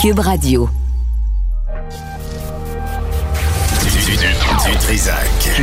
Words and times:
Cube 0.00 0.20
Radio. 0.20 0.68
Du, 3.82 3.90
du, 3.90 4.16
du 4.16 4.76
Trisac. 4.78 5.60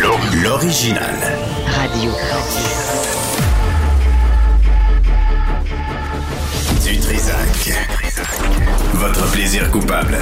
L'o- 0.00 0.42
L'original. 0.42 1.14
Radio. 1.66 2.10
Du 6.84 6.98
Trisac. 6.98 7.72
Votre 8.94 9.30
plaisir 9.32 9.70
coupable. 9.70 10.18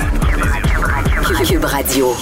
Cube 1.47 1.65
Radio. 1.65 2.15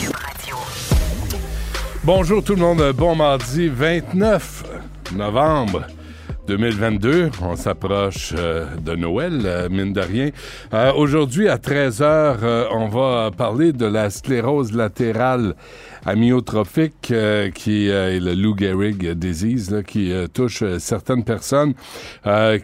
Bonjour 2.03 2.43
tout 2.43 2.55
le 2.55 2.61
monde, 2.61 2.93
bon 2.97 3.15
mardi 3.15 3.69
29 3.69 4.65
novembre 5.15 5.85
2022. 6.55 7.31
On 7.43 7.55
s'approche 7.55 8.35
euh, 8.37 8.67
de 8.85 8.97
Noël, 8.97 9.41
euh, 9.45 9.69
mine 9.71 9.93
de 9.93 10.01
rien. 10.01 10.31
Euh, 10.75 10.93
Aujourd'hui, 10.97 11.49
à 11.49 11.59
13h, 11.59 12.67
on 12.73 12.89
va 12.89 13.31
parler 13.31 13.73
de 13.73 13.87
la 13.87 14.11
sclérose 14.11 14.73
latérale 14.73 15.55
amyotrophique 16.05 17.13
qui 17.55 17.87
est 17.89 18.19
le 18.21 18.35
Lou 18.35 18.57
Gehrig 18.59 19.11
disease 19.13 19.83
qui 19.87 20.13
touche 20.35 20.65
certaines 20.79 21.25
personnes 21.25 21.75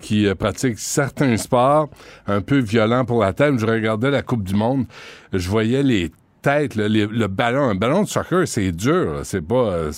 qui 0.00 0.26
pratiquent 0.38 0.78
certains 0.78 1.36
sports 1.36 1.88
un 2.26 2.40
peu 2.40 2.58
violents 2.58 3.04
pour 3.04 3.20
la 3.22 3.32
tête. 3.34 3.58
Je 3.58 3.66
regardais 3.66 4.10
la 4.10 4.22
Coupe 4.22 4.42
du 4.42 4.54
Monde, 4.54 4.86
je 5.32 5.48
voyais 5.48 5.82
les 5.82 6.10
tête, 6.42 6.76
là, 6.76 6.86
les- 6.86 7.06
le 7.08 7.26
ballon, 7.26 7.64
un 7.70 7.74
ballon 7.74 8.04
de 8.04 8.08
soccer, 8.08 8.46
c'est 8.46 8.70
dur, 8.70 9.20
c'est 9.24 9.40
pas, 9.40 9.90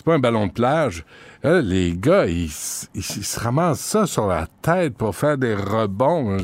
c'est 0.00 0.06
pas 0.06 0.14
un 0.14 0.18
ballon 0.18 0.46
de 0.46 0.52
plage. 0.52 1.04
Là, 1.42 1.60
les 1.60 1.94
gars, 1.94 2.24
ils, 2.24 2.48
se 2.50 3.38
ramassent 3.38 3.80
ça 3.80 4.06
sur 4.06 4.26
la 4.26 4.46
tête 4.62 4.94
pour 4.94 5.14
faire 5.14 5.36
des 5.36 5.54
rebonds. 5.54 6.38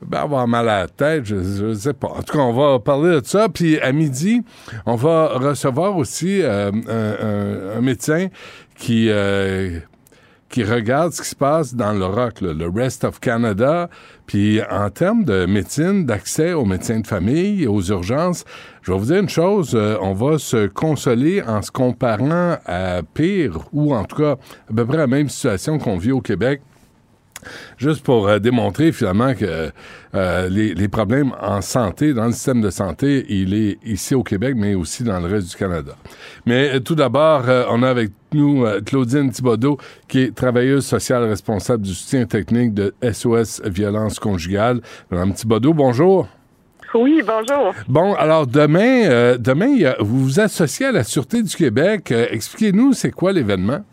Ben, 0.00 0.20
avoir 0.20 0.48
mal 0.48 0.66
à 0.70 0.80
la 0.80 0.88
tête, 0.88 1.26
je, 1.26 1.36
je 1.42 1.74
sais 1.74 1.92
pas. 1.92 2.08
En 2.08 2.22
tout 2.22 2.32
cas, 2.32 2.38
on 2.38 2.54
va 2.54 2.78
parler 2.78 3.20
de 3.20 3.26
ça. 3.26 3.50
Puis 3.50 3.78
à 3.80 3.92
midi, 3.92 4.42
on 4.86 4.94
va 4.94 5.28
recevoir 5.34 5.98
aussi 5.98 6.40
euh, 6.40 7.76
un 7.76 7.80
médecin 7.82 8.28
qui 8.78 9.10
euh, 9.10 9.80
qui 10.50 10.64
regarde 10.64 11.12
ce 11.12 11.22
qui 11.22 11.28
se 11.28 11.36
passe 11.36 11.74
dans 11.74 11.92
le 11.92 12.04
ROC, 12.04 12.40
là, 12.40 12.52
le 12.52 12.68
Rest 12.68 13.04
of 13.04 13.20
Canada. 13.20 13.88
Puis 14.26 14.60
en 14.70 14.90
termes 14.90 15.24
de 15.24 15.46
médecine, 15.46 16.04
d'accès 16.04 16.52
aux 16.52 16.64
médecins 16.64 17.00
de 17.00 17.06
famille, 17.06 17.66
aux 17.66 17.82
urgences, 17.82 18.44
je 18.82 18.92
vais 18.92 18.98
vous 18.98 19.06
dire 19.06 19.20
une 19.20 19.28
chose, 19.28 19.72
euh, 19.74 19.96
on 20.00 20.12
va 20.12 20.38
se 20.38 20.66
consoler 20.66 21.42
en 21.42 21.62
se 21.62 21.70
comparant 21.70 22.56
à 22.66 23.02
pire, 23.14 23.68
ou 23.72 23.94
en 23.94 24.04
tout 24.04 24.16
cas 24.16 24.32
à 24.68 24.74
peu 24.74 24.84
près 24.84 24.96
la 24.96 25.06
même 25.06 25.28
situation 25.28 25.78
qu'on 25.78 25.96
vit 25.96 26.12
au 26.12 26.20
Québec 26.20 26.60
juste 27.78 28.02
pour 28.02 28.28
euh, 28.28 28.38
démontrer 28.38 28.92
finalement 28.92 29.34
que 29.34 29.70
euh, 30.14 30.48
les, 30.48 30.74
les 30.74 30.88
problèmes 30.88 31.32
en 31.40 31.60
santé, 31.60 32.12
dans 32.14 32.26
le 32.26 32.32
système 32.32 32.60
de 32.60 32.70
santé, 32.70 33.26
il 33.28 33.54
est 33.54 33.78
ici 33.84 34.14
au 34.14 34.22
Québec, 34.22 34.54
mais 34.56 34.74
aussi 34.74 35.02
dans 35.04 35.20
le 35.20 35.26
reste 35.26 35.50
du 35.50 35.56
Canada. 35.56 35.92
Mais 36.46 36.74
euh, 36.74 36.80
tout 36.80 36.94
d'abord, 36.94 37.44
on 37.70 37.82
a 37.82 37.88
avec 37.88 38.10
nous 38.32 38.64
Claudine 38.86 39.30
Thibodeau, 39.30 39.78
qui 40.08 40.20
est 40.20 40.34
travailleuse 40.34 40.86
sociale 40.86 41.24
responsable 41.24 41.82
du 41.82 41.94
soutien 41.94 42.26
technique 42.26 42.74
de 42.74 42.94
SOS 43.02 43.62
Violence 43.64 44.18
Conjugale. 44.18 44.80
Madame 45.10 45.32
Thibodeau, 45.32 45.74
bonjour. 45.74 46.28
Oui, 46.94 47.22
bonjour. 47.26 47.72
Bon, 47.88 48.14
alors 48.14 48.46
demain, 48.46 49.36
demain, 49.38 49.94
vous 50.00 50.24
vous 50.24 50.40
associez 50.40 50.86
à 50.86 50.92
la 50.92 51.04
Sûreté 51.04 51.42
du 51.42 51.54
Québec. 51.54 52.12
Expliquez-nous, 52.12 52.92
c'est 52.92 53.12
quoi 53.12 53.32
l'événement? 53.32 53.84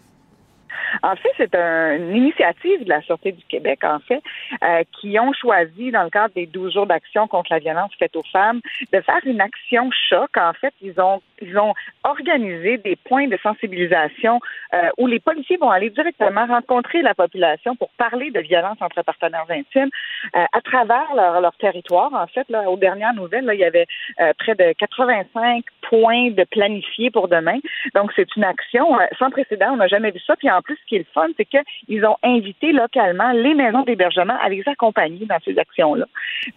En 1.04 1.16
fait, 1.16 1.30
c'est 1.38 1.56
un- 1.56 1.96
une 1.98 2.16
initiative 2.16 2.84
de 2.84 2.90
la 2.90 3.02
Sûreté 3.02 3.32
du 3.32 3.44
Québec, 3.46 3.84
en 3.84 4.00
fait, 4.00 4.22
euh, 4.64 4.84
qui 5.00 5.20
ont 5.20 5.34
choisi, 5.34 5.92
dans 5.92 6.04
le 6.04 6.10
cadre 6.10 6.34
des 6.34 6.46
12 6.46 6.74
jours 6.74 6.86
d'action 6.88 7.28
contre 7.28 7.52
la 7.52 7.60
violence 7.60 7.92
faite 7.98 8.16
aux 8.16 8.24
femmes, 8.32 8.62
de 8.94 9.02
faire 9.02 9.20
une 9.26 9.42
action 9.42 9.90
choc. 10.10 10.30
En 10.38 10.54
fait, 10.54 10.74
ils 10.82 11.00
ont, 11.00 11.22
ils 11.42 11.58
ont 11.58 11.74
organisé 12.04 12.78
des 12.78 12.96
points 12.96 13.28
de 13.28 13.38
sensibilisation 13.44 14.40
euh, 14.74 14.90
où 14.98 15.08
les 15.08 15.20
policiers 15.20 15.58
vont 15.58 15.70
aller 15.70 15.90
directement 15.90 16.46
rencontrer 16.46 17.02
la 17.02 17.14
population 17.14 17.76
pour 17.76 17.90
parler 17.98 18.32
de 18.32 18.40
violence 18.40 18.78
entre 18.82 19.02
partenaires 19.04 19.46
intimes 19.50 19.90
euh, 20.36 20.46
à 20.54 20.62
travers 20.62 21.14
leur, 21.16 21.42
leur 21.42 21.56
territoire. 21.58 22.14
En 22.14 22.28
fait, 22.28 22.48
là, 22.50 22.70
aux 22.70 22.78
dernières 22.78 23.14
nouvelles, 23.14 23.46
là, 23.46 23.54
il 23.54 23.60
y 23.60 23.64
avait 23.66 23.86
euh, 24.22 24.34
près 24.38 24.56
de 24.56 24.74
85 24.74 25.64
points 25.90 26.32
de 26.32 26.44
planifiés 26.44 27.12
pour 27.12 27.28
demain. 27.28 27.58
Donc, 27.96 28.12
c'est 28.16 28.36
une 28.36 28.44
action 28.44 29.00
euh, 29.00 29.06
sans 29.20 29.30
précédent. 29.30 29.72
On 29.74 29.78
n'a 29.78 29.88
jamais 29.88 30.12
vu 30.12 30.20
ça. 30.26 30.36
Puis 30.36 30.50
en 30.50 30.62
plus, 30.62 30.77
ce 30.82 30.86
qui 30.88 30.96
est 30.96 31.00
le 31.00 31.06
fun, 31.14 31.28
c'est 31.38 31.46
qu'ils 31.46 32.06
ont 32.06 32.18
invité 32.24 32.72
localement 32.72 33.32
les 33.32 33.54
maisons 33.54 33.84
d'hébergement 33.84 34.38
à 34.42 34.50
les 34.50 34.64
accompagner 34.66 35.26
dans 35.26 35.40
ces 35.44 35.58
actions-là. 35.58 36.06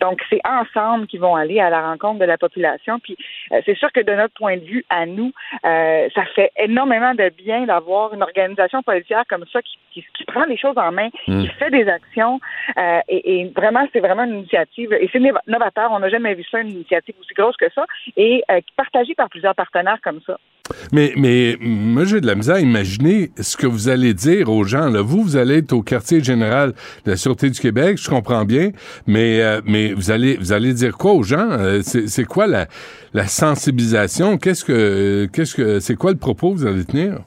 Donc, 0.00 0.20
c'est 0.31 0.41
ensemble 0.47 1.06
qu'ils 1.06 1.20
vont 1.20 1.36
aller 1.36 1.60
à 1.60 1.70
la 1.70 1.81
rencontre 1.91 2.19
de 2.20 2.25
la 2.25 2.38
population. 2.38 2.98
Puis 3.00 3.16
euh, 3.53 3.60
c'est 3.64 3.76
sûr 3.76 3.91
que 3.92 4.00
de 4.00 4.12
notre 4.12 4.34
point 4.34 4.56
de 4.56 4.64
vue, 4.64 4.84
à 4.91 5.06
nous, 5.06 5.32
euh, 5.64 6.08
ça 6.14 6.25
fait 6.34 6.50
énormément 6.56 7.14
de 7.14 7.31
bien 7.36 7.64
d'avoir 7.64 8.14
une 8.14 8.22
organisation 8.22 8.82
policière 8.82 9.25
comme 9.28 9.44
ça 9.53 9.62
qui, 9.62 9.78
qui, 9.92 10.04
qui 10.14 10.25
prend 10.25 10.44
les 10.44 10.56
choses 10.56 10.76
en 10.76 10.92
main, 10.92 11.08
Mm. 11.26 11.42
qui 11.42 11.48
fait 11.48 11.70
des 11.70 11.88
actions. 11.88 12.41
euh, 12.76 13.00
et, 13.08 13.41
et 13.41 13.52
vraiment, 13.54 13.87
c'est 13.92 14.00
vraiment 14.00 14.25
une 14.25 14.38
initiative. 14.41 14.92
Et 14.92 15.08
c'est 15.12 15.20
novateur. 15.47 15.91
On 15.92 15.98
n'a 15.98 16.08
jamais 16.08 16.34
vu 16.34 16.44
ça, 16.50 16.60
une 16.60 16.70
initiative 16.70 17.14
aussi 17.20 17.34
grosse 17.34 17.56
que 17.56 17.70
ça. 17.75 17.84
Et 18.16 18.42
partagée 18.76 19.14
par 19.14 19.28
plusieurs 19.28 19.54
partenaires 19.54 19.98
comme 20.02 20.20
ça. 20.26 20.38
Mais, 20.92 21.12
mais 21.16 21.56
moi, 21.60 22.04
j'ai 22.04 22.20
de 22.20 22.26
la 22.26 22.34
misère 22.34 22.56
à 22.56 22.60
imaginer 22.60 23.31
ce 23.41 23.56
que 23.56 23.66
vous 23.66 23.88
allez 23.88 24.14
dire 24.14 24.50
aux 24.50 24.64
gens. 24.64 24.91
Vous, 25.03 25.22
vous 25.22 25.36
allez 25.36 25.58
être 25.58 25.72
au 25.72 25.82
quartier 25.82 26.22
général 26.22 26.72
de 27.04 27.10
la 27.10 27.16
Sûreté 27.16 27.50
du 27.50 27.60
Québec, 27.60 27.98
je 28.00 28.08
comprends 28.08 28.44
bien, 28.44 28.70
mais, 29.06 29.41
euh, 29.41 29.60
vous, 29.97 30.10
allez, 30.10 30.36
vous 30.36 30.53
allez 30.53 30.72
dire 30.75 30.97
quoi 30.97 31.12
aux 31.12 31.22
gens? 31.22 31.48
Euh, 31.50 31.81
C'est 31.82 32.25
quoi 32.25 32.47
la, 32.47 32.66
la 33.14 33.26
sensibilisation? 33.26 34.38
Qu'est-ce 34.38 34.64
que, 34.64 35.81
c'est 35.81 35.97
quoi 35.97 36.12
le 36.12 36.19
propos 36.19 36.53
que 36.53 36.58
vous 36.58 36.66
allez 36.66 36.84
tenir? 36.84 37.20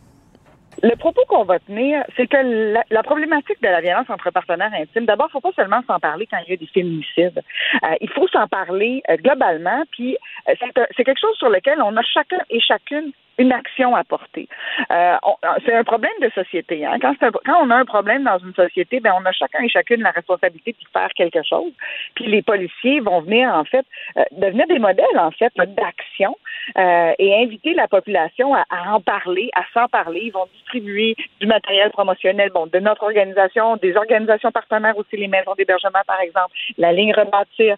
Le 0.81 0.96
propos 0.98 1.22
qu'on 1.30 1.46
va 1.46 1.60
tenir, 1.60 2.04
c'est 2.18 2.28
que 2.28 2.74
la, 2.90 3.04
problématique 3.04 3.62
de 3.62 3.68
la 3.68 3.80
violence 3.80 4.10
entre 4.10 4.31
partenaires 4.31 4.74
intimes, 4.74 5.06
d'abord, 5.06 5.28
il 5.28 5.38
ne 5.38 5.40
faut 5.40 5.52
pas 5.52 5.56
seulement 5.56 5.81
s'en 5.88 6.00
parler 6.00 6.28
quand 6.30 6.40
il 6.46 6.52
y 6.52 6.54
a 6.54 6.58
des 6.58 6.68
féminicides. 6.68 7.42
Euh, 7.84 7.96
il 8.02 8.10
faut 8.10 8.28
s'en 8.28 8.48
parler 8.48 9.02
euh, 9.10 9.16
globalement, 9.16 9.84
puis 9.92 10.18
c'est 10.46 11.04
quelque 11.04 11.22
chose 11.22 11.38
sur 11.38 11.50
lequel 11.50 11.81
on 11.81 11.96
a 11.96 12.02
chacun 12.02 12.40
et 12.50 12.60
chacune 12.60 13.14
une 13.38 13.52
action 13.52 13.96
à 13.96 14.04
porter. 14.04 14.48
Euh, 14.92 15.16
on- 15.24 15.36
c'est 15.66 15.74
un 15.74 15.84
problème 15.84 16.12
de 16.22 16.30
société. 16.30 16.86
Hein? 16.86 16.98
Quand, 17.02 17.16
un- 17.22 17.32
quand 17.32 17.60
on 17.64 17.70
a 17.70 17.76
un 17.76 17.86
problème 17.86 18.24
dans 18.24 18.38
une 18.38 18.54
société, 18.54 19.00
ben 19.00 19.14
on 19.20 19.26
a 19.26 19.32
chacun 19.32 19.64
et 19.64 19.70
chacune 19.70 20.02
la 20.02 20.12
responsabilité 20.12 20.72
de 20.74 20.88
faire 20.92 21.10
quelque 21.16 21.42
chose. 21.44 21.72
Puis 22.16 22.26
les 22.28 22.42
policiers 22.42 23.00
vont 23.00 23.22
venir 23.22 23.54
en 23.54 23.64
fait 23.66 23.86
euh, 24.18 24.24
devenir 24.32 24.68
des 24.68 24.80
modèles 24.80 25.18
en 25.18 25.32
fait 25.32 25.52
d'action 25.56 26.36
euh, 26.78 27.14
et 27.18 27.44
inviter 27.44 27.74
la 27.74 27.88
population 27.88 28.54
à, 28.54 28.64
à 28.70 28.94
en 28.94 29.02
parler, 29.02 29.50
à 29.56 29.64
s'en 29.74 29.88
parler. 29.88 30.22
Ils 30.26 30.32
vont 30.32 30.48
distribuer 30.54 31.16
du 31.40 31.48
matériel 31.48 31.90
promotionnel, 31.92 32.50
bon, 32.54 32.68
de 32.68 32.80
notre 32.80 33.04
organisation, 33.04 33.78
des 33.78 33.96
organisations 33.96 34.52
partenaires 34.52 34.98
aussi, 34.98 35.18
les 35.18 35.28
maisons 35.28 35.54
d'hébergement 35.58 36.02
par 36.08 36.20
exemple, 36.22 36.54
la 36.78 36.92
ligne 36.94 37.14
rebâtir. 37.14 37.76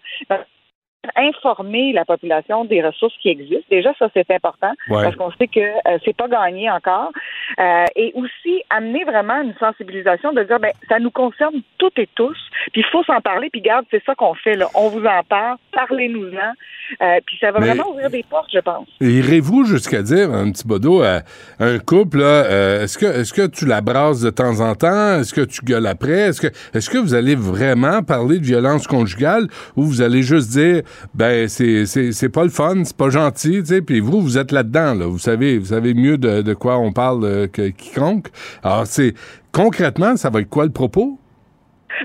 Informer 1.16 1.92
la 1.92 2.04
population 2.04 2.64
des 2.64 2.82
ressources 2.82 3.16
qui 3.18 3.28
existent. 3.28 3.66
Déjà, 3.70 3.92
ça, 3.98 4.08
c'est 4.14 4.30
important 4.30 4.72
Ouais. 4.88 5.02
parce 5.02 5.16
qu'on 5.16 5.30
sait 5.32 5.48
que 5.48 5.60
euh, 5.60 5.98
c'est 6.04 6.16
pas 6.16 6.28
gagné 6.28 6.70
encore. 6.70 7.10
Euh, 7.58 7.84
et 7.94 8.12
aussi, 8.14 8.62
amener 8.70 9.04
vraiment 9.04 9.40
une 9.42 9.54
sensibilisation 9.58 10.32
de 10.32 10.42
dire, 10.42 10.58
ben, 10.58 10.72
ça 10.88 10.98
nous 10.98 11.10
concerne 11.10 11.60
toutes 11.78 11.98
et 11.98 12.08
tous, 12.14 12.36
puis 12.72 12.82
il 12.82 12.90
faut 12.90 13.02
s'en 13.04 13.20
parler, 13.20 13.48
puis 13.50 13.60
garde, 13.60 13.84
c'est 13.90 14.02
ça 14.04 14.14
qu'on 14.14 14.34
fait, 14.34 14.56
là. 14.56 14.68
On 14.74 14.88
vous 14.88 15.04
en 15.04 15.22
parle, 15.28 15.56
parlez-nous-en, 15.72 17.04
euh, 17.06 17.18
puis 17.26 17.36
ça 17.40 17.50
va 17.50 17.60
Mais- 17.60 17.66
vraiment 17.68 17.90
ouvrir 17.90 18.10
des 18.10 18.24
portes, 18.28 18.50
je 18.52 18.58
pense. 18.60 18.86
Irez-vous 19.00 19.64
jusqu'à 19.64 20.02
dire, 20.02 20.32
un 20.32 20.50
petit 20.50 20.66
bodo, 20.66 21.02
à, 21.02 21.20
un 21.60 21.78
couple, 21.78 22.18
là, 22.18 22.24
euh, 22.24 22.84
est-ce 22.84 22.98
que, 22.98 23.06
est-ce 23.06 23.32
que 23.32 23.46
tu 23.46 23.66
la 23.66 23.80
brasses 23.80 24.20
de 24.20 24.30
temps 24.30 24.60
en 24.60 24.74
temps? 24.74 25.20
Est-ce 25.20 25.32
que 25.34 25.42
tu 25.42 25.60
gueules 25.64 25.86
après? 25.86 26.28
Est-ce 26.28 26.40
que, 26.40 26.48
est-ce 26.74 26.90
que 26.90 26.98
vous 26.98 27.14
allez 27.14 27.34
vraiment 27.34 28.02
parler 28.02 28.38
de 28.38 28.44
violence 28.44 28.86
conjugale 28.86 29.46
ou 29.76 29.82
vous 29.84 30.02
allez 30.02 30.22
juste 30.22 30.50
dire, 30.50 30.82
ben, 31.14 31.48
c'est, 31.48 31.86
c'est, 31.86 32.12
c'est 32.12 32.28
pas 32.28 32.42
le 32.44 32.50
fun, 32.50 32.84
c'est 32.84 32.96
pas 32.96 33.10
gentil, 33.10 33.60
tu 33.60 33.66
sais, 33.66 33.82
puis 33.82 34.00
vous, 34.00 34.20
vous 34.20 34.38
êtes 34.38 34.52
là-dedans, 34.52 34.94
là. 34.94 35.06
Vous 35.06 35.18
savez, 35.18 35.58
vous 35.58 35.66
savez 35.66 35.94
mieux 35.94 36.18
de, 36.18 36.42
de 36.42 36.54
quoi 36.54 36.78
on 36.78 36.92
parle 36.92 37.24
euh, 37.24 37.46
que 37.46 37.68
quiconque. 37.68 38.28
Alors, 38.62 38.86
c'est, 38.86 39.14
concrètement, 39.52 40.16
ça 40.16 40.30
va 40.30 40.40
être 40.40 40.48
quoi 40.48 40.64
le 40.64 40.72
propos? 40.72 41.18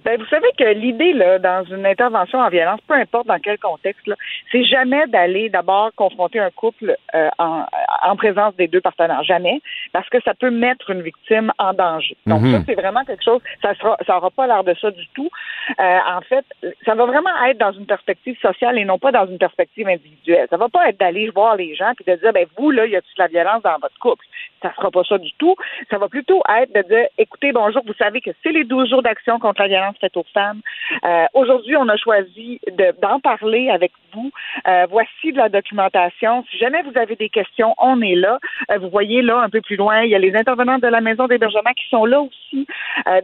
Ben, 0.05 0.19
vous 0.19 0.25
savez 0.27 0.47
que 0.57 0.63
l'idée, 0.63 1.13
là, 1.13 1.39
dans 1.39 1.63
une 1.65 1.85
intervention 1.85 2.39
en 2.39 2.49
violence, 2.49 2.79
peu 2.87 2.93
importe 2.93 3.27
dans 3.27 3.39
quel 3.39 3.57
contexte, 3.59 4.05
là, 4.07 4.15
c'est 4.51 4.63
jamais 4.63 5.05
d'aller 5.07 5.49
d'abord 5.49 5.91
confronter 5.95 6.39
un 6.39 6.49
couple 6.51 6.95
euh, 7.15 7.29
en, 7.37 7.65
en 8.03 8.15
présence 8.15 8.55
des 8.55 8.67
deux 8.67 8.81
partenaires. 8.81 9.23
Jamais. 9.23 9.61
Parce 9.93 10.07
que 10.09 10.21
ça 10.23 10.33
peut 10.33 10.49
mettre 10.51 10.89
une 10.89 11.01
victime 11.01 11.51
en 11.57 11.73
danger. 11.73 12.15
Donc, 12.25 12.41
Mhm. 12.41 12.51
ça, 12.53 12.59
c'est 12.65 12.75
vraiment 12.75 13.03
quelque 13.05 13.23
chose, 13.23 13.41
ça 13.61 13.73
sera, 13.75 13.97
ça 14.05 14.17
aura 14.17 14.31
pas 14.31 14.47
l'air 14.47 14.63
de 14.63 14.73
ça 14.81 14.91
du 14.91 15.07
tout. 15.13 15.29
Euh, 15.79 15.99
en 16.07 16.21
fait, 16.21 16.45
ça 16.85 16.95
va 16.95 17.05
vraiment 17.05 17.29
être 17.47 17.57
dans 17.57 17.71
une 17.71 17.85
perspective 17.85 18.37
sociale 18.41 18.77
et 18.77 18.85
non 18.85 18.97
pas 18.99 19.11
dans 19.11 19.25
une 19.27 19.37
perspective 19.37 19.87
individuelle. 19.87 20.47
Ça 20.49 20.57
va 20.57 20.69
pas 20.69 20.89
être 20.89 20.99
d'aller 20.99 21.29
voir 21.29 21.55
les 21.55 21.75
gens 21.75 21.91
puis 21.95 22.05
de 22.05 22.15
dire, 22.15 22.33
ben, 22.33 22.45
vous, 22.57 22.71
là, 22.71 22.85
y 22.85 22.95
a-t-il 22.95 23.15
de 23.17 23.21
la 23.21 23.27
violence 23.27 23.61
dans 23.63 23.77
votre 23.81 23.97
couple? 23.99 24.25
Ça 24.61 24.73
sera 24.75 24.91
pas 24.91 25.03
ça 25.03 25.17
du 25.17 25.31
tout. 25.33 25.55
Ça 25.89 25.97
va 25.97 26.07
plutôt 26.07 26.41
être 26.49 26.73
de 26.73 26.81
dire, 26.87 27.07
écoutez, 27.17 27.51
bonjour, 27.51 27.81
vous 27.85 27.93
savez 27.93 28.21
que 28.21 28.29
c'est 28.43 28.51
les 28.51 28.63
12 28.63 28.89
jours 28.89 29.01
d'action 29.01 29.39
contre 29.39 29.61
la 29.61 29.67
violence 29.67 29.95
faites 29.99 30.15
aux 30.17 30.25
femmes. 30.33 30.61
Euh, 31.03 31.25
aujourd'hui, 31.33 31.75
on 31.77 31.87
a 31.89 31.97
choisi 31.97 32.59
d'en 33.01 33.19
parler 33.19 33.69
avec 33.69 33.91
vous. 34.13 34.31
Euh, 34.67 34.85
voici 34.89 35.31
de 35.31 35.37
la 35.37 35.49
documentation. 35.49 36.43
Si 36.51 36.57
jamais 36.57 36.81
vous 36.83 36.97
avez 36.97 37.15
des 37.15 37.29
questions, 37.29 37.73
on 37.79 38.01
est 38.01 38.15
là. 38.15 38.39
Euh, 38.71 38.77
vous 38.77 38.89
voyez 38.89 39.21
là 39.21 39.39
un 39.39 39.49
peu 39.49 39.61
plus 39.61 39.75
loin, 39.75 40.01
il 40.01 40.09
y 40.11 40.15
a 40.15 40.19
les 40.19 40.35
intervenants 40.35 40.79
de 40.79 40.87
la 40.87 41.01
maison 41.01 41.27
d'hébergement 41.27 41.71
qui 41.75 41.87
sont 41.89 42.05
là 42.05 42.21
aussi. 42.21 42.67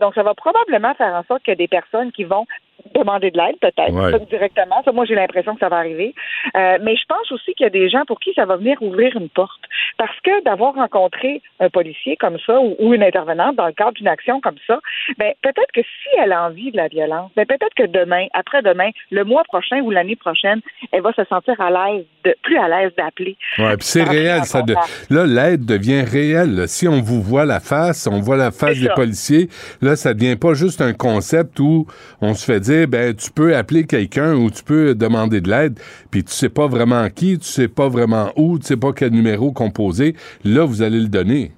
donc, 0.02 0.16
ça 0.16 0.24
va 0.24 0.34
probablement 0.34 0.94
faire 0.96 1.14
en 1.14 1.24
sorte 1.24 1.44
que 1.44 1.52
des 1.52 1.68
personnes 1.68 2.12
qui 2.12 2.24
vont 2.24 2.46
demander 2.94 3.32
de 3.32 3.38
l'aide, 3.38 3.58
peut-être, 3.62 4.30
directement. 4.30 4.82
Ça, 4.84 4.92
moi, 4.92 5.06
j'ai 5.06 5.16
l'impression 5.16 5.54
que 5.54 5.60
ça 5.60 5.70
va 5.70 5.78
arriver. 5.78 6.14
Euh, 6.56 6.78
mais 6.82 6.96
je 6.96 7.04
pense 7.08 7.32
aussi 7.32 7.54
qu'il 7.54 7.64
y 7.64 7.68
a 7.68 7.70
des 7.70 7.90
gens 7.90 8.06
pour 8.06 8.20
qui 8.20 8.34
ça 8.34 8.46
va 8.46 8.58
venir 8.58 8.82
ouvrir 8.82 9.16
une 9.16 9.30
porte. 9.30 9.62
Parce 9.98 10.18
que 10.24 10.44
d'avoir 10.44 10.76
rencontré 10.76 11.42
un 11.60 11.70
policier 11.70 12.18
comme 12.18 12.38
ça 12.46 12.60
ou, 12.60 12.94
une 12.94 13.04
intervenante 13.04 13.56
dans 13.56 13.68
le 13.68 13.74
cadre 13.74 13.94
d'une 13.94 14.08
action 14.08 14.40
comme 14.42 14.58
ça, 14.66 14.80
ben, 15.18 15.34
peut-être 15.42 15.72
que 15.74 15.82
si 15.82 16.20
elle 16.22 16.32
a 16.32 16.46
envie 16.46 16.72
de 16.72 16.78
la 16.78 16.88
violence, 16.88 17.32
ben, 17.36 17.46
peut-être 17.46 17.74
que 17.76 17.86
demain, 17.86 18.28
après-demain, 18.34 18.90
le 19.12 19.24
mois 19.24 19.44
prochain 19.44 19.82
ou 19.82 19.92
l'année 19.92 20.16
prochaine, 20.16 20.62
elle 20.92 21.02
va 21.02 21.14
se 21.14 21.24
sentir 21.26 21.60
à 21.60 21.70
l'aise, 21.70 22.06
de, 22.24 22.36
plus 22.44 22.58
à 22.58 22.68
l'aise 22.68 22.92
d'appeler. 22.98 23.38
Ouais, 23.58 23.76
puis 23.78 23.86
c'est 23.86 24.04
réel. 24.04 24.44
Ça 24.44 24.62
Là, 25.10 25.26
l'aide 25.26 25.66
devient 25.66 26.02
réelle. 26.02 26.68
Si 26.68 26.88
on 26.88 27.02
vous 27.02 27.22
voit 27.22 27.46
la 27.46 27.60
face, 27.60 28.08
on 28.08 28.20
voit 28.20 28.38
la 28.38 28.52
face 28.52 28.80
des 28.80 28.90
policiers, 28.90 29.48
là, 29.82 29.96
ça 29.96 30.14
devient 30.14 30.36
pas 30.36 30.54
juste 30.54 30.82
un 30.82 30.94
concept 30.94 31.60
où 31.60 31.86
on 32.22 32.34
se 32.34 32.46
fait 32.46 32.60
dire 32.60 32.77
ben, 32.86 33.16
tu 33.16 33.32
peux 33.32 33.56
appeler 33.56 33.86
quelqu'un 33.86 34.36
ou 34.36 34.52
tu 34.52 34.64
peux 34.64 34.94
demander 34.94 35.42
de 35.42 35.50
l'aide, 35.50 35.80
puis 36.12 36.24
tu 36.24 36.32
sais 36.32 36.50
pas 36.50 36.68
vraiment 36.68 37.10
qui, 37.10 37.40
tu 37.40 37.46
sais 37.46 37.68
pas 37.68 37.88
vraiment 37.88 38.32
où, 38.36 38.60
tu 38.60 38.66
sais 38.66 38.78
pas 38.78 38.92
quel 38.94 39.12
numéro 39.12 39.52
composer. 39.52 40.16
Là, 40.44 40.66
vous 40.66 40.82
allez 40.82 41.00
le 41.00 41.08
donner. 41.08 41.52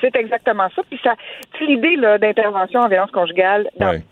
C'est 0.00 0.16
exactement 0.16 0.68
ça. 0.74 0.82
Puis 0.90 1.00
ça, 1.02 1.14
l'idée 1.60 1.96
d'intervention 2.18 2.80
en 2.80 2.88
violence 2.88 3.10
conjugale, 3.10 3.68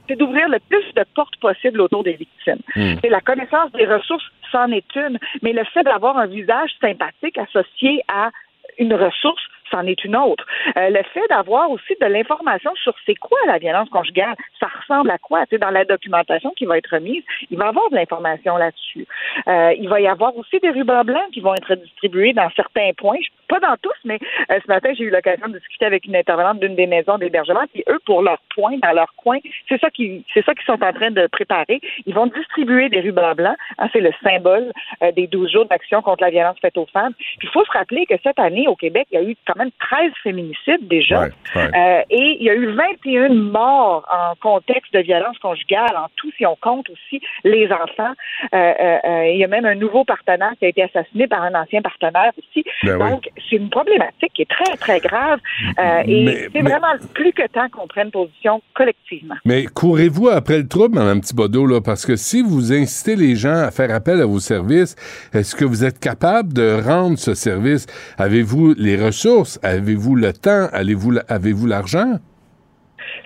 c'est 0.09 0.17
d'ouvrir 0.17 0.49
le 0.49 0.59
plus 0.61 0.85
de 0.95 1.05
portes 1.15 1.37
possible 1.37 1.81
autour 1.81 2.03
des 2.05 2.15
victimes. 2.15 2.61
Hmm. 2.75 2.95
C'est 3.03 3.11
la 3.11 3.21
connaissance 3.21 3.71
des 3.73 3.87
ressources, 3.87 4.25
c'en 4.51 4.71
est 4.71 4.97
une, 4.97 5.19
mais 5.43 5.53
le 5.53 5.65
fait 5.65 5.83
d'avoir 5.83 6.17
un 6.17 6.27
visage 6.27 6.71
sympathique 6.81 7.37
associé 7.37 8.03
à 8.09 8.31
une 8.79 8.95
ressource, 8.95 9.43
c'en 9.73 9.87
est 9.87 10.05
une 10.05 10.17
autre. 10.17 10.47
Euh, 10.77 10.91
le 10.91 11.03
fait 11.15 11.27
d'avoir 11.29 11.71
aussi 11.71 11.95
de 12.01 12.07
l'information 12.07 12.73
sur 12.77 12.95
c'est 13.07 13.15
quoi 13.15 13.39
la 13.47 13.59
violence 13.59 13.89
conjugale, 13.89 14.35
ça 14.61 14.69
ressemble 14.81 15.11
à 15.11 15.19
quoi, 15.19 15.45
tu 15.47 15.51
sais, 15.51 15.59
dans 15.59 15.71
la 15.71 15.85
documentation 15.85 16.53
qui 16.57 16.67
va 16.67 16.79
être 16.79 16.95
remise, 16.95 17.23
il 17.51 17.59
va 17.59 17.67
y 17.67 17.69
avoir 17.69 17.91
de 17.91 17.97
l'information 17.97 18.57
là-dessus. 18.57 19.07
Euh, 19.49 19.75
il 19.79 19.89
va 19.89 20.01
y 20.01 20.07
avoir 20.07 20.37
aussi 20.37 20.59
des 20.61 20.71
rubans 20.71 21.05
blancs 21.05 21.31
qui 21.33 21.41
vont 21.41 21.55
être 21.55 21.75
distribués 21.75 22.33
dans 22.33 22.51
certains 22.55 22.91
points, 22.97 23.19
pas 23.53 23.61
dans 23.61 23.77
tous, 23.83 23.99
mais 24.05 24.19
euh, 24.51 24.59
ce 24.65 24.69
matin, 24.69 24.91
j'ai 24.97 25.05
eu 25.05 25.11
l'occasion 25.11 25.49
de 25.49 25.59
discuter 25.59 25.85
avec 25.85 26.07
une 26.07 26.17
intervenante 26.17 26.61
d'une 26.61 26.75
des 26.75 26.87
maisons 26.87 27.19
d'hébergement, 27.19 27.65
puis 27.73 27.85
eux, 27.89 27.99
pour 28.07 28.23
leur 28.23 28.39
point, 28.55 28.79
dans 28.83 28.93
leur 28.93 29.13
coin, 29.17 29.39
c'est 29.69 29.81
ça 29.81 29.91
qui, 29.91 30.25
c'est 30.33 30.45
ça 30.45 30.55
qu'ils 30.55 30.65
sont 30.65 30.83
en 30.83 30.93
train 30.93 31.11
de 31.11 31.27
préparer. 31.27 31.81
Ils 32.07 32.15
vont 32.15 32.27
distribuer 32.27 32.89
des 32.89 33.01
rubans 33.01 33.35
blancs. 33.35 33.57
Hein, 33.79 33.89
c'est 33.93 34.01
le 34.01 34.13
symbole 34.23 34.73
des 35.17 35.27
12 35.27 35.51
jours 35.51 35.67
d'action 35.67 36.03
contre 36.03 36.23
la 36.23 36.31
violence 36.31 36.59
faite 36.61 36.77
aux 36.79 36.87
femmes. 36.87 37.13
Puis 37.39 37.49
il 37.49 37.49
faut 37.51 37.65
se 37.65 37.71
rappeler 37.73 38.07
que 38.07 38.15
cette 38.23 38.39
année, 38.39 38.67
au 38.69 38.77
Québec, 38.77 39.07
il 39.11 39.15
y 39.15 39.19
a 39.19 39.23
eu 39.23 39.37
quand 39.47 39.57
même 39.57 39.71
13 39.81 40.13
féminicides 40.23 40.89
déjà. 40.89 41.25
Euh, 41.57 42.03
et 42.11 42.37
il 42.39 42.43
y 42.43 42.51
a 42.51 42.55
eu 42.55 42.67
21 42.67 43.29
morts 43.31 44.07
en 44.11 44.35
contexte 44.41 44.93
de 44.93 45.01
violence 45.01 45.39
conjugale, 45.39 45.97
en 45.97 46.07
tout, 46.17 46.31
si 46.37 46.47
on 46.47 46.57
compte 46.57 46.89
aussi 46.91 47.21
les 47.45 47.71
enfants. 47.73 48.13
Euh, 48.55 48.73
euh, 48.83 49.29
il 49.29 49.39
y 49.39 49.45
a 49.45 49.49
même 49.49 49.65
un 49.65 49.75
nouveau 49.75 50.05
partenaire 50.05 50.53
qui 50.59 50.67
a 50.67 50.69
été 50.69 50.83
assassiné 50.83 51.27
par 51.27 51.43
un 51.43 51.55
ancien 51.55 51.83
partenaire 51.83 52.33
aussi. 52.39 52.65
Ben 52.83 52.99
Donc, 52.99 53.29
c'est 53.49 53.57
une 53.57 53.71
problématique 53.71 54.33
qui 54.35 54.43
est 54.43 54.51
très, 54.51 54.77
très 54.77 55.01
grave. 55.01 55.39
et 56.07 56.49
c'est 56.53 56.63
vraiment 56.63 56.95
plus 57.15 57.33
que 57.33 57.47
temps 57.49 57.69
qu'on 57.71 57.87
prenne 57.87 58.11
position 58.11 58.63
collectivement. 58.75 59.37
Mais 59.45 59.67
courez-vous 59.67 60.29
après 60.29 60.59
le 60.59 60.69
trouble, 60.69 60.97
Mme 60.97 61.21
Thibodeau, 61.21 61.67
là, 61.67 61.81
parce 61.81 62.07
que 62.07 62.17
si 62.17 62.43
vous 62.43 62.73
incitez 62.73 63.17
les 63.17 63.35
gens 63.37 63.63
à 63.67 63.71
faire 63.71 63.95
appel 63.95 64.21
à 64.21 64.27
vos 64.27 64.41
services, 64.41 64.97
est-ce 65.33 65.55
que 65.55 65.65
vous 65.65 65.85
êtes 65.85 65.99
capable 65.99 66.53
de 66.53 66.81
rendre 66.83 67.19
ce 67.19 67.35
service? 67.35 67.87
Avez-vous 68.19 68.75
les 68.77 68.97
ressources? 68.97 69.59
Avez-vous 69.63 70.17
le 70.17 70.33
temps? 70.33 70.69
Avez-vous 70.73 71.67
l'argent? 71.67 72.19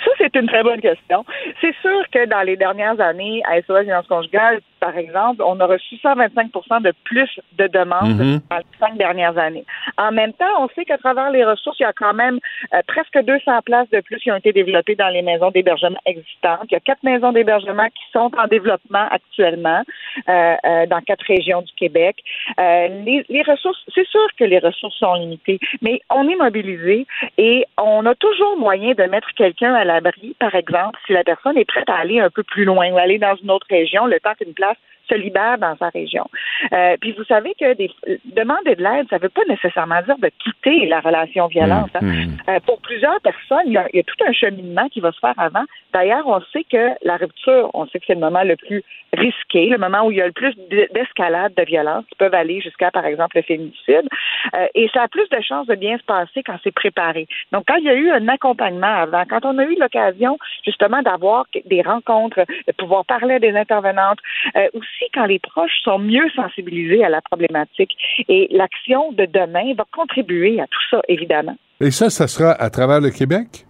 Ça, 0.04 0.10
c'est 0.18 0.34
une 0.36 0.46
très 0.46 0.62
bonne 0.62 0.80
question. 0.80 1.24
C'est 1.60 1.74
sûr 1.80 2.02
que 2.12 2.26
dans 2.26 2.42
les 2.42 2.56
dernières 2.56 3.00
années, 3.00 3.42
à 3.48 3.60
SOS 3.62 3.84
Violence 3.84 4.06
Conjugale, 4.06 4.60
par 4.81 4.96
exemple, 4.96 5.43
on 5.43 5.58
a 5.61 5.67
reçu 5.67 5.96
125% 5.96 6.82
de 6.82 6.93
plus 7.05 7.31
de 7.58 7.67
demandes 7.67 8.19
mhm. 8.19 8.40
dans 8.50 8.56
les 8.58 8.78
cinq 8.78 8.96
dernières 8.96 9.37
années. 9.38 9.64
En 9.96 10.12
même 10.12 10.32
temps, 10.32 10.46
on 10.61 10.69
sait 10.75 10.84
qu'à 10.84 10.99
travers 10.99 11.31
les 11.31 11.44
ressources, 11.44 11.78
il 11.81 11.84
y 11.84 11.87
a 11.87 11.93
quand 11.93 12.14
même 12.14 12.38
euh, 12.75 12.81
presque 12.87 13.19
200 13.19 13.62
places 13.64 13.88
de 13.90 14.00
plus 14.00 14.19
qui 14.19 14.31
ont 14.31 14.37
été 14.37 14.52
développées 14.52 14.94
dans 14.94 15.08
les 15.08 15.23
maisons 15.23 15.50
d'hébergement 15.50 15.99
existantes. 16.05 16.67
Il 16.70 16.73
y 16.73 16.76
a 16.76 16.81
quatre 16.81 17.02
maisons 17.02 17.32
d'hébergement 17.32 17.87
qui 17.87 18.05
sont 18.12 18.31
en 18.37 18.46
développement 18.46 19.06
actuellement 19.11 19.82
euh, 20.28 20.55
euh, 20.64 20.87
dans 20.87 21.00
quatre 21.00 21.25
régions 21.26 21.62
du 21.62 21.73
Québec. 21.75 22.23
Les, 22.58 23.25
les, 23.28 23.43
ressources, 23.43 23.82
c'est 23.94 24.06
sûr 24.06 24.26
que 24.38 24.44
les 24.44 24.58
ressources 24.58 24.96
sont 24.96 25.14
limitées, 25.14 25.58
mais 25.82 26.00
on 26.11 26.28
est 26.28 26.37
mobilisé 26.37 27.06
et 27.38 27.64
on 27.78 28.05
a 28.06 28.14
toujours 28.14 28.56
moyen 28.58 28.93
de 28.94 29.05
mettre 29.05 29.28
quelqu'un 29.34 29.75
à 29.75 29.84
l'abri, 29.84 30.34
par 30.38 30.55
exemple, 30.55 30.99
si 31.06 31.12
la 31.12 31.25
personne 31.25 31.56
est 31.56 31.64
prête 31.64 31.88
à 31.88 31.96
aller 31.96 32.20
un 32.20 32.31
peu 32.31 32.43
plus 32.43 32.64
loin 32.64 32.90
ou 32.90 32.99
aller 32.99 33.19
dans 33.19 33.37
une 33.37 33.50
autre 33.50 33.67
région, 33.70 34.06
le 34.06 34.20
temps 34.20 34.34
qu'une 34.38 34.55
place 34.55 34.75
se 35.08 35.14
libère 35.14 35.58
dans 35.58 35.76
sa 35.76 35.88
région. 35.88 36.26
Euh, 36.72 36.96
puis 37.00 37.12
vous 37.12 37.24
savez 37.24 37.54
que 37.58 37.74
des, 37.74 37.90
demander 38.24 38.74
de 38.74 38.82
l'aide, 38.82 39.06
ça 39.08 39.16
ne 39.16 39.22
veut 39.22 39.28
pas 39.28 39.44
nécessairement 39.48 40.02
dire 40.02 40.18
de 40.18 40.30
quitter 40.42 40.86
la 40.86 41.00
relation 41.00 41.46
violente. 41.46 41.90
Hein. 41.94 42.00
Mmh, 42.02 42.08
mmh. 42.08 42.36
Euh, 42.48 42.60
pour 42.66 42.80
plusieurs 42.80 43.20
personnes, 43.20 43.66
il 43.66 43.72
y, 43.72 43.78
a, 43.78 43.86
il 43.92 43.96
y, 43.96 44.00
a, 44.00 44.04
tout 44.04 44.24
un 44.26 44.32
cheminement 44.32 44.88
qui 44.88 45.00
va 45.00 45.12
se 45.12 45.18
faire 45.18 45.34
avant. 45.36 45.64
D'ailleurs, 45.92 46.26
on 46.26 46.40
sait 46.52 46.64
que 46.70 46.90
la 47.02 47.16
rupture, 47.16 47.70
on 47.74 47.86
sait 47.86 47.98
que 47.98 48.04
c'est 48.06 48.14
le 48.14 48.20
moment 48.20 48.42
le 48.42 48.56
plus 48.56 48.82
risqué, 49.12 49.66
le 49.66 49.78
moment 49.78 50.06
où 50.06 50.10
il 50.10 50.18
y 50.18 50.22
a 50.22 50.26
le 50.26 50.32
plus 50.32 50.54
d'escalade 50.92 51.54
de 51.56 51.64
violence 51.64 52.04
qui 52.06 52.16
peuvent 52.16 52.34
aller 52.34 52.60
jusqu'à, 52.60 52.90
par 52.90 53.06
exemple, 53.06 53.36
le 53.36 53.42
féminicide. 53.42 54.06
Euh, 54.54 54.66
et 54.74 54.88
ça 54.92 55.02
a 55.02 55.08
plus 55.08 55.28
de 55.28 55.40
chances 55.40 55.66
de 55.66 55.74
bien 55.74 55.96
se 55.98 56.04
passer 56.04 56.42
quand 56.42 56.56
c'est 56.62 56.74
préparé. 56.74 57.26
Donc, 57.52 57.64
quand 57.66 57.76
il 57.76 57.84
y 57.84 57.88
a 57.88 57.94
eu 57.94 58.10
un 58.10 58.28
accompagnement 58.28 58.86
avant, 58.86 59.24
quand 59.28 59.44
on 59.44 59.58
a 59.58 59.64
eu 59.64 59.76
l'occasion 59.78 60.38
justement 60.64 61.02
d'avoir 61.02 61.46
des 61.64 61.82
rencontres, 61.82 62.44
de 62.66 62.72
pouvoir 62.72 63.04
parler 63.04 63.34
à 63.34 63.38
des 63.38 63.56
intervenantes, 63.56 64.18
euh, 64.56 64.68
aussi 64.96 65.10
quand 65.14 65.26
les 65.26 65.38
proches 65.38 65.82
sont 65.84 65.98
mieux 65.98 66.28
sensibilisés 66.34 67.04
à 67.04 67.08
la 67.08 67.20
problématique. 67.20 67.96
Et 68.28 68.48
l'action 68.50 69.12
de 69.12 69.26
demain 69.26 69.75
va 69.75 69.84
contribuer 69.93 70.60
à 70.60 70.66
tout 70.66 70.82
ça, 70.90 71.00
évidemment. 71.08 71.56
Et 71.81 71.90
ça, 71.90 72.10
ça 72.10 72.26
sera 72.26 72.52
à 72.52 72.70
travers 72.70 73.00
le 73.00 73.10
Québec? 73.10 73.66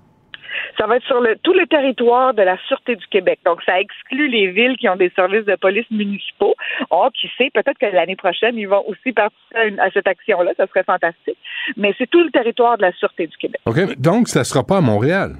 Ça 0.78 0.87
va 0.87 0.96
être 0.96 1.06
sur 1.06 1.20
le, 1.20 1.37
tout 1.43 1.55
le 1.55 1.67
territoire 1.67 2.34
de 2.34 2.43
la 2.43 2.58
Sûreté 2.69 2.96
du 2.96 3.06
Québec. 3.06 3.40
Donc, 3.44 3.62
ça 3.64 3.81
exclut 3.81 4.28
les 4.28 4.49
villes 4.49 4.76
qui 4.76 4.88
ont 4.88 4.96
des 4.96 5.10
services 5.17 5.44
de 5.44 5.55
police 5.56 5.91
municipaux. 5.91 6.55
Oh, 6.91 7.08
qui 7.19 7.31
sait, 7.39 7.50
peut-être 7.53 7.79
que 7.79 7.86
l'année 7.86 8.17
prochaine, 8.17 8.56
ils 8.56 8.69
vont 8.69 8.84
aussi 8.86 9.12
participer 9.12 9.81
à, 9.81 9.91
cette 9.91 10.06
action-là. 10.06 10.53
Ça 10.56 10.67
serait 10.67 10.84
fantastique. 10.84 11.39
Mais 11.77 11.94
c'est 11.96 12.08
tout 12.08 12.22
le 12.22 12.31
territoire 12.31 12.77
de 12.77 12.82
la 12.82 12.93
Sûreté 12.93 13.27
du 13.27 13.36
Québec. 13.36 13.60
OK. 13.65 13.98
Donc, 13.98 14.29
ça 14.29 14.41
ne 14.41 14.44
sera 14.44 14.65
pas 14.65 14.79
à 14.79 14.81
Montréal. 14.82 15.36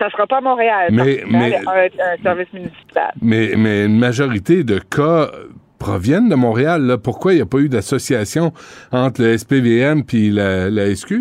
Ça 0.00 0.06
ne 0.06 0.10
sera 0.12 0.26
pas 0.26 0.38
à 0.38 0.40
Montréal. 0.40 0.88
Mais, 0.92 1.22
mais 1.30 1.56
un, 1.56 2.22
service 2.22 2.50
municipal. 2.54 3.12
Mais, 3.20 3.52
mais 3.54 3.84
une 3.84 3.98
majorité 3.98 4.64
de 4.64 4.78
cas 4.78 5.30
proviennent 5.78 6.30
de 6.30 6.34
Montréal. 6.36 6.96
Pourquoi 7.04 7.34
il 7.34 7.36
n'y 7.36 7.42
a 7.42 7.46
pas 7.46 7.58
eu 7.58 7.68
d'association 7.68 8.54
entre 8.92 9.20
le 9.20 9.36
SPVM 9.36 10.04
et 10.10 10.30
la, 10.30 10.70
la 10.70 10.94
SQ? 10.94 11.12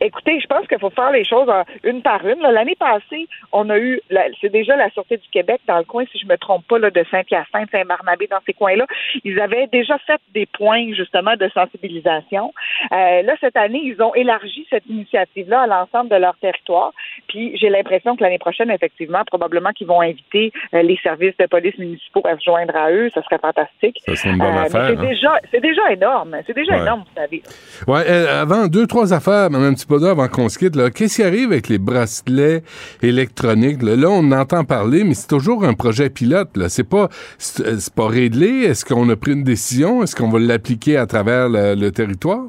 Écoutez, 0.00 0.40
je 0.40 0.46
pense 0.46 0.66
qu'il 0.66 0.78
faut 0.78 0.90
faire 0.90 1.10
les 1.10 1.24
choses 1.24 1.48
une 1.84 2.02
par 2.02 2.26
une. 2.26 2.40
L'année 2.40 2.76
passée, 2.76 3.28
on 3.52 3.68
a 3.70 3.78
eu, 3.78 4.00
c'est 4.40 4.50
déjà 4.50 4.76
la 4.76 4.90
Sûreté 4.90 5.16
du 5.16 5.28
Québec 5.30 5.60
dans 5.66 5.78
le 5.78 5.84
coin, 5.84 6.04
si 6.10 6.18
je 6.18 6.26
me 6.26 6.36
trompe 6.36 6.66
pas, 6.66 6.78
là, 6.78 6.90
de 6.90 7.04
Saint-Hyacinthe, 7.10 7.70
Saint-Barnabé, 7.70 8.26
dans 8.30 8.40
ces 8.46 8.52
coins-là. 8.52 8.86
Ils 9.24 9.40
avaient 9.40 9.66
déjà 9.68 9.98
fait 9.98 10.20
des 10.34 10.46
points, 10.46 10.92
justement, 10.94 11.34
de 11.36 11.48
sensibilisation. 11.50 12.52
Euh, 12.92 13.22
là, 13.22 13.34
cette 13.40 13.56
année, 13.56 13.80
ils 13.82 14.00
ont 14.02 14.14
élargi 14.14 14.66
cette 14.70 14.86
initiative-là 14.86 15.62
à 15.62 15.66
l'ensemble 15.66 16.10
de 16.10 16.16
leur 16.16 16.36
territoire. 16.38 16.92
Puis, 17.28 17.56
j'ai 17.56 17.68
l'impression 17.68 18.16
que 18.16 18.22
l'année 18.22 18.38
prochaine, 18.38 18.70
effectivement, 18.70 19.22
probablement 19.26 19.70
qu'ils 19.70 19.86
vont 19.86 20.00
inviter 20.00 20.52
euh, 20.74 20.82
les 20.82 20.98
services 21.02 21.36
de 21.38 21.46
police 21.46 21.76
municipaux 21.78 22.22
à 22.24 22.36
se 22.36 22.44
joindre 22.44 22.76
à 22.76 22.90
eux. 22.90 23.10
Ça 23.14 23.22
serait 23.22 23.38
fantastique. 23.38 23.98
Ça 24.06 24.16
serait 24.16 24.30
une 24.30 24.38
bonne 24.38 24.56
euh, 24.56 24.62
affaire. 24.62 24.88
C'est 24.88 24.98
hein? 24.98 25.08
déjà, 25.08 25.40
c'est 25.50 25.60
déjà 25.60 25.92
énorme. 25.92 26.36
C'est 26.46 26.56
déjà 26.56 26.78
énorme, 26.78 27.04
vous 27.06 27.20
savez. 27.20 27.42
Ouais, 27.86 28.28
avant, 28.28 28.66
deux, 28.66 28.86
trois 28.86 29.12
affaires, 29.12 29.48
un 29.52 29.74
petit 29.76 29.86
peu 29.86 30.04
avant 30.08 30.26
qu'on. 30.26 30.48
Qu'est-ce 30.48 31.16
qui 31.16 31.22
arrive 31.22 31.52
avec 31.52 31.68
les 31.68 31.78
bracelets 31.78 32.64
électroniques? 33.02 33.82
Là, 33.82 34.08
on 34.10 34.32
entend 34.32 34.64
parler, 34.64 35.04
mais 35.04 35.14
c'est 35.14 35.28
toujours 35.28 35.64
un 35.64 35.74
projet 35.74 36.10
pilote. 36.10 36.50
C'est 36.68 36.82
pas, 36.82 37.08
c'est 37.38 37.94
pas 37.94 38.08
réglé. 38.08 38.64
Est-ce 38.64 38.84
qu'on 38.84 39.08
a 39.08 39.16
pris 39.16 39.32
une 39.32 39.44
décision? 39.44 40.02
Est-ce 40.02 40.16
qu'on 40.16 40.30
va 40.30 40.40
l'appliquer 40.40 40.96
à 40.96 41.06
travers 41.06 41.48
le 41.48 41.90
territoire? 41.90 42.46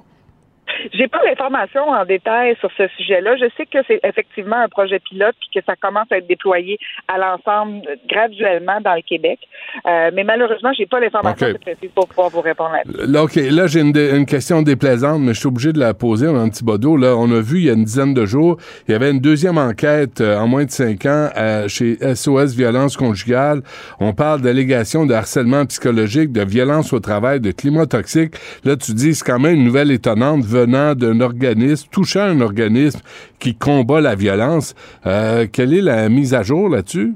J'ai 0.93 1.07
pas 1.07 1.21
l'information 1.25 1.89
en 1.89 2.05
détail 2.05 2.55
sur 2.59 2.69
ce 2.77 2.87
sujet-là. 2.97 3.35
Je 3.37 3.45
sais 3.57 3.65
que 3.65 3.79
c'est 3.87 3.99
effectivement 4.03 4.57
un 4.57 4.69
projet 4.69 4.99
pilote 4.99 5.35
puis 5.39 5.49
que 5.59 5.65
ça 5.65 5.75
commence 5.75 6.11
à 6.11 6.17
être 6.17 6.27
déployé 6.27 6.77
à 7.07 7.17
l'ensemble 7.17 7.81
euh, 7.87 7.95
graduellement 8.09 8.79
dans 8.81 8.95
le 8.95 9.01
Québec. 9.01 9.39
Euh, 9.85 10.11
mais 10.13 10.23
malheureusement, 10.23 10.71
j'ai 10.77 10.85
pas 10.85 10.99
l'information 10.99 11.47
OK. 11.47 11.61
précise 11.61 11.89
pour 11.93 12.07
pouvoir 12.07 12.29
vous 12.29 12.41
répondre 12.41 12.71
là-dessus. 12.71 13.11
Là, 13.11 13.23
OK, 13.23 13.35
là, 13.35 13.67
j'ai 13.67 13.81
une, 13.81 14.25
question 14.25 14.61
déplaisante, 14.61 15.21
mais 15.21 15.33
je 15.33 15.39
suis 15.39 15.47
obligé 15.47 15.73
de 15.73 15.79
la 15.79 15.93
poser. 15.93 16.27
Un 16.27 16.49
petit 16.49 16.63
bodo. 16.63 16.97
Là, 16.97 17.15
on 17.15 17.31
a 17.31 17.39
vu 17.39 17.59
il 17.59 17.65
y 17.65 17.69
a 17.69 17.73
une 17.73 17.83
dizaine 17.85 18.13
de 18.13 18.25
jours, 18.25 18.57
il 18.87 18.91
y 18.91 18.95
avait 18.95 19.11
une 19.11 19.19
deuxième 19.19 19.57
enquête 19.57 20.21
euh, 20.21 20.37
en 20.37 20.47
moins 20.47 20.65
de 20.65 20.71
cinq 20.71 21.05
ans 21.05 21.29
euh, 21.37 21.67
chez 21.67 21.97
SOS 22.15 22.55
Violence 22.55 22.97
Conjugale. 22.97 23.61
On 23.99 24.13
parle 24.13 24.41
d'allégations 24.41 25.05
de 25.05 25.13
harcèlement 25.13 25.65
psychologique, 25.65 26.31
de 26.31 26.43
violence 26.43 26.93
au 26.93 26.99
travail, 26.99 27.39
de 27.39 27.51
climat 27.51 27.85
toxique. 27.85 28.35
Là, 28.63 28.75
tu 28.75 28.93
dis, 28.93 29.15
c'est 29.15 29.25
quand 29.25 29.39
même 29.39 29.55
une 29.55 29.63
nouvelle 29.63 29.91
étonnante 29.91 30.43
venant 30.43 30.76
d'un 30.95 31.21
organisme, 31.21 31.87
touchant 31.91 32.21
un 32.21 32.41
organisme 32.41 33.01
qui 33.39 33.55
combat 33.55 34.01
la 34.01 34.15
violence. 34.15 34.75
Euh, 35.05 35.45
quelle 35.51 35.73
est 35.73 35.81
la 35.81 36.09
mise 36.09 36.33
à 36.33 36.43
jour 36.43 36.69
là-dessus? 36.69 37.13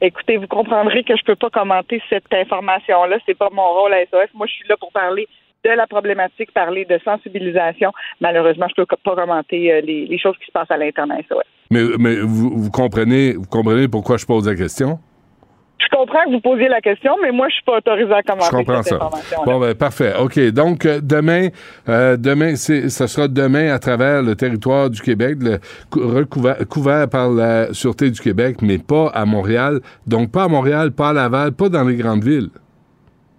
Écoutez, 0.00 0.36
vous 0.36 0.46
comprendrez 0.46 1.02
que 1.02 1.16
je 1.16 1.24
peux 1.24 1.36
pas 1.36 1.50
commenter 1.50 2.00
cette 2.08 2.32
information-là. 2.32 3.18
C'est 3.26 3.36
pas 3.36 3.48
mon 3.52 3.68
rôle 3.72 3.92
à 3.92 4.02
SOS. 4.04 4.30
Moi, 4.34 4.46
je 4.46 4.52
suis 4.52 4.68
là 4.68 4.76
pour 4.78 4.92
parler 4.92 5.26
de 5.64 5.70
la 5.70 5.86
problématique, 5.86 6.52
parler 6.52 6.84
de 6.84 6.98
sensibilisation. 7.04 7.92
Malheureusement, 8.20 8.66
je 8.68 8.82
peux 8.82 8.86
pas 8.86 9.16
commenter 9.16 9.72
euh, 9.72 9.80
les, 9.80 10.06
les 10.06 10.18
choses 10.18 10.36
qui 10.38 10.46
se 10.46 10.52
passent 10.52 10.70
à 10.70 10.76
l'Internet 10.76 11.26
SOS. 11.28 11.42
Mais, 11.70 11.82
mais 11.98 12.16
vous, 12.20 12.50
vous 12.56 12.70
comprenez, 12.70 13.34
vous 13.34 13.46
comprenez 13.46 13.88
pourquoi 13.88 14.16
je 14.16 14.26
pose 14.26 14.48
la 14.48 14.54
question? 14.54 14.98
Je 15.80 15.96
comprends 15.96 16.24
que 16.24 16.32
vous 16.32 16.40
posiez 16.40 16.68
la 16.68 16.80
question, 16.80 17.16
mais 17.22 17.32
moi, 17.32 17.48
je 17.48 17.54
suis 17.54 17.64
pas 17.64 17.78
autorisée 17.78 18.12
à 18.12 18.22
commenter 18.22 18.48
Je 18.50 18.56
comprends 18.56 18.82
cette 18.82 18.98
ça. 18.98 19.10
Bon, 19.44 19.58
ben, 19.58 19.74
parfait. 19.74 20.12
OK. 20.20 20.38
Donc, 20.50 20.84
euh, 20.84 21.00
demain, 21.02 21.48
euh, 21.88 22.16
demain, 22.16 22.56
ça 22.56 23.08
sera 23.08 23.28
demain 23.28 23.72
à 23.72 23.78
travers 23.78 24.22
le 24.22 24.36
territoire 24.36 24.90
du 24.90 25.00
Québec, 25.00 25.38
le, 25.40 25.58
recouvert, 25.92 26.56
couvert 26.68 27.08
par 27.08 27.30
la 27.30 27.72
Sûreté 27.72 28.10
du 28.10 28.20
Québec, 28.20 28.58
mais 28.60 28.78
pas 28.78 29.08
à 29.14 29.24
Montréal. 29.24 29.80
Donc, 30.06 30.30
pas 30.30 30.44
à 30.44 30.48
Montréal, 30.48 30.92
pas 30.92 31.10
à 31.10 31.12
Laval, 31.12 31.52
pas 31.52 31.68
dans 31.68 31.84
les 31.84 31.96
grandes 31.96 32.24
villes. 32.24 32.50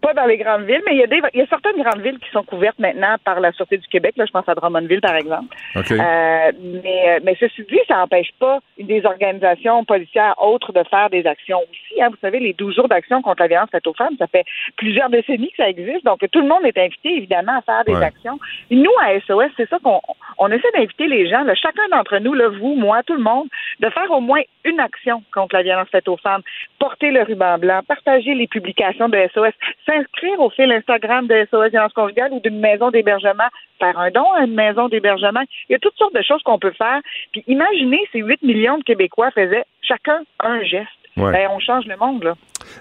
Pas 0.01 0.13
dans 0.13 0.25
les 0.25 0.37
grandes 0.37 0.63
villes, 0.63 0.81
mais 0.85 0.95
il 0.95 0.99
y, 0.99 1.03
a 1.03 1.07
des, 1.07 1.21
il 1.33 1.39
y 1.39 1.43
a 1.43 1.47
certaines 1.47 1.81
grandes 1.81 2.01
villes 2.01 2.19
qui 2.19 2.29
sont 2.31 2.43
couvertes 2.43 2.79
maintenant 2.79 3.15
par 3.23 3.39
la 3.39 3.51
Sûreté 3.51 3.77
du 3.77 3.87
Québec. 3.87 4.13
Là, 4.17 4.25
je 4.25 4.31
pense 4.31 4.47
à 4.49 4.55
Drummondville, 4.55 5.01
par 5.01 5.15
exemple. 5.15 5.55
Euh, 5.75 6.51
mais, 6.83 7.09
euh, 7.09 7.19
mais 7.23 7.35
ceci 7.39 7.63
dit, 7.63 7.79
ça 7.87 7.97
n'empêche 7.97 8.31
pas 8.39 8.59
des 8.79 9.05
organisations 9.05 9.83
policières 9.85 10.35
autres 10.41 10.71
de 10.73 10.83
faire 10.89 11.09
des 11.09 11.25
actions 11.27 11.59
aussi. 11.59 12.01
Hein. 12.01 12.09
Vous 12.09 12.17
savez, 12.21 12.39
les 12.39 12.53
12 12.53 12.75
jours 12.75 12.87
d'action 12.87 13.21
contre 13.21 13.41
la 13.43 13.47
violence 13.47 13.69
faite 13.71 13.85
aux 13.87 13.93
femmes, 13.93 14.15
ça 14.17 14.27
fait 14.27 14.43
plusieurs 14.77 15.09
décennies 15.09 15.49
que 15.51 15.57
ça 15.63 15.69
existe. 15.69 16.03
Donc, 16.05 16.19
tout 16.31 16.41
le 16.41 16.47
monde 16.47 16.65
est 16.65 16.77
invité, 16.77 17.09
évidemment, 17.17 17.57
à 17.57 17.61
faire 17.61 17.83
des 17.85 17.93
Ouais. 17.93 18.05
actions. 18.05 18.39
Nous, 18.71 18.91
à 19.01 19.19
SOS, 19.19 19.51
c'est 19.57 19.69
ça 19.69 19.77
qu'on 19.83 20.01
on 20.37 20.47
essaie 20.51 20.71
d'inviter 20.73 21.07
les 21.07 21.29
gens, 21.29 21.43
là, 21.43 21.53
chacun 21.55 21.87
d'entre 21.91 22.17
nous, 22.17 22.33
là, 22.33 22.47
vous, 22.49 22.73
moi, 22.75 23.03
tout 23.03 23.13
le 23.13 23.21
monde, 23.21 23.47
de 23.79 23.89
faire 23.89 24.09
au 24.09 24.21
moins 24.21 24.41
une 24.65 24.79
action 24.79 25.21
contre 25.33 25.55
la 25.55 25.63
violence 25.63 25.89
faite 25.89 26.07
aux 26.07 26.17
femmes. 26.17 26.41
Porter 26.79 27.11
le 27.11 27.23
ruban 27.23 27.57
blanc, 27.57 27.81
partager 27.87 28.33
les 28.33 28.47
publications 28.47 29.09
de 29.09 29.17
SOS, 29.33 29.53
s'inscrire 29.91 30.39
au 30.39 30.49
fil 30.49 30.71
Instagram 30.71 31.27
de 31.27 31.45
SOS 31.49 31.71
Violence 31.71 31.93
Conjugale 31.93 32.31
ou 32.33 32.39
d'une 32.39 32.59
maison 32.59 32.91
d'hébergement, 32.91 33.49
faire 33.79 33.97
un 33.97 34.11
don 34.11 34.25
à 34.37 34.45
une 34.45 34.53
maison 34.53 34.87
d'hébergement. 34.87 35.41
Il 35.69 35.73
y 35.73 35.75
a 35.75 35.79
toutes 35.79 35.97
sortes 35.97 36.15
de 36.15 36.21
choses 36.21 36.41
qu'on 36.43 36.59
peut 36.59 36.73
faire. 36.77 36.99
Puis 37.31 37.43
imaginez 37.47 37.99
si 38.11 38.19
8 38.19 38.41
millions 38.43 38.77
de 38.77 38.83
Québécois 38.83 39.31
faisaient 39.31 39.65
chacun 39.81 40.21
un 40.39 40.61
geste. 40.63 40.89
Ouais. 41.17 41.31
Ben, 41.33 41.49
on 41.51 41.59
change 41.59 41.85
le 41.87 41.97
monde, 41.97 42.23
là. 42.23 42.35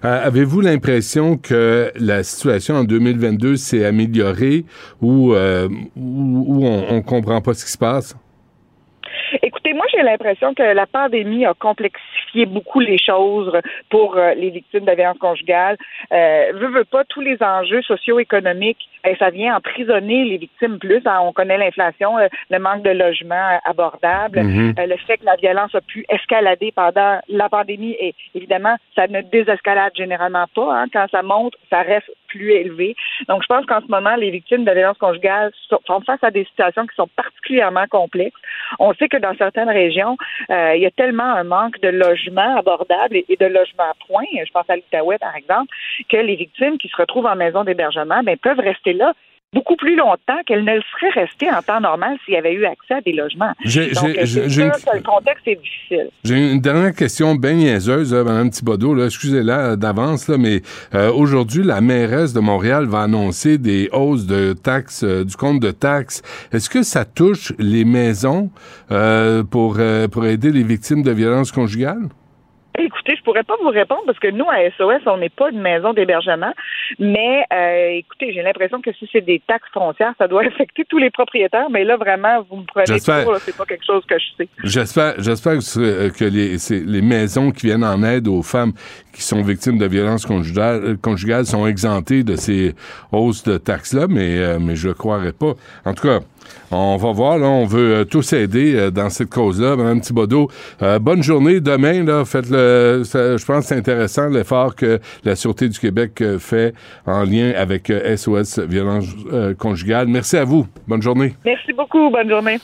Euh, 0.05 0.27
avez-vous 0.27 0.61
l'impression 0.61 1.37
que 1.37 1.91
la 1.97 2.23
situation 2.23 2.77
en 2.77 2.85
2022 2.85 3.57
s'est 3.57 3.85
améliorée 3.85 4.65
ou, 5.01 5.35
euh, 5.35 5.69
ou, 5.97 6.45
ou 6.47 6.65
on, 6.65 6.95
on 6.97 7.03
comprend 7.03 7.41
pas 7.41 7.55
ce 7.55 7.65
qui 7.65 7.73
se 7.73 7.79
passe? 7.79 8.15
Moi, 9.81 9.87
j'ai 9.95 10.03
l'impression 10.03 10.53
que 10.53 10.63
la 10.63 10.87
pandémie 10.87 11.47
a 11.47 11.55
complexifié 11.55 12.45
beaucoup 12.45 12.81
les 12.81 12.99
choses 12.99 13.51
pour 13.89 14.19
euh, 14.19 14.35
les 14.35 14.51
victimes 14.51 14.85
de 14.85 14.93
violence 14.93 15.17
conjugale. 15.17 15.79
Euh, 16.13 16.53
veut, 16.53 16.69
veut 16.69 16.85
pas, 16.85 17.03
tous 17.05 17.23
les 17.23 17.43
enjeux 17.43 17.81
socio-économiques, 17.81 18.91
ben, 19.03 19.17
ça 19.19 19.31
vient 19.31 19.57
emprisonner 19.57 20.27
les 20.27 20.37
victimes 20.37 20.79
plus. 20.79 21.01
Hein. 21.07 21.21
On 21.23 21.33
connaît 21.33 21.57
l'inflation, 21.57 22.19
euh, 22.19 22.29
le 22.51 22.59
manque 22.59 22.83
de 22.83 22.91
logements 22.91 23.59
abordables, 23.65 24.43
Mhm. 24.43 24.75
euh, 24.79 24.85
le 24.85 24.99
fait 24.99 25.17
que 25.17 25.25
la 25.25 25.37
violence 25.37 25.75
a 25.75 25.81
pu 25.81 26.05
escalader 26.11 26.73
pendant 26.73 27.19
la 27.31 27.49
pandémie 27.49 27.97
et 27.99 28.15
évidemment, 28.35 28.77
ça 28.95 29.07
ne 29.07 29.23
désescalade 29.23 29.93
généralement 29.97 30.45
pas. 30.55 30.75
Hein. 30.75 30.89
Quand 30.93 31.07
ça 31.11 31.23
monte, 31.23 31.55
ça 31.71 31.81
reste 31.81 32.11
Donc, 33.29 33.43
je 33.43 33.47
pense 33.47 33.67
qu'en 33.67 33.81
ce 33.81 33.87
moment, 33.89 34.15
les 34.17 34.31
victimes 34.31 34.65
de 34.65 34.73
violence 34.73 34.99
conjugale 34.99 35.53
sont 35.87 36.01
face 36.03 36.23
à 36.23 36.31
des 36.31 36.45
situations 36.45 36.87
qui 36.87 36.95
sont 36.95 37.09
particulièrement 37.17 37.87
complexes. 37.89 38.41
On 38.79 38.95
sait 38.95 39.09
que 39.09 39.17
dans 39.17 39.35
certaines 39.37 39.69
régions, 39.69 40.17
euh, 40.51 40.73
il 40.77 40.83
y 40.83 40.87
a 40.87 40.91
tellement 40.91 41.25
un 41.25 41.45
manque 41.45 41.81
de 41.81 41.89
logements 41.89 42.57
abordables 42.57 43.17
et, 43.17 43.25
et 43.29 43.37
de 43.37 43.47
logements 43.47 43.91
à 43.91 43.95
point, 44.07 44.25
je 44.35 44.51
pense 44.53 44.69
à 44.69 44.77
l'Outaouais 44.77 45.19
par 45.19 45.35
exemple, 45.37 45.75
que 46.09 46.17
les 46.17 46.37
victimes 46.37 46.79
qui 46.79 46.89
se 46.89 46.97
retrouvent 46.97 47.27
en 47.27 47.37
maison 47.37 47.65
d'hébergement 47.65 48.23
ben, 48.23 48.37
peuvent 48.37 48.61
rester 48.61 48.93
là 48.93 49.13
beaucoup 49.53 49.75
plus 49.77 49.97
longtemps 49.97 50.39
qu'elles 50.47 50.65
ne 50.65 50.77
le 50.77 50.83
seraient 50.93 51.23
restées 51.23 51.51
en 51.51 51.61
temps 51.61 51.81
normal 51.81 52.17
s'il 52.25 52.35
y 52.35 52.37
avait 52.37 52.53
eu 52.55 52.65
accès 52.67 52.95
à 52.95 53.01
des 53.01 53.13
logements. 53.13 53.53
J'ai- 53.65 53.91
Donc, 53.91 54.07
j'ai- 54.07 54.15
j'ai- 54.15 54.27
c'est 54.27 54.49
j'ai 54.49 54.51
sûr 54.51 54.65
une- 54.67 54.71
que 54.93 54.97
le 54.97 55.03
contexte 55.03 55.49
est 55.49 55.57
difficile. 55.57 56.09
J'ai 56.23 56.53
une 56.53 56.61
dernière 56.61 56.95
question 56.95 57.35
bien 57.35 57.55
niaiseuse, 57.55 58.15
là, 58.15 58.23
Mme 58.23 58.51
Thibodeau. 58.51 58.95
Là, 58.95 59.07
excusez-la 59.07 59.73
euh, 59.73 59.77
d'avance, 59.77 60.29
là, 60.29 60.37
mais 60.39 60.63
euh, 60.95 61.11
aujourd'hui, 61.13 61.65
la 61.65 61.81
mairesse 61.81 62.33
de 62.33 62.39
Montréal 62.41 62.87
va 62.87 63.01
annoncer 63.03 63.59
des 63.59 63.89
hausses 63.93 64.27
de 64.27 64.53
taxes, 64.53 65.03
euh, 65.03 65.25
du 65.25 65.35
compte 65.37 65.59
de 65.61 65.73
taxes. 65.73 66.23
Est-ce 66.53 66.71
que 66.71 66.83
ça 66.85 67.05
touche 67.05 67.53
les 67.59 67.85
maisons 67.85 68.51
euh, 68.93 69.43
pour, 69.43 69.79
pour 70.13 70.27
aider 70.27 70.53
les 70.53 70.63
victimes 70.63 71.03
de 71.03 71.11
violences 71.11 71.51
conjugales? 71.51 72.09
Écoutez, 72.79 73.15
je 73.21 73.25
pourrais 73.25 73.43
pas 73.43 73.55
vous 73.63 73.69
répondre 73.69 74.03
parce 74.07 74.19
que 74.19 74.29
nous, 74.29 74.47
à 74.49 74.71
SOS, 74.77 75.07
on 75.07 75.19
n'est 75.19 75.29
pas 75.29 75.51
une 75.51 75.61
maison 75.61 75.93
d'hébergement. 75.93 76.53
Mais 76.99 77.45
euh, 77.53 77.99
écoutez, 77.99 78.33
j'ai 78.33 78.43
l'impression 78.43 78.81
que 78.81 78.93
si 78.95 79.09
c'est 79.13 79.21
des 79.21 79.41
taxes 79.47 79.69
foncières, 79.73 80.15
ça 80.19 80.27
doit 80.27 80.43
affecter 80.47 80.85
tous 80.89 80.99
les 80.99 81.11
propriétaires. 81.11 81.69
Mais 81.71 81.85
là, 81.85 81.97
vraiment, 81.97 82.45
vous 82.49 82.57
me 82.57 82.65
prenez 82.65 82.87
là, 82.87 82.99
c'est 82.99 83.57
pas 83.57 83.65
quelque 83.67 83.85
chose 83.85 84.05
que 84.07 84.19
je 84.19 84.25
sais. 84.39 84.49
J'espère, 84.65 85.15
j'espère 85.19 85.59
que, 85.59 86.25
euh, 86.25 86.31
les, 86.87 87.03
maisons 87.03 87.51
qui 87.51 87.67
viennent 87.67 87.85
en 87.85 88.03
aide 88.03 88.29
aux 88.29 88.43
femmes 88.43 88.73
qui 89.13 89.23
sont 89.23 89.43
victimes 89.43 89.79
de 89.79 89.87
violences 89.87 90.25
conjugales, 90.25 90.83
euh, 90.85 90.97
conjugales 90.97 91.45
sont 91.45 91.67
exemptées 91.67 92.23
de 92.23 92.37
ces 92.37 92.75
hausses 93.13 93.43
de 93.43 93.59
taxes-là, 93.59 94.07
mais, 94.09 94.39
euh, 94.39 94.59
mais 94.61 94.77
je 94.77 94.89
ne 94.89 94.93
croirais 94.93 95.33
pas. 95.33 95.53
En 95.85 95.95
tout 95.95 96.07
cas, 96.07 96.21
on 96.71 96.97
va 96.97 97.13
voir, 97.13 97.39
là, 97.39 97.47
on 97.47 97.67
veut 97.67 98.05
tous 98.05 98.33
aider 98.33 98.75
euh, 98.77 98.91
dans 98.91 99.11
cette 99.11 99.31
cause-là. 99.31 99.77
Mme 99.77 100.01
Thibodeau, 100.01 100.49
euh, 100.83 100.99
bonne 100.99 101.23
journée 101.23 101.61
demain, 101.61 102.05
là, 102.05 102.25
faites 102.25 102.49
le, 102.49 103.03
ça- 103.11 103.37
je 103.37 103.45
pense 103.45 103.63
que 103.65 103.69
c'est 103.69 103.77
intéressant 103.77 104.29
l'effort 104.29 104.75
que 104.75 105.01
la 105.25 105.37
Sûreté 105.37 105.69
du 105.69 105.79
Québec 105.79 106.21
euh, 106.21 106.39
fait 106.39 106.75
en 107.07 107.25
lien 107.25 107.53
avec 107.57 107.91
euh, 107.91 108.17
SOS 108.17 108.59
Violences 108.61 109.07
euh, 109.33 109.55
conjugales. 109.55 110.09
Merci 110.09 110.37
à 110.37 110.45
vous. 110.45 110.67
Bonne 110.87 111.03
journée. 111.03 111.35
Merci 111.45 111.73
beaucoup. 111.73 112.11
Bonne 112.11 112.29
journée. 112.29 112.59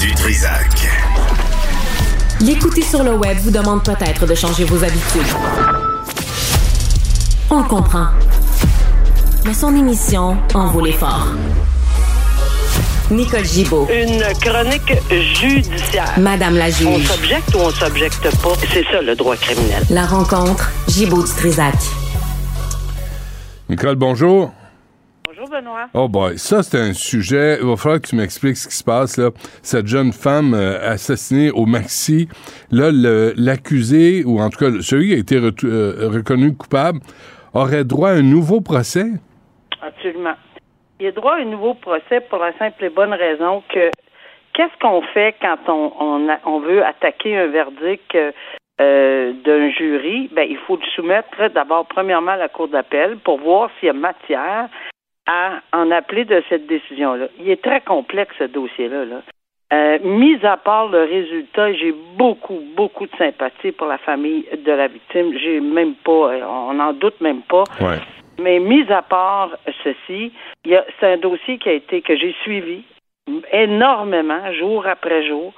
Du 0.00 0.14
Trisac. 0.14 0.88
L'écouter 2.40 2.82
sur 2.82 3.02
le 3.04 3.14
web 3.16 3.36
vous 3.38 3.50
demande 3.50 3.82
peut-être 3.84 4.26
de 4.26 4.34
changer 4.34 4.64
vos 4.64 4.82
habitudes. 4.84 5.32
On 7.50 7.58
le 7.62 7.68
comprend. 7.68 8.06
Mais 9.46 9.54
son 9.54 9.74
émission 9.76 10.36
en 10.54 10.66
vaut 10.68 10.84
l'effort. 10.84 11.28
Nicole 13.10 13.44
Gibaud, 13.44 13.86
Une 13.92 14.22
chronique 14.40 14.94
judiciaire. 15.10 16.18
Madame 16.18 16.56
la 16.56 16.66
On 16.66 16.70
juge. 16.98 17.06
s'objecte 17.06 17.54
ou 17.54 17.58
on 17.58 17.70
s'objecte 17.70 18.22
pas. 18.42 18.54
C'est 18.72 18.84
ça 18.84 19.02
le 19.02 19.14
droit 19.14 19.36
criminel. 19.36 19.82
La 19.90 20.06
rencontre, 20.06 20.70
Gibaud 20.88 21.22
du 21.22 21.30
Trisac. 21.30 21.74
Nicole, 23.68 23.96
bonjour. 23.96 24.52
Bonjour 25.28 25.48
Benoît. 25.50 25.86
Oh 25.92 26.08
boy, 26.08 26.38
ça 26.38 26.62
c'est 26.62 26.78
un 26.80 26.94
sujet. 26.94 27.58
Il 27.60 27.66
va 27.66 27.76
falloir 27.76 28.00
que 28.00 28.08
tu 28.08 28.16
m'expliques 28.16 28.56
ce 28.56 28.68
qui 28.68 28.76
se 28.76 28.84
passe 28.84 29.16
là. 29.18 29.30
Cette 29.62 29.86
jeune 29.86 30.12
femme 30.12 30.54
euh, 30.54 30.90
assassinée 30.90 31.50
au 31.50 31.66
Maxi, 31.66 32.28
là 32.70 32.90
l'accusé 33.36 34.24
ou 34.24 34.40
en 34.40 34.48
tout 34.48 34.58
cas 34.58 34.70
celui 34.80 35.08
qui 35.08 35.14
a 35.14 35.18
été 35.18 35.36
euh, 35.64 36.08
reconnu 36.10 36.54
coupable 36.54 37.00
aurait 37.52 37.84
droit 37.84 38.10
à 38.10 38.14
un 38.14 38.22
nouveau 38.22 38.60
procès? 38.60 39.06
Absolument. 39.82 40.34
Il 41.00 41.06
a 41.08 41.12
droit 41.12 41.34
à 41.34 41.40
un 41.40 41.44
nouveau 41.44 41.74
procès 41.74 42.20
pour 42.28 42.38
la 42.38 42.52
simple 42.58 42.84
et 42.84 42.88
bonne 42.88 43.12
raison 43.14 43.62
que 43.68 43.90
qu'est-ce 44.52 44.78
qu'on 44.80 45.02
fait 45.02 45.34
quand 45.40 45.58
on, 45.68 45.92
on, 45.98 46.28
a- 46.28 46.38
on 46.44 46.60
veut 46.60 46.84
attaquer 46.84 47.36
un 47.36 47.46
verdict 47.48 48.14
euh, 48.14 48.30
euh, 48.80 49.32
d'un 49.44 49.70
jury? 49.70 50.28
Ben, 50.32 50.46
il 50.48 50.58
faut 50.58 50.76
le 50.76 50.86
soumettre 50.94 51.48
d'abord, 51.52 51.86
premièrement, 51.86 52.32
à 52.32 52.36
la 52.36 52.48
Cour 52.48 52.68
d'appel 52.68 53.16
pour 53.18 53.38
voir 53.38 53.70
s'il 53.78 53.86
y 53.88 53.90
a 53.90 53.92
matière 53.92 54.68
à 55.26 55.60
en 55.72 55.90
appeler 55.90 56.24
de 56.24 56.42
cette 56.48 56.66
décision-là. 56.66 57.26
Il 57.40 57.50
est 57.50 57.62
très 57.62 57.80
complexe, 57.80 58.34
ce 58.38 58.44
dossier-là. 58.44 59.04
Là. 59.04 59.22
Euh, 59.72 59.98
mis 60.04 60.38
à 60.44 60.56
part 60.56 60.88
le 60.88 61.02
résultat, 61.04 61.72
j'ai 61.72 61.94
beaucoup, 62.16 62.60
beaucoup 62.76 63.06
de 63.06 63.16
sympathie 63.16 63.72
pour 63.72 63.86
la 63.86 63.98
famille 63.98 64.44
de 64.64 64.70
la 64.72 64.86
victime. 64.88 65.36
J'ai 65.38 65.60
même 65.60 65.94
pas, 65.94 66.30
on 66.70 66.74
n'en 66.74 66.92
doute 66.92 67.20
même 67.20 67.42
pas. 67.42 67.64
Mais 68.40 68.58
mis 68.58 68.90
à 68.90 69.02
part 69.02 69.50
ceci, 69.84 70.32
c'est 70.64 71.12
un 71.14 71.16
dossier 71.18 71.58
qui 71.58 71.68
a 71.68 71.72
été 71.72 72.02
que 72.02 72.16
j'ai 72.16 72.34
suivi 72.42 72.84
énormément, 73.52 74.52
jour 74.52 74.86
après 74.86 75.26
jour. 75.26 75.52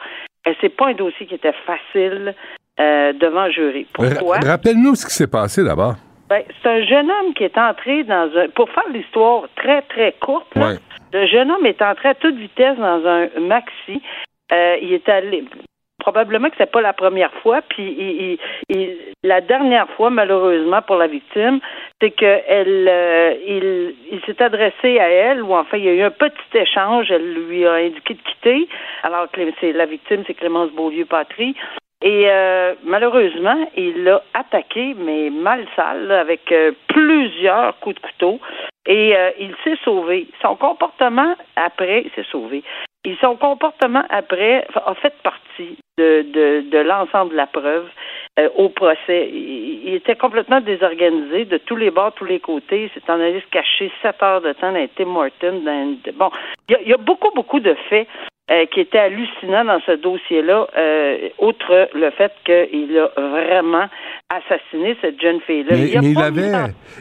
C'est 0.61 0.69
pas 0.77 0.89
un 0.89 0.95
dossier 0.95 1.27
qui 1.27 1.35
était 1.35 1.55
facile 1.67 2.35
euh, 2.79 3.13
devant 3.15 3.51
jury. 3.51 3.87
Pourquoi? 3.93 4.37
Ra- 4.39 4.51
Rappelle-nous 4.53 4.95
ce 4.95 5.07
qui 5.07 5.13
s'est 5.15 5.27
passé 5.31 5.65
d'abord. 5.65 5.95
Ben, 6.29 6.43
c'est 6.63 6.69
un 6.69 6.83
jeune 6.85 7.11
homme 7.11 7.35
qui 7.35 7.45
est 7.45 7.57
entré 7.59 8.05
dans 8.05 8.31
un. 8.37 8.49
Pour 8.51 8.69
faire 8.71 8.89
l'histoire 8.93 9.45
très, 9.57 9.83
très 9.83 10.13
courte, 10.21 10.47
là, 10.55 10.69
Ouais. 10.69 10.75
le 11.13 11.27
jeune 11.27 11.51
homme 11.51 11.67
est 11.67 11.81
entré 11.83 12.11
à 12.11 12.15
toute 12.15 12.37
vitesse 12.37 12.77
dans 12.79 13.05
un 13.07 13.29
maxi. 13.41 14.03
Euh, 14.53 14.77
il 14.83 14.93
est 14.93 15.09
allé. 15.09 15.45
Probablement 16.07 16.51
que 16.51 16.55
c'est 16.57 16.71
pas 16.71 16.81
la 16.81 16.93
première 16.93 17.33
fois, 17.43 17.63
puis 17.63 18.39
la 19.25 19.41
dernière 19.41 19.89
fois, 19.97 20.09
malheureusement 20.09 20.81
pour 20.83 20.95
la 20.95 21.09
victime, 21.09 21.59
c'est 22.01 22.13
que 22.13 22.43
elle, 22.47 22.87
euh, 22.89 23.93
il, 24.13 24.21
s'est 24.25 24.41
adressé 24.41 25.01
à 25.01 25.09
elle, 25.11 25.43
ou 25.43 25.53
enfin 25.53 25.79
il 25.79 25.85
y 25.85 25.89
a 25.89 25.95
eu 25.95 26.03
un 26.03 26.13
petit 26.13 26.55
échange. 26.55 27.11
Elle 27.11 27.35
lui 27.49 27.67
a 27.67 27.73
indiqué 27.73 28.15
de 28.15 28.21
quitter, 28.21 28.69
alors 29.03 29.29
que 29.33 29.41
c'est 29.61 29.73
la 29.73 29.87
victime, 29.87 30.23
c'est 30.29 30.35
Clémence 30.35 30.71
Beaulieu-Patry. 30.71 31.57
Et 32.03 32.25
euh, 32.29 32.75
malheureusement, 32.85 33.69
il 33.77 34.05
l'a 34.05 34.23
attaqué, 34.35 34.95
mais 34.99 35.31
mal 35.31 35.67
sale, 35.75 36.11
avec 36.11 36.53
euh, 36.53 36.73
plusieurs 36.89 37.79
coups 37.81 37.97
de 37.97 38.01
couteau. 38.01 38.41
Et 38.87 39.17
euh, 39.17 39.31
il 39.41 39.55
s'est 39.65 39.79
sauvé. 39.83 40.29
Son 40.43 40.57
comportement 40.57 41.35
après, 41.57 42.03
il 42.05 42.11
s'est 42.13 42.29
sauvé. 42.31 42.63
Et 43.05 43.17
son 43.21 43.37
comportement 43.37 44.05
après 44.11 44.67
a 44.75 44.95
fait 44.95 45.15
partie 45.23 45.79
de, 45.99 46.23
de, 46.23 46.71
de 46.71 46.79
l'ensemble 46.79 47.33
de 47.33 47.37
la 47.37 47.47
preuve 47.47 47.89
euh, 48.39 48.49
au 48.57 48.69
procès. 48.69 49.31
Il, 49.33 49.67
il 49.87 49.95
était 49.95 50.17
complètement 50.17 50.61
désorganisé 50.61 51.45
de 51.45 51.59
tous 51.59 51.77
les 51.77 51.91
bords, 51.91 52.13
tous 52.15 52.25
les 52.25 52.41
côtés. 52.41 52.85
Il 52.85 52.91
s'est 52.91 53.11
en 53.11 53.21
allé 53.21 53.41
se 53.41 53.51
cacher 53.51 53.91
sept 54.03 54.23
heures 54.23 54.41
de 54.41 54.53
temps 54.53 54.73
dans 54.73 54.87
Tim. 54.97 55.53
Dans, 55.65 55.97
bon, 56.15 56.31
il 56.69 56.73
y, 56.73 56.75
a, 56.75 56.81
il 56.83 56.89
y 56.89 56.93
a 56.93 56.99
beaucoup, 56.99 57.31
beaucoup 57.35 57.61
de 57.61 57.75
faits 57.89 58.09
euh, 58.51 58.67
qui 58.67 58.81
étaient 58.81 58.99
hallucinants 58.99 59.65
dans 59.65 59.81
ce 59.87 59.93
dossier-là, 59.93 60.67
euh, 60.77 61.29
outre 61.41 61.89
le 61.95 62.11
fait 62.11 62.33
qu'il 62.45 62.97
a 62.99 63.11
vraiment 63.21 63.87
assassiné 64.29 64.97
cette 65.01 65.21
jeune 65.21 65.41
fille-là. 65.41 65.77
Mais, 65.77 66.11
il 66.11 66.19
avait, 66.19 66.53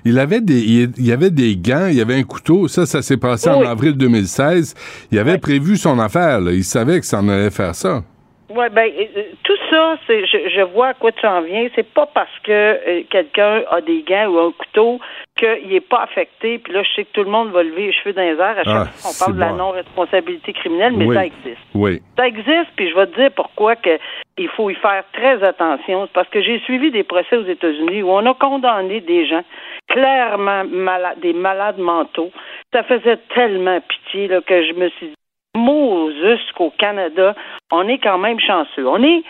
il 0.05 0.19
avait 0.19 0.41
des, 0.41 0.59
il 0.97 1.05
y 1.05 1.11
avait 1.11 1.29
des 1.29 1.55
gants, 1.55 1.87
il 1.87 1.97
y 1.97 2.01
avait 2.01 2.15
un 2.15 2.23
couteau. 2.23 2.67
Ça, 2.67 2.85
ça 2.85 3.01
s'est 3.01 3.17
passé 3.17 3.49
en 3.49 3.61
avril 3.61 3.97
2016. 3.97 5.07
Il 5.11 5.19
avait 5.19 5.37
prévu 5.37 5.75
son 5.75 5.99
affaire. 5.99 6.39
là. 6.39 6.51
Il 6.51 6.63
savait 6.63 6.99
que 6.99 7.05
ça 7.05 7.19
en 7.19 7.29
allait 7.29 7.51
faire 7.51 7.75
ça. 7.75 8.01
Oui, 8.49 8.65
ben 8.71 8.91
euh, 8.95 9.23
tout 9.43 9.57
ça, 9.71 9.97
c'est 10.05 10.23
je, 10.27 10.49
je 10.49 10.61
vois 10.61 10.89
à 10.89 10.93
quoi 10.93 11.11
tu 11.11 11.25
en 11.25 11.41
viens. 11.41 11.67
C'est 11.73 11.87
pas 11.93 12.05
parce 12.05 12.37
que 12.43 12.51
euh, 12.51 13.01
quelqu'un 13.09 13.63
a 13.71 13.81
des 13.81 14.03
gants 14.03 14.27
ou 14.27 14.39
un 14.39 14.51
couteau 14.51 14.99
qu'il 15.35 15.67
n'est 15.69 15.79
pas 15.81 16.03
affecté. 16.03 16.59
Puis 16.59 16.71
là, 16.71 16.83
je 16.83 16.89
sais 16.93 17.05
que 17.05 17.11
tout 17.13 17.23
le 17.23 17.31
monde 17.31 17.49
va 17.51 17.63
lever 17.63 17.87
les 17.87 17.93
cheveux 17.93 18.13
dans 18.13 18.21
les 18.21 18.37
airs 18.39 18.59
à 18.59 18.63
chaque 18.63 18.67
Ah, 18.67 18.85
fois 18.85 19.11
qu'on 19.11 19.17
parle 19.25 19.35
de 19.35 19.39
la 19.39 19.51
non-responsabilité 19.53 20.53
criminelle, 20.53 20.93
mais 20.95 21.05
Oui. 21.05 21.15
ça 21.15 21.25
existe. 21.25 21.61
Oui. 21.73 22.01
Ça 22.17 22.27
existe, 22.27 22.69
puis 22.75 22.89
je 22.89 22.95
vais 22.95 23.07
te 23.07 23.15
dire 23.19 23.31
pourquoi 23.35 23.75
que 23.75 23.97
il 24.37 24.49
faut 24.49 24.69
y 24.69 24.75
faire 24.75 25.03
très 25.13 25.41
attention. 25.43 26.05
C'est 26.05 26.13
parce 26.13 26.29
que 26.29 26.41
j'ai 26.41 26.59
suivi 26.59 26.91
des 26.91 27.03
procès 27.03 27.37
aux 27.37 27.45
États-Unis 27.45 28.03
où 28.03 28.11
on 28.11 28.25
a 28.27 28.33
condamné 28.35 29.01
des 29.01 29.25
gens 29.25 29.43
clairement 29.87 30.63
malades, 30.65 31.19
des 31.19 31.33
malades 31.33 31.77
mentaux. 31.79 32.31
Ça 32.73 32.83
faisait 32.83 33.17
tellement 33.33 33.79
pitié 33.81 34.27
là, 34.27 34.41
que 34.41 34.63
je 34.67 34.73
me 34.73 34.89
suis 34.89 35.07
dit, 35.07 35.13
Moses 35.55 36.39
qu'au 36.55 36.71
Canada, 36.77 37.35
on 37.71 37.87
est 37.87 37.97
quand 37.99 38.17
même 38.17 38.39
chanceux. 38.39 38.87
On 38.87 39.01
est 39.03 39.23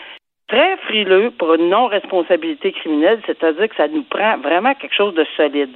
très 0.48 0.76
frileux 0.78 1.30
pour 1.38 1.54
une 1.54 1.68
non-responsabilité 1.70 2.72
criminelle, 2.72 3.20
c'est-à-dire 3.26 3.68
que 3.68 3.76
ça 3.76 3.88
nous 3.88 4.02
prend 4.04 4.36
vraiment 4.38 4.74
quelque 4.74 4.94
chose 4.94 5.14
de 5.14 5.26
solide. 5.36 5.70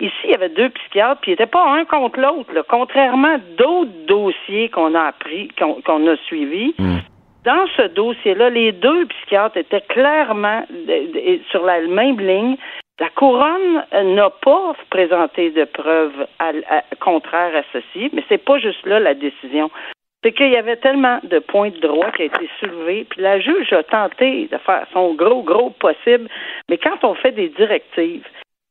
Ici, 0.00 0.14
il 0.24 0.30
y 0.30 0.34
avait 0.34 0.48
deux 0.48 0.70
psychiatres, 0.70 1.20
puis 1.20 1.32
ils 1.32 1.34
n'étaient 1.34 1.46
pas 1.46 1.68
un 1.68 1.84
contre 1.84 2.20
l'autre. 2.20 2.52
Contrairement 2.68 3.34
à 3.34 3.38
d'autres 3.38 4.06
dossiers 4.06 4.68
qu'on 4.68 4.94
a 4.94 5.02
appris, 5.08 5.48
qu'on 5.58 6.06
a 6.06 6.16
suivis, 6.26 6.74
dans 7.44 7.66
ce 7.76 7.82
dossier-là, 7.88 8.50
les 8.50 8.72
deux 8.72 9.06
psychiatres 9.06 9.56
étaient 9.56 9.80
clairement 9.88 10.64
de- 10.70 11.12
de- 11.12 11.40
sur 11.50 11.64
la 11.64 11.80
même 11.80 12.20
ligne. 12.20 12.56
La 13.00 13.08
couronne 13.10 13.84
n'a 13.92 14.30
pas 14.30 14.74
présenté 14.90 15.50
de 15.50 15.64
preuves 15.64 16.26
à- 16.40 16.52
à- 16.68 16.82
contraires 17.00 17.54
à 17.54 17.62
ceci, 17.72 18.10
mais 18.12 18.24
c'est 18.28 18.44
pas 18.44 18.58
juste 18.58 18.84
là 18.86 18.98
la 18.98 19.14
décision. 19.14 19.70
C'est 20.24 20.32
qu'il 20.32 20.50
y 20.50 20.56
avait 20.56 20.76
tellement 20.76 21.20
de 21.22 21.38
points 21.38 21.70
de 21.70 21.78
droit 21.78 22.10
qui 22.10 22.22
a 22.22 22.24
été 22.24 22.48
soulevés, 22.58 23.06
puis 23.08 23.22
la 23.22 23.38
juge 23.38 23.72
a 23.72 23.84
tenté 23.84 24.48
de 24.50 24.58
faire 24.58 24.84
son 24.92 25.14
gros, 25.14 25.42
gros 25.42 25.70
possible, 25.70 26.28
mais 26.68 26.76
quand 26.76 27.04
on 27.04 27.14
fait 27.14 27.30
des 27.30 27.50
directives 27.50 28.26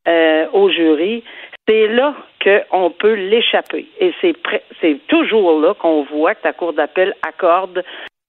euh, 0.10 0.46
au 0.52 0.70
jury, 0.70 1.24
c'est 1.68 1.88
là 1.88 2.14
qu'on 2.44 2.92
peut 2.92 3.14
l'échapper. 3.14 3.88
Et 4.00 4.14
c'est 4.20 4.34
c'est 4.82 5.00
toujours 5.08 5.60
là 5.62 5.74
qu'on 5.74 6.04
voit 6.04 6.36
que 6.36 6.44
la 6.46 6.54
Cour 6.54 6.74
d'appel 6.74 7.14
accorde 7.26 7.84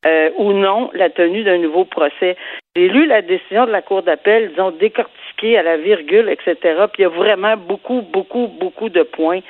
euh, 0.07 0.31
ou 0.37 0.53
non 0.53 0.91
la 0.95 1.11
tenue 1.11 1.43
d'un 1.43 1.59
nouveau 1.59 1.85
procès. 1.85 2.37
J'ai 2.77 2.89
lu 2.89 3.07
la 3.07 3.21
décision 3.23 3.67
de 3.67 3.73
la 3.73 3.83
Cour 3.83 4.03
d'appel, 4.03 4.51
disons, 4.51 4.71
décortiquée 4.71 5.18
à 5.42 5.62
la 5.62 5.77
virgule, 5.77 6.29
etc. 6.29 6.57
Puis 6.92 7.01
il 7.01 7.03
y 7.03 7.05
a 7.05 7.09
vraiment 7.09 7.57
beaucoup, 7.57 8.03
beaucoup, 8.03 8.48
beaucoup 8.48 8.88
de 8.88 9.03
points 9.03 9.40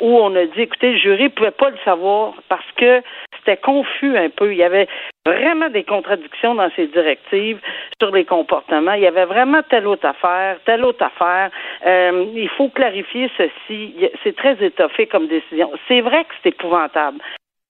où 0.00 0.18
on 0.18 0.34
a 0.34 0.46
dit, 0.46 0.62
écoutez, 0.62 0.92
le 0.92 0.98
jury 0.98 1.24
ne 1.24 1.28
pouvait 1.28 1.52
pas 1.52 1.70
le 1.70 1.76
savoir 1.84 2.34
parce 2.48 2.66
que 2.76 3.02
c'était 3.38 3.56
confus 3.56 4.16
un 4.16 4.30
peu. 4.30 4.52
Il 4.52 4.58
y 4.58 4.64
avait 4.64 4.88
vraiment 5.24 5.68
des 5.68 5.84
contradictions 5.84 6.56
dans 6.56 6.70
ces 6.74 6.88
directives 6.88 7.60
sur 8.00 8.10
les 8.10 8.24
comportements. 8.24 8.94
Il 8.94 9.02
y 9.02 9.06
avait 9.06 9.26
vraiment 9.26 9.62
telle 9.68 9.86
autre 9.86 10.06
affaire, 10.06 10.58
telle 10.64 10.84
autre 10.84 11.04
affaire. 11.04 11.50
Euh, 11.86 12.26
il 12.34 12.48
faut 12.48 12.68
clarifier 12.68 13.30
ceci. 13.36 13.94
C'est 14.24 14.36
très 14.36 14.56
étoffé 14.64 15.06
comme 15.06 15.28
décision. 15.28 15.70
C'est 15.86 16.00
vrai 16.00 16.24
que 16.24 16.34
c'est 16.42 16.48
épouvantable. 16.50 17.18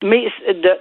Mais 0.05 0.25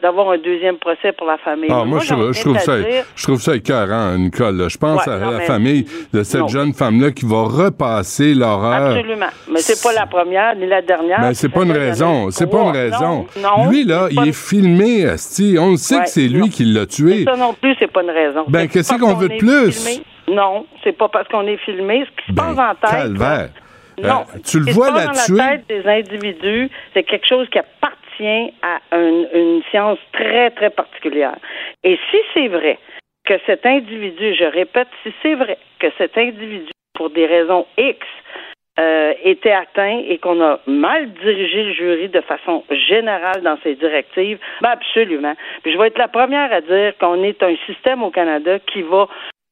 d'avoir 0.01 0.31
un 0.31 0.37
deuxième 0.37 0.77
procès 0.77 1.11
pour 1.11 1.27
la 1.27 1.37
famille. 1.37 1.69
Ah, 1.71 1.83
moi, 1.85 1.99
je, 1.99 2.07
j'en 2.07 2.15
trouve- 2.15 2.33
je 2.33 2.41
trouve 2.41 2.57
ça, 2.59 2.77
dire- 2.79 3.03
je 3.15 3.23
trouve 3.23 3.41
ça 3.41 3.55
écœurant, 3.55 4.17
Nicole. 4.17 4.67
Je 4.69 4.77
pense 4.77 5.05
Ouais, 5.05 5.13
à 5.13 5.17
non, 5.17 5.31
la 5.31 5.39
famille 5.41 5.85
de 6.13 6.23
cette 6.23 6.41
non. 6.41 6.47
jeune 6.47 6.73
femme-là 6.73 7.11
qui 7.11 7.25
va 7.25 7.43
repasser 7.43 8.33
l'horreur. 8.33 8.95
Absolument. 8.97 9.27
Mais 9.51 9.59
c'est 9.59 9.81
pas 9.87 9.93
la 9.93 10.05
première 10.07 10.55
ni 10.55 10.65
la 10.67 10.81
dernière. 10.81 11.19
Mais 11.21 11.33
c'est 11.33 11.49
pas 11.49 11.63
une 11.63 11.71
raison. 11.71 12.31
C'est 12.31 12.49
pas 12.49 12.61
une 12.63 12.71
raison. 12.71 13.27
Lui, 13.69 13.83
là, 13.83 14.07
il 14.11 14.27
est 14.27 14.31
filmé, 14.35 15.05
Asti. 15.05 15.57
On 15.59 15.75
sait 15.75 15.95
Ouais, 15.97 16.03
que 16.03 16.09
c'est 16.09 16.27
lui 16.27 16.41
non. 16.41 16.47
qui 16.47 16.65
l'a 16.65 16.85
tué. 16.85 17.23
Ça 17.23 17.35
non 17.35 17.53
plus, 17.53 17.75
c'est 17.79 17.91
pas 17.91 18.01
une 18.03 18.09
raison. 18.11 18.45
Ben, 18.47 18.67
qu'est-ce 18.67 18.93
qu'on 18.97 19.13
veut 19.13 19.29
de 19.29 19.37
plus? 19.37 19.71
filmé. 19.85 20.03
Non, 20.29 20.65
c'est 20.83 20.97
pas 20.97 21.09
parce 21.09 21.27
qu'on 21.27 21.45
est 21.47 21.57
filmé. 21.57 22.05
Ce 22.05 22.21
qui 22.23 22.31
se 22.31 22.35
Ben, 22.35 22.55
passe 22.55 22.57
en 22.57 22.75
tête. 22.87 22.91
calvaire. 23.01 23.49
Non. 24.01 24.23
Euh, 24.33 24.39
tu 24.43 24.59
le 24.59 24.71
vois 24.71 24.87
tuer? 25.13 25.35
la 25.35 25.57
tête 25.57 25.65
des 25.69 25.85
individus, 25.87 26.69
c'est 26.93 27.03
quelque 27.03 27.27
chose 27.27 27.47
qui 27.51 27.59
appartient 27.59 27.97
à 28.61 28.79
une, 28.97 29.27
une 29.33 29.63
science 29.69 29.99
très, 30.13 30.51
très 30.51 30.69
particulière. 30.69 31.37
Et 31.83 31.97
si 32.09 32.17
c'est 32.33 32.47
vrai 32.47 32.77
que 33.25 33.33
cet 33.45 33.65
individu, 33.65 34.35
je 34.35 34.45
répète, 34.45 34.87
si 35.03 35.13
c'est 35.21 35.35
vrai 35.35 35.57
que 35.79 35.87
cet 35.97 36.17
individu, 36.17 36.71
pour 36.93 37.09
des 37.09 37.25
raisons 37.25 37.65
X, 37.77 38.05
euh, 38.79 39.13
était 39.23 39.51
atteint 39.51 40.01
et 40.07 40.17
qu'on 40.17 40.41
a 40.41 40.59
mal 40.65 41.11
dirigé 41.13 41.63
le 41.63 41.73
jury 41.73 42.09
de 42.09 42.21
façon 42.21 42.63
générale 42.71 43.41
dans 43.41 43.57
ses 43.63 43.75
directives, 43.75 44.39
ben 44.61 44.69
absolument. 44.69 45.35
Puis 45.61 45.73
je 45.73 45.77
vais 45.77 45.87
être 45.87 45.97
la 45.97 46.07
première 46.07 46.51
à 46.53 46.61
dire 46.61 46.97
qu'on 46.97 47.21
est 47.21 47.43
un 47.43 47.55
système 47.65 48.01
au 48.01 48.11
Canada 48.11 48.59
qui 48.59 48.81
va 48.81 49.07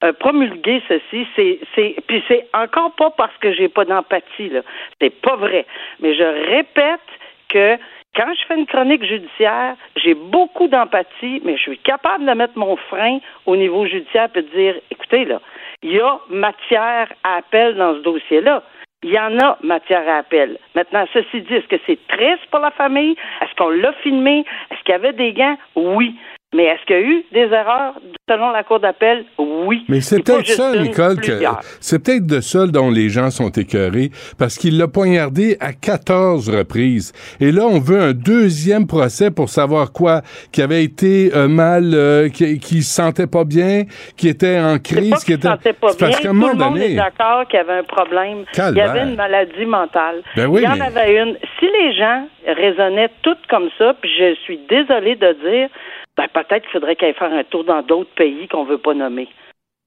euh, 0.06 0.14
promulguer 0.14 0.82
ceci, 0.88 1.28
c'est, 1.36 1.60
c'est, 1.76 1.96
puis 2.08 2.24
c'est 2.30 2.48
encore 2.54 2.94
pas 2.96 3.10
parce 3.12 3.36
que 3.38 3.52
j'ai 3.52 3.68
pas 3.68 3.84
d'empathie 3.84 4.50
là, 4.50 4.62
c'est 5.02 5.22
pas 5.22 5.36
vrai. 5.36 5.66
Mais 6.00 6.16
je 6.16 6.24
répète 6.24 7.02
que 7.50 7.78
quand 8.16 8.34
je 8.34 8.46
fais 8.48 8.58
une 8.58 8.66
chronique 8.66 9.04
judiciaire, 9.06 9.76
j'ai 9.96 10.14
beaucoup 10.14 10.68
d'empathie, 10.68 11.42
mais 11.44 11.56
je 11.58 11.62
suis 11.62 11.78
capable 11.78 12.26
de 12.26 12.32
mettre 12.32 12.58
mon 12.58 12.76
frein 12.76 13.20
au 13.46 13.56
niveau 13.56 13.86
judiciaire 13.86 14.30
et 14.36 14.42
de 14.42 14.48
dire, 14.48 14.76
écoutez 14.92 15.26
là, 15.26 15.40
il 15.84 15.94
y 15.94 16.00
a 16.00 16.20
matière 16.30 17.08
à 17.24 17.38
appel 17.38 17.76
dans 17.76 17.94
ce 17.96 18.00
dossier-là. 18.00 18.64
Il 19.02 19.12
y 19.12 19.20
en 19.20 19.40
a 19.40 19.58
matière 19.64 20.08
à 20.10 20.18
appel. 20.18 20.58
Maintenant, 20.76 21.06
ceci 21.14 21.42
dit, 21.42 21.54
est-ce 21.54 21.68
que 21.68 21.82
c'est 21.88 22.06
triste 22.08 22.46
pour 22.52 22.60
la 22.60 22.72
famille? 22.72 23.16
Est-ce 23.42 23.56
qu'on 23.56 23.70
l'a 23.70 23.94
filmé? 24.04 24.44
Est-ce 24.72 24.84
qu'il 24.84 24.92
y 24.92 24.96
avait 24.96 25.14
des 25.14 25.32
gants? 25.32 25.58
Oui. 25.76 26.16
Mais 26.56 26.64
est-ce 26.64 26.84
qu'il 26.88 26.96
y 26.96 27.00
a 27.00 27.02
eu 27.04 27.24
des 27.32 27.54
erreurs? 27.56 27.94
Selon 28.28 28.50
la 28.52 28.64
Cour 28.64 28.80
d'appel? 28.80 29.24
Oui. 29.38 29.84
Mais 29.88 30.02
c'est 30.02 30.24
peut-être 30.24 30.48
ça, 30.48 30.76
Nicole, 30.76 31.20
que 31.20 31.32
c'est 31.80 32.04
peut-être 32.04 32.26
de 32.26 32.40
ça 32.42 32.66
dont 32.66 32.90
les 32.90 33.10
gens 33.10 33.30
sont 33.30 33.50
écœurés, 33.52 34.10
parce 34.40 34.58
qu'il 34.58 34.78
l'a 34.80 34.88
poignardé 34.88 35.58
à 35.60 35.74
14 35.74 36.50
reprises. 36.50 37.14
Et 37.40 37.52
là, 37.52 37.66
on 37.68 37.80
veut 37.80 38.00
un 38.00 38.14
deuxième 38.14 38.88
procès 38.88 39.30
pour 39.30 39.50
savoir 39.50 39.92
quoi, 39.92 40.22
qui 40.52 40.64
avait 40.64 40.84
été 40.84 41.32
euh, 41.36 41.48
mal, 41.48 41.92
euh, 41.94 42.30
qui, 42.30 42.58
qui 42.58 42.82
se 42.82 42.96
sentait 42.96 43.28
pas 43.28 43.44
bien, 43.44 43.84
qui 44.18 44.28
était 44.28 44.60
en 44.60 44.80
crise, 44.80 45.12
pas 45.12 45.18
qui 45.18 45.34
était. 45.34 45.44
se 45.48 45.54
sentait 45.54 45.74
pas 45.74 45.90
C'est 45.90 46.00
parce 46.00 46.12
bien. 46.14 46.20
qu'à 46.22 46.30
un 46.30 46.32
Tout 46.32 46.38
moment 46.38 46.54
le 46.54 46.58
monde 46.66 46.74
donné. 46.74 46.94
est 46.94 46.96
d'accord 46.96 47.48
qu'il 47.48 47.58
y 47.58 47.62
avait 47.62 47.74
un 47.80 47.84
problème. 47.84 48.44
Calvaire. 48.54 48.74
Il 48.74 48.78
y 48.88 49.00
avait 49.02 49.10
une 49.10 49.16
maladie 49.16 49.66
mentale. 49.68 50.24
Ben 50.36 50.48
oui, 50.48 50.62
Il 50.64 50.66
y 50.66 50.68
en 50.68 50.78
mais- 50.78 50.86
avait 50.86 51.16
une. 51.22 51.38
Si 51.60 51.66
les 51.80 51.94
gens 51.96 52.28
raisonnaient 52.48 53.10
toutes 53.22 53.46
comme 53.50 53.70
ça, 53.78 53.94
puis 54.02 54.10
je 54.18 54.34
suis 54.44 54.60
désolée 54.68 55.16
de 55.16 55.34
dire, 55.48 55.70
ben 56.18 56.28
peut-être 56.28 56.64
qu'il 56.64 56.72
faudrait 56.72 56.96
qu'elle 56.96 57.14
fasse 57.14 57.34
un 57.34 57.44
tour 57.44 57.64
dans 57.64 57.82
d'autres 57.82 58.14
pays 58.16 58.48
qu'on 58.48 58.64
veut 58.64 58.78
pas 58.78 58.94
nommer. 58.94 59.30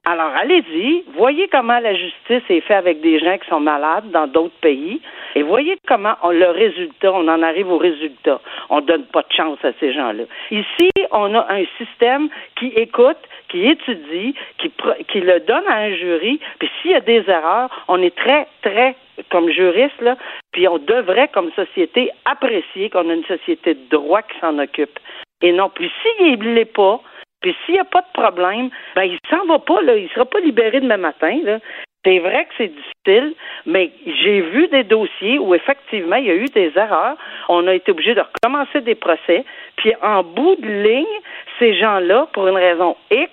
Alors, 0.05 0.33
allez-y, 0.35 1.05
voyez 1.15 1.47
comment 1.47 1.79
la 1.79 1.95
justice 1.95 2.43
est 2.49 2.61
faite 2.63 2.79
avec 2.79 3.01
des 3.03 3.21
gens 3.21 3.39
qui 3.39 3.49
sont 3.49 3.61
malades 3.61 4.11
dans 4.11 4.27
d'autres 4.27 4.59
pays, 4.61 5.01
et 5.37 5.43
voyez 5.45 5.77
comment 5.87 6.15
on, 6.25 6.31
le 6.31 6.51
résultat, 6.51 7.13
on 7.13 7.29
en 7.29 7.41
arrive 7.41 7.71
au 7.71 7.79
résultat. 7.79 8.41
On 8.69 8.81
donne 8.81 9.05
pas 9.05 9.23
de 9.23 9.33
chance 9.33 9.65
à 9.65 9.71
ces 9.79 9.93
gens-là. 9.93 10.25
Ici, 10.51 10.91
on 11.13 11.33
a 11.37 11.47
un 11.49 11.65
système 11.79 12.29
qui 12.59 12.67
écoute, 12.75 13.19
qui 13.49 13.65
étudie, 13.69 14.35
qui, 14.59 14.73
qui 15.07 15.21
le 15.21 15.39
donne 15.39 15.67
à 15.69 15.77
un 15.77 15.95
jury, 15.95 16.41
puis 16.59 16.69
s'il 16.81 16.91
y 16.91 16.95
a 16.95 17.01
des 17.01 17.23
erreurs, 17.29 17.71
on 17.87 18.03
est 18.03 18.17
très, 18.17 18.49
très, 18.63 18.97
comme 19.31 19.51
juriste, 19.51 20.01
là, 20.01 20.17
puis 20.51 20.67
on 20.67 20.79
devrait, 20.79 21.29
comme 21.29 21.53
société, 21.53 22.11
apprécier 22.25 22.91
qu'on 22.91 23.09
a 23.09 23.15
une 23.15 23.25
société 23.27 23.75
de 23.75 23.89
droit 23.89 24.23
qui 24.23 24.37
s'en 24.41 24.59
occupe. 24.59 24.99
Et 25.43 25.53
non 25.53 25.69
plus, 25.69 25.91
s'il 26.03 26.39
ne 26.39 26.55
l'est 26.55 26.65
pas, 26.65 27.01
puis 27.41 27.55
s'il 27.65 27.75
n'y 27.75 27.81
a 27.81 27.85
pas 27.85 28.03
de 28.03 28.13
problème, 28.21 28.71
ben 28.95 29.03
il 29.03 29.19
s'en 29.29 29.45
va 29.47 29.59
pas, 29.59 29.83
là. 29.83 29.97
Il 29.97 30.09
sera 30.11 30.25
pas 30.25 30.41
libéré 30.41 30.81
demain 30.81 30.97
matin, 30.97 31.39
là. 31.45 31.59
C'est 32.05 32.19
vrai 32.19 32.47
que 32.47 32.55
c'est 32.59 32.73
difficile, 32.75 33.35
mais 33.65 33.93
j'ai 34.07 34.41
vu 34.41 34.67
des 34.69 34.83
dossiers 34.83 35.39
où 35.39 35.55
effectivement 35.55 36.17
il 36.17 36.25
y 36.25 36.31
a 36.31 36.35
eu 36.35 36.47
des 36.47 36.73
erreurs. 36.75 37.17
On 37.49 37.69
a 37.69 37.75
été 37.75 37.93
obligé 37.93 38.15
de 38.15 38.23
recommencer 38.23 38.81
des 38.81 38.97
procès. 38.97 39.45
Puis 39.77 39.93
en 40.03 40.25
bout 40.25 40.57
de 40.57 40.67
ligne, 40.67 41.21
ces 41.61 41.75
gens-là, 41.75 42.27
pour 42.33 42.49
une 42.49 42.57
raison 42.57 42.97
X, 43.13 43.31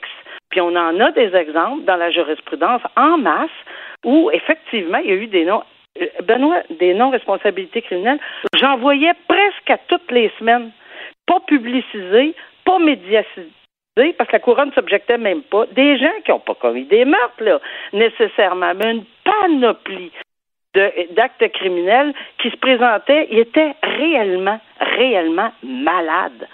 puis 0.51 0.61
on 0.61 0.75
en 0.75 0.99
a 0.99 1.11
des 1.11 1.35
exemples 1.35 1.83
dans 1.85 1.95
la 1.95 2.11
jurisprudence 2.11 2.81
en 2.95 3.17
masse 3.17 3.49
où 4.05 4.29
effectivement 4.31 4.99
il 4.99 5.09
y 5.09 5.13
a 5.13 5.15
eu 5.15 5.27
des 5.27 5.45
non 5.45 5.63
euh, 5.99 6.05
Benoît, 6.23 6.61
des 6.79 6.93
non-responsabilités 6.93 7.81
criminelles. 7.81 8.19
J'en 8.59 8.77
voyais 8.77 9.13
presque 9.27 9.69
à 9.69 9.77
toutes 9.87 10.11
les 10.11 10.31
semaines. 10.37 10.71
Pas 11.29 11.39
publicisé, 11.41 12.33
pas 12.65 12.79
médiatisé 12.79 13.53
parce 14.17 14.29
que 14.29 14.35
la 14.35 14.39
couronne 14.39 14.69
ne 14.69 14.73
s'objectait 14.73 15.17
même 15.17 15.43
pas. 15.43 15.65
Des 15.67 15.97
gens 15.97 16.11
qui 16.25 16.31
n'ont 16.31 16.39
pas 16.39 16.55
commis 16.55 16.85
des 16.85 17.05
meurtres, 17.05 17.43
là, 17.43 17.59
nécessairement, 17.93 18.73
mais 18.73 18.91
une 18.91 19.05
panoplie 19.23 20.11
d'actes 20.73 21.51
criminels 21.53 22.13
qui 22.41 22.49
se 22.49 22.57
présentaient, 22.57 23.27
ils 23.31 23.39
étaient 23.39 23.75
réellement, 23.83 24.59
réellement 24.79 25.51
malades. 25.63 26.47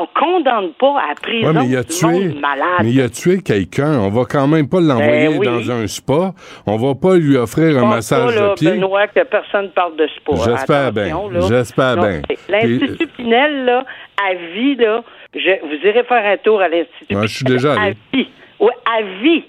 On 0.00 0.06
condamne 0.18 0.72
pas 0.78 0.96
à 1.10 1.14
prison 1.14 1.52
mais 1.52 1.66
il 1.66 1.76
a 1.76 1.84
tué, 1.84 2.34
malade. 2.40 2.66
Mais 2.82 2.90
il 2.90 3.00
a 3.02 3.08
tué 3.08 3.42
quelqu'un. 3.42 3.98
On 4.00 4.08
va 4.10 4.24
quand 4.24 4.46
même 4.46 4.68
pas 4.68 4.80
l'envoyer 4.80 5.28
Ben 5.28 5.38
oui. 5.38 5.46
dans 5.46 5.70
un 5.70 5.86
spa. 5.86 6.32
On 6.66 6.76
va 6.76 6.94
pas 6.94 7.16
lui 7.16 7.36
offrir 7.36 7.82
un 7.82 7.86
massage 7.86 8.34
là, 8.34 8.50
de 8.50 8.54
pied. 8.54 8.70
Benoît, 8.72 9.06
que 9.08 9.22
personne 9.24 9.70
parle 9.70 9.96
de 9.96 10.06
sport. 10.16 10.42
J'espère 10.44 10.92
bien. 10.92 11.16
J'espère 11.48 11.96
bien. 11.96 12.22
L'Institut 12.48 13.06
Pinel, 13.16 13.64
là, 13.64 13.84
à 14.22 14.34
vie, 14.54 14.76
là, 14.76 15.02
je, 15.34 15.66
vous 15.66 15.86
irez 15.86 16.04
faire 16.04 16.24
un 16.24 16.36
tour 16.38 16.60
à 16.60 16.68
l'Institut 16.68 17.14
Ouais, 17.14 17.26
je 17.26 17.36
suis 17.36 17.44
déjà 17.44 17.74
allé. 17.74 17.90
À 17.90 18.16
vie. 18.16 18.28
Oui, 18.60 18.70
à 18.86 19.02
vie. 19.22 19.44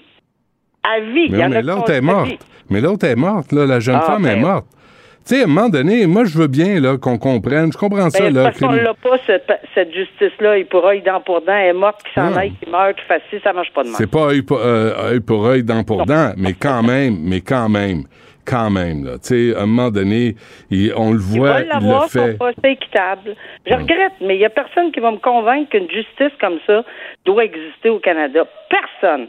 À 0.82 1.00
vie. 1.00 1.28
Mais, 1.30 1.48
mais 1.48 1.62
l'autre 1.62 1.90
est 1.90 2.00
morte. 2.00 2.46
Mais 2.70 2.80
l'autre 2.80 3.06
est 3.06 3.16
morte, 3.16 3.52
là. 3.52 3.66
La 3.66 3.80
jeune 3.80 3.98
Ah, 4.00 4.06
femme 4.06 4.26
est 4.26 4.34
ben, 4.34 4.40
morte. 4.42 4.66
Tu 5.26 5.36
sais, 5.36 5.40
à 5.40 5.44
un 5.44 5.46
moment 5.46 5.68
donné, 5.70 6.06
moi, 6.06 6.24
je 6.24 6.36
veux 6.36 6.48
bien 6.48 6.80
là, 6.80 6.98
qu'on 6.98 7.16
comprenne. 7.16 7.72
Je 7.72 7.78
comprends 7.78 8.10
ça, 8.10 8.24
Ben, 8.24 8.34
là. 8.34 8.42
parce 8.44 8.60
qu'on 8.60 8.72
l'a 8.72 8.92
pas, 8.94 9.16
cette, 9.26 9.50
cette 9.74 9.92
justice-là. 9.94 10.58
Il 10.58 10.66
pourra, 10.66 10.94
il 10.94 11.02
dent 11.02 11.20
pour 11.22 11.40
dent, 11.40 11.54
elle 11.56 11.70
est 11.70 11.72
morte, 11.78 12.02
qu'il 12.02 12.12
s'en 12.22 12.36
aille, 12.36 12.52
qu'il 12.62 12.70
meurt, 12.70 12.94
qu'il 12.96 13.04
fasse 13.06 13.22
ci, 13.30 13.36
ça 13.42 13.52
marche 13.54 13.72
pas 13.72 13.82
de 13.84 13.88
mal. 13.88 13.96
C'est 13.96 14.10
pas 14.10 14.26
œil 14.28 14.42
pour, 14.42 14.58
euh, 14.60 15.12
œil 15.12 15.20
pour 15.20 15.46
œil, 15.46 15.62
dent 15.62 15.82
pour 15.82 16.04
dent, 16.04 16.32
mais 16.36 16.52
quand 16.52 16.82
même, 16.82 17.16
mais 17.22 17.40
quand 17.40 17.70
même, 17.70 18.02
quand 18.46 18.68
même, 18.68 19.04
là. 19.06 19.12
Tu 19.12 19.52
sais, 19.52 19.56
à 19.56 19.62
un 19.62 19.66
moment 19.66 19.90
donné, 19.90 20.34
il- 20.70 20.92
on 20.94 21.12
le 21.12 21.18
voit, 21.18 21.60
il 21.60 21.68
le 21.68 22.08
fait. 22.08 22.36
c'est 22.62 22.72
équitable. 22.72 23.34
Je 23.66 23.72
regrette, 23.74 24.12
mais 24.20 24.34
il 24.34 24.40
y 24.40 24.44
a 24.44 24.50
personne 24.50 24.92
qui 24.92 25.00
va 25.00 25.10
me 25.10 25.16
convaincre 25.16 25.70
qu'une 25.70 25.88
justice 25.90 26.36
comme 26.38 26.58
ça 26.66 26.84
doit 27.24 27.44
exister 27.46 27.88
au 27.88 27.98
Canada. 27.98 28.44
Personne. 28.68 29.28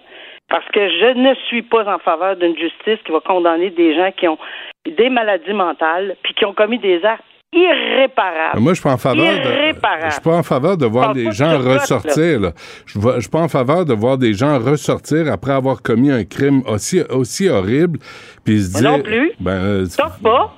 Parce 0.49 0.65
que 0.73 0.89
je 0.89 1.17
ne 1.17 1.34
suis 1.47 1.62
pas 1.63 1.86
en 1.91 1.99
faveur 1.99 2.36
d'une 2.36 2.55
justice 2.58 2.99
qui 3.05 3.12
va 3.13 3.19
condamner 3.21 3.69
des 3.71 3.95
gens 3.95 4.12
qui 4.15 4.27
ont 4.27 4.38
des 4.85 5.09
maladies 5.09 5.53
mentales 5.53 6.15
puis 6.23 6.33
qui 6.33 6.45
ont 6.45 6.53
commis 6.53 6.79
des 6.79 7.03
actes 7.03 7.23
irréparables. 7.53 8.59
Moi, 8.59 8.73
je 8.73 8.79
suis 8.79 8.83
pas 8.83 8.93
en 8.93 8.97
faveur 8.97 9.25
de, 9.25 10.05
je 10.05 10.11
suis 10.11 10.21
pas 10.21 10.37
en 10.37 10.43
faveur 10.43 10.77
de 10.77 10.85
voir 10.85 11.13
des 11.13 11.31
gens 11.31 11.57
ressortir, 11.57 12.39
là. 12.39 12.51
Je 12.85 12.99
je 12.99 13.19
suis 13.21 13.29
pas 13.29 13.41
en 13.41 13.47
faveur 13.47 13.85
de 13.85 13.93
voir 13.93 14.17
des 14.17 14.33
gens 14.33 14.59
ressortir 14.59 15.31
après 15.31 15.53
avoir 15.53 15.81
commis 15.81 16.11
un 16.11 16.25
crime 16.25 16.63
aussi, 16.67 17.01
aussi 17.09 17.47
horrible, 17.47 17.99
puis 18.43 18.59
se 18.59 18.79
dire. 18.79 18.91
non 18.91 19.01
plus. 19.01 19.31
Ben, 19.39 19.51
euh, 19.51 19.85
Stop 19.85 20.21
pas. 20.21 20.53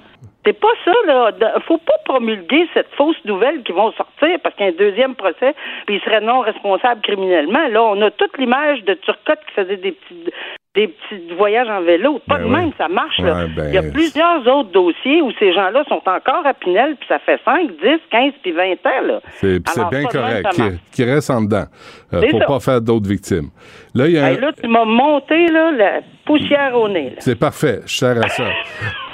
C'est 0.46 0.60
pas 0.60 0.74
ça, 0.86 0.94
là. 1.06 1.32
Faut 1.68 1.78
pas 1.78 1.98
promulguer 2.06 2.68
cette 2.74 2.88
fausse 2.98 3.18
nouvelle 3.26 3.64
qui 3.64 3.74
vont 3.74 3.92
sortir 3.92 4.40
parce 4.42 4.56
qu'il 4.56 4.66
y 4.66 4.70
a 4.70 4.72
un 4.72 4.78
deuxième 4.78 5.14
procès, 5.14 5.54
puis 5.86 5.96
il 5.98 6.02
serait 6.02 6.22
non 6.22 6.40
responsable 6.40 7.02
criminellement. 7.02 7.68
Là, 7.68 7.84
on 7.84 8.02
a 8.02 8.12
toute 8.12 8.38
l'image 8.38 8.82
de 8.86 8.94
Turcotte 8.94 9.40
qui 9.48 9.54
faisait 9.56 9.76
des 9.76 9.92
petits 9.92 10.32
des 10.78 10.88
petits 10.88 11.34
voyages 11.38 11.68
en 11.70 11.82
vélo. 11.82 12.20
Pas 12.28 12.38
Ben 12.38 12.44
de 12.44 12.48
oui. 12.50 12.56
même, 12.56 12.72
ça 12.78 12.88
marche. 12.88 13.18
là. 13.20 13.36
Ouais, 13.40 13.48
ben, 13.56 13.66
il 13.70 13.74
y 13.74 13.78
a 13.78 13.84
plusieurs 13.84 14.48
autres 14.48 14.72
dossiers 14.72 15.22
où 15.22 15.32
ces 15.40 15.52
gens-là 15.54 15.84
sont 15.90 16.02
encore 16.06 16.46
à 16.46 16.54
Pinel, 16.54 16.96
puis 16.96 17.08
ça 17.10 17.18
fait 17.20 17.40
5, 17.44 17.72
10, 17.82 18.00
15, 18.12 18.34
puis 18.44 18.52
20 18.52 18.72
ans. 18.86 19.20
C'est 19.42 19.60
bien 19.90 20.04
correct. 20.06 20.48
Qui, 20.94 21.04
reste 21.04 21.30
en 21.32 21.42
dedans. 21.42 21.66
euh, 22.14 22.22
pour 22.30 22.40
ça. 22.40 22.46
pas 22.46 22.60
faire 22.60 22.82
d'autres 22.82 23.10
victimes. 23.10 23.50
Là, 23.96 24.08
il 24.08 24.14
y 24.14 24.18
a 24.20 24.26
un- 24.26 24.30
Hey, 24.30 24.40
là, 24.40 24.52
tu 24.54 24.68
m'as 24.68 24.86
monté 24.86 25.48
là, 25.48 25.72
la 25.72 26.02
poussière 26.26 26.76
au 26.76 26.88
nez. 26.88 27.16
C'est 27.20 27.38
parfait, 27.40 27.80
je 27.86 27.98
sers 27.98 28.18
à 28.24 28.30
ça. 28.30 28.46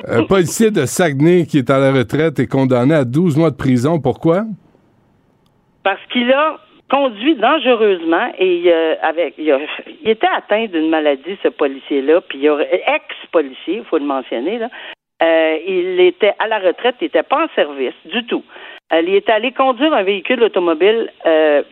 Un 0.07 0.23
policier 0.25 0.69
de 0.69 0.85
Saguenay 0.85 1.45
qui 1.45 1.59
est 1.59 1.69
à 1.69 1.79
la 1.79 1.91
retraite 1.93 2.37
est 2.39 2.47
condamné 2.47 2.93
à 2.93 3.05
12 3.05 3.37
mois 3.37 3.49
de 3.51 3.55
prison. 3.55 3.99
Pourquoi? 3.99 4.43
parce 5.83 5.99
qu'il 6.11 6.31
a 6.31 6.57
conduit 6.93 7.35
dangereusement 7.35 8.27
et 8.37 8.63
euh, 8.67 8.95
avec 9.01 9.33
il, 9.37 9.51
a- 9.51 9.59
il 10.03 10.09
était 10.09 10.27
atteint 10.39 10.65
d'une 10.65 10.89
maladie 10.89 11.37
ce 11.41 11.47
policier-là, 11.49 12.21
puis 12.21 12.39
il 12.41 12.49
aurait 12.49 12.83
ex-policier, 12.97 13.75
il 13.77 13.83
faut 13.85 13.97
le 13.97 14.05
mentionner 14.05 14.59
là. 14.59 14.69
Euh, 15.21 15.57
il 15.67 15.99
était 16.01 16.33
à 16.39 16.47
la 16.47 16.59
retraite, 16.59 16.95
il 17.01 17.05
n'était 17.05 17.23
pas 17.23 17.45
en 17.45 17.47
service 17.55 17.93
du 18.05 18.25
tout. 18.25 18.43
Euh, 18.91 19.01
il 19.07 19.15
était 19.15 19.31
allé 19.31 19.51
conduire 19.53 19.93
un 19.93 20.03
véhicule 20.03 20.43
automobile 20.43 21.09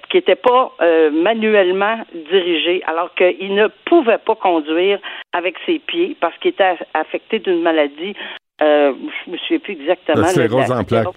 qui 0.09 0.17
n'était 0.17 0.35
pas 0.49 0.71
manuellement 1.11 1.97
dirigé, 2.31 2.81
alors 2.87 3.13
qu'il 3.15 3.53
ne 3.53 3.67
pouvait 3.85 4.17
pas 4.25 4.35
conduire 4.35 4.99
avec 5.33 5.55
ses 5.65 5.79
pieds 5.79 6.15
parce 6.21 6.35
qu'il 6.39 6.51
était 6.51 6.77
affecté 6.93 7.39
d'une 7.39 7.61
maladie. 7.61 8.15
Euh, 8.63 8.93
je 9.25 9.31
me 9.31 9.37
souviens 9.37 9.59
plus 9.59 9.73
exactement. 9.73 10.21
Là. 11.03 11.11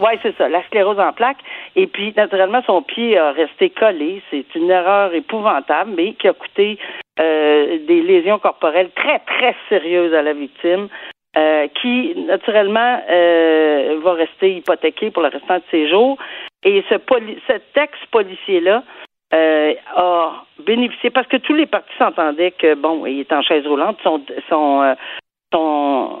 Oui, 0.00 0.18
c'est 0.22 0.36
ça, 0.36 0.48
la 0.48 0.62
sclérose 0.64 0.98
en 0.98 1.12
plaques. 1.12 1.42
Et 1.76 1.86
puis, 1.86 2.12
naturellement, 2.16 2.62
son 2.66 2.82
pied 2.82 3.18
a 3.18 3.32
resté 3.32 3.70
collé. 3.70 4.22
C'est 4.30 4.54
une 4.54 4.70
erreur 4.70 5.14
épouvantable, 5.14 5.92
mais 5.96 6.14
qui 6.14 6.26
a 6.28 6.32
coûté 6.32 6.78
euh, 7.20 7.78
des 7.86 8.02
lésions 8.02 8.38
corporelles 8.38 8.90
très, 8.96 9.18
très 9.20 9.54
sérieuses 9.68 10.14
à 10.14 10.22
la 10.22 10.32
victime, 10.32 10.88
euh, 11.36 11.68
qui, 11.80 12.14
naturellement, 12.26 13.02
euh, 13.08 14.00
va 14.02 14.14
rester 14.14 14.56
hypothéqué 14.56 15.10
pour 15.10 15.22
le 15.22 15.28
restant 15.28 15.58
de 15.58 15.62
ses 15.70 15.88
jours. 15.88 16.16
Et 16.64 16.82
ce 16.88 16.96
poli- 16.96 17.38
cet 17.46 17.76
ex-policier-là 17.76 18.82
euh, 19.32 19.74
a 19.94 20.44
bénéficié, 20.66 21.10
parce 21.10 21.28
que 21.28 21.36
tous 21.36 21.54
les 21.54 21.66
partis 21.66 21.96
s'entendaient 21.98 22.50
que, 22.50 22.74
bon, 22.74 23.06
il 23.06 23.20
est 23.20 23.32
en 23.32 23.42
chaise 23.42 23.66
roulante, 23.66 23.98
son, 24.02 24.20
son, 24.48 24.82
euh, 24.82 24.94
son 25.52 26.18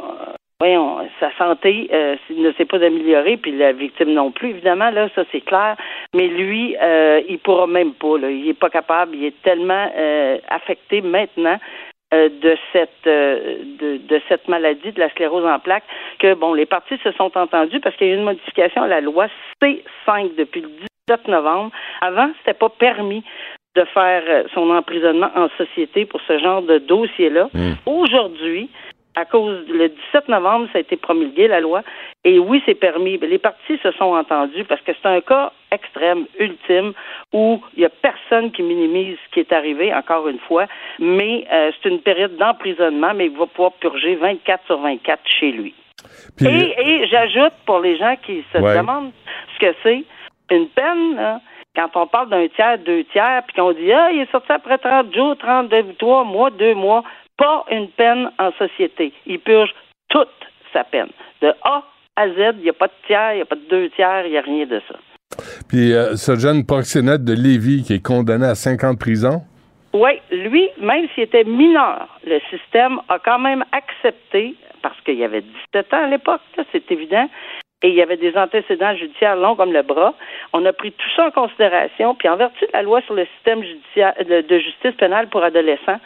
voyons, 0.60 1.08
sa 1.18 1.34
santé 1.36 1.88
euh, 1.92 2.16
ne 2.28 2.52
s'est 2.52 2.66
pas 2.66 2.76
améliorée, 2.76 3.38
puis 3.38 3.56
la 3.56 3.72
victime 3.72 4.12
non 4.12 4.30
plus, 4.30 4.50
évidemment, 4.50 4.90
là, 4.90 5.08
ça 5.14 5.24
c'est 5.32 5.40
clair. 5.40 5.76
Mais 6.14 6.28
lui, 6.28 6.76
euh, 6.80 7.22
il 7.28 7.38
pourra 7.38 7.66
même 7.66 7.94
pas, 7.94 8.18
là. 8.18 8.30
Il 8.30 8.48
est 8.48 8.58
pas 8.58 8.68
capable, 8.68 9.16
il 9.16 9.24
est 9.24 9.42
tellement 9.42 9.90
euh, 9.96 10.38
affecté 10.48 11.00
maintenant 11.00 11.58
euh, 12.12 12.28
de 12.28 12.56
cette 12.72 13.04
de, 13.06 13.96
de 13.96 14.20
cette 14.28 14.48
maladie 14.48 14.92
de 14.92 15.00
la 15.00 15.08
sclérose 15.10 15.46
en 15.46 15.58
plaques 15.58 15.84
que 16.18 16.34
bon, 16.34 16.52
les 16.52 16.66
partis 16.66 16.98
se 17.02 17.12
sont 17.12 17.36
entendus 17.38 17.80
parce 17.80 17.96
qu'il 17.96 18.08
y 18.08 18.10
a 18.10 18.14
eu 18.14 18.18
une 18.18 18.24
modification 18.24 18.82
à 18.82 18.88
la 18.88 19.00
loi 19.00 19.28
C5 19.62 20.36
depuis 20.36 20.60
le 20.60 20.68
17 21.08 21.28
novembre. 21.28 21.70
Avant, 22.02 22.30
c'était 22.38 22.58
pas 22.58 22.68
permis 22.68 23.24
de 23.76 23.84
faire 23.94 24.22
son 24.52 24.68
emprisonnement 24.70 25.30
en 25.36 25.48
société 25.56 26.04
pour 26.04 26.20
ce 26.26 26.38
genre 26.38 26.62
de 26.62 26.78
dossier-là. 26.78 27.48
Mm. 27.54 27.72
Aujourd'hui, 27.86 28.68
à 29.20 29.24
cause 29.24 29.64
le 29.68 29.88
17 29.88 30.28
novembre, 30.28 30.68
ça 30.72 30.78
a 30.78 30.80
été 30.80 30.96
promulgué 30.96 31.46
la 31.48 31.60
loi. 31.60 31.82
Et 32.24 32.38
oui, 32.38 32.62
c'est 32.66 32.74
permis. 32.74 33.18
Les 33.18 33.38
partis 33.38 33.78
se 33.82 33.90
sont 33.92 34.14
entendus 34.14 34.64
parce 34.64 34.80
que 34.82 34.92
c'est 35.00 35.08
un 35.08 35.20
cas 35.20 35.52
extrême, 35.70 36.26
ultime, 36.38 36.92
où 37.32 37.60
il 37.76 37.80
n'y 37.80 37.86
a 37.86 37.90
personne 37.90 38.50
qui 38.52 38.62
minimise 38.62 39.16
ce 39.26 39.32
qui 39.34 39.40
est 39.40 39.52
arrivé, 39.52 39.94
encore 39.94 40.28
une 40.28 40.38
fois. 40.40 40.66
Mais 40.98 41.46
euh, 41.52 41.70
c'est 41.82 41.88
une 41.88 42.00
période 42.00 42.36
d'emprisonnement, 42.36 43.12
mais 43.14 43.26
il 43.26 43.36
va 43.36 43.46
pouvoir 43.46 43.72
purger 43.72 44.16
24 44.16 44.66
sur 44.66 44.78
24 44.80 45.20
chez 45.26 45.52
lui. 45.52 45.74
Puis, 46.36 46.46
Et, 46.48 46.74
et 46.80 47.06
j'ajoute 47.06 47.52
pour 47.66 47.80
les 47.80 47.96
gens 47.96 48.16
qui 48.24 48.42
se 48.52 48.58
Ouais. 48.58 48.76
demandent 48.76 49.12
ce 49.54 49.58
que 49.66 49.74
c'est, 49.82 50.04
une 50.50 50.68
peine, 50.68 51.16
là, 51.16 51.40
quand 51.76 51.88
on 51.94 52.06
parle 52.08 52.28
d'un 52.30 52.48
tiers, 52.48 52.78
deux 52.78 53.04
tiers, 53.04 53.42
puis 53.46 53.54
qu'on 53.56 53.72
dit 53.72 53.92
Ah, 53.92 54.10
il 54.12 54.22
est 54.22 54.30
sorti 54.32 54.50
après 54.50 54.78
30 54.78 55.14
jours, 55.14 55.36
32, 55.38 55.94
3 55.98 56.24
mois, 56.24 56.50
2 56.50 56.74
mois, 56.74 57.04
pas 57.40 57.64
une 57.70 57.88
peine 57.88 58.30
en 58.38 58.52
société. 58.52 59.14
Il 59.26 59.40
purge 59.40 59.74
toute 60.10 60.28
sa 60.74 60.84
peine. 60.84 61.08
De 61.40 61.48
A 61.62 61.82
à 62.16 62.28
Z, 62.28 62.56
il 62.58 62.64
n'y 62.64 62.68
a 62.68 62.74
pas 62.74 62.88
de 62.88 62.92
tiers, 63.06 63.32
il 63.32 63.36
n'y 63.36 63.42
a 63.42 63.46
pas 63.46 63.56
de 63.56 63.68
deux 63.70 63.88
tiers, 63.90 64.26
il 64.26 64.32
n'y 64.32 64.38
a 64.38 64.42
rien 64.42 64.66
de 64.66 64.80
ça. 64.86 64.96
puis 65.66 65.94
euh, 65.94 66.16
ce 66.16 66.36
jeune 66.36 66.66
proxénète 66.66 67.24
de 67.24 67.32
Lévis 67.32 67.82
qui 67.82 67.94
est 67.94 68.04
condamné 68.04 68.44
à 68.44 68.54
5 68.54 68.84
ans 68.84 68.92
de 68.92 68.98
prison? 68.98 69.40
Oui, 69.94 70.20
lui, 70.30 70.68
même 70.80 71.08
s'il 71.14 71.24
était 71.24 71.44
mineur, 71.44 72.08
le 72.24 72.38
système 72.50 73.00
a 73.08 73.18
quand 73.18 73.38
même 73.38 73.64
accepté, 73.72 74.54
parce 74.82 75.00
qu'il 75.00 75.16
y 75.16 75.24
avait 75.24 75.40
17 75.72 75.94
ans 75.94 76.04
à 76.04 76.08
l'époque, 76.08 76.42
c'est 76.72 76.92
évident, 76.92 77.28
et 77.82 77.88
il 77.88 77.94
y 77.94 78.02
avait 78.02 78.18
des 78.18 78.36
antécédents 78.36 78.94
judiciaires 78.94 79.36
longs 79.36 79.56
comme 79.56 79.72
le 79.72 79.82
bras. 79.82 80.14
On 80.52 80.64
a 80.66 80.72
pris 80.74 80.92
tout 80.92 81.10
ça 81.16 81.26
en 81.28 81.30
considération, 81.30 82.14
puis 82.14 82.28
en 82.28 82.36
vertu 82.36 82.66
de 82.66 82.72
la 82.74 82.82
loi 82.82 83.00
sur 83.02 83.14
le 83.14 83.26
système 83.36 83.64
judiciaire 83.64 84.14
de 84.20 84.58
justice 84.58 84.94
pénale 84.98 85.28
pour 85.28 85.42
adolescents, 85.42 85.98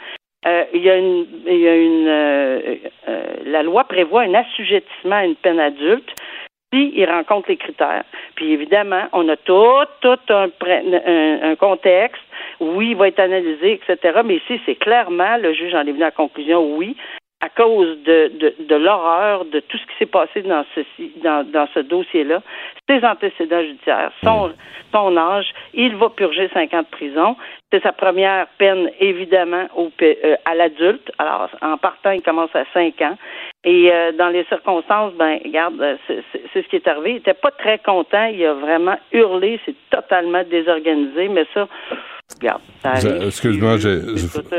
euh, 0.47 0.65
il 0.75 0.83
y 0.83 0.91
a 0.91 0.97
une, 0.97 1.27
il 1.47 1.59
y 1.59 1.69
a 1.69 1.77
une 1.77 2.09
euh, 2.09 2.75
euh, 3.09 3.23
la 3.47 3.63
loi 3.63 3.85
prévoit 3.85 4.23
un 4.23 4.35
assujettissement 4.35 5.17
à 5.17 5.25
une 5.25 5.37
peine 5.37 5.61
adulte 5.61 6.11
si 6.73 6.93
il 6.95 7.07
rencontre 7.09 7.49
les 7.49 7.57
critères. 7.57 8.05
Puis 8.35 8.53
évidemment, 8.53 9.05
on 9.13 9.29
a 9.29 9.37
tout, 9.37 9.85
tout 10.01 10.19
un, 10.29 10.49
un, 10.67 11.51
un 11.51 11.57
contexte. 11.57 12.23
Oui, 12.61 12.91
il 12.91 12.97
va 12.97 13.09
être 13.09 13.21
analysé, 13.21 13.81
etc. 13.81 14.21
Mais 14.25 14.37
ici, 14.37 14.61
c'est 14.67 14.75
clairement, 14.75 15.37
le 15.37 15.53
juge 15.53 15.75
en 15.75 15.81
est 15.81 15.93
venu 15.93 16.03
à 16.03 16.07
la 16.07 16.11
conclusion, 16.11 16.77
oui, 16.77 16.97
à 17.45 17.51
cause 17.51 17.99
de, 18.05 18.33
de, 18.41 18.55
de 18.59 18.75
l'horreur 18.75 19.45
de 19.45 19.61
tout 19.61 19.77
ce 19.77 19.85
qui 19.85 19.97
s'est 19.99 20.07
passé 20.07 20.41
dans 20.43 20.65
ceci, 20.75 21.13
dans, 21.23 21.45
dans 21.45 21.69
ce 21.75 21.81
dossier-là, 21.81 22.41
ses 22.89 23.05
antécédents 23.05 23.61
judiciaires, 23.61 24.13
son, 24.23 24.53
son 24.93 25.15
âge, 25.17 25.53
il 25.75 25.95
va 25.97 26.09
purger 26.09 26.49
cinq 26.55 26.73
ans 26.73 26.83
de 26.83 26.97
prison. 26.99 27.37
C'est 27.71 27.83
sa 27.83 27.93
première 27.93 28.47
peine, 28.57 28.91
évidemment, 28.99 29.67
au, 29.77 29.91
euh, 30.01 30.37
à 30.47 30.55
l'adulte. 30.55 31.11
Alors, 31.19 31.51
en 31.61 31.77
partant, 31.77 32.13
il 32.13 32.23
commence 32.23 32.55
à 32.55 32.65
cinq 32.73 33.03
ans. 33.03 33.19
Et 33.65 33.93
euh, 33.93 34.13
dans 34.13 34.29
les 34.29 34.45
circonstances, 34.45 35.13
ben, 35.15 35.39
regarde, 35.45 35.81
euh, 35.81 35.97
c'est 36.07 36.63
ce 36.63 36.69
qui 36.69 36.77
est 36.77 36.89
arrivé. 36.89 37.11
Il 37.11 37.17
était 37.17 37.35
pas 37.35 37.51
très 37.51 37.79
content. 37.79 38.27
Il 38.27 38.45
a 38.47 38.55
vraiment 38.55 38.97
hurlé. 39.13 39.61
C'est 39.67 39.75
totalement 39.91 40.45
désorganisé. 40.45 41.29
Mais 41.29 41.47
ça, 41.53 41.67
regarde, 42.33 42.61
excuse-moi, 43.27 43.77
j'ai- 43.79 44.01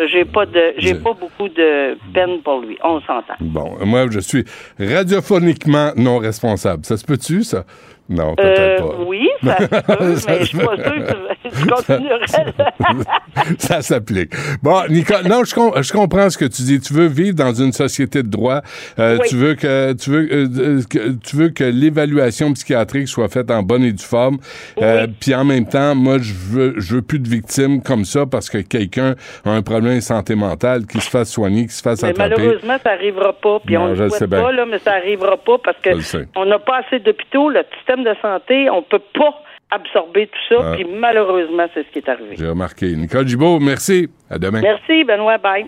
j'ai 0.07 0.25
pas 0.25 0.45
de, 0.45 0.73
j'ai- 0.77 0.95
pas 0.95 1.13
beaucoup 1.13 1.49
de 1.49 1.97
peine 2.13 2.41
pour 2.43 2.61
lui. 2.61 2.77
On 2.83 2.99
s'entend. 3.01 3.33
Bon, 3.39 3.77
moi, 3.85 4.05
je 4.09 4.19
suis 4.19 4.45
radiophoniquement 4.79 5.91
non 5.95 6.17
responsable. 6.19 6.85
Ça 6.85 6.97
se 6.97 7.05
peut-tu, 7.05 7.43
ça? 7.43 7.65
Non, 8.07 8.35
peut-être 8.35 8.59
Euh, 8.59 8.77
pas. 8.77 8.95
oui, 9.07 9.29
ça 9.43 9.57
se 9.57 9.65
peut, 9.97 10.15
Ça 10.15 10.31
mais 10.31 10.39
je 10.41 10.45
suis 10.45 10.57
pas 10.59 10.75
sûr 10.75 10.83
que 10.83 11.49
tu, 11.49 11.57
tu 11.61 11.65
continuerais. 11.67 12.25
ça 13.57 13.81
s'applique. 13.81 14.31
Bon, 14.61 14.81
Nicole, 14.89 15.27
non, 15.27 15.43
je, 15.43 15.55
com- 15.55 15.73
je 15.81 15.91
comprends 15.91 16.29
ce 16.29 16.37
que 16.37 16.45
tu 16.45 16.61
dis. 16.63 16.79
Tu 16.79 16.93
veux 16.93 17.07
vivre 17.07 17.35
dans 17.35 17.53
une 17.53 17.71
société 17.71 18.21
de 18.23 18.27
droit. 18.29 18.61
Euh, 18.99 19.17
Oui. 19.21 19.27
Tu 19.29 19.35
veux 19.35 19.55
que 19.55 19.93
tu 19.93 20.09
veux 20.11 20.27
euh, 20.31 20.81
que, 20.89 21.13
tu 21.23 21.35
veux 21.35 21.49
que 21.49 21.63
l'évaluation 21.63 22.53
psychiatrique 22.53 23.07
soit 23.07 23.27
faite 23.29 23.49
en 23.49 23.63
bonne 23.63 23.83
et 23.83 23.91
due 23.91 24.03
forme. 24.03 24.37
Euh, 24.81 25.07
Puis 25.19 25.33
en 25.33 25.43
même 25.45 25.65
temps, 25.67 25.95
moi, 25.95 26.17
je 26.19 26.33
veux 26.33 26.73
je 26.77 26.95
veux 26.95 27.01
plus 27.01 27.19
de 27.19 27.27
victimes 27.27 27.81
comme 27.81 28.05
ça 28.05 28.25
parce 28.25 28.49
que 28.49 28.59
quelqu'un 28.59 29.15
a 29.45 29.49
un 29.51 29.61
problème 29.61 29.95
de 29.95 29.99
santé 30.01 30.35
mentale, 30.35 30.85
qui 30.85 30.99
se 30.99 31.09
fasse 31.09 31.31
soigner, 31.31 31.65
qui 31.67 31.73
se 31.73 31.81
fasse 31.81 32.03
Mais 32.03 32.09
attraper. 32.09 32.35
malheureusement, 32.35 32.77
ça 32.83 32.91
n'arrivera 32.91 33.33
pas. 33.33 33.59
Puis 33.65 33.77
on 33.77 33.87
ne 33.87 33.95
le 33.95 34.09
souhaite 34.09 34.29
pas, 34.29 34.51
là, 34.51 34.65
mais 34.69 34.79
ça 34.79 34.91
n'arrivera 34.91 35.37
pas 35.37 35.57
parce 35.63 35.77
que 35.81 35.89
on 36.35 36.45
n'a 36.45 36.59
pas 36.59 36.81
assez 36.85 36.99
d'hôpitaux. 36.99 37.49
Le 37.49 37.61
système 37.77 37.94
de 38.03 38.15
santé, 38.21 38.69
on 38.69 38.83
peut 38.83 39.01
pas 39.13 39.41
absorber 39.71 40.27
tout 40.27 40.55
ça. 40.55 40.61
Ah. 40.63 40.75
Puis 40.75 40.85
malheureusement, 40.85 41.67
c'est 41.73 41.85
ce 41.85 41.91
qui 41.91 41.99
est 41.99 42.09
arrivé. 42.09 42.35
J'ai 42.37 42.47
remarqué. 42.49 42.95
Nicole 42.95 43.27
Gibault, 43.27 43.59
merci. 43.59 44.09
À 44.29 44.37
demain. 44.37 44.61
Merci, 44.61 45.03
Benoît. 45.03 45.37
Bye. 45.37 45.65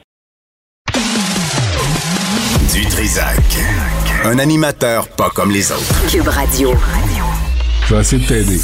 Du 2.73 2.85
Trisac. 2.85 3.37
Un 4.25 4.39
animateur 4.39 5.07
pas 5.17 5.29
comme 5.29 5.51
les 5.51 5.71
autres. 5.71 6.11
Cube 6.11 6.27
Radio. 6.27 6.71
Je 7.87 7.95
vais 7.95 8.01
essayer 8.01 8.21
de 8.21 8.27
t'aider. 8.27 8.59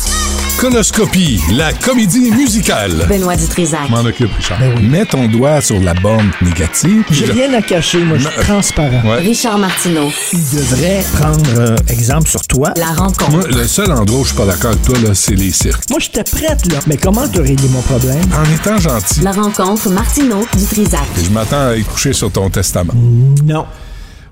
Conoscopie, 0.60 1.40
la 1.54 1.72
comédie 1.72 2.30
musicale. 2.32 3.06
Benoît 3.08 3.38
Dutrisac. 3.38 3.90
M'en 3.90 4.02
occupe, 4.02 4.34
Richard. 4.36 4.60
Mets 4.82 5.06
ton 5.06 5.28
doigt 5.30 5.62
sur 5.62 5.80
la 5.80 5.94
borne 5.94 6.30
négative. 6.42 7.06
J'ai 7.10 7.32
rien 7.32 7.54
à 7.54 7.62
cacher, 7.62 8.04
moi, 8.04 8.18
je 8.18 8.28
suis 8.28 8.42
transparent. 8.42 9.02
Ouais. 9.06 9.20
Richard 9.20 9.58
Martineau. 9.58 10.12
Il 10.34 10.40
devrait 10.40 11.04
prendre 11.14 11.58
euh, 11.58 11.76
exemple 11.88 12.28
sur 12.28 12.42
toi. 12.42 12.74
La 12.76 12.88
rencontre. 12.88 13.32
Moi, 13.32 13.48
le 13.48 13.66
seul 13.66 13.92
endroit 13.94 14.20
où 14.20 14.24
je 14.24 14.30
suis 14.30 14.38
pas 14.38 14.46
d'accord 14.46 14.72
avec 14.72 14.84
toi, 14.84 14.98
là, 15.00 15.14
c'est 15.14 15.36
les 15.36 15.52
cirques. 15.52 15.90
Moi, 15.90 16.00
j'étais 16.00 16.24
prête, 16.26 16.72
là. 16.72 16.80
Mais 16.86 16.98
comment 16.98 17.28
te 17.28 17.40
régler 17.40 17.70
mon 17.70 17.82
problème? 17.82 18.22
En 18.36 18.54
étant 18.54 18.78
gentil. 18.78 19.22
La 19.22 19.32
rencontre 19.32 19.90
Martineau 19.90 20.46
Dutrisac. 20.58 21.00
Je 21.24 21.30
m'attends 21.30 21.70
à 21.70 21.76
y 21.76 21.84
coucher 21.84 22.12
sur 22.12 22.30
ton 22.30 22.50
testament. 22.50 22.94
Non. 23.46 23.66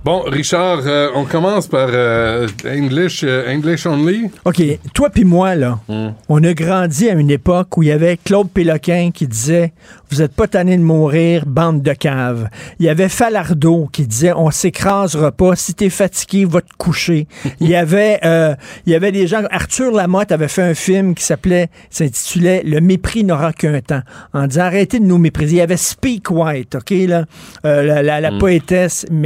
Bon, 0.03 0.21
Richard, 0.25 0.79
euh, 0.87 1.09
on 1.13 1.25
commence 1.25 1.67
par 1.67 1.87
euh, 1.91 2.47
English, 2.65 3.23
euh, 3.23 3.53
English 3.53 3.85
only. 3.85 4.31
OK, 4.45 4.59
toi 4.95 5.11
puis 5.11 5.25
moi, 5.25 5.53
là, 5.53 5.77
on 6.27 6.43
a 6.43 6.53
grandi 6.55 7.07
à 7.07 7.13
une 7.13 7.29
époque 7.29 7.77
où 7.77 7.83
il 7.83 7.89
y 7.89 7.91
avait 7.91 8.17
Claude 8.17 8.49
Péloquin 8.49 9.11
qui 9.13 9.27
disait 9.27 9.73
Vous 10.09 10.23
êtes 10.23 10.33
pas 10.33 10.47
tanné 10.47 10.75
de 10.75 10.81
mourir, 10.81 11.43
bande 11.45 11.83
de 11.83 11.93
caves. 11.93 12.49
Il 12.79 12.87
y 12.87 12.89
avait 12.89 13.09
Falardeau 13.09 13.89
qui 13.91 14.07
disait 14.07 14.33
On 14.35 14.49
s'écrasera 14.49 15.31
pas. 15.31 15.55
Si 15.55 15.75
t'es 15.75 15.91
fatigué, 15.91 16.45
va 16.45 16.61
te 16.61 16.73
coucher. 16.79 17.27
il 17.59 17.69
y 17.69 17.75
avait 17.75 18.19
il 18.87 18.91
y 18.91 18.95
avait 18.95 19.11
des 19.11 19.27
gens. 19.27 19.43
Arthur 19.51 19.91
Lamotte 19.91 20.31
avait 20.31 20.47
fait 20.47 20.63
un 20.63 20.73
film 20.73 21.13
qui 21.13 21.23
s'appelait 21.23 21.67
s'intitulait 21.91 22.63
Le 22.65 22.81
mépris 22.81 23.23
n'aura 23.23 23.53
qu'un 23.53 23.79
temps. 23.81 24.01
En 24.33 24.47
disant 24.47 24.63
Arrêtez 24.63 24.97
de 24.99 25.05
nous 25.05 25.19
mépriser. 25.19 25.57
Il 25.57 25.59
y 25.59 25.61
avait 25.61 25.77
Speak 25.77 26.31
White, 26.31 26.73
OK, 26.73 26.89
là, 27.07 27.25
la, 27.63 28.01
la- 28.01 28.19
la 28.19 28.31
poétesse 28.39 29.05
M- 29.11 29.23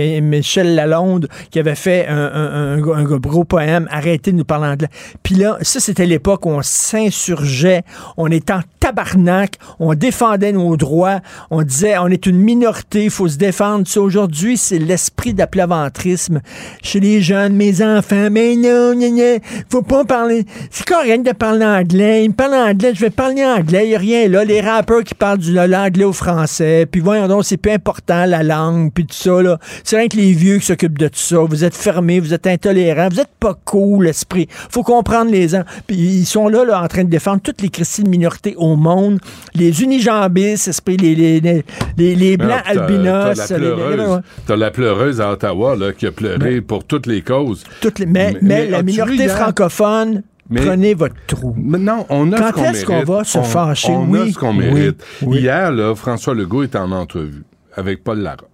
Lalonde 0.73 1.28
qui 1.51 1.60
avait 1.60 1.75
fait 1.75 2.08
un, 2.08 2.80
gros 2.80 3.43
poème 3.43 3.88
Arrêtez 3.91 4.32
de 4.32 4.38
nous 4.38 4.45
parler 4.45 4.67
anglais. 4.67 4.89
Puis 5.23 5.36
là, 5.36 5.58
ça, 5.62 5.80
c'était 5.80 6.06
l'époque 6.06 6.45
où 6.45 6.49
on 6.49 6.62
s'insurgeait, 6.62 7.84
on 8.17 8.32
était 8.32 8.54
en 8.54 8.62
tabarnak, 8.80 9.58
on 9.80 9.93
défendait 9.93 10.51
nos 10.51 10.78
droits, 10.78 11.19
on 11.49 11.63
disait 11.63 11.97
on 11.97 12.08
est 12.08 12.25
une 12.25 12.38
minorité, 12.38 13.06
il 13.06 13.10
faut 13.10 13.28
se 13.28 13.38
défendre. 13.38 13.88
Ça, 13.88 14.01
Aujourd'hui, 14.01 14.56
c'est 14.58 14.78
l'esprit 14.78 15.34
d'aplaventrisme 15.34 16.41
chez 16.84 16.99
les 16.99 17.21
jeunes, 17.21 17.56
mes 17.56 17.82
enfants. 17.82 18.30
Mais 18.32 18.56
non, 18.56 18.95
non, 18.95 19.12
non, 19.12 19.38
faut 19.69 19.82
pas 19.82 20.06
parler. 20.06 20.45
C'est 20.69 20.86
correct 20.86 21.25
de 21.25 21.32
parler 21.32 21.65
anglais. 21.65 22.23
Ils 22.23 22.30
me 22.30 22.34
parlent 22.34 22.54
anglais, 22.54 22.91
je 22.93 23.01
vais 23.01 23.10
parler 23.10 23.43
anglais. 23.43 23.86
Il 23.86 23.89
n'y 23.89 23.95
a 23.95 23.99
rien 23.99 24.28
là. 24.28 24.43
Les 24.43 24.62
rappeurs 24.62 25.04
qui 25.04 25.15
parlent 25.15 25.39
du 25.39 25.54
l'anglais 25.54 26.04
au 26.04 26.13
français. 26.13 26.86
Puis 26.89 27.01
voyons 27.01 27.28
donc, 27.28 27.45
c'est 27.45 27.58
plus 27.58 27.71
important 27.71 28.25
la 28.25 28.43
langue, 28.43 28.91
puis 28.93 29.06
tout 29.06 29.15
ça. 29.15 29.41
là. 29.41 29.60
C'est 29.84 29.97
rien 29.97 30.08
que 30.08 30.17
les 30.17 30.34
vieux 30.34 30.55
qui 30.60 30.65
s'occupent 30.65 30.98
de 30.98 31.08
tout 31.08 31.20
ça. 31.20 31.38
Vous 31.39 31.63
êtes 31.63 31.76
fermés, 31.76 32.20
vous 32.20 32.34
êtes 32.34 32.48
intolérants, 32.48 33.10
vous 33.10 33.20
êtes 33.20 33.34
pas 33.39 33.56
cool, 33.65 34.06
l'esprit. 34.06 34.48
Faut 34.70 34.84
comprendre 34.84 35.32
les 35.32 35.50
gens. 35.50 35.63
Puis 35.88 35.96
ils 35.98 36.26
sont 36.26 36.48
là, 36.48 36.63
là, 36.65 36.82
en 36.84 36.88
train 36.88 37.04
de 37.04 37.10
défendre 37.10 37.41
toutes 37.41 37.62
les 37.62 37.70
christines 37.70 38.08
minorités 38.10 38.56
au 38.58 38.76
monde. 38.76 39.20
Les 39.54 39.82
unijambistes, 39.84 40.68
esprit, 40.68 40.98
les, 40.98 41.15
les, 41.15 41.39
les, 41.41 41.63
les, 41.98 42.15
les 42.15 42.38
blancs 42.38 42.62
Alors, 42.65 42.84
albinos. 42.84 43.38
T'as 43.48 44.56
la 44.56 44.65
la 44.65 44.72
pleureuse 44.72 45.22
à 45.22 45.32
Ottawa 45.32 45.76
là, 45.76 45.94
qui 45.94 46.08
a 46.08 46.12
pleuré 46.12 46.60
pour 46.62 46.84
toutes 46.86 47.06
les 47.06 47.22
causes. 47.22 47.63
toutes 47.82 48.00
les- 48.00 48.06
mais, 48.08 48.34
Mais- 48.34 48.39
mais 48.41 48.48
mais 48.65 48.68
la 48.70 48.84
minorité 48.84 49.28
francophone, 49.28 50.24
Mais- 50.50 50.62
prenez 50.65 50.94
votre 50.96 51.15
trou. 51.28 51.54
Maintenant, 51.56 52.06
on 52.10 52.32
a 52.32 52.38
Quand 52.39 52.48
ce 52.48 52.54
qu'on 52.54 52.63
est-ce 52.65 52.86
qu'on 52.86 53.04
va 53.04 53.24
se 53.24 53.38
On- 53.38 53.44
fâcher? 53.44 53.91
On 53.91 54.06
a 54.13 54.20
Oui, 54.24 54.34
ce 54.34 54.39
qu'on 54.39 54.54
mérite. 54.54 55.04
oui. 55.22 55.39
Hier, 55.39 55.72
là, 55.72 55.94
François 55.96 56.34
Legault 56.34 56.63
est 56.63 56.76
en 56.76 56.91
entrevue 56.91 57.44
avec 57.76 58.04
Paul 58.04 58.20
Larocque. 58.20 58.50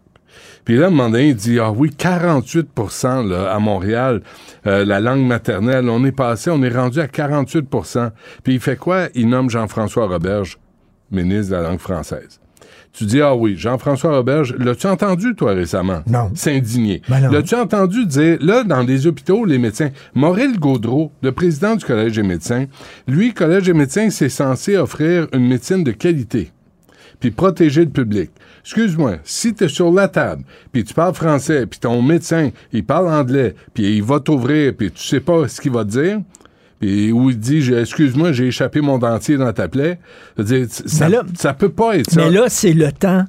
Puis 0.66 0.78
là, 0.78 0.86
à 0.86 0.88
un 0.88 0.92
moment 0.92 1.10
donné, 1.10 1.30
il 1.30 1.36
dit, 1.36 1.60
ah 1.60 1.72
oui, 1.72 1.90
48 1.96 2.70
là, 3.26 3.52
à 3.52 3.60
Montréal, 3.60 4.22
euh, 4.68 4.86
la 4.86 5.00
langue 5.00 5.26
maternelle, 5.26 5.90
on 5.90 6.04
est 6.06 6.12
passé, 6.12 6.50
on 6.52 6.62
est 6.64 6.70
rendu 6.70 7.00
à 7.00 7.08
48% 7.08 8.12
Puis 8.44 8.54
il 8.56 8.60
fait 8.60 8.78
quoi? 8.78 9.08
Il 9.16 9.30
nomme 9.30 9.50
Jean-François 9.50 10.08
Roberge, 10.08 10.60
ministre 11.12 11.52
de 11.52 11.62
la 11.62 11.70
langue 11.70 11.80
française. 11.80 12.40
Tu 12.94 13.06
dis, 13.06 13.22
ah 13.22 13.36
oui, 13.36 13.56
Jean-François 13.58 14.18
Roberge, 14.18 14.54
l'as-tu 14.60 14.86
entendu, 14.88 15.34
toi, 15.34 15.54
récemment? 15.54 16.02
Non. 16.08 16.30
S'indigner. 16.36 17.02
Ben. 17.08 17.32
L'as-tu 17.32 17.56
entendu 17.56 18.06
dire, 18.06 18.38
là, 18.42 18.64
dans 18.64 18.84
des 18.84 19.08
hôpitaux, 19.08 19.46
les 19.46 19.58
médecins, 19.58 19.92
Maurice 20.14 20.60
Gaudreau, 20.60 21.12
le 21.22 21.32
président 21.32 21.76
du 21.78 21.86
Collège 21.86 22.18
des 22.18 22.24
médecins, 22.24 22.66
lui, 23.08 23.34
Collège 23.34 23.64
des 23.64 23.74
médecins, 23.74 24.10
c'est 24.10 24.30
censé 24.30 24.76
offrir 24.76 25.28
une 25.32 25.48
médecine 25.48 25.86
de 25.86 25.92
qualité 25.92 26.52
puis 27.22 27.32
protéger 27.32 27.86
le 27.86 27.92
public. 27.92 28.32
Excuse-moi, 28.66 29.16
si 29.24 29.54
tu 29.54 29.64
es 29.64 29.68
sur 29.70 29.92
la 29.94 30.10
table, 30.10 30.44
puis 30.74 30.84
tu 30.84 30.94
parles 30.94 31.14
français, 31.14 31.66
puis 31.66 31.80
ton 31.80 32.02
médecin, 32.02 32.50
il 32.74 32.84
parle 32.84 33.08
anglais, 33.08 33.56
puis 33.74 33.96
il 33.98 34.04
va 34.04 34.20
t'ouvrir, 34.20 34.74
puis 34.78 34.92
tu 34.92 35.02
sais 35.02 35.22
pas 35.22 35.48
ce 35.48 35.62
qu'il 35.62 35.72
va 35.72 35.86
te 35.86 35.90
dire, 35.92 36.20
puis 36.80 37.12
où 37.12 37.30
il 37.30 37.40
dit, 37.40 37.62
j'ai- 37.62 37.80
excuse-moi, 37.80 38.32
j'ai 38.34 38.48
échappé 38.48 38.82
mon 38.82 38.98
dentier 38.98 39.38
dans 39.38 39.54
ta 39.54 39.68
plaie, 39.68 40.00
dire, 40.38 40.66
ça, 40.70 41.08
là- 41.10 41.24
ça 41.36 41.54
peut 41.54 41.70
pas 41.70 41.98
être 41.98 42.10
ça. 42.12 42.22
Mais 42.22 42.30
là, 42.32 42.46
c'est 42.50 42.74
le 42.74 42.92
temps 42.92 43.24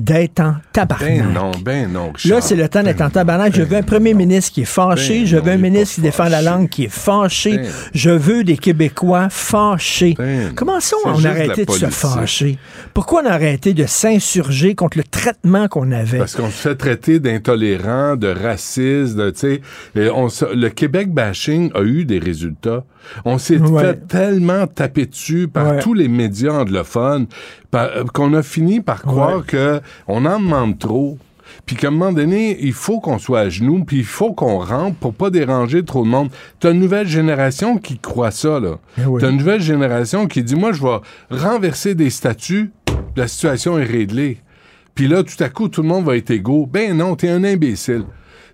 d'être 0.00 0.40
en 0.40 0.54
tabarnak. 0.72 1.08
ben 1.08 1.32
non, 1.32 1.50
ben 1.62 1.92
non, 1.92 2.12
Richard. 2.12 2.36
Là, 2.36 2.40
c'est 2.40 2.56
le 2.56 2.68
temps 2.68 2.82
d'être 2.82 3.00
en 3.00 3.04
Ben 3.06 3.10
tabarnak. 3.10 3.54
Je 3.54 3.62
veux 3.62 3.76
un 3.76 3.82
premier 3.82 4.14
ministre 4.14 4.52
qui 4.52 4.62
est 4.62 4.64
fâché. 4.64 5.20
Ben 5.20 5.26
je 5.26 5.36
veux 5.36 5.52
un 5.52 5.56
ministre 5.56 5.96
qui 5.96 6.00
défend 6.02 6.28
la 6.28 6.42
langue 6.42 6.68
qui 6.68 6.84
est 6.84 6.88
fâché. 6.92 7.58
Ben. 7.58 7.66
Je 7.94 8.10
veux 8.10 8.44
des 8.44 8.56
Québécois 8.56 9.28
fâchés. 9.30 10.14
Ben. 10.16 10.52
Comment 10.54 10.80
ça, 10.80 10.96
on 11.04 11.24
a 11.24 11.28
arrêté 11.28 11.64
de 11.64 11.70
se 11.70 11.86
fâcher? 11.86 12.58
Pourquoi 12.94 13.22
on 13.22 13.26
a 13.26 13.32
arrêté 13.32 13.74
de 13.74 13.86
s'insurger 13.86 14.74
contre 14.74 14.98
le 14.98 15.04
traitement 15.04 15.68
qu'on 15.68 15.92
avait? 15.92 16.18
Parce 16.18 16.34
qu'on 16.36 16.50
se 16.50 16.68
fait 16.68 16.74
traiter 16.76 17.20
d'intolérant, 17.20 18.16
de 18.16 18.28
raciste, 18.28 19.16
de, 19.16 19.30
tu 19.30 19.38
sais, 19.40 19.60
le 19.94 20.68
Québec 20.68 21.12
bashing 21.12 21.70
a 21.74 21.82
eu 21.82 22.04
des 22.04 22.18
résultats. 22.18 22.84
On 23.24 23.38
s'est 23.38 23.58
Ouais. 23.58 23.82
fait 23.82 24.06
tellement 24.08 24.66
taper 24.66 25.06
dessus 25.06 25.48
par 25.48 25.68
Ouais. 25.72 25.78
tous 25.80 25.94
les 25.94 26.08
médias 26.08 26.52
anglophones, 26.52 27.26
qu'on 28.14 28.34
a 28.34 28.42
fini 28.42 28.80
par 28.80 29.02
croire 29.02 29.44
que 29.44 29.80
on 30.06 30.24
en 30.24 30.40
demande 30.40 30.78
trop. 30.78 31.18
Puis 31.66 31.76
qu'à 31.76 31.88
un 31.88 31.90
moment 31.90 32.12
donné, 32.12 32.58
il 32.60 32.72
faut 32.72 33.00
qu'on 33.00 33.18
soit 33.18 33.40
à 33.40 33.48
genoux, 33.48 33.84
puis 33.84 33.98
il 33.98 34.04
faut 34.04 34.32
qu'on 34.32 34.58
rentre 34.58 34.96
pour 34.96 35.14
pas 35.14 35.30
déranger 35.30 35.84
trop 35.84 36.04
de 36.04 36.08
monde. 36.08 36.30
T'as 36.60 36.72
une 36.72 36.80
nouvelle 36.80 37.08
génération 37.08 37.78
qui 37.78 37.98
croit 37.98 38.30
ça, 38.30 38.60
là. 38.60 38.78
Eh 38.98 39.06
oui. 39.06 39.20
T'as 39.20 39.30
une 39.30 39.38
nouvelle 39.38 39.60
génération 39.60 40.26
qui 40.26 40.42
dit, 40.42 40.54
moi, 40.54 40.72
je 40.72 40.82
vais 40.82 40.98
renverser 41.30 41.94
des 41.94 42.10
statuts, 42.10 42.70
la 43.16 43.28
situation 43.28 43.78
est 43.78 43.84
réglée. 43.84 44.38
Puis 44.94 45.08
là, 45.08 45.22
tout 45.22 45.42
à 45.42 45.48
coup, 45.48 45.68
tout 45.68 45.82
le 45.82 45.88
monde 45.88 46.04
va 46.04 46.16
être 46.16 46.30
égaux. 46.30 46.66
Ben 46.66 46.96
non, 46.96 47.16
t'es 47.16 47.28
un 47.28 47.44
imbécile. 47.44 48.04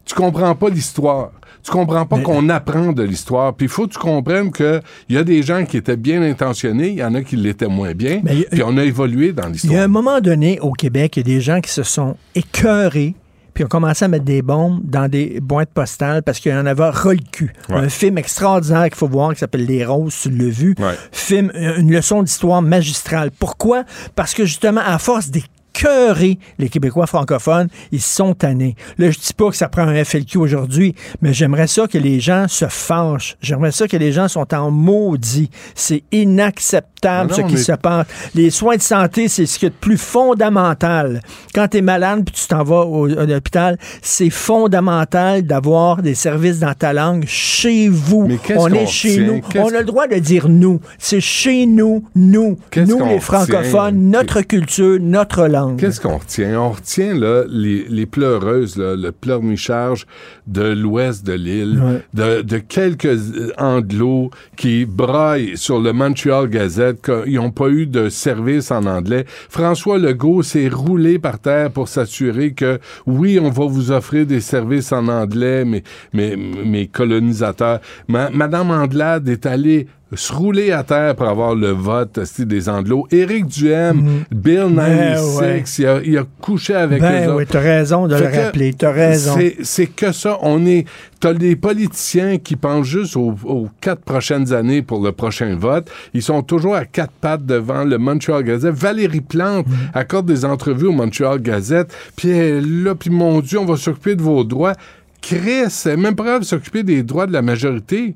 Tu 0.05 0.15
comprends 0.15 0.55
pas 0.55 0.69
l'histoire. 0.69 1.33
Tu 1.65 1.71
comprends 1.71 2.05
pas 2.07 2.19
Mais- 2.19 2.23
qu'on 2.23 2.49
apprend 2.51 2.93
de 2.93 3.03
l'histoire. 3.03 3.55
Puis 3.55 3.67
il 3.67 3.71
faut 3.71 3.87
que 3.87 3.93
tu 3.95 3.99
comprennes 3.99 4.53
qu'il 4.53 4.83
y 5.09 5.17
a 5.17 5.25
des 5.25 5.43
gens 5.43 5.65
qui 5.65 5.79
étaient 5.79 5.97
bien 5.97 6.23
intentionnés, 6.23 6.89
il 6.89 6.99
y 6.99 7.05
en 7.05 7.15
a 7.15 7.23
qui 7.23 7.37
l'étaient 7.37 7.67
moins 7.69 7.93
bien. 7.93 8.21
Mais 8.23 8.43
a- 8.47 8.51
Puis 8.51 8.63
on 8.65 8.77
a 8.77 8.85
évolué 8.85 9.33
dans 9.33 9.45
Il 9.45 9.47
y 9.47 9.49
a 9.49 9.53
l'histoire. 9.53 9.83
un 9.83 9.89
moment 9.89 10.21
donné 10.21 10.61
au 10.61 10.73
Québec, 10.73 11.17
il 11.17 11.21
y 11.27 11.33
a 11.33 11.35
des 11.37 11.41
gens 11.41 11.61
qui 11.61 11.71
se 11.71 11.83
sont 11.83 12.17
écœurés 12.35 13.15
puis 13.55 13.63
ont 13.65 13.69
commencé 13.69 14.05
à 14.05 14.09
mettre 14.09 14.25
des 14.25 14.43
bombes 14.43 14.81
dans 14.83 15.09
des 15.09 15.39
boîtes 15.41 15.71
postales 15.73 16.23
parce 16.25 16.41
qu'il 16.41 16.51
y 16.51 16.55
en 16.57 16.67
avait 16.67 16.89
ras 16.89 17.13
le 17.13 17.21
cul. 17.31 17.53
Ouais. 17.69 17.77
Un 17.77 17.89
film 17.89 18.19
extraordinaire 18.19 18.85
qu'il 18.85 18.97
faut 18.97 19.07
voir 19.09 19.33
qui 19.33 19.39
s'appelle 19.39 19.65
Les 19.65 19.85
Roses, 19.85 20.15
tu 20.23 20.31
l'as 20.31 20.49
vu. 20.51 20.75
Ouais. 20.81 20.95
Film, 21.13 21.53
une 21.55 21.93
leçon 21.93 22.23
d'histoire 22.25 22.63
magistrale. 22.63 23.31
Pourquoi? 23.31 23.85
Parce 24.17 24.35
que 24.35 24.45
justement, 24.45 24.81
à 24.85 24.99
force 24.99 25.31
d'écœurer 25.75 26.39
les 26.59 26.69
Québécois 26.69 27.07
francophones, 27.07 27.69
ils 27.93 28.01
sont 28.01 28.35
tannés. 28.35 28.77
Là, 28.99 29.11
je 29.11 29.19
dis 29.19 29.33
pas 29.37 29.51
que 29.51 29.57
ça 29.57 29.69
prend 29.69 29.83
un 29.83 30.05
FLQ 30.05 30.39
aujourd'hui, 30.39 30.95
mais 31.21 31.33
j'aimerais 31.33 31.67
ça 31.67 31.87
que 31.87 31.99
les 31.99 32.21
gens 32.21 32.47
se 32.49 32.67
fâchent. 32.67 33.37
J'aimerais 33.41 33.73
ça 33.73 33.89
que 33.89 33.97
les 33.97 34.13
gens 34.13 34.29
sont 34.29 34.53
en 34.55 34.71
maudit. 34.71 35.51
C'est 35.75 36.03
inacceptable 36.13 37.35
ce 37.35 37.43
qui 37.43 37.55
mais- 37.55 37.61
se 37.61 37.73
passe. 37.73 38.07
Les 38.35 38.51
soins 38.51 38.77
de 38.77 38.83
santé, 38.83 39.29
c'est 39.29 39.47
ce 39.47 39.59
qui 39.59 39.67
est 39.67 39.71
de 39.71 39.75
plus 39.75 39.99
fondamental. 39.99 41.21
Quand 41.55 41.69
tu 41.69 41.79
es 41.79 41.83
malade 41.83 42.25
puis 42.25 42.35
tu 42.35 42.47
t'en 42.47 42.63
vas 42.65 42.85
au, 42.87 43.07
à 43.19 43.27
l'hôpital, 43.27 43.79
c'est 44.03 44.31
fondamental 44.31 45.43
d'avoir 45.43 46.03
des 46.03 46.15
services 46.15 46.61
dans 46.61 46.75
ta 46.75 46.93
langue 46.93 47.25
chez 47.27 47.89
vous. 47.89 48.27
Mais 48.27 48.39
On 48.57 48.69
est 48.69 48.87
chez 48.87 49.19
nous. 49.19 49.41
On 49.57 49.69
a 49.69 49.81
le 49.81 49.85
droit 49.85 50.07
de 50.07 50.17
dire 50.17 50.49
nous. 50.49 50.81
C'est 50.99 51.21
chez 51.21 51.67
nous, 51.67 52.05
nous. 52.15 52.59
Nous, 52.77 53.05
les 53.07 53.21
francophones, 53.21 54.11
notre 54.11 54.41
culture, 54.43 54.99
notre 55.01 55.47
langue. 55.47 55.64
Qu'est-ce 55.79 56.01
qu'on 56.01 56.19
retient? 56.19 56.61
On 56.61 56.71
retient 56.71 57.15
là, 57.15 57.45
les, 57.49 57.85
les 57.89 58.07
pleureuses, 58.07 58.77
là, 58.77 58.97
le 58.97 59.13
pleurnicharge 59.13 60.07
de 60.47 60.63
l'ouest 60.63 61.25
de 61.27 61.33
l'île, 61.33 61.81
Ouais. 61.83 62.03
de, 62.15 62.43
de 62.43 62.59
quelques 62.59 63.19
anglos 63.59 64.31
qui 64.57 64.85
braillent 64.85 65.57
sur 65.57 65.81
le 65.81 65.93
Montreal 65.93 66.49
Gazette 66.49 67.03
qu'ils 67.03 67.35
n'ont 67.37 67.51
pas 67.51 67.69
eu 67.69 67.87
de 67.87 68.09
service 68.09 68.71
en 68.71 68.87
anglais. 68.87 69.25
François 69.49 69.99
Legault 69.99 70.43
s'est 70.43 70.69
roulé 70.69 71.19
par 71.19 71.39
terre 71.39 71.71
pour 71.71 71.89
s'assurer 71.89 72.53
que 72.53 72.79
oui, 73.07 73.39
on 73.41 73.51
va 73.51 73.67
vous 73.67 73.91
offrir 73.91 74.27
des 74.27 74.41
services 74.41 74.93
en 74.93 75.09
anglais, 75.09 75.65
mais, 75.65 75.83
mais, 76.13 76.37
mais 76.65 76.87
colonisateurs. 76.87 77.81
Ma- 78.09 78.31
Madame 78.31 78.71
Andelade 78.71 79.29
est 79.29 79.47
allée 79.47 79.87
se 80.17 80.33
rouler 80.33 80.73
à 80.73 80.83
terre 80.83 81.15
pour 81.17 81.29
avoir 81.29 81.55
le 81.55 81.71
vote 81.71 82.19
des 82.39 82.69
Anglos. 82.69 83.07
Éric 83.11 83.47
Duhem, 83.47 84.25
Bill 84.31 84.65
Ben 84.71 85.15
96, 85.15 85.39
ouais. 85.39 85.65
il, 85.79 85.87
a, 85.87 86.01
il 86.05 86.19
a 86.19 86.25
couché 86.41 86.75
avec 86.75 87.01
Ben 87.01 87.29
eux 87.29 87.35
oui, 87.37 87.45
t'as 87.49 87.61
raison 87.61 88.07
de 88.09 88.17
Fait 88.17 88.37
le 88.37 88.45
rappeler. 88.45 88.73
T'as 88.75 88.91
raison. 88.93 89.37
c'est- 89.63 89.87
que 89.87 90.13
ça. 90.13 90.39
On 90.43 90.65
est. 90.67 90.87
T'as 91.21 91.33
des 91.35 91.57
politiciens 91.57 92.39
qui 92.39 92.57
pensent 92.57 92.87
juste 92.87 93.17
aux, 93.17 93.35
aux 93.45 93.69
quatre 93.81 94.03
prochaines 94.03 94.53
années 94.53 94.83
pour 94.83 95.03
le 95.03 95.13
prochain 95.13 95.57
vote. 95.57 95.89
Ils 96.13 96.23
sont 96.23 96.43
toujours 96.43 96.75
à 96.75 96.85
quatre 96.85 97.13
pattes 97.13 97.47
devant 97.47 97.85
le 97.85 97.97
Montreal 97.99 98.43
Gazette. 98.43 98.75
Valérie 98.75 99.21
Plante 99.23 99.67
Mm. 99.67 99.73
accorde 99.95 100.27
des 100.27 100.45
entrevues 100.45 100.89
au 100.89 100.93
Montreal 100.93 101.41
Gazette. 101.41 101.95
Puis 102.17 102.29
elle 102.29 102.57
est 102.57 102.61
là, 102.85 102.95
puis 102.95 103.11
mon 103.11 103.41
Dieu, 103.41 103.59
on 103.59 103.65
va 103.65 103.77
s'occuper 103.77 104.15
de 104.17 104.23
vos 104.23 104.45
droits. 104.45 104.75
Chris, 105.23 105.71
c'est 105.71 105.97
même 105.97 106.15
pas 106.15 106.25
grave 106.25 106.43
s'occuper 106.43 106.83
des 106.83 107.03
droits 107.03 107.27
de 107.27 107.33
la 107.33 107.41
majorité. 107.43 108.15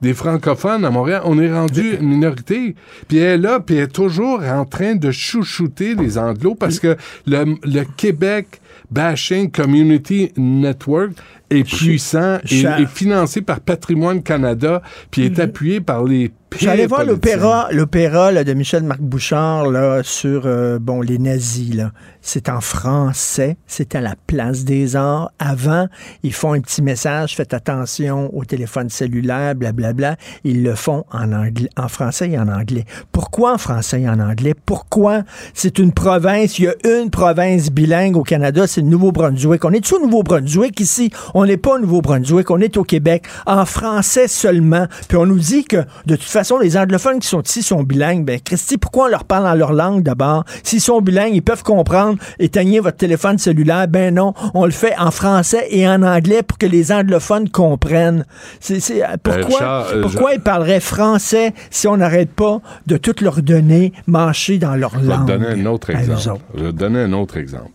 Des 0.00 0.14
francophones 0.14 0.84
à 0.84 0.90
Montréal, 0.90 1.22
on 1.24 1.38
est 1.40 1.52
rendu 1.52 1.96
une 2.00 2.08
minorité. 2.08 2.74
Puis 3.08 3.18
elle 3.18 3.40
est 3.40 3.42
là, 3.42 3.60
puis 3.60 3.76
elle 3.76 3.84
est 3.84 3.88
toujours 3.88 4.42
en 4.42 4.64
train 4.64 4.94
de 4.94 5.10
chouchouter 5.10 5.94
les 5.94 6.18
anglos 6.18 6.54
parce 6.54 6.78
que 6.78 6.96
le, 7.26 7.56
le 7.64 7.82
Québec 7.96 8.60
Bashing 8.90 9.50
Community 9.50 10.32
Network 10.36 11.12
est 11.50 11.64
puissant 11.64 12.38
et 12.50 12.62
est 12.62 12.86
financé 12.86 13.42
par 13.42 13.60
Patrimoine 13.60 14.22
Canada, 14.22 14.82
puis 15.10 15.24
est 15.24 15.38
appuyé 15.38 15.80
par 15.80 16.04
les 16.04 16.30
J'allais 16.56 16.86
voir 16.86 17.04
l'opéra, 17.04 17.68
l'opéra 17.72 18.32
de 18.32 18.52
Michel-Marc 18.54 19.00
Bouchard 19.00 19.70
là, 19.70 20.00
sur 20.02 20.42
euh, 20.46 20.78
bon 20.78 21.02
les 21.02 21.18
nazis. 21.18 21.74
Là. 21.74 21.92
C'est 22.22 22.48
en 22.48 22.60
français, 22.60 23.56
c'est 23.66 23.94
à 23.94 24.00
la 24.00 24.14
place 24.26 24.64
des 24.64 24.96
arts. 24.96 25.30
Avant, 25.38 25.88
ils 26.22 26.32
font 26.32 26.54
un 26.54 26.60
petit 26.60 26.82
message, 26.82 27.36
faites 27.36 27.54
attention 27.54 28.34
au 28.34 28.44
téléphone 28.44 28.88
cellulaire, 28.88 29.54
blablabla. 29.54 30.16
Ils 30.44 30.62
le 30.62 30.74
font 30.74 31.04
en 31.12 31.32
anglais, 31.32 31.68
en 31.76 31.88
français 31.88 32.30
et 32.30 32.38
en 32.38 32.48
anglais. 32.48 32.86
Pourquoi 33.12 33.54
en 33.54 33.58
français 33.58 34.02
et 34.02 34.08
en 34.08 34.18
anglais? 34.18 34.54
Pourquoi? 34.54 35.22
C'est 35.54 35.78
une 35.78 35.92
province, 35.92 36.58
il 36.58 36.64
y 36.64 36.68
a 36.68 36.74
une 36.84 37.10
province 37.10 37.70
bilingue 37.70 38.16
au 38.16 38.22
Canada, 38.22 38.66
c'est 38.66 38.80
le 38.80 38.88
Nouveau-Brunswick. 38.88 39.64
On 39.64 39.72
est 39.72 39.92
au 39.92 40.00
Nouveau-Brunswick 40.00 40.80
ici? 40.80 41.10
On 41.40 41.46
n'est 41.46 41.56
pas 41.56 41.74
au 41.76 41.78
Nouveau-Brunswick, 41.78 42.50
on 42.50 42.58
est 42.60 42.76
au 42.76 42.82
Québec. 42.82 43.24
En 43.46 43.64
français 43.64 44.26
seulement. 44.26 44.86
Puis 45.08 45.16
on 45.16 45.24
nous 45.24 45.38
dit 45.38 45.62
que, 45.64 45.76
de 46.06 46.16
toute 46.16 46.22
façon, 46.24 46.58
les 46.58 46.76
anglophones 46.76 47.20
qui 47.20 47.28
sont 47.28 47.42
ici 47.42 47.62
sont 47.62 47.84
bilingues. 47.84 48.24
Ben, 48.24 48.40
Christy, 48.40 48.76
pourquoi 48.76 49.04
on 49.04 49.08
leur 49.08 49.22
parle 49.24 49.44
dans 49.44 49.54
leur 49.54 49.72
langue 49.72 50.02
d'abord? 50.02 50.44
S'ils 50.64 50.80
sont 50.80 51.00
bilingues, 51.00 51.34
ils 51.34 51.42
peuvent 51.42 51.62
comprendre. 51.62 52.18
Éteignez 52.40 52.80
votre 52.80 52.96
téléphone 52.96 53.38
cellulaire. 53.38 53.86
Ben 53.86 54.12
non, 54.12 54.34
on 54.54 54.64
le 54.64 54.72
fait 54.72 54.96
en 54.98 55.12
français 55.12 55.68
et 55.70 55.86
en 55.88 56.02
anglais 56.02 56.42
pour 56.42 56.58
que 56.58 56.66
les 56.66 56.90
anglophones 56.90 57.48
comprennent. 57.50 58.24
C'est, 58.58 58.80
c'est- 58.80 59.04
pourquoi 59.22 59.44
Richard, 59.46 59.86
euh, 59.92 60.02
pourquoi 60.02 60.34
ils 60.34 60.40
parleraient 60.40 60.80
français 60.80 61.54
si 61.70 61.86
on 61.86 61.98
n'arrête 61.98 62.30
pas 62.32 62.60
de 62.88 62.96
toutes 62.96 63.20
leurs 63.20 63.42
données 63.42 63.92
mâchées 64.08 64.58
dans 64.58 64.74
leur 64.74 64.90
Je 64.94 64.98
vais 64.98 65.06
langue? 65.06 65.26
donner 65.28 65.46
un 65.46 65.66
autre 65.66 65.92
eux 65.92 65.94
exemple. 65.94 66.42
Je 66.56 66.64
vais 66.64 66.72
donner 66.72 66.98
un 66.98 67.12
autre 67.12 67.36
exemple. 67.36 67.70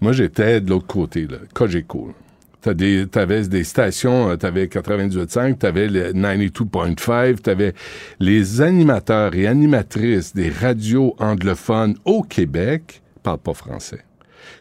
Moi, 0.00 0.12
j'étais 0.12 0.60
de 0.60 0.70
l'autre 0.70 0.86
côté, 0.88 1.26
là, 1.26 1.36
Cogeco. 1.54 2.12
Des, 2.74 3.06
t'avais 3.06 3.48
des 3.48 3.64
stations, 3.64 4.30
euh, 4.30 4.36
t'avais 4.36 4.66
98.5, 4.66 5.58
t'avais 5.58 5.88
le 5.88 6.12
92.5, 6.12 7.40
t'avais 7.40 7.74
les 8.20 8.60
animateurs 8.60 9.34
et 9.34 9.46
animatrices 9.46 10.34
des 10.34 10.50
radios 10.50 11.14
anglophones 11.18 11.96
au 12.04 12.22
Québec, 12.22 13.02
parlent 13.22 13.38
pas 13.38 13.54
français 13.54 14.04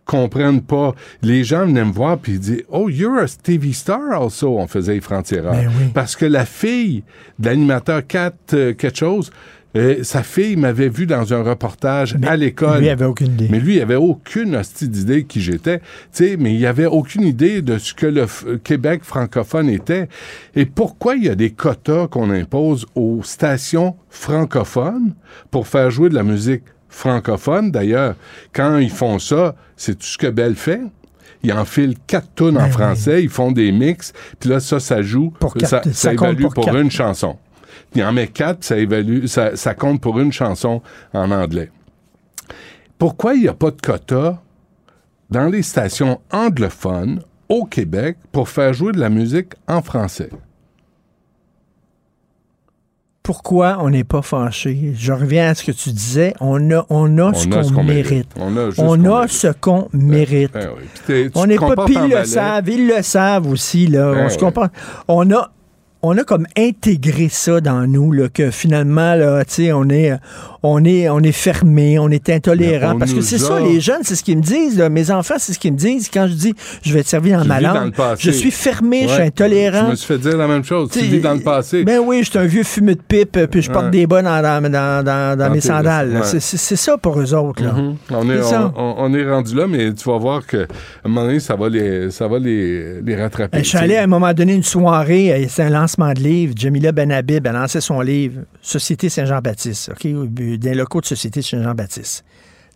comprennent 0.05 0.61
pas. 0.61 0.93
Les 1.21 1.43
gens 1.43 1.65
venaient 1.65 1.85
me 1.85 1.91
voir 1.91 2.17
puis 2.17 2.33
ils 2.33 2.39
disaient 2.39 2.65
Oh, 2.69 2.89
you're 2.89 3.17
a 3.17 3.27
TV 3.27 3.73
star 3.73 4.13
also. 4.13 4.57
On 4.57 4.67
faisait 4.67 4.93
les 4.93 5.01
francs-tireurs. 5.01 5.53
Ben 5.53 5.67
oui. 5.67 5.91
Parce 5.93 6.15
que 6.15 6.25
la 6.25 6.45
fille 6.45 7.03
de 7.39 7.47
l'animateur 7.47 8.05
Kat 8.05 8.33
euh, 8.53 8.73
quelque 8.73 8.97
chose, 8.97 9.31
euh, 9.75 10.03
sa 10.03 10.23
fille 10.23 10.55
m'avait 10.55 10.89
vu 10.89 11.05
dans 11.05 11.33
un 11.33 11.41
reportage 11.43 12.15
à 12.25 12.35
l'école. 12.37 12.79
Lui, 12.79 12.85
il 12.87 12.89
avait 12.89 13.05
aucune 13.05 13.33
idée. 13.33 13.47
Mais 13.49 13.59
lui, 13.59 13.75
il 13.75 13.81
avait 13.81 13.95
aucune 13.95 14.55
hostie 14.55 14.87
d'idée 14.87 15.25
qui 15.25 15.41
j'étais. 15.41 15.79
Tu 15.79 15.85
sais, 16.11 16.37
mais 16.39 16.53
il 16.55 16.65
avait 16.65 16.85
aucune 16.85 17.23
idée 17.23 17.61
de 17.61 17.77
ce 17.77 17.93
que 17.93 18.05
le 18.05 18.23
f- 18.25 18.57
Québec 18.59 19.01
francophone 19.03 19.69
était. 19.69 20.07
Et 20.55 20.65
pourquoi 20.65 21.15
il 21.15 21.25
y 21.25 21.29
a 21.29 21.35
des 21.35 21.49
quotas 21.51 22.07
qu'on 22.07 22.29
impose 22.29 22.85
aux 22.95 23.21
stations 23.23 23.95
francophones 24.09 25.13
pour 25.51 25.67
faire 25.67 25.89
jouer 25.91 26.09
de 26.09 26.15
la 26.15 26.23
musique 26.23 26.63
francophone? 26.89 27.71
D'ailleurs, 27.71 28.15
quand 28.53 28.77
ils 28.77 28.89
font 28.89 29.19
ça, 29.19 29.55
c'est 29.75 29.95
tout 29.99 30.05
ce 30.05 30.17
que 30.17 30.27
Bell 30.27 30.55
fait? 30.55 30.81
Ils 31.43 31.53
enfilent 31.53 31.95
quatre 32.07 32.29
tunes 32.35 32.57
en 32.57 32.61
Ben 32.61 32.65
oui. 32.65 32.71
français, 32.71 33.21
ils 33.23 33.29
font 33.29 33.51
des 33.51 33.71
mix, 33.71 34.13
puis 34.39 34.49
là, 34.49 34.59
ça, 34.59 34.79
ça 34.79 35.01
joue. 35.03 35.31
Pour 35.39 35.53
quatre- 35.53 35.69
ça, 35.69 35.81
ça 35.83 35.91
ça 35.93 36.15
compte 36.15 36.29
évalue 36.29 36.41
pour 36.43 36.53
pour, 36.55 36.65
quatre. 36.65 36.77
une 36.77 36.89
chanson. 36.89 37.37
Il 37.95 38.03
en 38.03 38.11
met 38.13 38.27
quatre, 38.27 38.63
ça, 38.63 38.77
évalue, 38.77 39.25
ça, 39.25 39.55
ça 39.55 39.73
compte 39.73 40.01
pour 40.01 40.19
une 40.19 40.31
chanson 40.33 40.81
en 41.13 41.31
anglais. 41.31 41.71
Pourquoi 42.97 43.33
il 43.35 43.41
n'y 43.41 43.47
a 43.47 43.53
pas 43.53 43.71
de 43.71 43.79
quota 43.81 44.41
dans 45.29 45.47
les 45.47 45.61
stations 45.63 46.19
anglophones 46.31 47.21
au 47.49 47.65
Québec 47.65 48.17
pour 48.31 48.49
faire 48.49 48.73
jouer 48.73 48.91
de 48.91 48.99
la 48.99 49.09
musique 49.09 49.53
en 49.67 49.81
français? 49.81 50.29
Pourquoi 53.23 53.77
on 53.81 53.89
n'est 53.89 54.03
pas 54.03 54.21
fâché? 54.21 54.91
Je 54.95 55.11
reviens 55.11 55.49
à 55.49 55.55
ce 55.55 55.63
que 55.63 55.71
tu 55.71 55.89
disais. 55.89 56.35
On 56.39 56.69
a, 56.71 56.85
on 56.89 57.17
a 57.17 57.33
ce 57.33 57.47
qu'on 57.73 57.83
mérite. 57.83 58.27
On 58.39 58.55
a, 58.55 58.69
On 58.77 58.97
mérite. 58.97 59.29
ce 59.31 59.47
qu'on 59.47 59.89
mérite. 59.93 60.53
Ben 60.53 60.69
oui. 60.77 60.83
T'es- 61.07 61.29
tu 61.31 61.37
On 61.39 61.47
n'est 61.47 61.55
pas 61.57 61.85
puis 61.85 61.95
ils 61.95 62.11
le 62.11 62.23
savent, 62.25 62.69
ils 62.69 62.87
le 62.87 63.01
savent 63.01 63.47
aussi 63.47 63.87
là. 63.87 64.13
Ben 64.13 64.25
on 64.25 64.29
se 64.29 64.35
oui. 64.35 64.41
comprend. 64.41 64.67
On 65.07 65.31
a 65.31 65.51
on 66.07 66.17
a 66.17 66.23
comme 66.23 66.45
intégré 66.57 67.27
ça 67.29 67.61
dans 67.61 67.87
nous, 67.87 68.11
là, 68.11 68.27
que 68.33 68.51
finalement, 68.51 69.15
là, 69.15 69.43
on 69.73 69.89
est, 69.89 70.11
on 70.63 70.83
est, 70.85 71.09
on 71.09 71.19
est 71.19 71.31
fermé, 71.31 71.99
on 71.99 72.09
est 72.09 72.29
intolérant. 72.29 72.93
On 72.95 72.99
Parce 72.99 73.13
que 73.13 73.21
c'est 73.21 73.37
ça, 73.37 73.59
les 73.59 73.79
jeunes, 73.79 74.01
c'est 74.03 74.15
ce 74.15 74.23
qu'ils 74.23 74.37
me 74.37 74.41
disent. 74.43 74.77
là. 74.77 74.89
Mes 74.89 75.11
enfants, 75.11 75.35
c'est 75.37 75.53
ce 75.53 75.59
qu'ils 75.59 75.73
me 75.73 75.77
disent 75.77 76.09
quand 76.11 76.27
je 76.27 76.33
dis, 76.33 76.53
je 76.83 76.93
vais 76.93 77.03
te 77.03 77.07
servir 77.09 77.39
dans 77.39 77.45
ma 77.45 77.61
dans 77.61 77.73
langue. 77.73 77.93
Je 78.19 78.31
suis 78.31 78.51
fermé, 78.51 79.03
je 79.07 79.13
suis 79.13 79.21
intolérant. 79.23 79.85
Je 79.85 79.91
me 79.91 79.95
suis 79.95 80.07
fait 80.07 80.17
dire 80.17 80.37
la 80.37 80.47
même 80.47 80.63
chose. 80.63 80.89
Tu 80.91 80.99
vis 80.99 81.21
dans 81.21 81.33
le 81.33 81.39
passé. 81.41 81.83
Ben 81.83 81.99
oui, 82.03 82.23
je 82.23 82.29
suis 82.29 82.39
un 82.39 82.45
vieux 82.45 82.63
fumeux 82.63 82.95
de 82.95 83.01
pipe, 83.07 83.37
euh, 83.37 83.47
puis 83.47 83.61
je 83.61 83.71
porte 83.71 83.85
Ouais. 83.85 83.91
des 83.91 84.07
bas 84.07 84.21
dans, 84.21 84.41
dans, 84.41 84.61
dans, 84.61 84.71
dans- 84.71 85.37
dans 85.37 85.37
Dans 85.37 85.49
mes 85.53 85.61
sandales. 85.61 86.09
ouais. 86.17 86.39
C'est- 86.39 86.75
ça 86.75 86.97
pour 86.97 87.19
eux 87.19 87.33
autres. 87.33 87.63
Là. 87.63 87.71
Mhm. 87.73 87.95
on, 88.11 88.29
est, 88.29 88.39
on, 88.75 89.13
est 89.13 89.29
rendu 89.31 89.55
là, 89.55 89.65
mais 89.67 89.93
tu 89.93 90.09
vas 90.09 90.17
voir 90.17 90.45
qu'à 90.45 90.57
un 91.03 91.07
moment 91.09 91.25
donné, 91.27 91.39
ça 91.39 91.55
va 91.55 91.69
les, 91.69 92.11
ça 92.11 92.27
va 92.27 92.37
les, 92.39 93.01
les 93.01 93.15
rattraper. 93.15 93.57
Euh, 93.57 93.63
Je 93.63 93.69
suis 93.69 93.77
allé 93.77 93.95
à 93.95 94.03
un 94.03 94.07
moment 94.07 94.33
donné 94.33 94.53
une 94.53 94.63
soirée, 94.63 95.31
euh, 95.31 95.45
c'est 95.47 95.63
un 95.63 95.69
lancement 95.69 95.94
de 95.97 96.19
livre. 96.19 96.53
Jamila 96.57 96.91
Benhabib 96.91 97.45
a 97.47 97.51
lancé 97.51 97.81
son 97.81 98.01
livre 98.01 98.41
Société 98.61 99.09
Saint-Jean-Baptiste, 99.09 99.91
OK? 99.91 100.07
Dans 100.11 100.69
les 100.69 100.75
locaux 100.75 101.01
de 101.01 101.05
Société 101.05 101.41
Saint-Jean-Baptiste. 101.41 102.23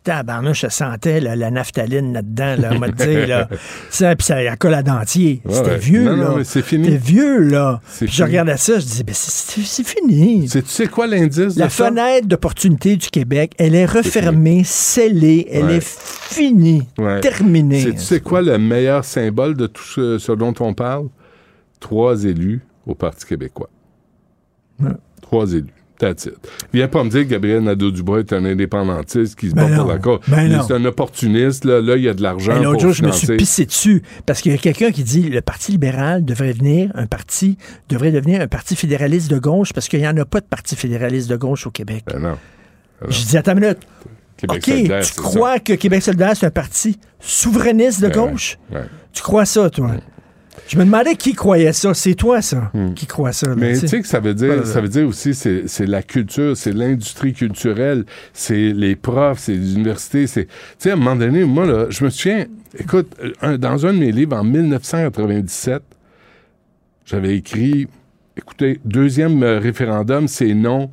Tabarnouche, 0.01 0.61
je 0.61 0.67
sentais 0.69 1.19
là, 1.19 1.35
la 1.35 1.51
naphtaline 1.51 2.13
là-dedans, 2.13 2.55
là, 2.57 2.69
on 2.73 2.79
va 2.79 2.87
te 2.89 3.03
dire, 3.03 3.27
là. 3.27 3.49
Ça, 3.89 4.15
puis 4.15 4.25
ça 4.25 4.55
colle 4.55 4.73
à 4.75 4.81
dentier. 4.81 5.41
Ouais, 5.43 5.53
C'était 5.53 5.69
ouais. 5.71 5.77
vieux, 5.77 6.03
Non, 6.05 6.15
là. 6.15 6.29
non, 6.37 6.43
c'est 6.45 6.61
fini. 6.61 6.85
C'était 6.85 6.97
vieux, 6.97 7.39
là. 7.39 7.81
Puis 7.97 8.07
je 8.07 8.13
fini. 8.13 8.27
regardais 8.27 8.55
ça, 8.55 8.79
je 8.79 8.85
disais, 8.85 9.03
ben, 9.03 9.13
c'est 9.13 9.85
fini. 9.85 10.47
C'est- 10.47 10.61
Tu 10.61 10.69
sais 10.69 10.87
quoi 10.87 11.05
l'indice 11.05 11.57
La 11.57 11.65
de 11.67 11.71
fenêtre 11.71 12.27
d'opportunité 12.27 12.95
du 12.95 13.09
Québec, 13.09 13.51
elle 13.57 13.75
est 13.75 13.85
refermée, 13.85 14.63
scellée, 14.63 15.45
elle 15.51 15.65
Ouais. 15.65 15.75
est 15.75 15.85
finie, 15.85 16.83
terminée. 17.21 17.81
C'est- 17.81 17.91
Tu 17.95 17.99
sais 17.99 18.21
quoi 18.21 18.41
le 18.41 18.57
meilleur 18.57 19.03
symbole 19.03 19.55
de 19.57 19.67
tout 19.67 19.83
ce, 19.83 20.17
ce 20.17 20.31
dont 20.31 20.53
on 20.61 20.73
parle? 20.73 21.09
Trois 21.81 22.23
élus 22.23 22.61
au 22.89 22.95
Parti 22.95 23.25
québécois. 23.25 23.69
Ouais. 24.81 24.91
Trois 25.21 25.51
élus. 25.53 25.73
That's 25.99 26.27
it. 26.27 26.35
Viens 26.71 26.87
pas 26.87 27.03
me 27.03 27.09
dire 27.09 27.23
que 27.25 27.29
Gabriel 27.31 27.61
Nadeau-Dubois 27.61 28.19
est 28.19 28.31
un 28.31 28.45
indépendantiste 28.45 29.37
qui 29.37 29.49
se 29.49 29.53
Ben 29.53 29.67
bat 29.69 29.75
pour 29.75 29.85
non. 29.87 29.91
la 29.91 29.97
cause. 29.99 30.19
Ben. 30.29 30.61
C'est 30.65 30.73
un 30.73 30.85
opportuniste. 30.85 31.65
Là, 31.65 31.81
là, 31.81 31.97
il 31.97 32.03
y 32.03 32.07
a 32.07 32.13
de 32.13 32.23
l'argent 32.23 32.53
Et 32.55 32.63
l'autre 32.63 32.71
pour 32.71 32.81
jour, 32.83 32.93
je 32.93 33.03
me 33.03 33.11
suis 33.11 33.35
pissé 33.35 33.65
dessus 33.65 34.01
parce 34.25 34.41
qu'il 34.41 34.53
y 34.53 34.55
a 34.55 34.57
quelqu'un 34.57 34.91
qui 34.91 35.03
dit 35.03 35.23
le 35.23 35.41
Parti 35.41 35.73
libéral 35.73 36.23
devrait 36.23 36.53
venir 36.53 36.89
un 36.95 37.05
parti 37.05 37.57
devrait 37.89 38.13
devenir 38.13 38.39
un 38.39 38.47
parti 38.47 38.77
fédéraliste 38.77 39.29
de 39.29 39.39
gauche 39.39 39.73
parce 39.73 39.89
qu'il 39.89 39.99
n'y 39.99 40.07
en 40.07 40.15
a 40.15 40.23
pas 40.23 40.39
de 40.39 40.45
parti 40.45 40.77
fédéraliste 40.77 41.29
de 41.29 41.35
gauche 41.35 41.67
au 41.67 41.71
Québec. 41.71 42.05
Ben 42.07 42.19
non. 42.19 42.37
Je 43.09 43.25
dis 43.25 43.35
attends 43.37 43.51
une 43.51 43.59
minute. 43.59 43.79
Québec 44.37 44.57
OK, 44.59 44.63
solidaire, 44.73 45.05
tu 45.05 45.13
crois 45.21 45.59
que 45.59 45.73
Québec 45.73 46.01
solidaire 46.01 46.31
c'est 46.37 46.45
un 46.45 46.49
parti 46.51 46.97
souverainiste 47.19 48.01
de 48.01 48.07
Ben 48.07 48.19
ouais, 48.21 48.31
gauche? 48.31 48.57
ouais. 48.71 48.83
Tu 49.11 49.21
crois 49.21 49.43
ça 49.43 49.69
toi? 49.69 49.95
Je 50.69 50.77
me 50.77 50.85
demandais 50.85 51.15
qui 51.15 51.33
croyait 51.33 51.73
ça. 51.73 51.93
C'est 51.95 52.13
toi 52.13 52.41
ça 52.43 52.71
qui 52.95 53.07
croit 53.07 53.31
ça. 53.33 53.47
là, 53.47 53.55
Hmm. 53.55 53.59
Mais 53.59 53.77
tu 53.77 53.87
sais. 53.87 54.01
que 54.01 54.07
ça 54.07 54.19
veut 54.19 54.35
dire, 54.35 54.47
Voilà. 54.53 54.65
ça 54.65 54.79
veut 54.81 54.87
dire 54.87 55.07
aussi, 55.07 55.33
c'est 55.33 55.67
c'est 55.67 55.87
la 55.87 56.03
culture, 56.03 56.55
c'est 56.55 56.71
l'industrie 56.73 57.33
culturelle, 57.33 58.05
c'est 58.33 58.71
les 58.71 58.95
profs, 58.95 59.39
c'est 59.39 59.55
les 59.55 59.73
universités, 59.73 60.27
c'est, 60.27 60.45
tu 60.45 60.51
sais, 60.77 60.91
à 60.91 60.93
un 60.93 60.95
moment 60.97 61.15
donné, 61.15 61.43
moi, 61.43 61.65
là, 61.65 61.87
je 61.89 62.03
me 62.05 62.09
souviens, 62.11 62.45
écoute, 62.77 63.15
un- 63.41 63.57
dans 63.57 63.85
un 63.87 63.93
de 63.93 63.97
mes 63.99 64.11
livres, 64.11 64.37
en 64.37 64.43
1997, 64.43 65.81
j'avais 67.05 67.35
écrit, 67.35 67.87
écoutez, 68.37 68.79
deuxième 68.85 69.41
euh, 69.41 69.57
référendum, 69.59 70.27
c'est 70.27 70.53
non, 70.53 70.91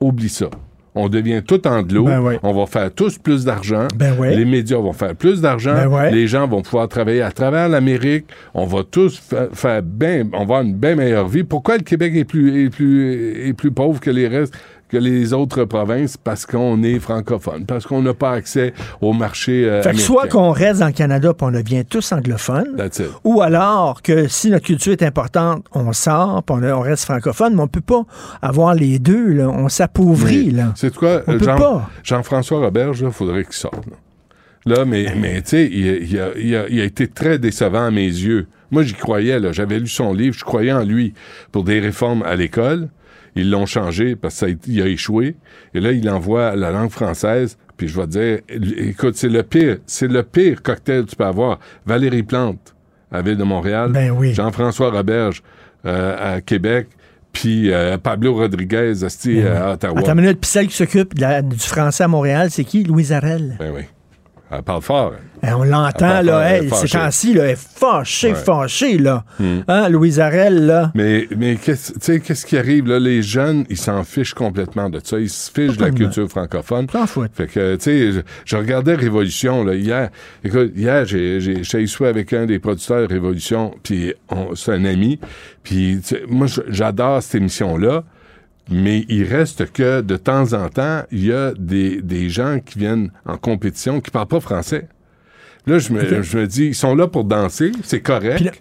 oublie 0.00 0.28
ça. 0.28 0.50
On 0.96 1.08
devient 1.08 1.42
tout 1.46 1.66
en 1.66 1.82
de 1.82 1.92
l'eau. 1.94 2.04
Ben 2.04 2.20
ouais. 2.20 2.38
On 2.42 2.52
va 2.52 2.66
faire 2.66 2.92
tous 2.92 3.18
plus 3.18 3.44
d'argent. 3.44 3.88
Ben 3.96 4.16
ouais. 4.18 4.36
Les 4.36 4.44
médias 4.44 4.76
vont 4.78 4.92
faire 4.92 5.14
plus 5.16 5.40
d'argent. 5.40 5.74
Ben 5.74 5.88
ouais. 5.88 6.10
Les 6.12 6.26
gens 6.28 6.46
vont 6.46 6.62
pouvoir 6.62 6.88
travailler 6.88 7.22
à 7.22 7.32
travers 7.32 7.68
l'Amérique. 7.68 8.26
On 8.54 8.64
va 8.66 8.82
tous 8.88 9.18
fa- 9.18 9.48
faire 9.52 9.82
bien, 9.82 10.24
on 10.32 10.38
va 10.38 10.42
avoir 10.42 10.62
une 10.62 10.74
bien 10.74 10.94
meilleure 10.94 11.26
vie. 11.28 11.42
Pourquoi 11.42 11.76
le 11.78 11.82
Québec 11.82 12.12
est 12.14 12.24
plus, 12.24 12.64
est 12.66 12.70
plus, 12.70 13.48
est 13.48 13.52
plus 13.54 13.72
pauvre 13.72 13.98
que 13.98 14.10
les 14.10 14.28
restes, 14.28 14.54
que 14.88 14.96
les 14.96 15.32
autres 15.32 15.64
provinces? 15.64 16.16
Parce 16.16 16.46
qu'on 16.46 16.82
est 16.82 16.98
francophone. 16.98 17.64
Parce 17.66 17.86
qu'on 17.86 18.02
n'a 18.02 18.14
pas 18.14 18.32
accès 18.32 18.72
au 19.00 19.12
marché 19.12 19.64
euh, 19.68 19.82
Fait 19.82 19.92
que 19.92 19.98
soit 19.98 20.28
qu'on 20.28 20.50
reste 20.50 20.80
dans 20.80 20.86
le 20.86 20.92
Canada 20.92 21.32
puis 21.34 21.46
on 21.46 21.50
devient 21.50 21.84
tous 21.84 22.12
anglophones. 22.12 22.76
Ou 23.24 23.40
alors 23.42 24.02
que 24.02 24.28
si 24.28 24.50
notre 24.50 24.66
culture 24.66 24.92
est 24.92 25.02
importante, 25.02 25.64
on 25.72 25.92
sort, 25.92 26.42
puis 26.44 26.56
on, 26.58 26.62
on 26.62 26.80
reste 26.80 27.04
francophone, 27.04 27.54
mais 27.54 27.62
on 27.62 27.68
peut 27.68 27.80
pas 27.80 28.02
avoir 28.42 28.74
les 28.74 28.98
deux. 28.98 29.32
Là. 29.32 29.48
On 29.48 29.68
s'appauvrit. 29.68 30.50
Là. 30.50 30.72
C'est 30.76 30.94
quoi? 30.94 31.22
On 31.26 31.32
euh, 31.34 31.38
peut 31.38 31.44
Jean- 31.44 31.56
pas. 31.58 31.90
Jean-François 32.02 32.60
Roberge, 32.60 33.00
il 33.04 33.10
faudrait 33.10 33.44
qu'il 33.44 33.52
sorte. 33.54 33.86
Là, 33.86 34.76
Là, 34.76 34.84
mais, 34.86 35.06
mais 35.20 35.42
tu 35.42 35.50
sais, 35.50 35.68
il, 35.70 35.88
a- 35.88 35.96
il 35.98 36.18
a, 36.18 36.28
il 36.38 36.56
a- 36.56 36.68
il 36.70 36.80
a 36.80 36.84
été 36.84 37.06
très 37.06 37.38
décevant 37.38 37.84
à 37.86 37.90
mes 37.90 38.06
yeux. 38.06 38.46
Moi, 38.70 38.82
j'y 38.82 38.94
croyais, 38.94 39.38
là. 39.38 39.52
J'avais 39.52 39.78
lu 39.78 39.86
son 39.88 40.14
livre, 40.14 40.34
je 40.38 40.44
croyais 40.44 40.72
en 40.72 40.82
lui 40.84 41.12
pour 41.52 41.64
des 41.64 41.80
réformes 41.80 42.22
à 42.22 42.34
l'école. 42.34 42.88
Ils 43.36 43.50
l'ont 43.50 43.66
changé 43.66 44.16
parce 44.16 44.44
qu'il 44.62 44.80
a 44.82 44.86
échoué. 44.86 45.36
Et 45.74 45.80
là, 45.80 45.92
il 45.92 46.08
envoie 46.08 46.54
la 46.56 46.70
langue 46.70 46.90
française. 46.90 47.58
Puis 47.76 47.88
je 47.88 48.00
vais 48.00 48.06
te 48.06 48.10
dire, 48.10 48.38
écoute, 48.78 49.16
c'est 49.16 49.28
le 49.28 49.42
pire, 49.42 49.78
c'est 49.86 50.06
le 50.06 50.22
pire 50.22 50.62
cocktail 50.62 51.04
que 51.04 51.10
tu 51.10 51.16
peux 51.16 51.24
avoir. 51.24 51.58
Valérie 51.84 52.22
Plante, 52.22 52.74
à 53.10 53.20
Ville 53.20 53.36
de 53.36 53.44
Montréal. 53.44 53.90
Ben 53.92 54.10
oui. 54.12 54.32
Jean-François 54.32 54.90
Roberge, 54.90 55.42
euh, 55.84 56.36
à 56.36 56.40
Québec. 56.40 56.88
Puis 57.32 57.72
euh, 57.72 57.98
Pablo 57.98 58.34
Rodriguez, 58.34 59.02
asti, 59.02 59.42
à 59.42 59.72
Ottawa. 59.72 59.98
Attends 59.98 60.12
une 60.12 60.20
minute, 60.20 60.40
puis 60.40 60.48
celle 60.48 60.68
qui 60.68 60.76
s'occupe 60.76 61.14
du 61.14 61.58
français 61.58 62.04
à 62.04 62.08
Montréal, 62.08 62.48
c'est 62.52 62.62
qui? 62.62 62.84
Louise 62.84 63.12
Arel. 63.12 63.56
Ben 63.58 63.72
oui. 63.74 63.82
Elle 64.50 64.62
parle 64.62 64.82
fort. 64.82 65.12
Eh, 65.42 65.52
on 65.52 65.64
l'entend, 65.64 66.22
là, 66.22 66.56
hey, 66.56 66.70
ces 66.70 66.88
temps-ci, 66.88 67.34
là, 67.34 67.44
elle 67.44 67.50
est 67.50 67.56
fâchée, 67.58 68.28
Ouais. 68.28 68.34
fâchée, 68.34 68.98
là. 68.98 69.24
Hmm. 69.40 69.60
Hein, 69.66 69.88
Louise 69.88 70.20
Arel, 70.20 70.66
là? 70.66 70.92
Mais, 70.94 71.26
mais 71.36 71.56
qu'est-ce 71.56 71.92
tu 71.94 71.98
sais, 72.00 72.20
qu'est-ce 72.20 72.46
qui 72.46 72.56
arrive, 72.56 72.86
là? 72.86 72.98
Les 72.98 73.20
jeunes, 73.22 73.64
ils 73.68 73.76
s'en 73.76 74.04
fichent 74.04 74.32
complètement 74.34 74.88
de 74.90 75.00
ça. 75.02 75.18
Ils 75.18 75.28
se 75.28 75.50
fichent 75.50 75.76
de 75.76 75.84
la 75.84 75.90
culture 75.90 76.28
francophone. 76.28 76.86
T'en. 76.86 77.06
Fait 77.06 77.46
que, 77.46 77.74
tu 77.76 77.82
sais, 77.82 78.12
je, 78.12 78.20
je 78.44 78.56
regardais 78.56 78.94
Révolution, 78.94 79.64
là, 79.64 79.74
hier. 79.74 80.10
Écoute, 80.44 80.72
hier, 80.76 81.04
j'ai, 81.04 81.40
j'ai, 81.40 81.62
avec 82.06 82.32
un 82.32 82.46
des 82.46 82.58
producteurs 82.58 83.06
de 83.08 83.12
Révolution, 83.12 83.74
puis 83.82 84.14
on- 84.30 84.54
c'est 84.54 84.72
un 84.72 84.84
ami. 84.84 85.18
Puis, 85.62 86.00
moi, 86.28 86.46
j'adore 86.68 87.22
cette 87.22 87.36
émission-là. 87.36 88.04
Mais 88.70 89.04
il 89.08 89.24
reste 89.24 89.70
que, 89.72 90.00
de 90.00 90.16
temps 90.16 90.52
en 90.54 90.68
temps, 90.68 91.02
il 91.10 91.26
y 91.26 91.32
a 91.32 91.52
des, 91.52 92.00
des 92.00 92.30
gens 92.30 92.60
qui 92.64 92.78
viennent 92.78 93.10
en 93.26 93.36
compétition 93.36 94.00
qui 94.00 94.10
parlent 94.10 94.26
pas 94.26 94.40
français. 94.40 94.88
Là, 95.66 95.78
je 95.78 95.92
me, 95.92 96.22
je 96.22 96.38
me 96.38 96.46
dis, 96.46 96.66
ils 96.66 96.74
sont 96.74 96.94
là 96.94 97.06
pour 97.06 97.24
danser, 97.24 97.72
c'est 97.82 98.00
correct, 98.00 98.42
tu 98.44 98.60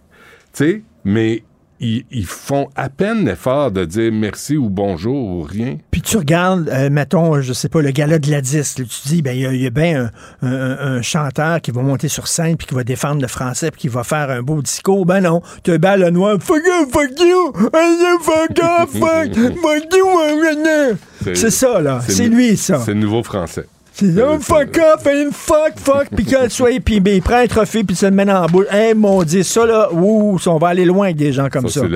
sais, 0.53 0.83
mais 1.03 1.43
ils, 1.79 2.05
ils 2.11 2.25
font 2.25 2.69
à 2.75 2.89
peine 2.89 3.25
l'effort 3.25 3.71
de 3.71 3.83
dire 3.85 4.11
merci 4.13 4.55
ou 4.57 4.69
bonjour 4.69 5.15
ou 5.15 5.41
rien. 5.41 5.77
Puis 5.91 6.01
tu 6.01 6.17
regardes, 6.17 6.69
euh, 6.69 6.89
mettons, 6.89 7.41
je 7.41 7.51
sais 7.53 7.69
pas, 7.69 7.81
le 7.81 7.91
gala 7.91 8.19
de 8.19 8.29
la 8.31 8.41
disque. 8.41 8.79
là, 8.79 8.85
tu 8.85 9.07
dis, 9.09 9.21
ben, 9.21 9.35
il 9.35 9.41
y 9.61 9.65
a, 9.65 9.67
a 9.67 9.69
bien 9.69 10.09
un, 10.41 10.47
un- 10.47 10.77
un 10.97 11.01
chanteur 11.01 11.59
qui 11.61 11.71
va 11.71 11.81
monter 11.81 12.07
sur 12.07 12.27
scène 12.27 12.55
puis 12.57 12.67
qui 12.67 12.75
va 12.75 12.83
défendre 12.83 13.21
le 13.21 13.27
français 13.27 13.71
puis 13.71 13.81
qui 13.81 13.87
va 13.89 14.03
faire 14.03 14.29
un 14.29 14.41
beau 14.41 14.61
discours. 14.61 15.05
Ben 15.05 15.21
non, 15.21 15.41
tu 15.63 15.71
as 15.71 15.97
le 15.97 16.09
noir. 16.09 16.37
Fuck 16.39 16.61
you, 16.65 16.89
fuck 16.91 17.19
you, 17.19 17.53
fuck 17.53 18.59
off, 18.61 18.91
fuck, 18.91 19.33
fuck 19.61 19.95
you, 19.95 20.07
uh, 20.07 20.95
C'est- 21.23 21.35
C'est 21.35 21.51
ça, 21.51 21.81
là. 21.81 21.99
C'est 22.07 22.27
lui, 22.27 22.55
ça. 22.57 22.81
C'est 22.85 22.93
le 22.93 22.99
nouveau 22.99 23.23
français. 23.23 23.65
C'est 23.95 24.19
un 24.21 24.39
fuck 24.39 24.75
off, 24.79 25.05
and 25.05 25.29
fuck, 25.31 25.73
fuck, 25.77 26.07
puis 26.15 26.25
quand 26.25 26.49
soit, 26.49 26.79
puis 26.83 26.99
ben, 26.99 27.13
il 27.15 27.21
prend 27.21 27.37
un 27.37 27.45
trophée, 27.47 27.83
puis 27.83 27.93
il 27.93 27.97
se 27.97 28.07
le 28.07 28.11
met 28.11 28.25
dans 28.25 28.41
la 28.41 28.47
bouche. 28.47 28.65
Hey, 28.71 28.95
mon 28.95 29.21
Dieu, 29.23 29.43
ça, 29.43 29.65
là, 29.67 29.89
ouh, 29.93 30.37
on 30.47 30.57
va 30.57 30.69
aller 30.69 30.83
loin 30.85 31.05
avec 31.05 31.17
des 31.17 31.31
gens 31.31 31.47
comme 31.47 31.67
Ça, 31.67 31.81
ça. 31.81 31.81
c'est 31.81 31.89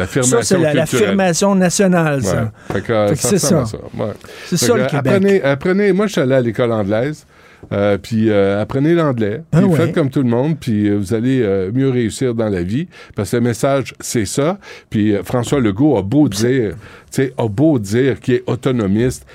l'affirmation 0.59 1.53
la- 1.55 1.59
nationale, 1.59 2.19
Ouais. 2.19 2.25
ça. 2.25 2.51
Fait 2.71 2.81
que, 2.81 3.07
Fait 3.07 3.13
que 3.15 3.19
ça 3.19 3.29
c'est 3.29 3.39
ça. 3.39 3.63
Ouais. 3.97 4.05
C'est 4.45 4.57
ça, 4.57 4.73
que, 4.73 4.77
le 4.79 4.85
Québec. 4.85 5.07
Apprenez, 5.13 5.41
apprenez, 5.43 5.93
moi, 5.93 6.05
je 6.05 6.11
suis 6.11 6.21
allé 6.21 6.35
à 6.35 6.41
l'école 6.41 6.71
anglaise. 6.71 7.25
euh, 7.71 7.97
puis 7.97 8.29
euh, 8.29 8.61
apprenez 8.61 8.93
l'anglais, 8.93 9.41
Ah 9.51 9.61
ouais. 9.61 9.75
faites 9.75 9.95
comme 9.95 10.11
tout 10.11 10.21
le 10.21 10.29
monde, 10.29 10.57
puis 10.59 10.87
euh, 10.87 10.95
vous 10.97 11.15
allez 11.15 11.41
mieux 11.73 11.89
réussir 11.89 12.35
dans 12.35 12.47
la 12.49 12.61
vie. 12.61 12.87
Parce 13.15 13.31
que 13.31 13.37
le 13.37 13.41
message, 13.41 13.95
c'est 13.99 14.25
ça. 14.25 14.59
Puis 14.91 15.15
François 15.23 15.59
Legault 15.59 15.97
a 15.97 16.03
beau 16.03 16.29
dire, 16.29 16.73
tu 17.11 17.23
sais, 17.23 17.33
a 17.35 17.47
beau 17.47 17.79
dire 17.79 18.19
qu'il 18.19 18.35
est 18.35 18.43
autonomiste, 18.45 19.25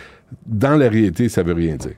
dans 0.47 0.77
la 0.77 0.89
réalité, 0.89 1.29
ça 1.29 1.43
veut 1.43 1.53
rien 1.55 1.75
dire. 1.75 1.93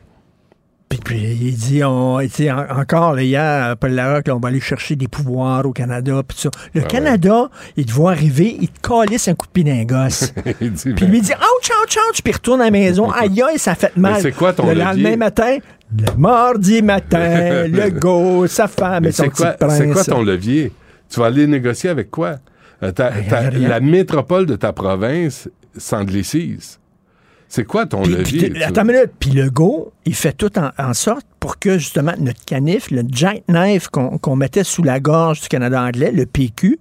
Puis, 1.03 1.17
puis 1.17 1.39
il 1.49 1.55
dit, 1.57 1.83
on, 1.85 2.19
sais, 2.29 2.51
en- 2.51 2.67
encore 2.79 3.15
là, 3.15 3.23
hier, 3.23 3.77
Paul 3.77 3.93
Larocque, 3.93 4.29
là, 4.29 4.37
on 4.37 4.41
va 4.41 4.49
aller 4.49 4.61
chercher 4.61 4.97
des 4.97 5.09
pouvoirs 5.09 5.65
au 5.67 5.73
Canada, 5.73 6.23
puis 6.27 6.39
ça. 6.39 6.51
Le 6.75 6.83
Ah 6.83 6.87
Canada, 6.87 7.49
il 7.77 7.87
te 7.87 7.93
voit 7.93 8.13
arriver, 8.13 8.57
il 8.61 8.69
te 8.69 8.81
calisse 8.87 9.29
un 9.29 9.35
coup 9.35 9.47
de 9.47 9.53
pied 9.53 9.65
d'un 9.65 9.85
gosse. 9.85 10.33
Il 10.61 10.73
dit, 10.73 10.83
puis 10.93 11.05
ben, 11.07 11.11
lui 11.11 11.21
dit, 11.21 11.33
ouch, 11.33 11.71
ouch, 11.85 11.97
ouch, 12.11 12.23
puis 12.23 12.33
il 12.33 12.37
retourne 12.37 12.61
à 12.61 12.65
la 12.67 12.71
maison. 12.71 13.11
Aïe, 13.13 13.43
aïe, 13.43 13.59
ça 13.59 13.75
fait 13.75 13.97
mal. 13.97 14.21
C'est 14.21 14.33
quoi 14.33 14.53
ton 14.53 14.65
Le 14.67 14.71
levier? 14.75 14.85
lendemain 14.85 15.17
matin, 15.17 15.57
le 15.99 16.17
mardi 16.17 16.83
matin, 16.83 17.65
le 17.69 17.91
go, 17.91 18.47
sa 18.47 18.69
femme 18.69 19.03
mais 19.05 19.09
et 19.11 19.13
son 19.13 19.25
c'est 19.25 19.31
petit 19.31 19.43
quoi, 19.43 19.53
prince. 19.53 19.77
c'est 19.79 19.89
quoi 19.91 20.05
ton 20.05 20.23
levier? 20.23 20.73
Tu 21.11 21.21
vas 21.21 21.27
aller 21.27 21.47
négocier 21.47 21.91
avec 21.91 22.11
quoi? 22.11 22.37
Euh, 22.83 22.91
ta- 22.93 23.11
ta- 23.29 23.39
rien, 23.41 23.51
rien. 23.51 23.69
la 23.69 23.81
métropole 23.81 24.47
de 24.47 24.57
ta 24.57 24.73
province 24.73 25.49
s'anglicise. 25.77 26.79
C'est 27.55 27.65
quoi 27.65 27.87
ton 27.87 28.03
Puis- 28.03 28.17
puis 28.17 28.39
levier? 28.41 28.53
tu 28.53 28.63
attends 28.65 28.81
une 28.83 28.89
minute. 28.89 29.13
Puis 29.21 29.31
le 29.31 29.49
go, 29.49 29.93
il 30.05 30.15
fait 30.17 30.33
tout 30.33 30.51
en, 30.59 30.71
en 30.77 30.93
sorte 30.93 31.25
pour 31.39 31.61
que, 31.61 31.79
justement, 31.79 32.13
notre 32.19 32.45
canif, 32.45 32.91
le 32.91 33.03
jackknife 33.09 33.87
qu'on 33.89 34.19
qu'on 34.19 34.35
mettait 34.35 34.65
sous 34.65 34.83
la 34.83 34.99
gorge 34.99 35.43
du 35.43 35.47
Canada 35.49 35.81
anglais, 35.81 36.11
le 36.11 36.27
PQ, 36.27 36.81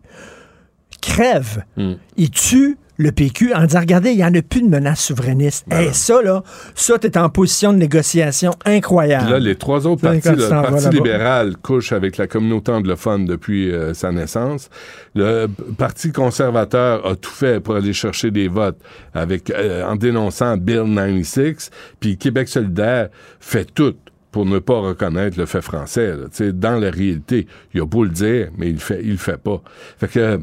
crève. 1.00 1.64
Hmm. 1.78 1.94
Il 2.18 2.32
tue 2.32 2.78
le 2.98 3.12
PQ 3.12 3.54
en 3.54 3.66
disant, 3.66 3.80
regardez, 3.80 4.12
il 4.12 4.18
n'y 4.18 4.24
en 4.24 4.34
a 4.34 4.42
plus 4.42 4.62
de 4.62 4.68
menace 4.68 5.04
souverainiste. 5.04 5.66
Et 5.72 5.94
ça, 5.94 6.22
là, 6.22 6.44
ça, 6.76 7.00
t'es 7.00 7.18
en 7.18 7.30
position 7.30 7.74
de 7.74 7.78
négociation 7.78 8.52
incroyable. 8.66 9.24
Puis 9.24 9.34
là, 9.34 9.40
les 9.40 9.56
trois 9.56 9.88
autres 9.88 10.02
partis, 10.02 10.22
tu 10.22 10.36
le 10.36 10.50
Parti 10.50 10.90
libéral 10.90 11.58
couche 11.58 11.92
avec 11.92 12.18
la 12.18 12.28
communauté 12.28 12.72
anglophone 12.72 13.26
depuis 13.26 13.72
euh, 13.72 13.94
sa 13.94 14.12
naissance. 14.12 14.70
Le 15.16 15.48
Parti 15.78 16.12
conservateur 16.12 17.06
a 17.06 17.16
tout 17.16 17.32
fait 17.32 17.60
pour 17.60 17.76
aller 17.76 17.94
chercher 17.94 18.32
des 18.32 18.48
votes 18.48 18.80
avec 19.14 19.50
euh, 19.50 19.86
en 19.86 19.96
dénonçant 19.96 20.58
Bill 20.58 20.84
96. 20.96 21.72
Puis 22.00 22.18
Québec 22.18 22.48
solidaire 22.48 23.10
fait 23.40 23.66
tout 23.74 23.96
pour 24.34 24.46
ne 24.46 24.60
pas 24.60 24.80
reconnaître 24.80 25.40
le 25.40 25.46
fait 25.46 25.62
français. 25.62 26.08
là. 26.10 26.24
Tu 26.24 26.30
sais, 26.38 26.52
Dans 26.52 26.78
la 26.78 26.90
réalité, 26.92 27.48
il 27.74 27.80
a 27.82 27.86
beau 27.86 28.04
le 28.04 28.10
dire, 28.10 28.50
mais 28.58 28.70
il 28.70 28.80
fait, 28.80 29.00
il 29.02 29.12
le 29.12 29.18
fait 29.18 29.38
pas. 29.38 29.62
Fait 30.00 30.08
que 30.10 30.40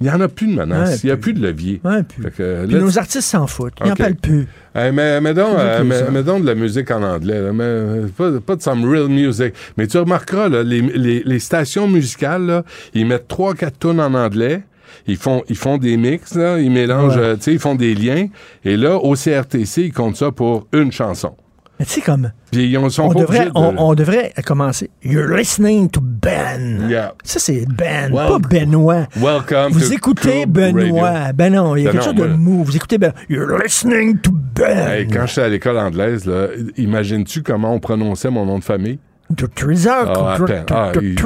il 0.00 0.08
y 0.08 0.10
en 0.10 0.20
a 0.20 0.26
plus 0.26 0.48
de 0.48 0.54
menace, 0.54 0.90
Ouais, 0.90 0.96
il 1.04 1.08
y 1.08 1.12
a 1.12 1.16
plus 1.16 1.34
de 1.34 1.40
levier. 1.46 1.80
Ouais, 1.84 2.02
puis- 2.02 2.22
Fait 2.24 2.30
que, 2.32 2.66
Puis 2.66 2.74
nos 2.74 2.98
artistes 2.98 3.28
s'en 3.28 3.46
foutent. 3.46 3.74
Ils 3.84 3.90
n'en 3.90 3.94
parlent 3.94 4.16
plus. 4.16 4.48
Hey, 4.74 4.90
mais, 4.92 5.20
mais 5.20 5.32
donc, 5.34 5.56
euh, 5.56 5.84
mais- 5.84 6.10
mais 6.10 6.22
donc 6.24 6.42
de 6.42 6.46
la 6.48 6.56
musique 6.56 6.90
en 6.90 7.02
anglais, 7.02 7.40
là, 7.40 7.52
mais, 7.52 8.08
pas, 8.16 8.32
pas 8.40 8.56
de 8.56 8.62
some 8.62 8.84
real 8.90 9.06
music. 9.08 9.54
Mais 9.76 9.86
tu 9.86 9.96
remarqueras, 9.98 10.48
là, 10.48 10.62
les, 10.64 10.80
les, 10.80 11.22
les 11.24 11.38
stations 11.38 11.86
musicales, 11.86 12.44
là, 12.46 12.64
ils 12.92 13.06
mettent 13.06 13.28
trois, 13.28 13.54
quatre 13.54 13.78
tunes 13.78 14.00
en 14.00 14.14
anglais. 14.14 14.62
Ils 15.06 15.16
font, 15.16 15.42
ils 15.48 15.56
font 15.56 15.76
des 15.78 15.96
mix, 15.96 16.34
là, 16.34 16.58
ils 16.58 16.70
mélangent, 16.70 17.16
Ouais. 17.16 17.22
euh, 17.22 17.36
tu 17.36 17.42
sais, 17.42 17.52
ils 17.52 17.58
font 17.58 17.74
des 17.74 17.94
liens. 17.94 18.26
Et 18.64 18.76
là, 18.76 18.96
au 18.96 19.14
CRTC, 19.14 19.82
ils 19.82 19.92
comptent 19.92 20.16
ça 20.16 20.30
pour 20.32 20.66
une 20.72 20.90
chanson. 20.92 21.34
Mais 21.80 21.86
tu 21.86 21.92
sais, 21.94 22.00
comme, 22.02 22.30
Puis 22.52 22.68
ils 22.68 22.78
ont- 22.78 22.88
sont 22.88 23.02
on 23.04 23.08
pas 23.12 23.20
devrait, 23.20 23.46
de... 23.46 23.50
on, 23.56 23.74
on 23.78 23.94
devrait 23.94 24.32
commencer. 24.46 24.90
You're 25.02 25.26
listening 25.28 25.90
to 25.90 26.00
Ben. 26.00 26.88
Yeah. 26.88 27.14
Ça, 27.24 27.40
c'est 27.40 27.64
Ben, 27.66 28.12
Well- 28.12 28.28
pas 28.28 28.38
Benoît. 28.38 29.06
Welcome 29.16 29.72
Vous 29.72 29.80
to 29.88 29.92
écoutez 29.92 30.46
Benoît. 30.46 31.10
Radio. 31.10 31.32
Ben 31.34 31.52
non, 31.52 31.74
il 31.74 31.82
y 31.82 31.88
a 31.88 31.92
Ben 31.92 31.98
quelque 32.00 32.14
non, 32.14 32.24
chose 32.26 32.30
de 32.30 32.34
mou. 32.36 32.62
Vous 32.62 32.76
écoutez 32.76 32.96
Ben. 32.98 33.12
You're 33.28 33.58
listening 33.60 34.18
to 34.20 34.30
Ben. 34.32 34.88
Hey, 34.88 35.08
quand 35.08 35.26
j'étais 35.26 35.40
à 35.42 35.48
l'école 35.48 35.78
anglaise, 35.78 36.30
imagines-tu 36.76 37.42
comment 37.42 37.74
on 37.74 37.80
prononçait 37.80 38.30
mon 38.30 38.46
nom 38.46 38.60
de 38.60 38.64
famille? 38.64 39.00
To 39.36 39.48
Treasure. 39.48 40.12
Ah, 40.14 40.36
Ah, 40.70 40.92
il, 41.02 41.16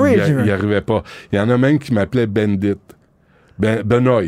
il 0.44 0.50
arrivait 0.50 0.80
pas. 0.80 1.02
Il 1.30 1.36
y 1.36 1.40
en 1.40 1.50
a 1.50 1.58
même 1.58 1.78
qui 1.78 1.92
m'appelaient 1.92 2.26
Bendit. 2.26 2.76
Ben, 3.58 3.82
Benoît. 3.82 4.22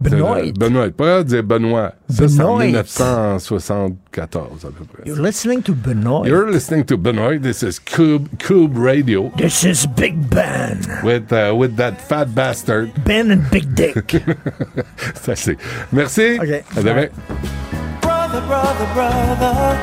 Benoît. 0.00 0.38
C'est- 0.44 0.52
Benoît. 0.58 0.90
Pas 0.90 1.24
dire 1.24 1.42
Benoît. 1.42 1.92
Ça, 2.08 2.28
c'est 2.28 2.40
en 2.40 2.56
Benoît. 2.58 2.66
1974, 2.66 4.64
à 4.64 4.68
peu 4.70 4.84
près. 4.84 5.02
You're 5.06 5.20
listening 5.20 5.60
to 5.62 5.72
Benoit. 5.74 6.26
You're 6.26 6.48
listening 6.50 6.84
to 6.84 6.96
Benoit. 6.96 7.38
This 7.40 7.62
is 7.62 7.78
Cube, 7.80 8.28
Cube 8.38 8.76
Radio 8.78 9.30
This 9.36 9.64
is 9.64 9.86
Big 9.96 10.14
Ben. 10.30 10.78
with, 11.02 11.32
uh, 11.32 11.52
with 11.56 11.76
that 11.76 12.00
fat 12.00 12.26
bastard. 12.34 12.90
Ben 13.04 13.30
and 13.32 13.42
Big 13.50 13.74
Dick. 13.74 14.16
Ça, 15.22 15.34
c'est. 15.34 15.56
Merci. 15.92 16.38
OK. 16.40 16.64
À 16.76 16.82
demain. 16.82 17.08
Brother, 18.00 18.40
brother, 18.46 18.86
brother, 18.94 19.76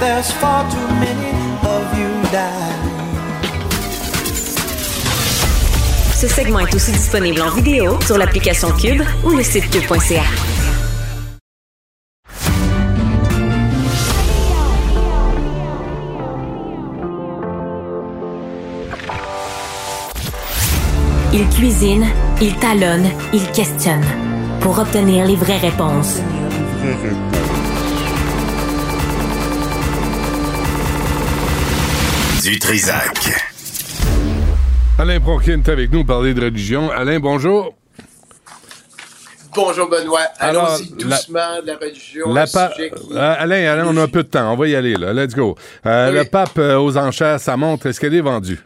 there's 0.00 0.30
far 0.32 0.64
too 0.70 0.88
many 1.00 1.32
of 1.64 1.98
you 1.98 2.08
dying. 2.30 2.87
Ce 6.20 6.26
segment 6.26 6.58
est 6.58 6.74
aussi 6.74 6.90
disponible 6.90 7.40
en 7.40 7.48
vidéo 7.48 7.96
sur 8.00 8.18
l'application 8.18 8.72
Cube 8.72 9.02
ou 9.22 9.30
le 9.36 9.42
site 9.44 9.70
cube.ca. 9.70 10.24
Il 21.32 21.48
cuisine, 21.50 22.08
il 22.40 22.56
talonne, 22.56 23.08
il 23.32 23.48
questionne 23.52 24.04
pour 24.60 24.76
obtenir 24.76 25.24
les 25.24 25.36
vraies 25.36 25.58
réponses. 25.58 26.16
Du 32.42 32.58
Trisac. 32.58 33.57
Alain 34.98 35.20
Bronquin 35.20 35.60
est 35.60 35.68
avec 35.68 35.92
nous 35.92 36.04
pour 36.04 36.16
parler 36.16 36.34
de 36.34 36.42
religion. 36.44 36.90
Alain, 36.90 37.20
bonjour. 37.20 37.74
Bonjour 39.54 39.88
Benoît. 39.88 40.20
Allons-y 40.38 40.90
doucement 40.92 41.60
de 41.62 41.66
la 41.68 41.76
religion. 41.76 42.32
La 42.32 42.46
sujet 42.46 42.90
qui- 42.90 43.12
Euh, 43.12 43.34
Alain, 43.38 43.72
Alain, 43.72 43.86
on 43.88 43.96
a 43.96 44.02
un 44.02 44.08
peu 44.08 44.22
de 44.22 44.28
temps. 44.28 44.52
On 44.52 44.56
va 44.56 44.68
y 44.68 44.74
aller, 44.76 44.94
là. 44.94 45.12
Let's 45.12 45.34
go. 45.34 45.56
Euh, 45.86 46.10
Oui. 46.10 46.18
Le 46.18 46.24
pape 46.24 46.58
euh, 46.58 46.76
aux 46.78 46.96
enchères, 46.96 47.40
sa 47.40 47.56
montre, 47.56 47.86
est-ce 47.86 48.00
qu'elle 48.00 48.14
est 48.14 48.20
vendue? 48.20 48.60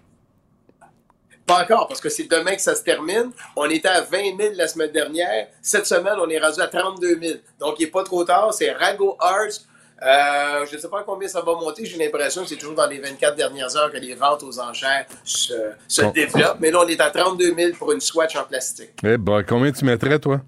Pas 1.46 1.62
encore, 1.62 1.88
parce 1.88 2.00
que 2.00 2.08
c'est 2.08 2.30
demain 2.30 2.54
que 2.54 2.60
ça 2.62 2.74
se 2.74 2.82
termine. 2.82 3.30
On 3.56 3.68
était 3.68 3.88
à 3.88 4.00
20 4.00 4.36
000 4.38 4.52
la 4.56 4.68
semaine 4.68 4.92
dernière. 4.92 5.46
Cette 5.60 5.86
semaine, 5.86 6.14
on 6.18 6.28
est 6.28 6.38
rendu 6.38 6.60
à 6.60 6.66
32 6.68 7.18
000. 7.20 7.34
Donc, 7.60 7.76
il 7.78 7.84
n'est 7.84 7.90
pas 7.90 8.04
trop 8.04 8.24
tard. 8.24 8.52
C'est 8.54 8.70
Rago 8.72 9.16
Arts. 9.20 9.60
Euh, 10.04 10.66
je 10.68 10.74
ne 10.76 10.80
sais 10.80 10.88
pas 10.88 11.04
combien 11.04 11.28
ça 11.28 11.40
va 11.42 11.52
monter. 11.54 11.84
J'ai 11.84 11.96
l'impression 11.96 12.42
que 12.42 12.48
c'est 12.48 12.56
toujours 12.56 12.74
dans 12.74 12.86
les 12.88 12.98
24 12.98 13.36
dernières 13.36 13.76
heures 13.76 13.92
que 13.92 13.98
les 13.98 14.14
ventes 14.14 14.42
aux 14.42 14.58
enchères 14.58 15.06
se, 15.22 15.52
se 15.86 16.02
Bon. 16.02 16.10
développent. 16.10 16.58
Mais 16.60 16.70
là, 16.72 16.80
on 16.84 16.88
est 16.88 17.00
à 17.00 17.10
32 17.10 17.54
000 17.54 17.72
pour 17.78 17.92
une 17.92 18.00
swatch 18.00 18.34
en 18.34 18.44
plastique. 18.44 18.90
Eh 19.04 19.16
ben, 19.16 19.42
combien 19.44 19.70
tu 19.70 19.84
mettrais, 19.84 20.18
toi? 20.18 20.40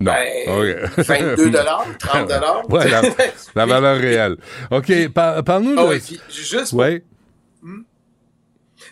Non. 0.00 0.12
Ben, 0.12 0.48
OK. 0.96 1.04
22 1.06 1.52
30 1.52 2.32
Ouais, 2.70 2.88
la, 2.88 3.02
la 3.54 3.66
valeur 3.66 3.98
réelle. 3.98 4.36
OK, 4.70 5.08
par- 5.14 5.44
parle-nous 5.44 5.76
de... 5.76 5.82
oui, 5.82 6.00
puis 6.00 6.20
juste 6.30 6.70
pour 6.70 6.80
Ouais. 6.80 7.04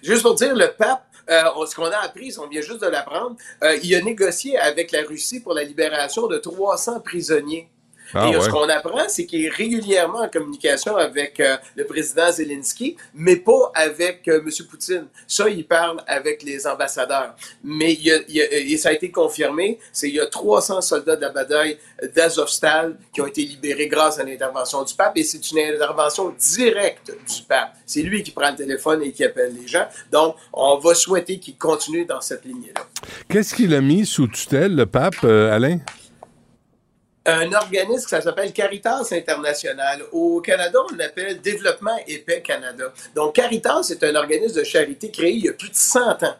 Juste 0.03 0.22
pour 0.22 0.35
dire, 0.35 0.55
le 0.55 0.68
pape, 0.79 1.05
euh, 1.31 1.66
ce 1.66 1.74
qu'on 1.74 1.87
a 1.91 1.97
appris, 2.05 2.33
on 2.39 2.47
vient 2.47 2.61
juste 2.61 2.83
de 2.83 2.87
l'apprendre, 2.89 3.37
euh, 3.64 3.76
il 3.83 3.95
a 3.95 4.03
négocié 4.03 4.57
avec 4.59 4.93
la 4.93 5.03
Russie 5.03 5.41
pour 5.41 5.55
la 5.55 5.64
libération 5.64 6.26
de 6.29 6.39
300 6.39 7.01
prisonniers. 7.01 7.68
Ah 8.15 8.29
Et 8.29 8.35
euh, 8.35 8.39
ouais. 8.39 8.45
ce 8.45 8.49
qu'on 8.51 8.69
apprend, 8.69 9.09
c'est 9.09 9.27
qu'il 9.27 9.45
est 9.45 9.49
régulièrement 9.51 10.21
en 10.21 10.29
communication 10.29 10.97
avec 10.97 11.41
euh, 11.41 11.57
le 11.77 11.85
président 11.85 12.31
Zelensky, 12.33 12.97
mais 13.15 13.37
pas 13.37 13.71
avec 13.75 14.27
euh, 14.29 14.41
M. 14.45 14.51
Poutine. 14.69 15.07
Ça, 15.27 15.49
il 15.49 15.67
parle 15.67 16.03
avec 16.07 16.43
les 16.43 16.67
ambassadeurs. 16.67 17.35
Mais 17.63 17.93
il 17.93 18.03
y 18.03 18.13
a- 18.13 18.21
il 18.29 18.35
y 18.37 18.41
a- 18.43 18.53
et 18.53 18.77
ça 18.77 18.91
a 18.91 18.93
été 18.93 19.11
confirmé, 19.11 19.79
c'est 19.93 20.09
il 20.09 20.15
y 20.15 20.21
a 20.21 20.27
300 20.27 20.81
soldats 20.81 21.17
de 21.17 21.21
la 21.23 21.31
bataille 21.31 21.79
d'Azovstal 22.15 22.97
qui 23.13 23.21
ont 23.21 23.27
été 23.27 23.43
libérés 23.43 23.89
grâce 23.89 24.19
à 24.19 24.25
l'intervention 24.25 24.83
du 24.85 24.95
pape, 24.95 25.13
et 25.17 25.23
c'est 25.25 25.51
une 25.51 25.59
intervention 25.59 26.35
directe 26.39 27.11
du 27.11 27.43
pape. 27.49 27.75
C'est 27.87 28.03
lui 28.03 28.23
qui 28.23 28.31
prend 28.31 28.51
le 28.51 28.57
téléphone 28.57 29.03
et 29.03 29.13
qui 29.13 29.25
appelle 29.25 29.55
les 29.61 29.67
gens. 29.67 29.87
Donc, 30.13 30.37
on 30.53 30.79
va 30.79 30.95
souhaiter 30.95 31.39
qu'il 31.39 31.57
continue 31.57 32.05
dans 32.05 32.21
cette 32.21 32.45
lignée-là. 32.45 32.83
Qu'est-ce 33.29 33.55
qu'il 33.55 33.75
a 33.75 33.81
mis 33.81 34.05
sous 34.07 34.27
tutelle, 34.29 34.75
le 34.75 34.87
pape, 34.87 35.15
euh, 35.25 35.55
Alain? 35.55 35.79
Un 37.29 37.53
organisme 37.53 38.09
ça 38.09 38.20
s'appelle 38.20 38.53
Caritas 38.53 39.09
International. 39.12 40.03
Au 40.12 40.41
Canada, 40.41 40.79
on 40.91 40.97
l'appelle 40.97 41.41
Développement 41.41 41.97
Épais 42.07 42.41
Canada. 42.41 42.93
Donc, 43.14 43.35
Caritas 43.35 43.89
est 43.91 44.03
un 44.03 44.14
organisme 44.14 44.59
de 44.59 44.64
charité 44.64 45.11
créé 45.11 45.33
il 45.33 45.45
y 45.45 45.49
a 45.49 45.53
plus 45.53 45.68
de 45.68 45.74
100 45.74 46.22
ans 46.22 46.37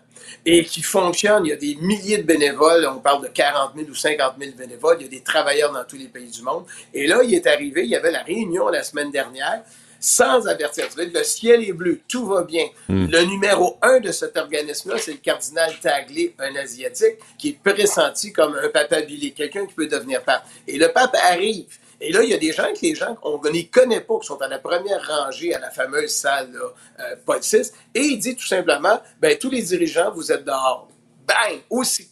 et 0.47 0.65
qui 0.65 0.83
fonctionne. 0.83 1.45
Il 1.45 1.51
y 1.51 1.53
a 1.53 1.57
des 1.57 1.77
milliers 1.77 2.19
de 2.19 2.23
bénévoles. 2.23 2.87
On 2.91 3.01
parle 3.01 3.23
de 3.23 3.29
40 3.29 3.73
000 3.77 3.89
ou 3.91 3.95
50 3.95 4.35
000 4.41 4.53
bénévoles. 4.57 4.97
Il 5.01 5.05
y 5.05 5.07
a 5.07 5.11
des 5.11 5.23
travailleurs 5.23 5.73
dans 5.73 5.85
tous 5.85 5.97
les 5.97 6.09
pays 6.09 6.31
du 6.31 6.43
monde. 6.43 6.65
Et 6.95 7.07
là, 7.07 7.21
il 7.23 7.35
est 7.35 7.47
arrivé, 7.47 7.83
il 7.85 7.91
y 7.91 7.97
avait 7.97 8.11
la 8.11 8.23
réunion 8.23 8.69
la 8.69 8.83
semaine 8.83 9.11
dernière 9.11 9.63
sans 10.01 10.47
avertir. 10.47 10.87
Le 10.97 11.23
ciel 11.23 11.63
est 11.65 11.73
bleu, 11.73 12.01
tout 12.09 12.27
va 12.27 12.43
bien. 12.43 12.67
Le 12.89 13.25
numéro 13.25 13.79
un 13.83 14.01
de 14.01 14.13
cet 14.13 14.37
organisme-là, 14.37 14.97
c'est 14.99 15.13
le 15.13 15.19
cardinal 15.19 15.73
Taglé, 15.81 16.35
un 16.39 16.55
Asiatique, 16.57 17.19
qui 17.37 17.51
est 17.51 17.73
pressenti 17.73 18.33
comme 18.33 18.55
un 18.55 18.69
papabilier, 18.69 19.33
quelqu'un 19.33 19.67
qui 19.67 19.75
peut 19.75 19.87
devenir 19.87 20.23
pape. 20.23 20.45
Et 20.67 20.79
le 20.79 20.89
pape 20.89 21.17
arrive. 21.31 21.67
Et 22.01 22.13
là, 22.13 22.23
il 22.23 22.31
y 22.31 22.35
a 22.35 22.39
des 22.39 22.53
gens 22.53 22.73
que 22.73 22.81
les 22.83 22.95
gens, 22.95 23.17
on 23.23 23.39
ne 23.39 23.63
connaît 23.63 24.01
pas, 24.01 24.19
qui 24.21 24.27
sont 24.27 24.41
à 24.41 24.47
la 24.47 24.61
première 24.61 25.05
rangée 25.05 25.53
à 25.53 25.59
la 25.59 25.71
fameuse 25.71 26.11
salle 26.11 26.53
là, 26.53 26.61
euh, 27.01 27.17
Paul 27.27 27.41
VI, 27.41 27.73
et 27.95 28.01
il 28.01 28.19
dit 28.19 28.37
tout 28.37 28.47
simplement, 28.47 29.01
ben 29.21 29.37
tous 29.37 29.51
les 29.51 29.63
dirigeants, 29.63 30.13
vous 30.13 30.31
êtes 30.31 30.45
dehors. 30.45 30.89
Bang! 31.27 31.61
Aussi 31.71 32.09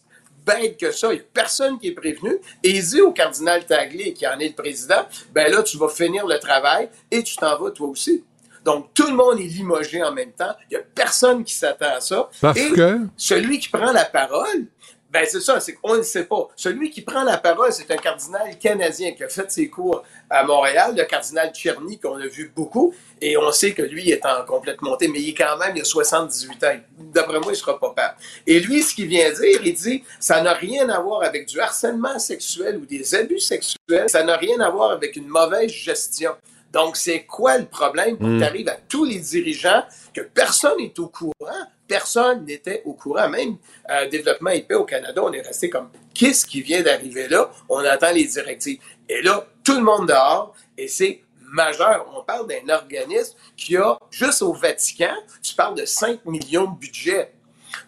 bête 0.47 0.79
que 0.79 0.91
ça, 0.93 1.09
il 1.13 1.17
n'y 1.17 1.21
a 1.21 1.25
personne 1.35 1.79
qui 1.79 1.89
est 1.89 1.93
prévenu. 1.93 2.37
Et 2.63 2.71
il 2.71 2.83
dit 2.85 3.01
au 3.01 3.13
cardinal 3.13 3.67
Taglé, 3.67 4.13
qui 4.13 4.27
en 4.27 4.39
est 4.39 4.49
le 4.49 4.55
président, 4.55 5.05
ben 5.33 5.51
là, 5.53 5.63
tu 5.63 5.77
vas 5.77 5.89
finir 5.89 6.27
le 6.27 6.39
travail 6.39 6.89
et 7.11 7.23
tu 7.23 7.37
t'en 7.37 7.59
vas 7.59 7.71
toi 7.71 7.89
aussi. 7.89 8.25
Donc, 8.65 8.93
tout 8.95 9.07
le 9.07 9.15
monde 9.15 9.39
est 9.39 9.45
limogé 9.45 10.03
en 10.03 10.13
même 10.13 10.33
temps. 10.33 10.55
Il 10.71 10.77
n'y 10.77 10.83
a 10.83 10.85
personne 10.95 11.45
qui 11.45 11.55
s'attend 11.55 11.95
à 11.97 12.01
ça. 12.01 12.29
Parce 12.41 12.59
Et 12.59 12.71
que? 12.73 12.99
celui 13.17 13.59
qui 13.61 13.69
prend 13.69 13.93
la 13.93 14.05
parole, 14.05 14.67
ben 15.09 15.25
c'est 15.29 15.41
ça, 15.41 15.61
c'est 15.61 15.75
qu'on 15.75 15.97
ne 15.97 16.03
sait 16.03 16.25
pas. 16.25 16.49
Celui 16.57 16.91
qui 16.91 17.01
prend 17.01 17.23
la 17.23 17.39
parole, 17.39 17.73
c'est 17.73 17.89
un 17.93 17.97
cardinal 17.97 18.59
canadien 18.59 19.13
qui 19.13 19.23
a 19.23 19.29
fait 19.29 19.51
ses 19.53 19.71
cours 19.71 20.03
à 20.29 20.43
Montréal, 20.43 20.95
le 20.97 21.05
cardinal 21.05 21.53
Tcherny, 21.55 22.01
qu'on 22.01 22.17
a 22.21 22.27
vu 22.27 22.53
beaucoup, 22.55 22.93
et 23.21 23.37
on 23.37 23.53
sait 23.53 23.73
que 23.73 23.83
lui 23.83 24.11
est 24.11 24.27
en 24.27 24.45
complète 24.45 24.83
montée, 24.83 25.07
mais 25.07 25.21
il 25.21 25.29
est 25.31 25.35
quand 25.35 25.57
même, 25.59 25.77
il 25.77 25.83
a 25.83 25.85
78 25.85 26.65
ans. 26.65 26.77
D'après 27.13 27.41
moi, 27.41 27.53
il 27.53 27.57
sera 27.57 27.79
pas 27.79 27.91
pape. 27.95 28.19
Et 28.47 28.61
lui, 28.61 28.83
ce 28.83 28.95
qu'il 28.95 29.07
vient 29.07 29.31
dire, 29.33 29.61
il 29.65 29.75
dit, 29.75 30.05
ça 30.21 30.41
n'a 30.43 30.53
rien 30.53 30.89
à 30.89 31.01
voir 31.01 31.23
avec 31.23 31.47
du 31.47 31.61
harcèlement 31.61 32.19
sexuel 32.19 32.77
ou 32.79 32.87
des 32.87 33.15
abus 33.15 33.41
sexuels, 33.41 34.09
ça 34.09 34.23
n'a 34.23 34.37
rien 34.37 34.61
à 34.61 34.71
voir 34.71 34.91
avec 34.93 35.17
une 35.17 35.29
mauvaise 35.29 35.71
gestion. 35.71 36.33
Donc, 36.73 36.97
c'est 36.97 37.25
quoi 37.25 37.57
le 37.59 37.67
problème 37.67 38.19
pour 38.19 38.29
Mm. 38.29 38.39
tu 38.39 38.45
arrives 38.45 38.69
à 38.69 38.77
tous 38.89 39.05
les 39.05 39.19
dirigeants 39.19 39.83
que 40.13 40.21
personne 40.21 40.77
n'est 40.79 40.99
au 40.99 41.09
courant? 41.09 41.65
Personne 41.89 42.45
n'était 42.45 42.83
au 42.85 42.95
courant. 42.95 43.29
Même 43.29 43.57
euh, 43.91 44.09
développement 44.09 44.51
IP 44.51 44.73
au 44.73 44.85
Canada, 44.85 45.23
on 45.25 45.33
est 45.33 45.41
resté 45.41 45.71
comme 45.71 45.89
qu'est-ce 46.13 46.45
qui 46.45 46.61
vient 46.61 46.83
d'arriver 46.83 47.29
là? 47.29 47.51
On 47.69 47.79
attend 47.79 48.13
les 48.13 48.25
directives. 48.25 48.81
Et 49.09 49.23
là, 49.23 49.47
tout 49.63 49.77
le 49.77 49.83
monde 49.83 50.09
dehors, 50.09 50.55
et 50.77 50.89
c'est 50.89 51.23
majeur. 51.53 52.07
On 52.17 52.23
parle 52.23 52.47
d'un 52.49 52.75
organisme 52.75 53.35
qui 53.57 53.77
a, 53.77 53.99
juste 54.11 54.43
au 54.43 54.53
Vatican, 54.53 55.15
tu 55.43 55.55
parles 55.55 55.77
de 55.77 55.85
5 55.85 56.25
millions 56.27 56.71
de 56.71 56.79
budget. 56.79 57.33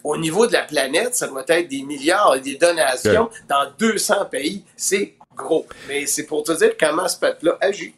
Au 0.05 0.17
niveau 0.17 0.47
de 0.47 0.53
la 0.53 0.63
planète, 0.63 1.15
ça 1.15 1.29
doit 1.29 1.45
être 1.49 1.69
des 1.69 1.83
milliards 1.83 2.37
et 2.37 2.41
des 2.41 2.57
donations 2.57 3.31
dans 3.49 3.71
200 3.79 4.27
pays. 4.27 4.65
C'est 4.77 5.15
gros. 5.37 5.67
Mais 5.89 6.07
c'est 6.07 6.25
pour 6.25 6.43
te 6.43 6.53
dire 6.53 6.73
comment 6.79 7.09
ce 7.09 7.19
peuple-là 7.19 7.57
agit. 7.61 7.95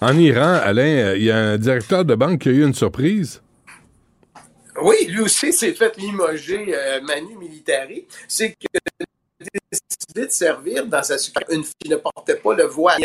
En 0.00 0.16
Iran, 0.16 0.60
Alain, 0.62 0.82
euh, 0.82 1.16
il 1.16 1.24
y 1.24 1.30
a 1.30 1.36
un 1.36 1.58
directeur 1.58 2.04
de 2.04 2.14
banque 2.14 2.40
qui 2.40 2.48
a 2.48 2.52
eu 2.52 2.64
une 2.64 2.74
surprise. 2.74 3.42
Oui, 4.80 5.06
lui 5.08 5.20
aussi 5.20 5.52
s'est 5.52 5.72
fait 5.72 5.96
limoger 5.96 6.66
euh, 6.68 7.00
Manu 7.00 7.36
Militari. 7.36 8.06
C'est 8.28 8.50
que 8.50 8.78
de 10.26 10.32
servir 10.32 10.86
dans 10.86 11.02
sa 11.02 11.18
succursale 11.18 11.54
une 11.54 11.64
fille 11.64 11.74
qui 11.82 11.88
ne 11.90 11.96
portait 11.96 12.36
pas 12.36 12.54
le 12.54 12.64
voile. 12.64 12.98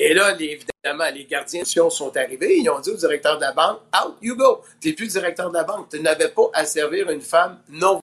Et 0.00 0.14
là, 0.14 0.36
évidemment, 0.38 1.10
les 1.12 1.24
gardiens 1.24 1.64
sont 1.64 2.16
arrivés. 2.16 2.58
Ils 2.58 2.70
ont 2.70 2.78
dit 2.80 2.90
au 2.90 2.96
directeur 2.96 3.36
de 3.36 3.42
la 3.42 3.52
banque, 3.52 3.80
out 3.94 4.14
you 4.22 4.36
go. 4.36 4.62
Tu 4.80 4.88
n'es 4.88 4.94
plus 4.94 5.08
directeur 5.08 5.50
de 5.50 5.54
la 5.54 5.64
banque. 5.64 5.88
Tu 5.90 6.00
n'avais 6.00 6.28
pas 6.28 6.50
à 6.54 6.64
servir 6.64 7.10
une 7.10 7.20
femme 7.20 7.58
non 7.68 8.00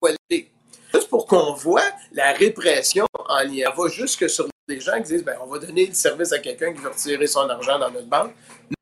voilée. 0.00 0.50
Juste 0.92 1.08
pour 1.08 1.26
qu'on 1.26 1.52
voit 1.52 1.90
la 2.12 2.32
répression 2.32 3.06
en 3.28 3.40
Iran. 3.50 3.72
Elle 3.76 3.82
va 3.82 3.88
jusque 3.88 4.28
sur 4.30 4.48
des 4.68 4.80
gens 4.80 4.96
qui 5.02 5.12
disent, 5.14 5.24
ben, 5.24 5.34
on 5.42 5.46
va 5.50 5.58
donner 5.58 5.86
le 5.86 5.94
service 5.94 6.30
à 6.32 6.38
quelqu'un 6.38 6.72
qui 6.74 6.80
veut 6.82 6.90
retirer 6.90 7.26
son 7.26 7.48
argent 7.48 7.78
dans 7.78 7.90
notre 7.90 8.06
banque. 8.06 8.32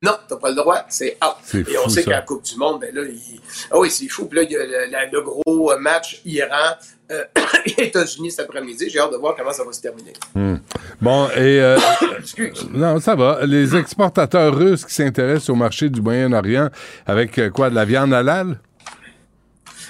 Non, 0.03 0.15
t'as 0.29 0.35
pas 0.37 0.49
le 0.51 0.57
droit, 0.57 0.85
c'est 0.89 1.17
out. 1.25 1.55
Et 1.55 1.79
on 1.79 1.89
sait 1.89 2.03
qu'à 2.03 2.11
la 2.11 2.23
Coupe 2.23 2.43
du 2.43 2.57
Monde, 2.57 2.81
ben 2.81 2.93
là, 2.93 3.03
il- 3.05 3.41
ah 3.71 3.79
oui, 3.79 3.89
c'est 3.89 4.09
fou. 4.09 4.25
Puis 4.27 4.37
là, 4.37 4.43
il 4.43 4.51
y 4.51 4.57
a 4.57 5.07
le, 5.13 5.21
gros 5.21 5.71
euh, 5.71 5.79
match 5.79 6.21
Iran, 6.25 6.75
euh, 7.13 7.23
États-Unis 7.79 8.33
cet 8.33 8.47
après-midi. 8.47 8.91
J'ai 8.91 8.99
hâte 8.99 9.13
de 9.13 9.17
voir 9.17 9.37
comment 9.37 9.53
ça 9.53 9.63
va 9.63 9.73
se 9.73 9.81
terminer. 9.81 10.13
Hmm. 10.35 10.57
Bon, 11.01 11.29
et... 11.37 11.61
euh, 11.61 11.79
Excuse. 12.19 12.67
non, 12.73 12.99
ça 12.99 13.15
va. 13.15 13.47
Les 13.47 13.77
exportateurs 13.77 14.57
russes 14.57 14.85
qui 14.85 14.93
s'intéressent 14.95 15.51
au 15.51 15.55
marché 15.55 15.89
du 15.89 16.03
Moyen-Orient 16.03 16.69
avec 17.07 17.39
euh, 17.39 17.51
quoi, 17.51 17.71
de 17.71 17.77
la 17.77 17.85
viande 17.85 18.13
halal? 18.13 18.59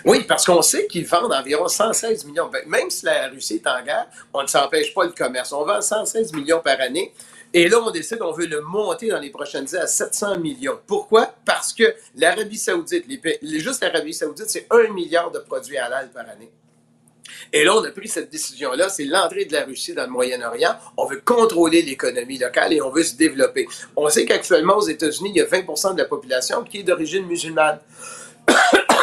Oui, 0.06 0.22
parce 0.22 0.44
qu'on 0.46 0.62
sait 0.62 0.86
qu'ils 0.86 1.04
vendent 1.06 1.32
environ 1.32 1.66
116 1.68 2.24
millions. 2.26 2.48
Ben, 2.48 2.62
Même 2.66 2.88
si 2.90 3.04
la 3.04 3.28
Russie 3.28 3.56
est 3.56 3.66
en 3.66 3.82
guerre, 3.82 4.06
on 4.32 4.42
ne 4.42 4.46
s'empêche 4.46 4.94
pas 4.94 5.04
le 5.04 5.10
commerce. 5.10 5.52
On 5.52 5.64
vend 5.64 5.80
116 5.80 6.32
millions 6.32 6.60
par 6.60 6.80
année. 6.80 7.12
Et 7.52 7.68
là, 7.68 7.80
on 7.84 7.90
décide, 7.90 8.18
on 8.22 8.32
veut 8.32 8.46
le 8.46 8.60
monter 8.60 9.08
dans 9.08 9.18
les 9.18 9.30
prochaines 9.30 9.66
années 9.74 9.82
à 9.84 9.86
700 9.86 10.38
millions. 10.38 10.78
Pourquoi? 10.86 11.34
Parce 11.44 11.72
que 11.72 11.94
l'Arabie 12.14 12.58
Saoudite, 12.58 13.04
les 13.08 13.18
pays- 13.18 13.38
juste 13.60 13.82
l'Arabie 13.82 14.14
Saoudite, 14.14 14.48
c'est 14.48 14.66
1 14.70 14.92
milliard 14.92 15.30
de 15.30 15.38
produits 15.40 15.78
halal 15.78 16.10
par 16.10 16.28
année. 16.28 16.50
Et 17.52 17.64
là, 17.64 17.74
on 17.76 17.82
a 17.84 17.90
pris 17.90 18.08
cette 18.08 18.30
décision-là, 18.30 18.88
c'est 18.88 19.04
l'entrée 19.04 19.44
de 19.46 19.52
la 19.52 19.64
Russie 19.64 19.92
dans 19.94 20.04
le 20.04 20.10
Moyen-Orient. 20.10 20.76
On 20.96 21.06
veut 21.06 21.20
contrôler 21.24 21.82
l'économie 21.82 22.38
locale 22.38 22.72
et 22.72 22.80
on 22.80 22.90
veut 22.90 23.02
se 23.02 23.14
développer. 23.16 23.66
On 23.96 24.08
sait 24.08 24.24
qu'actuellement, 24.24 24.76
aux 24.76 24.86
États-Unis, 24.88 25.30
il 25.34 25.38
y 25.38 25.40
a 25.40 25.46
20% 25.46 25.94
de 25.94 25.98
la 25.98 26.04
population 26.04 26.62
qui 26.62 26.78
est 26.80 26.82
d'origine 26.84 27.26
musulmane. 27.26 27.80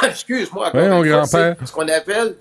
Excuse-moi. 0.10 0.72
Oui, 0.74 0.88
mon 0.88 1.02
grand-père. 1.04 1.56
Ce 1.66 1.72
qu'on 1.72 1.88
appelle 1.88 2.36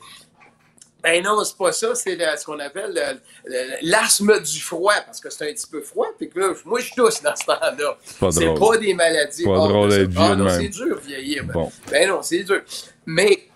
ben 1.03 1.21
non, 1.25 1.43
c'est 1.43 1.57
pas 1.57 1.73
ça, 1.73 1.97
c'est 1.97 2.17
ce 2.39 2.45
qu'on 2.45 2.61
appelle 2.61 2.93
le- 2.95 3.19
le- 3.51 3.91
l'asthme 3.91 4.41
du 4.41 4.61
froid, 4.61 4.95
parce 5.05 5.19
que 5.21 5.31
c'est 5.31 5.51
un 5.51 5.53
petit 5.53 5.67
peu 5.67 5.81
froid, 5.81 6.07
puis 6.17 6.31
que 6.31 6.39
là, 6.39 6.53
moi, 6.65 6.79
je 6.79 6.93
tousse 6.95 7.21
dans 7.21 7.35
ce 7.35 7.45
temps-là. 7.45 7.97
Pas 8.21 8.31
C'est 8.31 8.55
pas 8.55 8.79
des 8.79 8.95
maladies. 8.95 9.43
Pas 9.43 9.51
de 9.51 9.69
drôle 9.69 9.91
d'être 9.91 10.11
vieux 10.11 10.21
Ah 10.21 10.37
non, 10.37 10.49
c'est 10.49 10.69
dur, 10.69 11.01
vieillir. 11.05 11.45
Ben, 11.45 11.55
Bon. 11.55 11.73
ben 11.91 12.09
non, 12.09 12.23
c'est 12.23 12.45
dur. 12.45 12.61
Mais, 13.05 13.49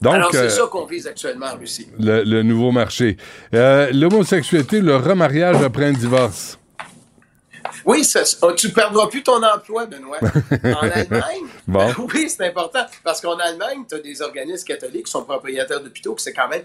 Donc, 0.00 0.14
alors, 0.14 0.32
c'est 0.32 0.38
euh, 0.38 0.48
ça 0.48 0.62
qu'on 0.72 0.84
vise 0.84 1.06
actuellement 1.06 1.46
en 1.46 1.56
Russie. 1.56 1.86
le, 2.00 2.24
le 2.24 2.42
nouveau 2.42 2.72
marché. 2.72 3.16
Euh, 3.54 3.88
L'homosexualité, 3.92 4.80
le 4.80 4.96
remariage 4.96 5.62
après 5.62 5.84
un 5.84 5.92
divorce. 5.92 6.58
Oui, 7.84 8.04
ça, 8.04 8.22
oh, 8.42 8.52
tu 8.52 8.70
perdras 8.70 9.06
plus 9.08 9.22
ton 9.22 9.42
emploi, 9.42 9.86
Benoît. 9.86 10.18
En 10.64 10.88
Allemagne, 10.88 11.46
Bon. 11.66 11.92
oui, 12.14 12.28
c'est 12.28 12.46
important. 12.46 12.84
Parce 13.02 13.20
qu'en 13.20 13.36
Allemagne, 13.38 13.84
tu 13.88 13.94
as 13.94 13.98
des 14.00 14.22
organismes 14.22 14.66
catholiques 14.66 15.06
qui 15.06 15.12
sont 15.12 15.24
propriétaires 15.24 15.80
d'hôpitaux, 15.80 16.14
que 16.14 16.22
c'est 16.22 16.32
quand 16.32 16.48
même 16.48 16.62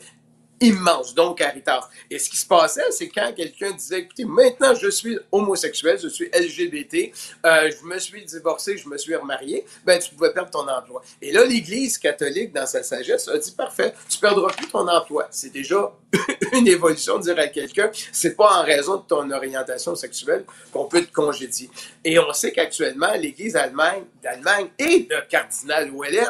immense, 0.59 1.13
donc 1.13 1.37
Caritas. 1.37 1.87
Et 2.09 2.17
ce 2.17 2.29
qui 2.29 2.37
se 2.37 2.45
passait, 2.47 2.89
c'est 2.89 3.09
quand 3.09 3.31
quelqu'un 3.35 3.71
disait, 3.71 3.99
écoutez, 3.99 4.25
maintenant 4.25 4.73
je 4.73 4.89
suis 4.89 5.17
homosexuel, 5.31 5.99
je 6.01 6.07
suis 6.07 6.25
LGBT, 6.33 7.11
euh, 7.45 7.69
je 7.71 7.85
me 7.85 7.99
suis 7.99 8.25
divorcé, 8.25 8.75
je 8.77 8.89
me 8.89 8.97
suis 8.97 9.15
remarié, 9.15 9.65
ben 9.85 9.99
tu 9.99 10.13
pouvais 10.15 10.33
perdre 10.33 10.49
ton 10.49 10.67
emploi. 10.67 11.03
Et 11.21 11.31
là, 11.31 11.45
l'Église 11.45 11.97
catholique, 11.97 12.53
dans 12.53 12.65
sa 12.65 12.81
sagesse, 12.81 13.27
a 13.27 13.37
dit, 13.37 13.51
parfait, 13.51 13.93
tu 14.09 14.17
perdras 14.17 14.51
plus 14.51 14.67
ton 14.67 14.87
emploi. 14.87 15.27
C'est 15.29 15.51
déjà 15.51 15.91
une 16.53 16.67
évolution 16.67 17.19
dire 17.19 17.37
à 17.39 17.47
quelqu'un, 17.47 17.89
c'est 18.11 18.35
pas 18.35 18.61
en 18.61 18.63
raison 18.63 18.97
de 18.97 19.03
ton 19.03 19.29
orientation 19.31 19.95
sexuelle 19.95 20.45
qu'on 20.71 20.85
peut 20.85 21.01
te 21.01 21.11
congédier. 21.11 21.69
Et 22.03 22.17
on 22.19 22.31
sait 22.33 22.51
qu'actuellement, 22.51 23.13
l'Église 23.19 23.55
Allemagne, 23.55 24.03
d'Allemagne 24.23 24.69
et 24.79 25.07
le 25.09 25.21
cardinal 25.29 25.91
Ouellet 25.91 26.27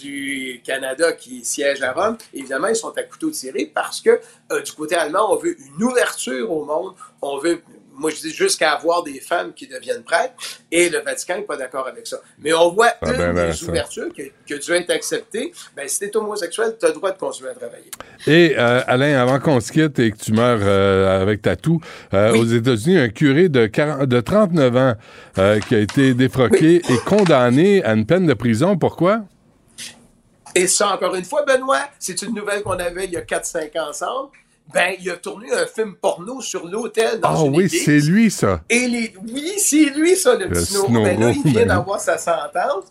du 0.00 0.60
Canada 0.64 1.12
qui 1.12 1.44
siège 1.44 1.82
à 1.82 1.92
Rome, 1.92 2.18
évidemment, 2.32 2.68
ils 2.68 2.76
sont 2.76 2.96
à 2.96 3.02
couteau 3.02 3.30
tiré 3.30 3.70
parce 3.72 4.00
que 4.00 4.20
euh, 4.52 4.60
du 4.62 4.72
côté 4.72 4.96
allemand, 4.96 5.32
on 5.32 5.36
veut 5.36 5.56
une 5.58 5.82
ouverture 5.82 6.50
au 6.50 6.64
monde, 6.64 6.94
on 7.22 7.38
veut 7.38 7.62
moi, 7.96 8.10
je 8.10 8.16
dis 8.16 8.32
jusqu'à 8.32 8.72
avoir 8.72 9.02
des 9.02 9.20
femmes 9.20 9.52
qui 9.54 9.66
deviennent 9.66 10.02
prêtres, 10.02 10.34
et 10.70 10.88
le 10.88 10.98
Vatican 11.00 11.36
n'est 11.36 11.42
pas 11.42 11.56
d'accord 11.56 11.86
avec 11.86 12.06
ça. 12.06 12.18
Mais 12.38 12.52
on 12.52 12.70
voit 12.72 12.92
Ah, 13.02 13.10
une 13.12 13.16
ben, 13.16 13.34
ben, 13.34 13.50
des 13.50 13.56
ça. 13.56 13.66
ouvertures 13.66 14.12
qui, 14.14 14.32
qui 14.46 14.54
a 14.54 14.58
dû 14.58 14.72
être 14.72 14.90
acceptée. 14.90 15.52
Ben, 15.76 15.86
si 15.88 15.98
tu 16.00 16.04
es 16.06 16.16
homosexuel, 16.16 16.76
tu 16.78 16.84
as 16.86 16.88
le 16.88 16.94
droit 16.94 17.12
de 17.12 17.18
continuer 17.18 17.50
à 17.50 17.54
travailler. 17.54 17.90
Et 18.26 18.54
euh, 18.58 18.82
Alain, 18.86 19.20
avant 19.20 19.38
qu'on 19.40 19.60
se 19.60 19.70
quitte 19.72 19.98
et 19.98 20.10
que 20.10 20.16
tu 20.16 20.32
meurs 20.32 20.60
euh, 20.62 21.22
avec 21.22 21.42
ta 21.42 21.56
toux, 21.56 21.80
euh, 22.12 22.32
Oui. 22.32 22.38
aux 22.40 22.44
États-Unis, 22.44 22.98
un 22.98 23.08
curé 23.08 23.48
de, 23.48 23.66
40 23.66 24.08
de 24.08 24.20
39 24.20 24.76
ans 24.76 24.94
qui 25.68 25.74
a 25.74 25.78
été 25.80 26.14
défroqué 26.14 26.76
et 26.76 26.98
condamné 27.06 27.82
à 27.84 27.92
une 27.92 28.06
peine 28.06 28.26
de 28.26 28.34
prison. 28.34 28.76
Pourquoi? 28.76 29.20
Et 30.54 30.66
ça, 30.68 30.94
encore 30.94 31.14
une 31.16 31.24
fois, 31.24 31.44
Benoît, 31.44 31.88
c'est 31.98 32.22
une 32.22 32.34
nouvelle 32.34 32.62
qu'on 32.62 32.78
avait 32.78 33.06
il 33.06 33.10
y 33.12 33.16
a 33.16 33.22
4-5 33.22 33.76
ans 33.80 33.88
ensemble. 33.88 34.28
Ben, 34.72 34.94
il 34.98 35.10
a 35.10 35.16
tourné 35.16 35.52
un 35.52 35.66
film 35.66 35.94
porno 36.00 36.40
sur 36.40 36.66
l'hôtel 36.66 37.20
dans 37.20 37.28
Ah 37.28 37.42
oui, 37.44 37.68
c'est 37.68 38.00
lui, 38.00 38.30
ça. 38.30 38.62
Et 38.68 38.88
les... 38.88 39.14
oui, 39.22 39.52
c'est 39.58 39.84
lui, 39.84 40.16
ça, 40.16 40.34
le, 40.34 40.46
Le 40.46 40.50
petit 40.50 40.64
Snoro. 40.72 40.88
Snoro, 40.88 41.04
Ben 41.04 41.20
là, 41.20 41.30
il 41.30 41.42
vient 41.42 41.52
ben. 41.60 41.68
d'avoir 41.68 42.00
sa 42.00 42.16
sentence. 42.18 42.84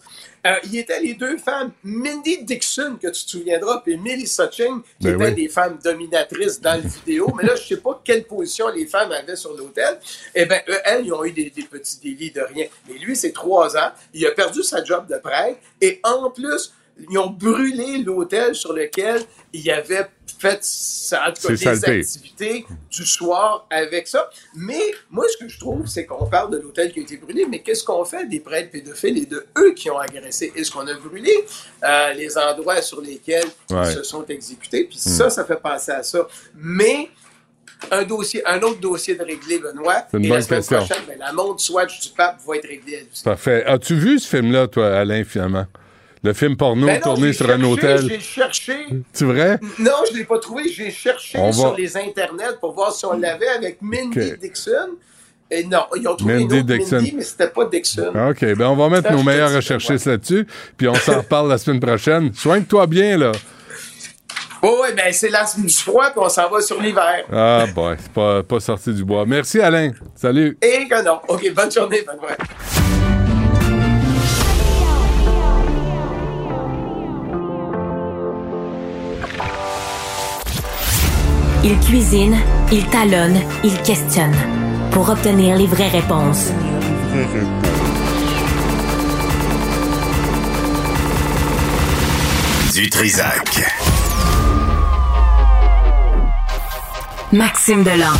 Euh, 0.46 0.56
il 0.66 0.78
était 0.78 1.00
les 1.00 1.14
deux 1.14 1.38
femmes, 1.38 1.72
Mindy 1.84 2.44
Dixon, 2.44 2.98
que 3.02 3.08
tu 3.08 3.26
te 3.26 3.30
souviendras, 3.32 3.82
puis 3.84 3.98
Melissa 3.98 4.50
Ching, 4.52 4.82
qui 5.00 5.08
Ben 5.08 5.16
étaient 5.16 5.26
oui. 5.26 5.36
des 5.36 5.48
femmes 5.48 5.80
dominatrices 5.84 6.60
dans 6.62 6.76
le 6.82 6.88
vidéo. 6.88 7.34
Mais 7.36 7.48
là, 7.48 7.56
je 7.56 7.64
sais 7.66 7.78
pas 7.78 8.02
quelle 8.04 8.26
position 8.26 8.68
les 8.68 8.86
femmes 8.86 9.12
avaient 9.12 9.38
sur 9.38 9.54
l'hôtel. 9.56 10.00
Eh 10.36 10.46
bien, 10.46 10.60
elles, 10.86 11.06
ils 11.06 11.14
ont 11.14 11.24
eu 11.24 11.32
des, 11.32 11.50
des 11.50 11.64
petits 11.64 12.00
délits 12.00 12.32
de 12.32 12.42
rien. 12.42 12.66
Mais 12.88 12.96
lui, 13.00 13.16
c'est 13.16 13.32
trois 13.32 13.76
ans. 13.78 13.92
Il 14.14 14.26
a 14.28 14.32
perdu 14.32 14.64
sa 14.64 14.84
job 14.84 15.08
de 15.08 15.16
prêtre. 15.18 15.58
Et 15.82 16.00
en 16.04 16.30
plus, 16.30 16.74
ils 17.10 17.18
ont 17.18 17.30
brûlé 17.30 17.98
l'hôtel 18.04 18.54
sur 18.56 18.74
lequel 18.74 19.22
il 19.52 19.70
avait 19.72 20.08
fait 20.40 20.60
ça, 20.64 21.24
en 21.28 21.34
tout 21.34 21.48
cas, 21.48 21.48
C'est 21.48 21.52
des 21.54 21.58
saleté. 21.58 22.00
activités 22.00 22.66
du 22.92 23.06
soir 23.06 23.66
avec 23.70 24.08
ça. 24.08 24.30
Mais 24.56 24.80
moi, 25.10 25.26
ce 25.32 25.38
que 25.44 25.50
je 25.50 25.58
trouve, 25.60 25.88
c'est 25.88 26.06
qu'on 26.06 26.28
parle 26.28 26.52
de 26.52 26.58
l'hôtel 26.58 26.92
qui 26.92 27.00
a 27.00 27.04
été 27.04 27.18
brûlé, 27.18 27.46
mais 27.50 27.60
qu'est-ce 27.62 27.84
qu'on 27.84 28.04
fait 28.06 28.28
des 28.28 28.40
prêtres 28.40 28.72
pédophiles 28.72 29.18
et 29.18 29.26
de 29.26 29.46
eux 29.58 29.74
qui 29.74 29.90
ont 29.90 29.98
agressé? 29.98 30.52
Est-ce 30.56 30.72
qu'on 30.72 30.86
a 30.88 30.94
brûlé 30.96 31.34
euh, 31.84 32.14
les 32.14 32.38
endroits 32.38 32.82
sur 32.82 33.02
lesquels 33.02 33.48
Ouais. 33.70 33.90
ils 33.92 33.94
se 33.96 34.04
sont 34.04 34.26
exécutés? 34.28 34.84
Puis 34.86 34.98
ça, 34.98 35.30
ça 35.30 35.46
fait 35.46 35.56
penser 35.62 35.92
à 35.92 36.04
ça. 36.04 36.28
Mais 36.56 37.10
un 37.92 38.04
dossier, 38.04 38.42
un 38.48 38.62
autre 38.62 38.80
dossier 38.80 39.16
de 39.16 39.24
régler, 39.24 39.60
Benoît, 39.60 40.06
C'est 40.12 40.18
une 40.18 40.26
et 40.26 40.30
bonne 40.30 40.40
la 40.40 40.46
question. 40.46 40.78
prochaine, 40.78 41.04
ben, 41.08 41.18
la 41.20 41.34
montre 41.34 41.60
Swatch 41.62 42.00
du 42.02 42.10
pape 42.10 42.40
va 42.46 42.56
être 42.58 42.68
réglée. 42.68 43.08
Parfait. 43.24 43.64
As-tu 43.66 43.96
vu 43.96 44.20
ce 44.20 44.28
film-là, 44.28 44.68
toi, 44.68 45.00
Alain, 45.00 45.24
finalement? 45.24 45.66
Le 46.24 46.32
film 46.34 46.56
porno 46.56 46.86
Ben 46.88 46.96
non, 46.96 47.02
tourné 47.02 47.28
j'ai 47.28 47.34
sur 47.34 47.50
un 47.50 47.62
hôtel. 47.64 48.08
J'ai 48.10 48.20
cherché. 48.20 48.86
C'est 49.12 49.26
vrai? 49.26 49.60
Non, 49.80 49.92
je 50.08 50.14
ne 50.14 50.18
l'ai 50.20 50.24
pas 50.24 50.40
trouvé. 50.40 50.70
J'ai 50.70 50.90
cherché 50.90 51.38
On 51.38 51.52
sur 51.52 51.72
va- 51.72 51.78
les 51.78 51.98
internets 51.98 52.58
pour 52.62 52.74
voir 52.74 52.94
si 52.94 53.06
on 53.06 53.18
l'avait 53.18 53.50
avec 53.50 53.82
Mindy. 53.82 54.32
Dixon. 54.42 54.72
Et 55.52 55.66
non, 55.66 55.84
ils 55.98 56.08
ont 56.08 56.16
trouvé 56.16 56.36
Mindy 56.36 56.56
une 56.56 56.62
autre 56.62 56.78
Dixon. 56.78 56.96
Mindy, 56.96 57.14
mais 57.18 57.24
c'était 57.24 57.50
pas 57.50 57.66
Dixon. 57.66 58.14
OK, 58.30 58.40
ben 58.56 58.68
on 58.68 58.76
va 58.76 58.90
mettre 58.90 59.10
Ça, 59.10 59.14
nos 59.14 59.22
meilleurs 59.22 59.54
recherchistes 59.54 60.06
là-dessus, 60.06 60.48
puis 60.78 60.88
on 60.88 60.96
s'en 60.96 61.18
reparle 61.18 61.50
la 61.50 61.58
semaine 61.58 61.80
prochaine. 61.82 62.34
Soigne-toi 62.34 62.88
bien, 62.88 63.18
là. 63.18 63.34
Oh, 64.64 64.80
oui, 64.82 64.90
ben 64.96 65.12
c'est 65.12 65.30
la 65.30 65.44
du 65.58 65.68
froid, 65.70 66.06
puis 66.06 66.22
on 66.24 66.30
s'en 66.30 66.50
va 66.50 66.62
sur 66.62 66.82
l'hiver. 66.82 67.26
Ah, 67.32 67.66
boy, 67.76 67.98
c'est 68.02 68.12
pas, 68.14 68.42
pas 68.44 68.60
sorti 68.62 68.94
du 68.94 69.04
bois. 69.04 69.26
Merci, 69.28 69.60
Alain. 69.60 69.92
Salut. 70.16 70.58
Et 70.62 70.88
que 70.88 71.04
non. 71.04 71.20
OK, 71.28 71.54
bonne 71.54 71.70
journée, 71.72 72.02
Benoît. 72.08 72.38
Il 81.66 81.80
cuisine, 81.80 82.36
il 82.74 82.86
talonne, 82.88 83.40
il 83.64 83.78
questionne 83.84 84.36
pour 84.92 85.10
obtenir 85.10 85.56
les 85.56 85.66
vraies 85.66 85.88
réponses. 85.88 86.50
Du 92.74 92.90
Trisac. 92.90 93.64
Maxime 97.32 97.84
Delan. 97.84 98.12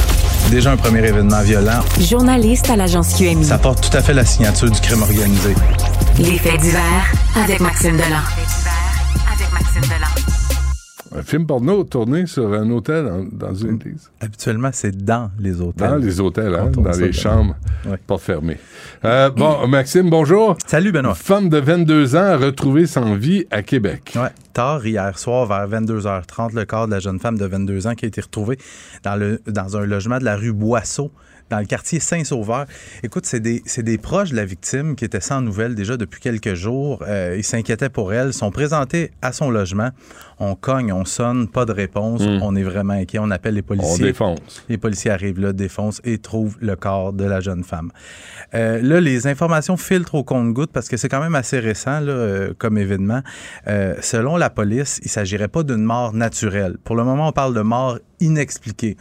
Déjà 0.50 0.72
un 0.72 0.78
premier 0.78 1.06
événement 1.06 1.42
violent. 1.42 1.82
Journaliste 2.00 2.70
à 2.70 2.78
l'agence 2.78 3.14
QMI. 3.16 3.44
Ça 3.44 3.58
porte 3.58 3.90
tout 3.90 3.98
à 3.98 4.02
fait 4.02 4.14
la 4.14 4.24
signature 4.24 4.72
du 4.72 4.80
crime 4.80 5.02
organisé. 5.02 5.54
Les 6.18 6.38
faits 6.38 6.62
divers 6.62 7.12
avec 7.36 7.60
Maxime 7.60 7.98
Delan. 7.98 8.24
Avec 9.34 9.52
Maxime 9.52 9.82
Delan. 9.82 10.13
Un 11.16 11.22
film 11.22 11.46
porno 11.46 11.84
tourné 11.84 12.26
sur 12.26 12.52
un 12.54 12.70
hôtel 12.72 13.06
en- 13.06 13.26
dans 13.32 13.54
une 13.54 13.76
église. 13.76 14.10
Habituellement, 14.20 14.70
c'est 14.74 14.96
dans 15.06 15.30
les 15.40 15.62
hôtels. 15.62 15.90
Dans 15.90 15.96
les 15.98 16.20
hôtels, 16.20 16.56
hein, 16.56 16.72
dans 16.76 16.90
les 16.92 17.12
chambres, 17.14 17.56
Ouais. 17.86 17.98
pas 18.08 18.18
fermées. 18.18 18.58
Euh, 19.06 19.30
bon, 19.30 19.68
Maxime, 19.68 20.10
bonjour. 20.10 20.58
Salut, 20.66 20.92
Benoît. 20.92 21.14
Femme 21.14 21.50
de 21.50 21.58
22 21.60 22.16
ans 22.16 22.38
retrouvée 22.38 22.88
sans 22.88 23.16
vie 23.16 23.46
à 23.52 23.62
Québec. 23.62 24.14
Ouais. 24.16 24.30
Tard 24.54 24.86
hier 24.86 25.18
soir, 25.20 25.46
vers 25.46 25.68
22h30, 25.68 26.54
le 26.54 26.66
corps 26.66 26.88
de 26.88 26.92
la 26.92 27.00
jeune 27.00 27.20
femme 27.20 27.38
de 27.38 27.46
22 27.46 27.86
ans 27.88 27.94
qui 27.96 28.06
a 28.06 28.08
été 28.08 28.22
retrouvée 28.22 28.58
dans, 29.04 29.16
le, 29.16 29.40
dans 29.48 29.78
un 29.78 29.86
logement 29.86 30.18
de 30.20 30.24
la 30.26 30.36
rue 30.36 30.52
Boisseau, 30.54 31.12
dans 31.54 31.60
le 31.60 31.66
quartier 31.66 32.00
Saint-Sauveur. 32.00 32.66
Écoute, 33.04 33.28
c'est 33.28 33.40
des, 33.40 33.62
des 33.78 33.98
proches 34.00 34.32
de 34.32 34.36
la 34.36 34.44
victime 34.44 34.96
qui 34.96 35.06
étaient 35.06 35.22
sans 35.22 35.40
nouvelles 35.40 35.76
déjà 35.76 35.98
depuis 35.98 36.20
quelques 36.20 36.56
jours. 36.56 37.04
Euh, 37.08 37.36
ils 37.38 37.44
s'inquiétaient 37.44 37.90
pour 37.90 38.12
elle, 38.12 38.34
sont 38.34 38.50
présentés 38.50 39.12
à 39.22 39.32
son 39.34 39.52
logement. 39.52 39.90
On 40.40 40.56
cogne, 40.56 40.92
on 40.92 41.06
sonne, 41.06 41.48
pas 41.48 41.66
de 41.66 41.72
réponse. 41.72 42.24
On 42.42 42.56
est 42.56 42.64
vraiment 42.64 42.94
inquiet. 42.94 43.20
On 43.20 43.30
appelle 43.30 43.54
les 43.54 43.62
On 43.62 43.76
policiers. 43.76 44.06
défonce. 44.06 44.66
Les 44.68 44.80
policiers 44.80 45.12
arrivent 45.12 45.40
là, 45.40 45.54
défoncent 45.54 46.02
et 46.04 46.18
trouvent 46.18 46.58
le 46.60 46.76
corps 46.76 47.14
de 47.14 47.24
la 47.24 47.40
jeune 47.40 47.64
femme. 47.64 47.92
Euh, 48.56 48.82
là, 48.82 49.00
les 49.00 49.28
informations 49.28 49.78
filtrent 49.78 50.16
au 50.16 50.24
compte-goutte 50.24 50.72
parce 50.72 50.90
que 50.90 50.98
c'est 50.98 51.08
quand 51.08 51.22
même 51.22 51.36
assez 51.36 51.60
récent 51.60 52.00
là, 52.00 52.12
euh, 52.14 52.54
comme 52.58 52.80
événement. 52.80 53.22
Selon 54.02 54.38
la 54.38 54.50
police, 54.50 55.00
il 55.04 55.08
ne 55.08 55.12
s'agirait 55.12 55.48
pas 55.50 55.62
d'une 55.62 55.84
mort 55.84 56.14
naturelle. 56.14 56.78
Pour 56.84 56.96
le 56.96 57.04
moment, 57.04 57.28
on 57.28 57.32
parle 57.32 57.54
de 57.54 57.62
mort 57.62 58.00
inexpliquée. 58.20 58.98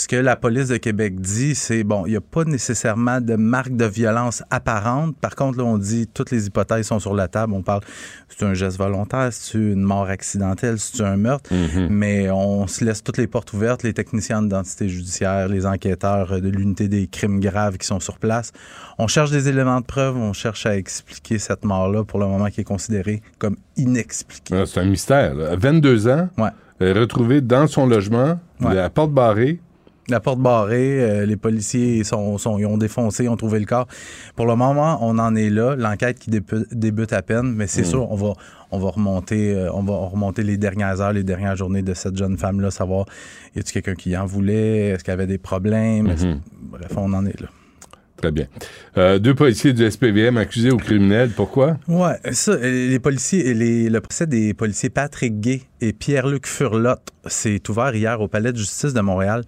Ce 0.00 0.08
que 0.08 0.16
la 0.16 0.34
police 0.34 0.68
de 0.68 0.78
Québec 0.78 1.20
dit, 1.20 1.54
c'est 1.54 1.84
bon, 1.84 2.06
il 2.06 2.12
n'y 2.12 2.16
a 2.16 2.22
pas 2.22 2.44
nécessairement 2.44 3.20
de 3.20 3.34
marque 3.36 3.76
de 3.76 3.84
violence 3.84 4.42
apparente. 4.48 5.14
Par 5.18 5.34
contre, 5.36 5.58
là, 5.58 5.64
on 5.64 5.76
dit 5.76 6.06
toutes 6.06 6.30
les 6.30 6.46
hypothèses 6.46 6.86
sont 6.86 6.98
sur 7.00 7.12
la 7.12 7.28
table. 7.28 7.52
On 7.52 7.60
parle, 7.60 7.82
c'est 8.30 8.46
un 8.46 8.54
geste 8.54 8.78
volontaire, 8.78 9.28
c'est 9.30 9.58
une 9.58 9.82
mort 9.82 10.08
accidentelle, 10.08 10.78
c'est 10.78 11.02
un 11.02 11.18
meurtre. 11.18 11.50
Mais 11.90 12.30
on 12.30 12.66
se 12.66 12.82
laisse 12.82 13.02
toutes 13.04 13.18
les 13.18 13.26
portes 13.26 13.52
ouvertes. 13.52 13.82
Les 13.82 13.92
techniciens 13.92 14.40
d'identité 14.40 14.88
judiciaire, 14.88 15.48
les 15.48 15.66
enquêteurs 15.66 16.40
de 16.40 16.48
l'unité 16.48 16.88
des 16.88 17.06
crimes 17.06 17.38
graves 17.38 17.76
qui 17.76 17.86
sont 17.86 18.00
sur 18.00 18.16
place. 18.16 18.52
On 18.96 19.06
cherche 19.06 19.30
des 19.30 19.50
éléments 19.50 19.82
de 19.82 19.86
preuve. 19.86 20.16
On 20.16 20.32
cherche 20.32 20.64
à 20.64 20.78
expliquer 20.78 21.38
cette 21.38 21.62
mort-là 21.62 22.04
pour 22.04 22.20
le 22.20 22.26
moment 22.26 22.46
qui 22.48 22.62
est 22.62 22.64
considérée 22.64 23.20
comme 23.38 23.56
inexpliquée. 23.76 24.54
Ah, 24.56 24.64
C'est 24.64 24.80
un 24.80 24.84
mystère. 24.86 25.34
là. 25.34 25.50
À 25.50 25.56
22 25.56 26.08
ans, 26.08 26.30
Ouais. 26.38 26.92
retrouvée 26.94 27.42
dans 27.42 27.66
son 27.66 27.86
logement, 27.86 28.40
Ouais. 28.62 28.74
la 28.74 28.88
porte 28.88 29.12
barrée. 29.12 29.60
La 30.10 30.20
porte 30.20 30.40
barrée, 30.40 31.00
euh, 31.02 31.24
les 31.26 31.36
policiers 31.36 32.02
sont, 32.04 32.36
sont- 32.36 32.58
ils 32.58 32.66
ont 32.66 32.76
défoncé, 32.78 33.28
ont 33.28 33.36
trouvé 33.36 33.60
le 33.60 33.64
corps. 33.66 33.86
Pour 34.36 34.46
le 34.46 34.56
moment, 34.56 34.98
on 35.02 35.18
en 35.18 35.34
est 35.36 35.50
là. 35.50 35.76
L'enquête 35.76 36.18
qui 36.18 36.30
débute 36.30 37.12
à 37.12 37.22
peine, 37.22 37.54
mais 37.54 37.66
c'est 37.66 37.84
sûr, 37.84 38.10
on 38.10 38.16
va, 38.16 38.32
on 38.72 38.78
va 38.78 38.90
remonter, 38.90 39.54
euh, 39.54 39.70
on 39.72 39.82
va 39.82 39.94
remonter 39.96 40.42
les 40.42 40.56
dernières 40.56 41.00
heures, 41.00 41.12
les 41.12 41.24
dernières 41.24 41.56
journées 41.56 41.82
de 41.82 41.94
cette 41.94 42.16
jeune 42.16 42.36
femme-là, 42.36 42.70
savoir 42.70 43.06
y 43.54 43.60
a-t-il 43.60 43.72
quelqu'un 43.72 43.94
qui 43.94 44.16
en 44.16 44.26
voulait, 44.26 44.88
est-ce 44.88 45.04
qu'elle 45.04 45.14
avait 45.14 45.26
des 45.26 45.38
problèmes, 45.38 46.08
Est-ce- 46.08 46.26
bref, 46.60 46.90
on 46.96 47.12
en 47.12 47.24
est 47.24 47.40
là. 47.40 47.48
Très 48.16 48.32
bien. 48.32 48.46
Euh, 48.98 49.18
deux 49.18 49.34
policiers 49.34 49.72
du 49.72 49.82
SPVM 49.90 50.36
accusés 50.36 50.70
au 50.70 50.76
criminel. 50.76 51.30
Pourquoi? 51.34 51.78
Ouais, 51.88 52.18
ça, 52.32 52.54
les 52.56 52.98
policiers, 52.98 53.54
les, 53.54 53.88
le 53.88 54.00
procès 54.02 54.26
des 54.26 54.52
policiers 54.52 54.90
Patrick 54.90 55.40
Gay 55.40 55.62
et 55.80 55.94
Pierre-Luc 55.94 56.46
Furlotte 56.46 57.08
s'est 57.24 57.62
ouvert 57.70 57.94
hier 57.94 58.20
au 58.20 58.28
Palais 58.28 58.52
de 58.52 58.58
justice 58.58 58.92
de 58.92 59.00
Montréal. 59.00 59.44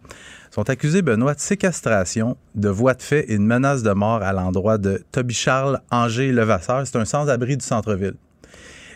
Sont 0.54 0.68
accusés, 0.68 1.00
Benoît, 1.00 1.32
de 1.34 1.40
séquestration, 1.40 2.36
de 2.54 2.68
voie 2.68 2.92
de 2.92 3.00
fait 3.00 3.24
et 3.32 3.38
de 3.38 3.42
menace 3.42 3.82
de 3.82 3.92
mort 3.92 4.22
à 4.22 4.34
l'endroit 4.34 4.76
de 4.76 5.02
Toby 5.10 5.32
Charles 5.32 5.80
Angers 5.90 6.30
Levasseur. 6.30 6.86
C'est 6.86 6.98
un 6.98 7.06
sans-abri 7.06 7.56
du 7.56 7.64
centre-ville. 7.64 8.16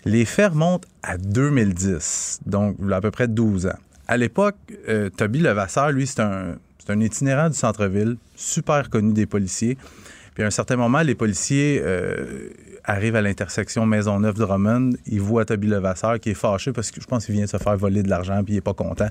Les 0.04 0.26
faits 0.26 0.52
remontent 0.52 0.86
à 1.02 1.16
2010, 1.16 2.40
donc 2.44 2.76
à 2.92 3.00
peu 3.00 3.10
près 3.10 3.26
12 3.26 3.68
ans. 3.68 3.78
À 4.06 4.18
l'époque, 4.18 4.56
euh, 4.90 5.08
Toby 5.08 5.38
Levasseur, 5.38 5.92
lui, 5.92 6.06
c'est 6.06 6.20
un, 6.20 6.56
un 6.88 7.00
itinérant 7.00 7.48
du 7.48 7.56
centre-ville, 7.56 8.18
super 8.34 8.90
connu 8.90 9.14
des 9.14 9.24
policiers. 9.24 9.78
Puis 10.34 10.44
à 10.44 10.48
un 10.48 10.50
certain 10.50 10.76
moment, 10.76 11.00
les 11.00 11.14
policiers 11.14 11.80
euh, 11.82 12.50
arrivent 12.84 13.16
à 13.16 13.22
l'intersection 13.22 13.86
Maisonneuve-Drummond. 13.86 14.90
Ils 15.06 15.22
voient 15.22 15.46
Toby 15.46 15.68
Levasseur 15.68 16.20
qui 16.20 16.30
est 16.30 16.34
fâché 16.34 16.72
parce 16.72 16.90
que 16.90 17.00
je 17.00 17.06
pense 17.06 17.24
qu'il 17.24 17.34
vient 17.34 17.44
de 17.46 17.50
se 17.50 17.56
faire 17.56 17.78
voler 17.78 18.02
de 18.02 18.10
l'argent 18.10 18.44
puis 18.44 18.52
il 18.52 18.56
est 18.58 18.60
pas 18.60 18.74
content. 18.74 19.08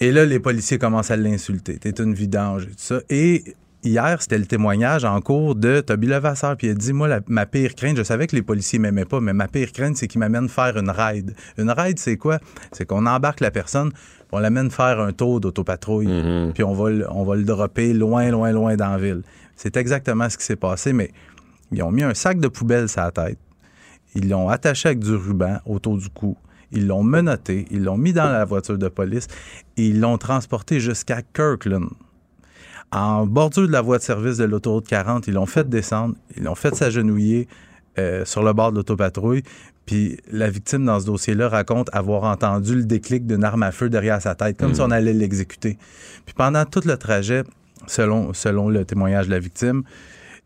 Et 0.00 0.10
là, 0.12 0.24
les 0.24 0.40
policiers 0.40 0.78
commencent 0.78 1.10
à 1.10 1.16
l'insulter. 1.16 1.78
T'es 1.78 1.90
une 2.02 2.14
vidange 2.14 2.64
et 2.64 2.68
tout 2.68 2.74
ça. 2.78 3.00
Et 3.10 3.44
hier, 3.84 4.20
c'était 4.20 4.38
le 4.38 4.46
témoignage 4.46 5.04
en 5.04 5.20
cours 5.20 5.54
de 5.54 5.80
Toby 5.80 6.08
Levasseur. 6.08 6.56
Puis 6.56 6.66
il 6.66 6.70
a 6.70 6.74
dit, 6.74 6.92
moi, 6.92 7.06
la- 7.06 7.20
ma 7.28 7.46
pire 7.46 7.74
crainte, 7.74 7.96
je 7.96 8.02
savais 8.02 8.26
que 8.26 8.34
les 8.34 8.42
policiers 8.42 8.78
m'aimaient 8.78 9.04
pas, 9.04 9.20
mais 9.20 9.32
ma 9.32 9.46
pire 9.46 9.72
crainte, 9.72 9.96
c'est 9.96 10.08
qu'ils 10.08 10.18
m'amènent 10.18 10.48
faire 10.48 10.76
une 10.76 10.90
raid. 10.90 11.34
Une 11.58 11.70
raid, 11.70 11.98
c'est 11.98 12.16
quoi? 12.16 12.38
C'est 12.72 12.86
qu'on 12.86 13.06
embarque 13.06 13.40
la 13.40 13.50
personne, 13.52 13.92
puis 13.92 14.00
on 14.32 14.38
l'amène 14.40 14.70
faire 14.70 14.98
un 15.00 15.12
tour 15.12 15.40
d'autopatrouille. 15.40 16.08
Puis 16.54 16.64
on 16.64 16.72
va, 16.74 16.90
on 17.10 17.24
va 17.24 17.36
le 17.36 17.44
dropper 17.44 17.92
loin, 17.92 18.30
loin, 18.30 18.50
loin 18.52 18.74
dans 18.76 18.90
la 18.90 18.98
ville. 18.98 19.22
C'est 19.54 19.76
exactement 19.76 20.28
ce 20.28 20.36
qui 20.36 20.44
s'est 20.44 20.56
passé, 20.56 20.92
mais 20.92 21.12
ils 21.70 21.82
ont 21.84 21.92
mis 21.92 22.02
un 22.02 22.14
sac 22.14 22.40
de 22.40 22.48
poubelle 22.48 22.88
sur 22.88 23.02
la 23.02 23.12
tête. 23.12 23.38
Ils 24.16 24.28
l'ont 24.28 24.48
attaché 24.48 24.88
avec 24.88 24.98
du 25.00 25.14
ruban 25.14 25.58
autour 25.66 25.98
du 25.98 26.08
cou. 26.08 26.36
Ils 26.74 26.86
l'ont 26.86 27.02
menotté, 27.02 27.66
ils 27.70 27.82
l'ont 27.82 27.96
mis 27.96 28.12
dans 28.12 28.24
la 28.30 28.44
voiture 28.44 28.78
de 28.78 28.88
police 28.88 29.28
et 29.76 29.86
ils 29.86 30.00
l'ont 30.00 30.18
transporté 30.18 30.80
jusqu'à 30.80 31.22
Kirkland. 31.22 31.88
En 32.92 33.26
bordure 33.26 33.66
de 33.66 33.72
la 33.72 33.80
voie 33.80 33.98
de 33.98 34.02
service 34.02 34.36
de 34.36 34.44
l'autoroute 34.44 34.86
40, 34.86 35.26
ils 35.26 35.34
l'ont 35.34 35.46
fait 35.46 35.68
descendre, 35.68 36.14
ils 36.36 36.44
l'ont 36.44 36.54
fait 36.54 36.74
s'agenouiller 36.74 37.48
euh, 37.98 38.24
sur 38.24 38.42
le 38.42 38.52
bord 38.52 38.72
de 38.72 38.76
l'autopatrouille. 38.76 39.42
Puis 39.86 40.18
la 40.30 40.48
victime 40.48 40.84
dans 40.84 41.00
ce 41.00 41.06
dossier-là 41.06 41.48
raconte 41.48 41.90
avoir 41.92 42.24
entendu 42.24 42.74
le 42.74 42.84
déclic 42.84 43.26
d'une 43.26 43.44
arme 43.44 43.62
à 43.62 43.72
feu 43.72 43.88
derrière 43.88 44.20
sa 44.22 44.34
tête, 44.34 44.58
comme 44.58 44.74
si 44.74 44.80
on 44.80 44.90
allait 44.90 45.12
l'exécuter. 45.12 45.78
Puis 46.24 46.34
pendant 46.34 46.64
tout 46.64 46.82
le 46.84 46.96
trajet, 46.96 47.44
selon, 47.86 48.32
selon 48.32 48.68
le 48.68 48.84
témoignage 48.84 49.26
de 49.26 49.32
la 49.32 49.38
victime, 49.38 49.82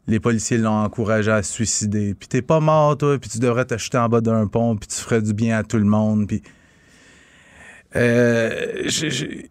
les 0.09 0.19
policiers 0.21 0.59
l'ont 0.59 0.83
encouragé 0.83 1.31
à 1.31 1.43
se 1.43 1.53
suicider. 1.53 2.15
Puis 2.15 2.29
t'es 2.29 2.43
pas 2.43 2.61
mort, 2.61 2.97
toi, 2.97 3.19
puis 3.19 3.31
tu 3.31 3.39
devrais 3.39 3.67
te 3.67 3.77
jeter 3.79 3.99
en 3.99 4.09
bas 4.09 4.21
d'un 4.21 4.47
pont, 4.47 4.75
puis 4.77 4.89
tu 4.89 4.97
ferais 4.97 5.23
du 5.23 5.35
bien 5.35 5.59
à 5.59 5.63
tout 5.63 5.77
le 5.77 5.85
monde. 5.85 6.27
Puis. 6.27 6.43
Euh, 7.95 8.83
j'ai- 8.87 9.51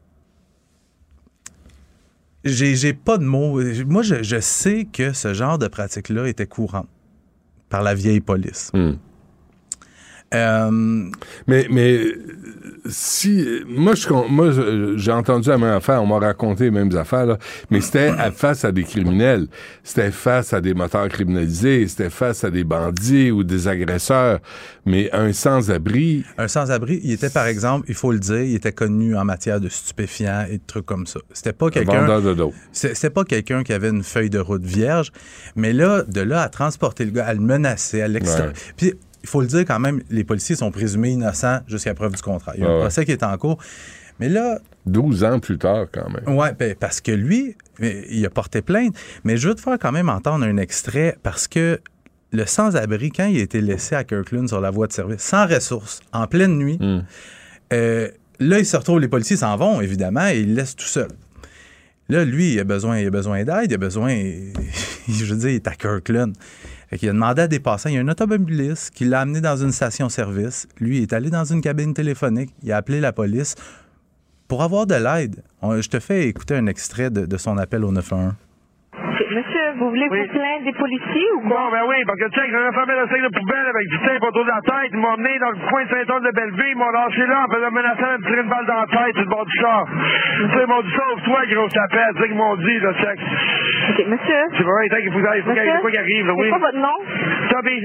pas 2.94 3.18
de 3.18 3.24
mots. 3.24 3.62
Moi, 3.86 4.02
je, 4.04 4.24
je 4.24 4.40
sais 4.40 4.88
que 4.92 5.14
ce 5.14 5.34
genre 5.34 5.58
de 5.58 5.68
pratique-là 5.68 6.28
était 6.28 6.46
courant 6.48 6.86
par 7.70 7.84
la 7.84 7.94
vieille 7.94 8.22
police. 8.22 8.72
Euh, 10.34 11.10
Mais, 11.48 11.68
mais 11.70 12.02
si. 12.90 13.46
Moi, 13.68 13.96
je, 13.96 14.10
moi 14.10 14.50
j'ai 14.98 15.12
entendu 15.12 15.50
la 15.50 15.58
même 15.58 15.74
affaire, 15.74 16.02
on 16.02 16.06
m'a 16.06 16.20
raconté 16.20 16.66
les 16.66 16.72
mêmes 16.72 16.96
affaires, 16.96 17.26
là, 17.26 17.38
mais 17.70 17.82
c'était 17.82 18.14
face 18.32 18.66
à 18.66 18.72
des 18.72 18.84
criminels. 18.84 19.48
C'était 19.84 20.12
face 20.12 20.54
à 20.54 20.62
des 20.62 20.74
moteurs 20.74 21.08
criminalisés, 21.10 21.88
c'était 21.88 22.10
face 22.10 22.44
à 22.44 22.50
des 22.50 22.64
bandits 22.64 23.32
ou 23.32 23.44
des 23.44 23.68
agresseurs. 23.68 24.40
Mais 24.86 25.10
un 25.12 25.34
sans-abri. 25.34 26.24
Un 26.38 26.48
sans-abri, 26.48 27.02
il 27.04 27.12
était, 27.12 27.30
par 27.30 27.46
exemple, 27.48 27.86
il 27.90 27.96
faut 27.96 28.12
le 28.12 28.20
dire, 28.20 28.42
il 28.42 28.56
était 28.56 28.72
connu 28.72 29.18
en 29.18 29.26
matière 29.26 29.60
de 29.60 29.68
stupéfiants 29.68 30.46
et 30.50 30.58
de 30.58 30.64
trucs 30.66 30.86
comme 30.86 31.06
ça. 31.06 31.20
C'était 31.34 31.54
pas 31.54 31.70
quelqu'un. 31.70 32.08
C'était 32.72 33.10
pas 33.10 33.26
quelqu'un 33.26 33.64
qui 33.64 33.74
avait 33.74 33.90
une 33.90 34.04
feuille 34.04 34.30
de 34.30 34.40
route 34.40 34.64
vierge, 34.64 35.12
mais 35.56 35.74
là, 35.74 36.04
de 36.04 36.22
là 36.22 36.42
à 36.42 36.50
transporter 36.50 37.06
le 37.06 37.12
gars, 37.12 37.26
à 37.26 37.34
le 37.34 37.42
menacer, 37.42 38.02
à 38.02 38.08
l'extraire. 38.08 38.48
Ouais. 38.48 38.74
Puis, 38.78 38.94
il 39.28 39.30
faut 39.30 39.42
le 39.42 39.48
dire 39.48 39.66
quand 39.66 39.80
même, 39.80 40.02
les 40.10 40.24
policiers 40.24 40.56
sont 40.56 40.72
présumés 40.72 41.10
innocents 41.10 41.60
jusqu'à 41.68 41.94
preuve 41.94 42.16
du 42.16 42.22
contraire. 42.22 42.56
Il 42.58 42.64
y 42.64 42.66
a 42.66 42.70
Ouais, 42.70 42.76
un 42.78 42.80
procès 42.80 43.04
qui 43.06 43.12
est 43.12 43.24
en 43.24 43.38
cours. 43.38 43.58
Mais 44.20 44.30
là, 44.30 44.60
12 44.86 45.24
ans 45.26 45.40
plus 45.40 45.58
tard, 45.58 45.88
quand 45.92 46.10
même. 46.10 46.36
Ouais, 46.38 46.54
ben, 46.58 46.74
parce 46.80 47.02
que 47.02 47.12
lui, 47.12 47.56
il 47.82 48.26
a 48.26 48.30
porté 48.30 48.62
plainte. 48.62 48.96
Mais 49.26 49.36
je 49.38 49.50
veux 49.50 49.56
te 49.56 49.62
faire 49.62 49.78
quand 49.80 49.92
même 49.92 50.08
entendre 50.10 50.46
un 50.46 50.56
extrait 50.58 51.18
parce 51.24 51.48
que 51.48 51.80
le 52.32 52.46
sans-abri, 52.46 53.12
quand 53.12 53.26
il 53.26 53.40
a 53.40 53.44
été 53.44 53.60
laissé 53.62 53.96
à 53.96 54.04
Kirkland 54.06 54.48
sur 54.48 54.62
la 54.62 54.72
voie 54.72 54.88
de 54.88 54.94
service, 54.94 55.22
sans 55.22 55.46
ressources, 55.46 56.00
en 56.14 56.26
pleine 56.26 56.58
nuit, 56.58 56.80
euh, 57.74 58.10
là, 58.40 58.60
il 58.60 58.66
se 58.66 58.78
retrouve, 58.78 59.00
les 59.02 59.08
policiers 59.10 59.38
s'en 59.38 59.56
vont, 59.58 59.82
évidemment, 59.82 60.28
et 60.28 60.40
il 60.40 60.50
le 60.50 60.56
laisse 60.56 60.76
tout 60.76 60.86
seul. 60.86 61.10
Là, 62.10 62.24
lui, 62.24 62.54
il 62.54 62.60
a 62.60 62.64
besoin, 62.64 63.00
il 63.00 63.08
a 63.08 63.12
besoin 63.12 63.44
d'aide, 63.44 63.70
il 63.70 63.74
a 63.74 63.78
besoin, 63.78 64.16
je 65.10 65.26
veux 65.26 65.36
dire, 65.38 65.50
il 65.50 65.56
est 65.56 65.68
à 65.68 65.76
Kirkland. 65.76 66.34
Fait 66.88 66.98
qu'il 66.98 67.10
a 67.10 67.14
demandé 67.14 67.42
à 67.42 67.48
des 67.48 67.60
passants, 67.60 67.90
il 67.90 67.96
y 67.96 67.98
a 67.98 68.02
un 68.02 68.08
automobiliste 68.08 68.92
qui 68.92 69.06
l'a 69.06 69.22
amené 69.22 69.42
dans 69.42 69.58
une 69.58 69.72
station-service. 69.72 70.68
Lui, 70.80 70.98
il 70.98 71.04
est 71.04 71.14
allé 71.14 71.30
dans 71.30 71.44
une 71.44 71.62
cabine 71.62 71.94
téléphonique, 71.94 72.54
il 72.64 72.72
a 72.72 72.78
appelé 72.78 73.02
la 73.02 73.12
police 73.12 73.56
pour 74.48 74.64
avoir 74.64 74.88
de 74.88 74.96
l'aide. 74.96 75.44
Je 75.62 75.90
te 75.90 76.00
fais 76.00 76.28
écouter 76.28 76.56
un 76.56 76.68
extrait 76.68 77.10
de, 77.10 77.26
de 77.26 77.38
son 77.38 77.58
appel 77.58 77.84
au 77.84 77.92
911. 77.92 78.34
Vous 79.78 79.90
voulez 79.90 80.08
Oui. 80.10 80.22
vous 80.22 80.34
plaindre 80.34 80.64
des 80.66 80.74
policiers 80.74 81.30
ou 81.38 81.42
quoi? 81.48 81.58
Bon, 81.58 81.72
ben 81.72 81.84
oui, 81.88 81.98
parce 82.06 82.20
que 82.20 82.30
tu 82.30 82.40
sais, 82.40 82.48
j'avais 82.52 82.72
fermé 82.74 82.94
le 82.98 83.08
sac 83.08 83.22
de 83.22 83.32
poubelle 83.38 83.68
avec 83.68 83.86
du 83.88 83.98
tape 84.00 84.24
autour 84.24 84.44
de 84.46 84.50
la 84.52 84.62
tête. 84.62 84.90
Ils 84.92 85.00
m'ont 85.00 85.14
emmené 85.14 85.38
dans 85.40 85.52
le 85.52 85.60
coin 85.70 85.84
de 85.84 85.90
Saint-Anne 85.90 86.24
de 86.24 86.32
Belleville. 86.34 86.74
Ils 86.74 86.78
m'ont 86.78 86.90
lâché 86.90 87.26
là 87.28 87.46
en 87.46 87.54
faisant 87.54 87.72
menaçant 87.72 88.08
de 88.08 88.18
me 88.18 88.24
tirer 88.28 88.42
une 88.42 88.50
balle 88.50 88.66
dans 88.66 88.80
la 88.82 88.88
tête 88.88 89.14
sur 89.16 89.24
le 89.24 89.30
bord 89.30 89.46
du 89.46 89.56
char. 89.60 89.86
Tu 89.88 90.44
sais, 90.50 90.64
ils 90.64 90.68
m'ont 90.70 90.82
dit 90.82 90.94
sauve-toi, 90.98 91.40
gros 91.54 91.68
tapette. 91.70 92.14
C'est 92.18 92.22
ça 92.22 92.28
qu'ils 92.28 92.38
m'ont 92.38 92.56
dit, 92.58 92.78
là, 92.80 92.92
sec. 93.02 93.20
Ok, 93.20 94.00
monsieur. 94.08 94.42
C'est 94.58 94.64
vrai, 94.64 94.88
il 94.90 95.12
faut 95.12 95.88
qu'il 95.88 96.00
arrive, 96.00 96.28
là, 96.28 96.34
oui. 96.34 96.44
C'est 96.44 96.50
quoi 96.50 96.68
votre 96.68 96.78
nom? 96.82 96.98
Toby, 97.50 97.76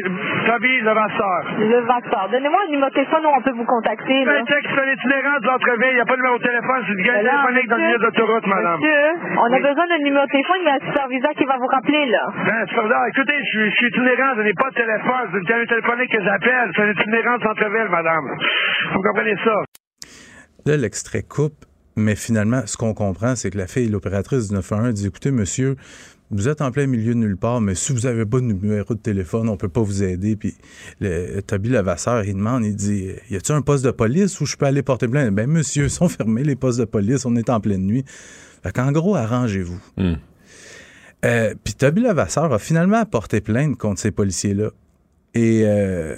Toby 0.47 0.80
Levasseur. 0.80 1.40
Le 1.59 1.80
Vasseur. 1.86 2.28
Donnez-moi 2.32 2.61
un 2.66 2.70
numéro 2.70 2.88
de 2.88 2.95
téléphone 2.95 3.22
où 3.26 3.30
on 3.36 3.43
peut 3.43 3.53
vous 3.53 3.64
contacter, 3.64 4.24
là. 4.24 4.32
Ben, 4.32 4.45
c'est 4.49 4.57
un 4.57 4.93
itinérant 4.93 5.38
de 5.40 5.47
l'entreville. 5.47 5.93
Il 5.93 5.95
n'y 5.95 6.01
a 6.01 6.05
pas 6.05 6.16
de 6.16 6.22
numéro 6.22 6.38
de 6.38 6.43
téléphone. 6.43 6.80
C'est 6.88 6.97
du 6.97 7.03
gars 7.03 7.12
Ben 7.12 7.22
téléphonique 7.28 7.68
dans 7.68 7.76
le 7.76 7.82
milieu 7.82 7.99
d'autoroute, 7.99 8.47
madame. 8.47 8.80
Monsieur, 8.80 9.05
on 9.38 9.45
a 9.53 9.57
Oui. 9.57 9.62
besoin 9.62 9.86
d'un 9.86 9.99
numéro 9.99 10.24
de 10.26 10.30
téléphone, 10.30 10.57
il 10.62 10.66
y 10.66 10.70
a 10.70 10.74
un 10.74 10.86
superviseur 10.86 11.30
qui 11.32 11.45
va 11.45 11.57
vous 11.59 11.66
rappeler, 11.66 11.82
là. 11.91 12.33
Ben, 12.47 12.66
c'est 12.68 12.76
pas 12.76 12.89
grave. 12.89 13.09
Écoutez, 13.09 13.35
je 13.39 13.51
suis, 13.51 13.70
je 13.70 13.76
suis 13.76 13.87
itinérant, 13.89 14.35
je 14.37 14.43
n'ai 14.43 14.55
pas 14.55 14.70
de 14.70 14.74
téléphone. 14.74 15.28
C'est 15.33 15.39
une 15.39 15.66
téléphonique 15.66 16.11
que 16.11 16.22
j'appelle. 16.22 16.70
C'est 16.74 16.83
un 16.83 16.91
itinérant 16.93 17.37
de 17.37 17.43
centre-ville, 17.43 17.91
madame. 17.91 18.24
Vous 18.95 19.03
comprenez 19.03 19.37
ça? 19.45 19.55
Là, 20.66 20.76
l'extrait 20.76 21.22
coupe, 21.22 21.64
mais 21.97 22.14
finalement, 22.14 22.62
ce 22.66 22.76
qu'on 22.76 22.95
comprend, 22.95 23.35
c'est 23.35 23.51
que 23.51 23.59
la 23.59 23.66
fille, 23.66 23.89
l'opératrice 23.89 24.49
du 24.49 24.55
911, 24.55 24.95
dit 24.95 25.07
Écoutez, 25.07 25.30
monsieur, 25.30 25.76
vous 26.30 26.49
êtes 26.49 26.62
en 26.62 26.70
plein 26.70 26.87
milieu 26.87 27.14
de 27.14 27.18
nulle 27.18 27.37
part, 27.37 27.61
mais 27.61 27.74
si 27.74 27.93
vous 27.93 28.01
n'avez 28.01 28.24
pas 28.24 28.39
de 28.39 28.45
numéro 28.45 28.95
de 28.95 29.01
téléphone, 29.01 29.49
on 29.49 29.57
peut 29.57 29.68
pas 29.68 29.83
vous 29.83 30.03
aider. 30.03 30.37
Puis 30.37 30.55
le, 31.01 31.41
Toby 31.41 31.68
Levasseur, 31.68 32.24
il 32.24 32.35
demande 32.35 32.64
il 32.64 32.74
dit 32.76 33.11
Y 33.28 33.37
a-t-il 33.37 33.55
un 33.55 33.62
poste 33.62 33.85
de 33.85 33.91
police 33.91 34.41
où 34.41 34.47
je 34.47 34.57
peux 34.57 34.66
aller 34.66 34.83
porter 34.83 35.09
plainte? 35.09 35.35
Ben, 35.35 35.49
monsieur, 35.49 35.85
ils 35.87 35.91
sont 35.91 36.09
fermés, 36.09 36.45
les 36.45 36.57
postes 36.57 36.80
de 36.80 36.85
police, 36.85 37.26
on 37.26 37.37
est 37.37 37.51
en 37.51 37.61
pleine 37.61 37.85
nuit. 37.85 38.05
Fait 38.62 38.72
qu'en 38.72 38.93
gros, 38.93 39.16
arrangez-vous. 39.16 39.80
Euh, 41.25 41.55
Puis 41.62 41.75
Toby 41.75 42.03
Levasseur 42.03 42.53
a 42.53 42.59
finalement 42.59 43.05
porté 43.05 43.41
plainte 43.41 43.79
contre 43.79 44.01
ces 44.01 44.11
policiers-là. 44.11 44.70
Et 45.35 45.62
euh, 45.64 46.16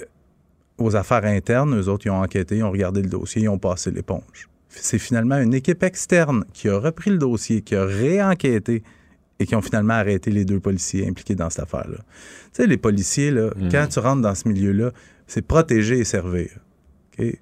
aux 0.77 0.95
affaires 0.95 1.25
internes, 1.25 1.75
eux 1.79 1.87
autres, 1.87 2.05
ils 2.05 2.09
ont 2.09 2.21
enquêté, 2.21 2.57
ils 2.57 2.63
ont 2.63 2.71
regardé 2.71 3.01
le 3.01 3.09
dossier, 3.09 3.43
ils 3.43 3.49
ont 3.49 3.59
passé 3.59 3.91
l'éponge. 3.91 4.49
C'est 4.69 4.99
finalement 4.99 5.37
une 5.37 5.53
équipe 5.53 5.83
externe 5.83 6.43
qui 6.51 6.67
a 6.67 6.77
repris 6.77 7.11
le 7.11 7.17
dossier, 7.17 7.61
qui 7.61 7.75
a 7.75 7.85
réenquêté 7.85 8.83
et 9.39 9.45
qui 9.45 9.55
ont 9.55 9.61
finalement 9.61 9.93
arrêté 9.93 10.31
les 10.31 10.43
deux 10.43 10.59
policiers 10.59 11.07
impliqués 11.07 11.35
dans 11.35 11.49
cette 11.49 11.63
affaire-là. 11.63 11.97
Tu 11.97 12.03
sais, 12.63 12.67
les 12.67 12.77
policiers, 12.77 13.31
là, 13.31 13.51
quand 13.71 13.87
tu 13.87 13.99
rentres 13.99 14.21
dans 14.21 14.35
ce 14.35 14.47
milieu-là, 14.49 14.91
c'est 15.27 15.45
protéger 15.45 15.99
et 15.99 16.03
servir. 16.03 16.49
Il 17.19 17.33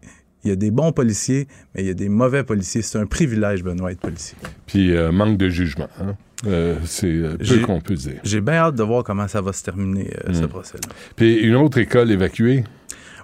y 0.43 0.51
a 0.51 0.55
des 0.55 0.71
bons 0.71 0.91
policiers, 0.91 1.47
mais 1.73 1.81
il 1.83 1.87
y 1.87 1.89
a 1.89 1.93
des 1.95 2.09
mauvais 2.09 2.43
policiers. 2.43 2.81
C'est 2.81 2.97
un 2.99 3.05
privilège, 3.05 3.63
Benoît, 3.63 3.91
être 3.91 3.99
policier. 4.01 4.37
Puis 4.67 4.95
euh, 4.95 5.11
manque 5.11 5.37
de 5.37 5.49
jugement. 5.49 5.87
hein? 5.99 6.15
Euh, 6.45 6.75
c'est 6.85 7.07
peu 7.39 7.59
qu'on 7.65 7.79
peut 7.81 7.95
dire. 7.95 8.19
J'ai 8.23 8.41
bien 8.41 8.55
hâte 8.55 8.75
de 8.75 8.83
voir 8.83 9.03
comment 9.03 9.27
ça 9.27 9.41
va 9.41 9.53
se 9.53 9.63
terminer, 9.63 10.11
euh, 10.27 10.33
ce 10.33 10.41
Mm. 10.43 10.47
procès-là. 10.47 10.89
Puis 11.15 11.35
une 11.39 11.55
autre 11.55 11.77
école 11.77 12.11
évacuée? 12.11 12.63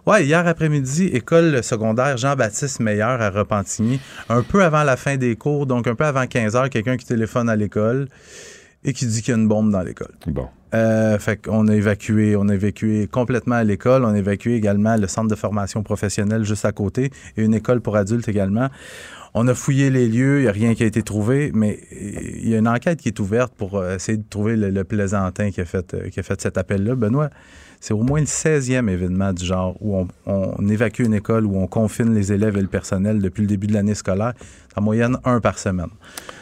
Ouais, 0.06 0.26
hier 0.26 0.48
après-midi, 0.48 1.06
école 1.08 1.62
secondaire 1.64 2.18
Jean-Baptiste 2.18 2.80
Meyer 2.80 3.02
à 3.02 3.30
Repentigny. 3.30 4.00
Un 4.30 4.42
peu 4.42 4.64
avant 4.64 4.84
la 4.84 4.96
fin 4.96 5.18
des 5.18 5.36
cours, 5.36 5.66
donc 5.66 5.88
un 5.88 5.96
peu 5.96 6.06
avant 6.06 6.26
15 6.26 6.56
heures, 6.56 6.70
quelqu'un 6.70 6.96
qui 6.98 7.06
téléphone 7.06 7.50
à 7.50 7.56
l'école 7.56 8.08
et 8.84 8.94
qui 8.94 9.06
dit 9.06 9.22
qu'il 9.22 9.34
y 9.34 9.38
a 9.38 9.40
une 9.40 9.48
bombe 9.50 9.72
dans 9.72 9.82
l'école. 9.82 10.14
Bon. 10.28 10.48
Euh, 10.74 11.18
fait 11.18 11.38
qu'on 11.38 11.68
a 11.68 11.76
évacué, 11.76 12.36
on 12.36 12.48
a 12.48 12.54
évacué 12.54 13.08
complètement 13.08 13.62
l'école. 13.62 14.06
On 14.06 14.14
a 14.14 14.18
évacué 14.18 14.56
également 14.56 14.96
le 14.98 15.08
centre 15.08 15.28
de 15.28 15.36
formation 15.36 15.84
professionnelle 15.84 16.44
juste 16.44 16.66
à 16.66 16.72
côté 16.72 17.12
et 17.38 17.44
une 17.44 17.54
école 17.54 17.82
pour 17.82 17.96
adultes 17.96 18.28
également. 18.28 18.70
On 19.34 19.48
a 19.48 19.54
fouillé 19.54 19.92
les 19.92 20.08
lieux, 20.08 20.40
il 20.40 20.44
n'y 20.44 20.48
a 20.48 20.52
rien 20.52 20.74
qui 20.74 20.82
a 20.82 20.88
été 20.88 21.04
trouvé, 21.04 21.52
mais 21.54 21.80
il 21.92 22.50
y 22.50 22.56
a 22.56 22.58
une 22.58 22.68
enquête 22.68 23.00
qui 23.00 23.10
est 23.10 23.20
ouverte 23.20 23.54
pour 23.56 23.78
euh, 23.78 23.96
essayer 23.96 24.18
de 24.18 24.24
trouver 24.28 24.56
le, 24.56 24.84
plaisantin 24.84 25.52
qui 25.52 25.62
a 25.62 25.66
fait, 25.66 25.94
euh, 25.94 26.10
qui 26.10 26.20
a 26.20 26.24
fait 26.24 26.42
cet 26.42 26.58
appel-là. 26.58 26.96
Benoît, 26.96 27.30
c'est 27.80 27.94
au 27.94 28.02
moins 28.02 28.20
le 28.20 28.26
16e 28.26 28.90
événement 28.90 29.32
du 29.32 29.46
genre 29.46 29.76
où 29.82 30.08
on 30.26 30.68
évacue 30.68 31.04
une 31.04 31.14
école, 31.14 31.46
où 31.46 31.58
on 31.58 31.68
confine 31.68 32.14
les 32.16 32.34
élèves 32.34 32.58
et 32.58 32.62
le 32.62 32.68
personnel 32.68 33.20
depuis 33.20 33.42
le 33.42 33.48
début 33.48 33.68
de 33.68 33.74
l'année 33.74 33.96
scolaire. 33.96 34.34
En 34.76 34.82
moyenne, 34.82 35.18
un 35.24 35.40
par 35.40 35.60
semaine. 35.60 35.90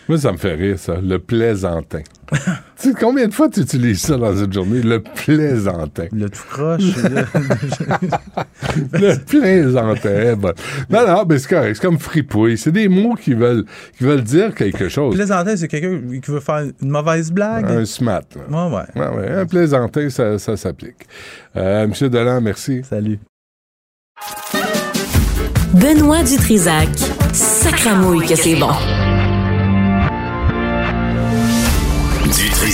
Moi, 0.07 0.17
ça 0.17 0.31
me 0.31 0.37
fait 0.37 0.53
rire, 0.53 0.79
ça. 0.79 0.95
Le 1.01 1.19
plaisantin. 1.19 2.01
tu 2.31 2.37
sais, 2.75 2.93
combien 2.97 3.27
de 3.27 3.33
fois 3.33 3.49
tu 3.49 3.59
utilises 3.61 4.01
ça 4.01 4.17
dans 4.17 4.35
une 4.35 4.51
journée? 4.53 4.81
Le 4.81 5.01
plaisantin. 5.01 6.05
Le 6.13 6.29
tout 6.29 6.43
croche. 6.49 6.81
le 8.93 9.17
plaisantin. 9.25 10.35
bon. 10.37 10.53
Non, 10.89 11.05
non, 11.07 11.25
mais 11.27 11.39
c'est 11.39 11.49
correct. 11.49 11.75
C'est 11.75 11.81
comme 11.85 11.99
fripouille. 11.99 12.57
C'est 12.57 12.71
des 12.71 12.87
mots 12.87 13.15
qui 13.15 13.33
veulent, 13.33 13.65
qui 13.97 14.03
veulent 14.05 14.23
dire 14.23 14.55
quelque 14.55 14.87
chose. 14.87 15.15
Plaisantin, 15.15 15.57
c'est 15.57 15.67
quelqu'un 15.67 15.99
qui 16.21 16.31
veut 16.31 16.39
faire 16.39 16.65
une 16.81 16.89
mauvaise 16.89 17.31
blague? 17.31 17.65
Un 17.65 17.85
smat. 17.85 18.23
là. 18.35 18.67
Ouais, 18.69 18.75
ouais. 18.75 19.01
Ouais, 19.01 19.17
ouais. 19.17 19.29
Un 19.31 19.45
plaisantin, 19.45 20.09
ça, 20.09 20.39
ça 20.39 20.55
s'applique. 20.55 21.05
Euh, 21.55 21.85
Monsieur 21.87 22.09
Delan, 22.09 22.39
merci. 22.39 22.81
Salut. 22.87 23.19
Benoît 25.73 26.23
Dutrisac. 26.23 26.87
Sacramouille 27.33 28.25
que 28.25 28.35
c'est 28.35 28.55
bon. 28.55 28.71
Du 32.67 32.73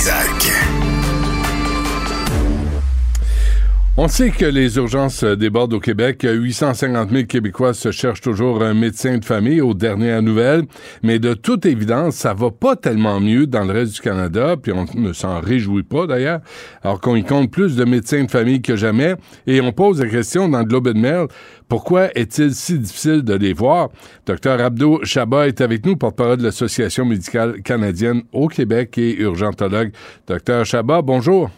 On 3.95 4.07
sait 4.07 4.31
que 4.31 4.45
les 4.45 4.77
urgences 4.77 5.23
euh, 5.23 5.35
débordent 5.35 5.73
au 5.73 5.79
Québec. 5.79 6.25
850 6.27 7.11
000 7.11 7.25
Québécois 7.25 7.75
se 7.75 7.91
cherchent 7.91 8.21
toujours 8.21 8.63
un 8.63 8.73
médecin 8.73 9.19
de 9.19 9.23
famille 9.23 9.61
aux 9.61 9.75
dernières 9.75 10.23
nouvelles. 10.23 10.63
Mais 11.03 11.19
de 11.19 11.35
toute 11.35 11.67
évidence, 11.67 12.15
ça 12.15 12.33
va 12.33 12.49
pas 12.49 12.75
tellement 12.75 13.19
mieux 13.19 13.45
dans 13.45 13.63
le 13.63 13.71
reste 13.71 13.93
du 13.93 14.01
Canada, 14.01 14.55
puis 14.59 14.71
on 14.71 14.87
ne 14.95 15.13
s'en 15.13 15.39
réjouit 15.39 15.83
pas 15.83 16.07
d'ailleurs, 16.07 16.39
alors 16.81 16.99
qu'on 17.01 17.15
y 17.15 17.23
compte 17.23 17.51
plus 17.51 17.75
de 17.75 17.85
médecins 17.85 18.23
de 18.23 18.31
famille 18.31 18.63
que 18.63 18.75
jamais. 18.75 19.13
Et 19.45 19.61
on 19.61 19.71
pose 19.71 20.01
la 20.01 20.09
question 20.09 20.49
dans 20.49 20.59
le 20.59 20.65
Globe 20.65 20.87
and 20.87 20.99
Mail, 20.99 21.27
pourquoi 21.69 22.09
est-il 22.17 22.55
si 22.55 22.79
difficile 22.79 23.21
de 23.21 23.35
les 23.35 23.53
voir? 23.53 23.89
Docteur 24.25 24.59
Abdo 24.59 25.01
Chabat 25.03 25.49
est 25.49 25.61
avec 25.61 25.85
nous, 25.85 25.97
porte-parole 25.97 26.37
de 26.37 26.43
l'Association 26.43 27.05
médicale 27.05 27.61
canadienne 27.61 28.23
au 28.31 28.47
Québec 28.47 28.97
et 28.97 29.21
urgentologue. 29.21 29.91
Docteur 30.25 30.65
Chabat, 30.65 31.03
bonjour. 31.03 31.51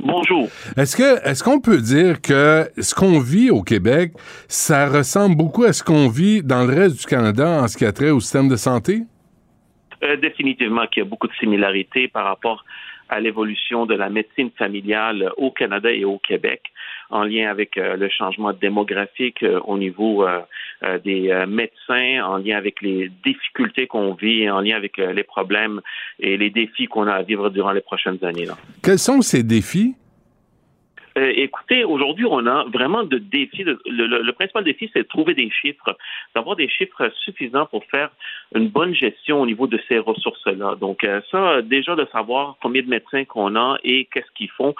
Bonjour. 0.00 0.48
Est-ce 0.76 0.96
que 0.96 1.28
est-ce 1.28 1.42
qu'on 1.42 1.60
peut 1.60 1.78
dire 1.78 2.20
que 2.20 2.68
ce 2.78 2.94
qu'on 2.94 3.18
vit 3.18 3.50
au 3.50 3.62
Québec, 3.62 4.12
ça 4.46 4.88
ressemble 4.88 5.36
beaucoup 5.36 5.64
à 5.64 5.72
ce 5.72 5.82
qu'on 5.82 6.08
vit 6.08 6.42
dans 6.42 6.64
le 6.64 6.72
reste 6.72 7.00
du 7.00 7.06
Canada 7.06 7.62
en 7.62 7.66
ce 7.66 7.76
qui 7.76 7.84
a 7.84 7.92
trait 7.92 8.10
au 8.10 8.20
système 8.20 8.48
de 8.48 8.56
santé? 8.56 9.02
Euh, 10.04 10.16
définitivement 10.16 10.86
qu'il 10.86 11.02
y 11.02 11.06
a 11.06 11.08
beaucoup 11.08 11.26
de 11.26 11.34
similarités 11.34 12.06
par 12.06 12.24
rapport 12.24 12.64
à 13.08 13.18
l'évolution 13.18 13.86
de 13.86 13.94
la 13.94 14.08
médecine 14.08 14.50
familiale 14.56 15.32
au 15.36 15.50
Canada 15.50 15.90
et 15.90 16.04
au 16.04 16.18
Québec, 16.18 16.62
en 17.10 17.24
lien 17.24 17.50
avec 17.50 17.76
euh, 17.76 17.96
le 17.96 18.08
changement 18.08 18.52
démographique 18.52 19.42
euh, 19.42 19.60
au 19.64 19.78
niveau 19.78 20.24
euh, 20.84 20.98
des 20.98 21.30
euh, 21.30 21.46
médecins, 21.46 22.22
en 22.24 22.36
lien 22.38 22.56
avec 22.56 22.82
les 22.82 23.10
difficultés 23.24 23.86
qu'on 23.86 24.14
vit, 24.14 24.48
en 24.50 24.60
lien 24.60 24.76
avec 24.76 24.98
euh, 24.98 25.12
les 25.12 25.24
problèmes 25.24 25.80
et 26.20 26.36
les 26.36 26.50
défis 26.50 26.86
qu'on 26.86 27.06
a 27.06 27.14
à 27.14 27.22
vivre 27.22 27.50
durant 27.50 27.72
les 27.72 27.80
prochaines 27.80 28.22
années. 28.24 28.44
Là. 28.46 28.56
Quels 28.82 28.98
sont 28.98 29.20
ces 29.22 29.42
défis? 29.42 29.94
Écoutez, 31.20 31.82
aujourd'hui, 31.82 32.26
on 32.30 32.46
a 32.46 32.62
vraiment 32.72 33.02
de 33.02 33.18
défis. 33.18 33.64
Le, 33.64 33.80
le- 33.86 34.22
le 34.22 34.32
principal 34.32 34.62
défi, 34.62 34.88
c'est 34.92 35.00
de 35.00 35.08
trouver 35.08 35.34
des 35.34 35.50
chiffres, 35.50 35.96
d'avoir 36.32 36.54
des 36.54 36.68
chiffres 36.68 37.10
suffisants 37.24 37.66
pour 37.66 37.84
faire 37.86 38.10
une 38.54 38.68
bonne 38.68 38.94
gestion 38.94 39.40
au 39.40 39.46
niveau 39.46 39.66
de 39.66 39.80
ces 39.88 39.98
ressources-là. 39.98 40.76
Donc, 40.76 41.04
ça, 41.32 41.60
déjà 41.62 41.96
de 41.96 42.06
savoir 42.12 42.56
combien 42.62 42.82
de 42.82 42.88
médecins 42.88 43.24
qu'on 43.24 43.56
a 43.56 43.78
et 43.82 44.04
qu'est-ce 44.12 44.30
qu'ils 44.36 44.50
font, 44.50 44.76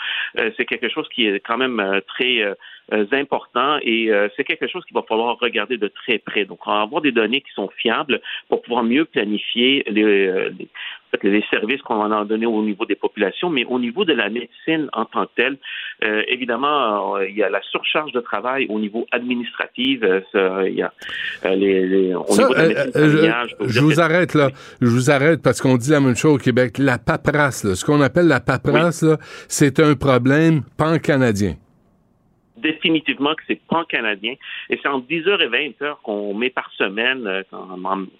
c'est 0.56 0.64
quelque 0.64 0.88
chose 0.88 1.08
qui 1.12 1.26
est 1.26 1.40
quand 1.40 1.58
même 1.58 2.00
très 2.06 2.54
euh, 2.92 3.04
euh, 3.12 3.16
important 3.18 3.78
et 3.82 4.10
euh, 4.10 4.28
c'est 4.36 4.44
quelque 4.44 4.66
chose 4.66 4.84
qu'il 4.86 4.94
va 4.94 5.02
falloir 5.08 5.36
regarder 5.38 5.76
de 5.76 5.88
très 5.88 6.18
près. 6.18 6.44
Donc, 6.44 6.60
on 6.66 6.72
va 6.72 6.80
avoir 6.82 7.02
des 7.02 7.12
données 7.12 7.40
qui 7.40 7.52
sont 7.54 7.68
fiables 7.76 8.20
pour 8.48 8.62
pouvoir 8.62 8.82
mieux 8.82 9.04
planifier 9.04 9.84
les, 9.88 10.02
euh, 10.02 10.50
les, 10.58 11.30
les 11.30 11.44
services 11.50 11.80
qu'on 11.82 11.96
va 11.96 12.16
en 12.16 12.24
donner 12.24 12.46
au 12.46 12.62
niveau 12.62 12.84
des 12.86 12.94
populations, 12.94 13.50
mais 13.50 13.64
au 13.66 13.78
niveau 13.78 14.04
de 14.04 14.12
la 14.12 14.28
médecine 14.28 14.88
en 14.92 15.04
tant 15.04 15.24
que 15.26 15.30
telle, 15.36 15.56
euh, 16.04 16.22
évidemment, 16.28 17.16
euh, 17.16 17.28
il 17.28 17.36
y 17.36 17.42
a 17.42 17.50
la 17.50 17.60
surcharge 17.62 18.12
de 18.12 18.20
travail 18.20 18.66
au 18.68 18.78
niveau 18.78 19.06
administratif, 19.10 20.00
euh, 20.02 20.20
ça, 20.32 20.66
il 20.68 20.74
y 20.74 20.82
a 20.82 20.92
euh, 21.44 21.54
les, 21.54 21.86
les- 21.86 22.14
au 22.14 22.24
Ça, 22.28 22.42
niveau 22.42 22.54
de 22.54 22.58
la 22.58 22.68
médecine 22.68 22.92
familiale. 22.92 23.48
je, 23.66 23.80
vous 23.80 23.90
je 23.92 24.00
arrête 24.00 24.34
là. 24.34 24.50
Je 24.80 24.86
vous 24.88 25.10
arrête 25.10 25.42
parce 25.42 25.60
qu'on 25.60 25.76
dit 25.76 25.90
la 25.90 26.00
même 26.00 26.16
chose 26.16 26.34
au 26.34 26.38
Québec. 26.38 26.78
La 26.78 26.98
paperasse, 26.98 27.64
là, 27.64 27.74
ce 27.74 27.84
qu'on 27.84 28.00
appelle 28.00 28.28
la 28.28 28.40
paperasse, 28.40 29.02
là, 29.02 29.16
c'est 29.48 29.80
un 29.80 29.94
problème 29.94 30.62
pan-canadien. 30.76 31.54
Définitivement 32.60 33.34
que 33.34 33.42
c'est 33.46 33.60
pan-canadien. 33.68 34.34
Et 34.70 34.78
c'est 34.82 34.88
entre 34.88 35.06
10 35.06 35.28
heures 35.28 35.42
et 35.42 35.48
20 35.48 35.82
heures 35.82 36.00
qu'on 36.02 36.34
met 36.34 36.50
par 36.50 36.70
semaine 36.72 37.26
euh, 37.26 37.42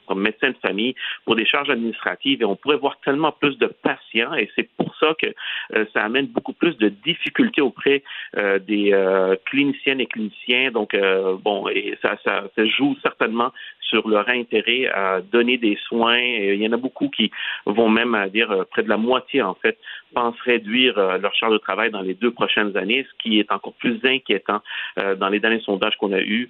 comme 0.07 0.21
médecin 0.21 0.51
de 0.51 0.57
famille 0.63 0.95
pour 1.25 1.37
des 1.37 1.47
charges 1.47 1.71
administratives. 1.71 2.43
Et 2.43 2.45
on 2.45 2.57
pourrait 2.57 2.77
voir 2.77 2.99
tellement 3.05 3.33
plus 3.33 3.57
de 3.59 3.67
patients. 3.67 4.35
Et 4.35 4.51
c'est 4.57 4.69
pour 4.77 4.95
ça 5.01 5.15
que 5.21 5.27
euh, 5.75 5.85
ça 5.93 6.05
amène 6.05 6.27
beaucoup 6.27 6.53
plus 6.53 6.77
de 6.79 6.89
difficultés 6.89 7.61
auprès 7.61 8.03
euh, 8.37 8.59
des 8.59 8.93
euh, 8.93 9.37
cliniciennes 9.47 10.01
et 10.01 10.07
cliniciens. 10.07 10.71
Donc, 10.71 10.97
bon, 11.45 11.69
et 11.69 11.97
ça, 12.03 12.17
ça, 12.25 12.67
joue 12.67 12.97
certainement 13.03 13.53
sur 13.81 14.09
leur 14.09 14.29
intérêt 14.29 14.87
à 14.87 15.21
donner 15.21 15.57
des 15.57 15.79
soins. 15.89 16.19
Il 16.19 16.63
y 16.63 16.69
en 16.69 16.73
a 16.73 16.77
beaucoup 16.77 17.09
qui 17.09 17.31
vont 17.67 17.89
même 17.89 18.15
à 18.15 18.29
dire 18.29 18.67
près 18.71 18.83
de 18.83 18.89
la 18.89 18.97
moitié, 18.97 19.43
en 19.43 19.55
fait, 19.55 19.79
pensent 20.15 20.41
réduire 20.45 20.97
leur 20.97 21.35
charge 21.35 21.53
de 21.53 21.59
travail 21.59 21.91
dans 21.91 22.03
les 22.03 22.15
deux 22.15 22.31
prochaines 22.31 22.77
années, 22.77 23.07
ce 23.09 23.23
qui 23.23 23.39
est 23.39 23.51
encore 23.51 23.75
plus 23.75 23.99
inquiétant 24.05 24.61
dans 24.97 25.29
les 25.29 25.41
derniers 25.41 25.61
sondages 25.61 25.97
qu'on 25.97 26.13
a 26.13 26.21
eus. 26.21 26.49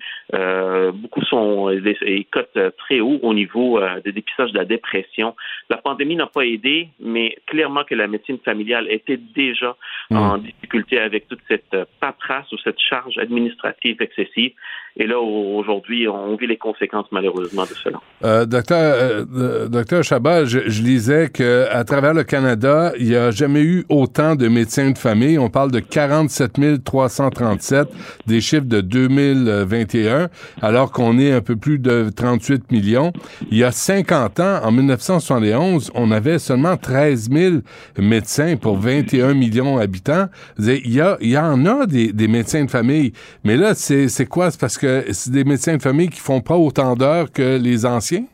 beaucoup 0.94 1.22
sont 1.24 1.68
les, 1.68 2.26
cotes 2.30 2.58
très 2.78 3.00
haut 3.00 3.20
au 3.22 3.34
niveau 3.34 3.80
des 4.04 4.12
dépistages 4.12 4.52
de 4.52 4.58
la 4.58 4.64
dépression. 4.64 5.36
La 5.70 5.76
pandémie 5.76 6.16
n'a 6.16 6.26
pas 6.26 6.44
aidé, 6.44 6.88
mais 7.00 7.36
clairement 7.46 7.84
que 7.84 7.94
la 7.94 8.08
médecine 8.08 8.37
familiale 8.44 8.86
était 8.90 9.18
déjà 9.36 9.76
Mm. 10.10 10.16
en 10.16 10.38
difficulté 10.38 10.98
avec 10.98 11.28
toute 11.28 11.40
cette 11.48 11.74
euh, 11.74 11.84
paperasse 12.00 12.50
ou 12.50 12.56
cette 12.64 12.78
charge 12.80 13.18
administrative 13.18 13.96
excessive. 14.00 14.52
Et 14.96 15.06
là, 15.06 15.20
au- 15.20 15.58
aujourd'hui, 15.58 16.08
on 16.08 16.34
vit 16.36 16.46
les 16.46 16.56
conséquences 16.56 17.04
malheureusement 17.12 17.64
de 17.64 17.74
cela. 17.74 18.00
Euh, 18.24 18.46
docteur, 18.46 18.78
euh, 18.80 19.24
euh, 19.36 19.68
docteur 19.68 20.02
Chabat, 20.02 20.46
je, 20.46 20.60
je 20.66 20.82
lisais 20.82 21.28
que 21.28 21.66
à 21.70 21.84
travers 21.84 22.14
le 22.14 22.24
Canada, 22.24 22.92
il 22.98 23.08
n'y 23.08 23.16
a 23.16 23.30
jamais 23.30 23.60
eu 23.62 23.84
autant 23.90 24.34
de 24.34 24.48
médecins 24.48 24.90
de 24.92 24.96
famille. 24.98 25.38
On 25.38 25.50
parle 25.50 25.70
de 25.72 25.80
47 25.80 26.82
337, 26.84 27.88
des 28.26 28.40
chiffres 28.40 28.64
de 28.66 28.80
2021, 28.80 30.28
alors 30.62 30.90
qu'on 30.90 31.18
est 31.18 31.32
un 31.32 31.40
peu 31.42 31.56
plus 31.56 31.78
de 31.78 32.08
38 32.14 32.72
millions. 32.72 33.12
Il 33.50 33.58
y 33.58 33.64
a 33.64 33.72
50 33.72 34.40
ans, 34.40 34.60
en 34.64 34.72
1971, 34.72 35.90
on 35.94 36.10
avait 36.10 36.38
seulement 36.38 36.76
13 36.78 37.30
000 37.30 37.54
médecins 37.98 38.27
pour 38.60 38.76
21 38.78 39.34
millions 39.34 39.78
d'habitants. 39.78 40.26
Il 40.58 40.92
y, 40.94 41.38
en 41.38 41.66
a 41.66 41.86
des, 41.86 42.28
médecins 42.28 42.64
de 42.64 42.70
famille, 42.70 43.12
mais 43.44 43.56
là, 43.56 43.74
c'est 43.74 44.26
quoi? 44.26 44.50
C'est 44.50 44.60
parce 44.60 44.76
que 44.78 45.04
c'est 45.12 45.32
des 45.32 45.44
médecins 45.44 45.76
de 45.76 45.82
famille 45.82 46.08
qui 46.08 46.20
font 46.20 46.40
pas 46.40 46.56
autant 46.56 46.94
d'heures 46.94 47.32
que 47.32 47.58
les 47.58 47.86
anciens? 47.86 48.24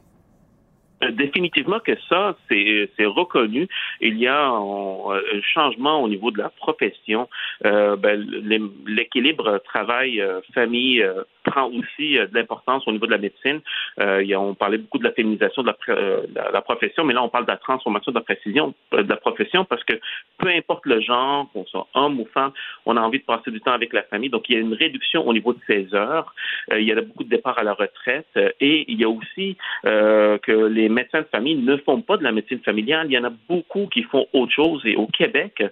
Euh, 1.02 1.10
Définitivement 1.12 1.80
que 1.80 1.92
ça, 2.08 2.36
c'est 2.48 2.88
reconnu. 3.04 3.68
Il 4.00 4.18
y 4.18 4.26
a 4.26 4.46
un, 4.46 5.10
un 5.10 5.40
changement 5.54 6.02
au 6.02 6.08
niveau 6.08 6.30
de 6.30 6.38
la 6.38 6.48
profession. 6.50 7.28
Euh, 7.64 7.96
ben, 7.96 8.20
l'é- 8.20 8.60
L'équilibre 8.86 9.60
travail-famille 9.64 11.02
euh, 11.02 11.22
prend 11.44 11.70
aussi 11.70 12.18
euh, 12.18 12.26
de 12.26 12.34
l'importance 12.34 12.86
au 12.86 12.92
niveau 12.92 13.06
de 13.06 13.12
la 13.12 13.18
médecine. 13.18 13.60
Euh, 14.00 14.24
on 14.36 14.54
parlait 14.54 14.78
beaucoup 14.78 14.98
de 14.98 15.04
la 15.04 15.12
féminisation 15.12 15.62
de 15.62 15.72
euh, 15.90 16.22
la, 16.34 16.60
profession, 16.62 17.04
mais 17.04 17.14
là, 17.14 17.22
on 17.22 17.28
parle 17.28 17.44
de 17.44 17.50
la 17.50 17.56
transformation 17.56 18.10
de 18.10 18.18
la 18.18 18.24
précision 18.24 18.74
de 18.92 19.08
la 19.08 19.16
profession 19.16 19.64
parce 19.64 19.84
que 19.84 19.94
peu 20.38 20.48
importe 20.48 20.86
le 20.86 21.00
genre, 21.00 21.48
qu'on 21.52 21.64
soit 21.66 21.86
homme 21.94 22.18
ou 22.20 22.26
femme, 22.32 22.52
on 22.86 22.96
a 22.96 23.00
envie 23.00 23.18
de 23.18 23.24
passer 23.24 23.50
du 23.50 23.60
temps 23.60 23.72
avec 23.72 23.92
la 23.92 24.02
famille. 24.02 24.30
Donc, 24.30 24.48
il 24.48 24.54
y 24.54 24.58
a 24.58 24.60
une 24.60 24.74
réduction 24.74 25.26
au 25.26 25.32
niveau 25.32 25.52
de 25.52 25.60
ses 25.66 25.94
heures. 25.94 26.34
Il 26.72 26.82
y 26.82 26.92
a 26.92 27.00
beaucoup 27.00 27.24
de 27.24 27.28
départs 27.28 27.58
à 27.58 27.62
la 27.62 27.74
retraite 27.74 28.26
et 28.60 28.84
il 28.90 29.00
y 29.00 29.04
a 29.04 29.08
aussi 29.08 29.56
que 29.84 30.66
les 30.66 30.88
médecins 30.88 31.20
de 31.20 31.26
famille 31.30 31.56
ne 31.56 31.76
font 31.76 32.00
pas 32.00 32.16
de 32.16 32.24
la 32.24 32.32
médecine 32.32 32.60
familiale. 32.60 33.06
Il 33.08 33.12
y 33.12 33.18
en 33.18 33.24
a 33.24 33.32
beaucoup 33.48 33.86
qui 33.86 34.02
font 34.02 34.26
autre 34.32 34.52
chose. 34.52 34.82
Et 34.84 34.96
au 34.96 35.06
Québec, 35.06 35.62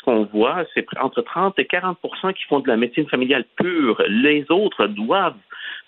ce 0.00 0.04
qu'on 0.04 0.24
voit, 0.24 0.64
c'est 0.74 0.86
entre 0.98 1.22
30 1.22 1.58
et 1.58 1.66
40 1.66 1.98
qui 2.34 2.44
font 2.44 2.60
de 2.60 2.68
la 2.68 2.76
médecine 2.76 3.06
familiale 3.08 3.44
pure. 3.56 4.02
Les 4.08 4.46
autres 4.48 4.86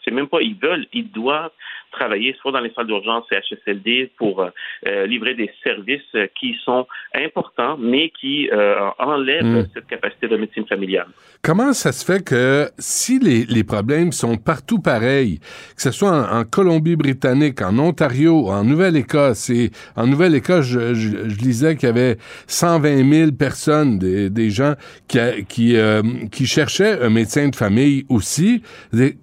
c'est 0.04 0.10
même 0.10 0.28
pas 0.28 0.40
ils 0.42 0.58
veulent, 0.58 0.86
ils 0.92 1.10
doivent 1.10 1.52
travailler 1.92 2.34
soit 2.40 2.52
dans 2.52 2.60
les 2.60 2.72
salles 2.74 2.86
d'urgence 2.86 3.24
CHSLD 3.30 4.10
pour 4.16 4.40
euh, 4.42 4.48
euh, 4.88 5.06
livrer 5.06 5.34
des 5.34 5.50
services 5.62 6.00
euh, 6.14 6.26
qui 6.38 6.56
sont 6.64 6.86
importants, 7.14 7.76
mais 7.78 8.10
qui 8.20 8.48
euh, 8.52 8.74
enlèvent 8.98 9.42
Mm. 9.42 9.66
cette 9.74 9.86
capacité 9.86 10.28
de 10.28 10.36
médecine 10.36 10.66
familiale. 10.66 11.06
Comment 11.42 11.72
ça 11.72 11.90
se 11.92 12.04
fait 12.04 12.24
que 12.24 12.68
si 12.78 13.18
les, 13.18 13.44
les 13.44 13.64
problèmes 13.64 14.12
sont 14.12 14.36
partout 14.36 14.78
pareils, 14.78 15.38
que 15.76 15.82
ce 15.82 15.90
soit 15.90 16.10
en, 16.10 16.40
en 16.40 16.44
Colombie-Britannique, 16.44 17.60
en 17.62 17.78
Ontario, 17.78 18.48
en 18.48 18.64
Nouvelle-Écosse, 18.64 19.50
et 19.50 19.70
en 19.96 20.06
Nouvelle-Écosse, 20.06 20.66
je, 20.66 20.94
je- 20.94 21.28
je 21.28 21.38
lisais 21.38 21.76
qu'il 21.76 21.88
y 21.88 21.90
avait 21.90 22.16
120 22.46 23.10
000 23.10 23.32
personnes, 23.32 23.98
des, 23.98 24.30
des 24.30 24.50
gens 24.50 24.74
qui, 25.08 25.18
qui, 25.48 25.76
euh, 25.76 26.02
qui 26.30 26.46
cherchaient 26.46 27.00
un 27.02 27.10
médecin 27.10 27.48
de 27.48 27.56
famille 27.56 28.04
aussi. 28.08 28.62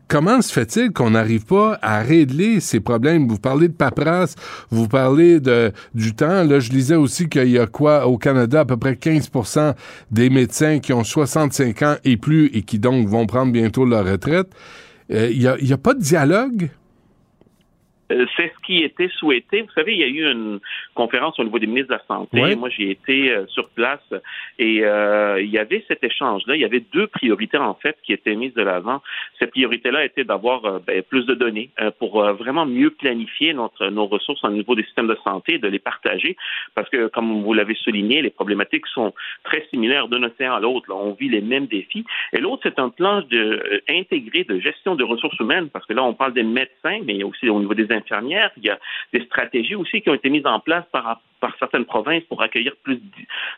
Comment 0.07 0.41
se 0.41 0.51
fait-il 0.51 0.91
qu'on 0.91 1.11
n'arrive 1.11 1.45
pas 1.45 1.77
à 1.81 2.01
régler 2.01 2.58
ces 2.59 2.79
problèmes? 2.79 3.27
Vous 3.27 3.39
parlez 3.39 3.67
de 3.67 3.73
paperasse, 3.73 4.35
vous 4.69 4.87
parlez 4.87 5.39
du 5.93 6.13
temps. 6.15 6.43
Là, 6.43 6.59
je 6.59 6.71
lisais 6.71 6.95
aussi 6.95 7.27
qu'il 7.29 7.49
y 7.49 7.59
a 7.59 7.67
quoi 7.67 8.07
au 8.07 8.17
Canada, 8.17 8.61
à 8.61 8.65
peu 8.65 8.77
près 8.77 8.93
15% 8.93 9.73
des 10.11 10.29
médecins 10.29 10.79
qui 10.79 10.93
ont 10.93 11.03
65 11.03 11.81
ans 11.83 11.95
et 12.03 12.17
plus 12.17 12.47
et 12.53 12.61
qui 12.61 12.79
donc 12.79 13.07
vont 13.07 13.25
prendre 13.25 13.51
bientôt 13.51 13.85
leur 13.85 14.05
retraite. 14.05 14.47
Euh, 15.11 15.29
Il 15.31 15.65
n'y 15.65 15.73
a 15.73 15.77
pas 15.77 15.93
de 15.93 16.01
dialogue? 16.01 16.69
Euh, 18.11 18.25
C'est 18.35 18.51
ce 18.55 18.65
qui 18.65 18.83
était 18.83 19.09
souhaité. 19.09 19.61
Vous 19.61 19.71
savez, 19.71 19.93
il 19.93 19.99
y 19.99 20.03
a 20.03 20.07
eu 20.07 20.31
une 20.31 20.59
conférence 20.95 21.39
au 21.39 21.43
niveau 21.43 21.59
des 21.59 21.67
ministres 21.67 21.89
de 21.89 21.99
la 21.99 22.05
Santé. 22.07 22.41
Ouais. 22.41 22.55
Moi, 22.55 22.69
j'ai 22.69 22.91
été 22.91 23.31
euh, 23.31 23.45
sur 23.47 23.69
place 23.69 24.13
et 24.57 24.83
euh, 24.83 25.41
il 25.41 25.49
y 25.49 25.57
avait 25.57 25.83
cet 25.87 26.03
échange-là. 26.03 26.55
Il 26.55 26.61
y 26.61 26.65
avait 26.65 26.83
deux 26.91 27.07
priorités, 27.07 27.57
en 27.57 27.75
fait, 27.75 27.97
qui 28.03 28.13
étaient 28.13 28.35
mises 28.35 28.53
de 28.53 28.63
l'avant. 28.63 29.01
Cette 29.37 29.51
priorité-là 29.51 30.05
était 30.05 30.23
d'avoir 30.23 30.65
euh, 30.65 30.79
ben, 30.85 31.01
plus 31.03 31.25
de 31.25 31.33
données 31.33 31.69
pour 31.99 32.21
vraiment 32.33 32.65
mieux 32.65 32.89
planifier 32.89 33.53
notre, 33.53 33.87
nos 33.89 34.07
ressources 34.07 34.43
au 34.43 34.49
niveau 34.49 34.75
des 34.75 34.83
systèmes 34.83 35.07
de 35.07 35.17
santé 35.23 35.55
et 35.55 35.57
de 35.59 35.67
les 35.67 35.79
partager. 35.79 36.35
Parce 36.75 36.89
que, 36.89 37.07
comme 37.07 37.41
vous 37.43 37.53
l'avez 37.53 37.75
souligné, 37.75 38.21
les 38.21 38.29
problématiques 38.29 38.87
sont 38.87 39.13
très 39.43 39.65
similaires 39.69 40.07
d'un 40.07 40.23
océan 40.23 40.55
à 40.55 40.59
l'autre. 40.59 40.91
On 40.93 41.13
vit 41.13 41.29
les 41.29 41.41
mêmes 41.41 41.67
défis. 41.67 42.05
Et 42.33 42.39
l'autre, 42.39 42.61
c'est 42.63 42.79
un 42.79 42.89
plan 42.89 43.21
de, 43.21 43.81
intégré 43.89 44.43
de 44.43 44.59
gestion 44.59 44.95
de 44.95 45.03
ressources 45.03 45.39
humaines. 45.39 45.69
Parce 45.69 45.85
que 45.85 45.93
là, 45.93 46.03
on 46.03 46.13
parle 46.13 46.33
des 46.33 46.43
médecins, 46.43 46.99
mais 47.05 47.13
il 47.13 47.17
y 47.17 47.23
a 47.23 47.27
aussi 47.27 47.49
au 47.49 47.59
niveau 47.59 47.73
des 47.73 47.91
infirmières, 47.99 48.51
il 48.57 48.65
y 48.65 48.69
a 48.75 48.79
des 49.13 49.23
stratégies 49.29 49.75
aussi 49.81 50.01
qui 50.01 50.09
ont 50.09 50.19
été 50.21 50.29
mises 50.29 50.45
en 50.45 50.59
place 50.67 50.85
par, 50.91 51.21
par 51.43 51.53
certaines 51.61 51.85
provinces 51.85 52.23
pour 52.29 52.39
accueillir 52.41 52.73
plus 52.83 52.97
de- 52.97 53.01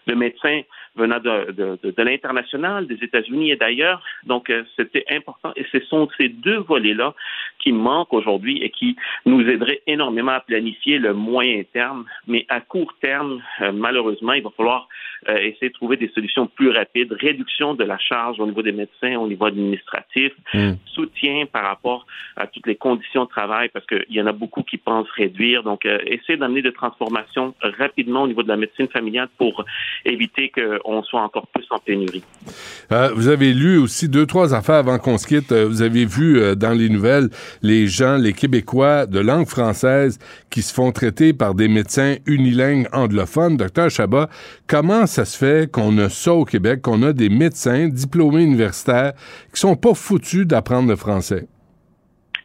de 0.09 0.13
médecins 0.25 0.61
venant 0.95 1.19
de, 1.27 1.51
de, 1.59 1.67
de, 1.83 1.89
de 1.97 2.03
l'international, 2.03 2.85
des 2.85 2.99
États-Unis 3.07 3.51
et 3.51 3.55
d'ailleurs. 3.55 3.99
Donc, 4.25 4.49
euh, 4.49 4.63
c'était 4.75 5.05
important. 5.09 5.51
Et 5.55 5.65
ce 5.71 5.79
sont 5.91 6.03
ces 6.17 6.29
deux 6.47 6.57
volets-là 6.71 7.13
qui 7.59 7.71
manquent 7.71 8.13
aujourd'hui 8.13 8.55
et 8.63 8.69
qui 8.69 8.89
nous 9.25 9.41
aideraient 9.53 9.81
énormément 9.87 10.33
à 10.33 10.41
planifier 10.41 10.97
le 11.07 11.13
moyen 11.13 11.63
terme. 11.71 12.01
Mais 12.27 12.45
à 12.49 12.59
court 12.59 12.93
terme, 13.01 13.41
euh, 13.61 13.71
malheureusement, 13.71 14.33
il 14.33 14.43
va 14.43 14.51
falloir 14.57 14.87
euh, 15.29 15.37
essayer 15.37 15.69
de 15.69 15.73
trouver 15.81 15.97
des 15.97 16.09
solutions 16.09 16.45
plus 16.47 16.71
rapides, 16.71 17.11
réduction 17.13 17.73
de 17.81 17.85
la 17.85 17.97
charge 18.09 18.39
au 18.39 18.45
niveau 18.45 18.63
des 18.69 18.75
médecins, 18.83 19.15
au 19.23 19.27
niveau 19.27 19.45
administratif, 19.45 20.33
soutien 20.97 21.45
par 21.55 21.63
rapport 21.63 22.05
à 22.35 22.47
toutes 22.47 22.67
les 22.67 22.75
conditions 22.75 23.23
de 23.25 23.29
travail, 23.29 23.69
parce 23.69 23.85
qu'il 23.85 24.05
y 24.09 24.21
en 24.21 24.27
a 24.27 24.30
beaucoup 24.31 24.63
qui 24.63 24.77
pensent 24.77 25.09
réduire. 25.15 25.63
Donc, 25.63 25.85
euh, 25.85 25.99
essayer 26.05 26.37
d'amener 26.37 26.61
des 26.61 26.73
transformations 26.73 27.53
rapidement 27.77 28.23
au 28.23 28.27
niveau 28.27 28.43
de 28.43 28.47
la 28.47 28.57
médecine 28.57 28.87
familiale 28.87 29.29
pour 29.37 29.63
éviter 30.05 30.51
qu'on 30.51 31.03
soit 31.03 31.21
encore 31.21 31.47
plus 31.47 31.65
en 31.69 31.79
pénurie. 31.79 32.23
Euh, 32.91 33.09
vous 33.15 33.27
avez 33.27 33.53
lu 33.53 33.77
aussi 33.77 34.09
deux, 34.09 34.25
trois 34.25 34.53
affaires 34.53 34.75
avant 34.75 34.97
qu'on 34.97 35.17
se 35.17 35.27
quitte. 35.27 35.51
Euh, 35.51 35.65
vous 35.65 35.81
avez 35.81 36.05
vu 36.05 36.39
euh, 36.39 36.55
dans 36.55 36.71
les 36.71 36.89
nouvelles 36.89 37.29
les 37.61 37.87
gens, 37.87 38.17
les 38.17 38.33
Québécois 38.33 39.05
de 39.05 39.19
langue 39.19 39.47
française 39.47 40.19
qui 40.49 40.61
se 40.61 40.73
font 40.73 40.91
traiter 40.91 41.33
par 41.33 41.55
des 41.55 41.67
médecins 41.67 42.15
unilingues 42.25 42.87
anglophones. 42.91 43.57
Docteur 43.57 43.89
Chabat, 43.89 44.29
comment 44.67 45.05
ça 45.05 45.25
se 45.25 45.37
fait 45.37 45.71
qu'on 45.71 45.97
a 45.97 46.09
ça 46.09 46.33
au 46.33 46.45
Québec, 46.45 46.81
qu'on 46.81 47.03
a 47.03 47.13
des 47.13 47.29
médecins 47.29 47.87
diplômés 47.87 48.43
universitaires 48.43 49.13
qui 49.53 49.59
sont 49.59 49.75
pas 49.75 49.93
foutus 49.93 50.45
d'apprendre 50.45 50.89
le 50.89 50.95
français? 50.95 51.47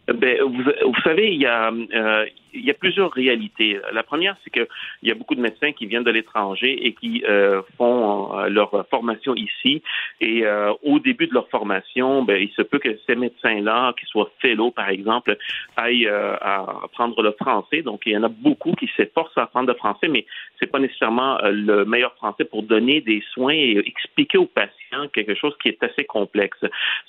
Ben, 0.08 0.40
vous, 0.42 0.62
vous 0.62 1.00
savez, 1.02 1.32
il 1.34 1.42
y 1.42 1.46
a, 1.46 1.70
euh, 1.70 2.26
il 2.56 2.64
y 2.64 2.70
a 2.70 2.74
plusieurs 2.74 3.12
réalités. 3.12 3.78
La 3.92 4.02
première, 4.02 4.36
c'est 4.42 4.50
que 4.50 4.66
il 5.02 5.08
y 5.08 5.12
a 5.12 5.14
beaucoup 5.14 5.34
de 5.34 5.40
médecins 5.40 5.72
qui 5.72 5.86
viennent 5.86 6.04
de 6.04 6.10
l'étranger 6.10 6.86
et 6.86 6.92
qui 6.94 7.22
euh, 7.28 7.62
font 7.76 8.38
euh, 8.38 8.48
leur 8.48 8.86
formation 8.88 9.34
ici. 9.34 9.82
Et 10.20 10.44
euh, 10.44 10.72
au 10.82 10.98
début 10.98 11.26
de 11.26 11.34
leur 11.34 11.48
formation, 11.48 12.22
ben, 12.22 12.40
il 12.40 12.50
se 12.50 12.62
peut 12.62 12.78
que 12.78 12.98
ces 13.06 13.16
médecins-là, 13.16 13.94
qui 13.98 14.06
soient 14.06 14.30
fellows 14.40 14.70
par 14.70 14.88
exemple, 14.88 15.36
aillent 15.76 16.06
euh, 16.06 16.36
à 16.40 16.84
apprendre 16.84 17.22
le 17.22 17.32
français. 17.32 17.82
Donc, 17.82 18.02
il 18.06 18.12
y 18.12 18.16
en 18.16 18.22
a 18.22 18.28
beaucoup 18.28 18.72
qui 18.72 18.88
s'efforcent 18.96 19.36
à 19.36 19.42
apprendre 19.42 19.68
le 19.68 19.74
français, 19.74 20.08
mais 20.08 20.24
c'est 20.58 20.70
pas 20.70 20.78
nécessairement 20.78 21.38
euh, 21.42 21.50
le 21.52 21.84
meilleur 21.84 22.14
français 22.14 22.44
pour 22.44 22.62
donner 22.62 23.00
des 23.00 23.22
soins 23.32 23.54
et 23.54 23.82
expliquer 23.86 24.38
aux 24.38 24.46
patients 24.46 25.08
quelque 25.12 25.34
chose 25.34 25.54
qui 25.62 25.68
est 25.68 25.82
assez 25.82 26.04
complexe. 26.04 26.58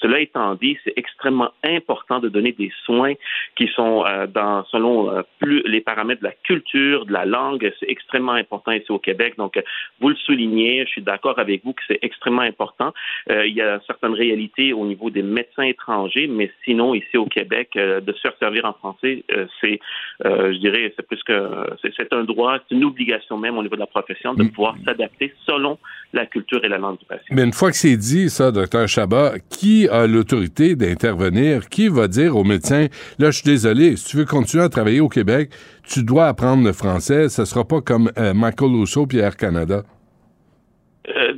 Cela 0.02 0.20
étant 0.20 0.56
dit, 0.56 0.78
c'est 0.84 0.94
extrêmement 0.98 1.52
important 1.64 2.20
de 2.20 2.30
donner 2.30 2.52
des 2.52 2.72
soins 2.84 3.14
qui 3.56 3.68
sont 3.70 4.04
dans 4.34 4.66
selon 4.66 5.24
plus 5.40 5.62
les 5.66 5.82
paramètres 5.82 6.22
de 6.22 6.28
la 6.28 6.34
culture, 6.44 7.06
de 7.06 7.14
la 7.14 7.26
langue, 7.26 7.72
c'est 7.80 7.90
extrêmement 7.90 8.34
important 8.34 8.72
ici 8.72 8.92
au 8.92 9.00
Québec. 9.00 9.36
Donc, 9.38 9.62
vous 10.00 10.10
le 10.10 10.16
soulignez, 10.16 10.86
je 10.86 10.92
suis 10.92 11.02
d'accord 11.02 11.40
avec 11.40 11.64
vous 11.64 11.74
que 11.74 11.82
c'est 11.88 12.00
extrêmement 12.02 12.42
important. 12.42 12.94
il 13.30 13.54
y 13.54 13.62
a 13.62 13.80
certaines 13.86 14.14
réalités 14.14 14.74
au 14.74 14.86
niveau 14.86 15.10
des 15.10 15.24
médecins 15.24 15.64
étrangers, 15.64 16.28
mais 16.28 16.52
sinon, 16.64 16.94
ici 16.94 17.18
au 17.18 17.26
Québec, 17.26 17.72
de 17.76 18.14
se 18.14 18.20
faire 18.22 18.34
servir 18.40 18.66
en 18.66 18.74
français, 18.74 19.24
c'est, 19.62 19.80
je 20.24 20.58
dirais, 20.58 20.94
c'est 20.96 21.08
plus 21.08 21.22
que, 21.24 21.50
c'est 21.82 22.14
un 22.14 22.24
droit, 22.24 22.58
c'est 22.68 22.76
une 22.76 22.86
obligation 22.86 23.38
même 23.38 23.58
au 23.58 23.64
niveau 23.64 23.76
de 23.76 23.82
la 23.82 23.88
profession 23.88 24.34
de 24.34 24.44
mm. 24.44 24.52
pouvoir 24.52 24.76
s'adapter 24.86 25.34
selon 25.46 25.78
la 26.14 26.26
culture 26.26 26.64
et 26.64 26.70
la 26.70 26.78
langue. 26.78 26.98
Mais 27.32 27.44
une 27.44 27.54
fois 27.54 27.72
que 27.72 27.78
c'est 27.78 27.98
dit, 27.98 28.30
ça, 28.30 28.52
docteur 28.52 28.88
Chabat, 28.88 29.34
qui 29.50 29.88
a 29.90 30.08
l'autorité 30.08 30.76
d'intervenir? 30.76 31.70
Qui 31.70 31.88
va 31.88 32.08
dire 32.08 32.36
au 32.36 32.44
médecin, 32.44 32.88
là, 33.20 33.32
je 33.32 33.38
suis 33.38 33.46
désolé, 33.46 33.96
si 33.96 34.06
tu 34.06 34.18
veux 34.18 34.26
continuer 34.26 34.64
à 34.64 34.70
travailler 34.70 35.00
au 35.00 35.10
Québec, 35.10 35.52
tu 35.84 36.04
dois 36.04 36.28
apprendre 36.28 36.64
le 36.64 36.74
français, 36.74 37.30
ce 37.30 37.46
sera 37.46 37.66
pas 37.66 37.82
comme 37.82 38.12
euh, 38.18 38.34
Michael 38.34 38.70
Rousseau 38.70 39.08
Air 39.14 39.36
Canada? 39.36 39.84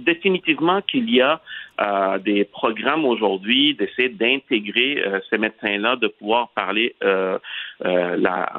Euh, 0.10 0.14
définitivement 0.14 0.82
qu'il 0.82 1.10
y 1.10 1.22
a 1.22 1.42
euh, 1.82 2.18
des 2.20 2.44
programmes 2.44 3.06
aujourd'hui 3.06 3.76
d'essayer 3.76 4.10
d'intégrer 4.10 5.04
ces 5.30 5.38
médecins-là, 5.38 5.96
de 5.96 6.08
pouvoir 6.08 6.50
parler 6.50 6.96
la, 7.02 8.52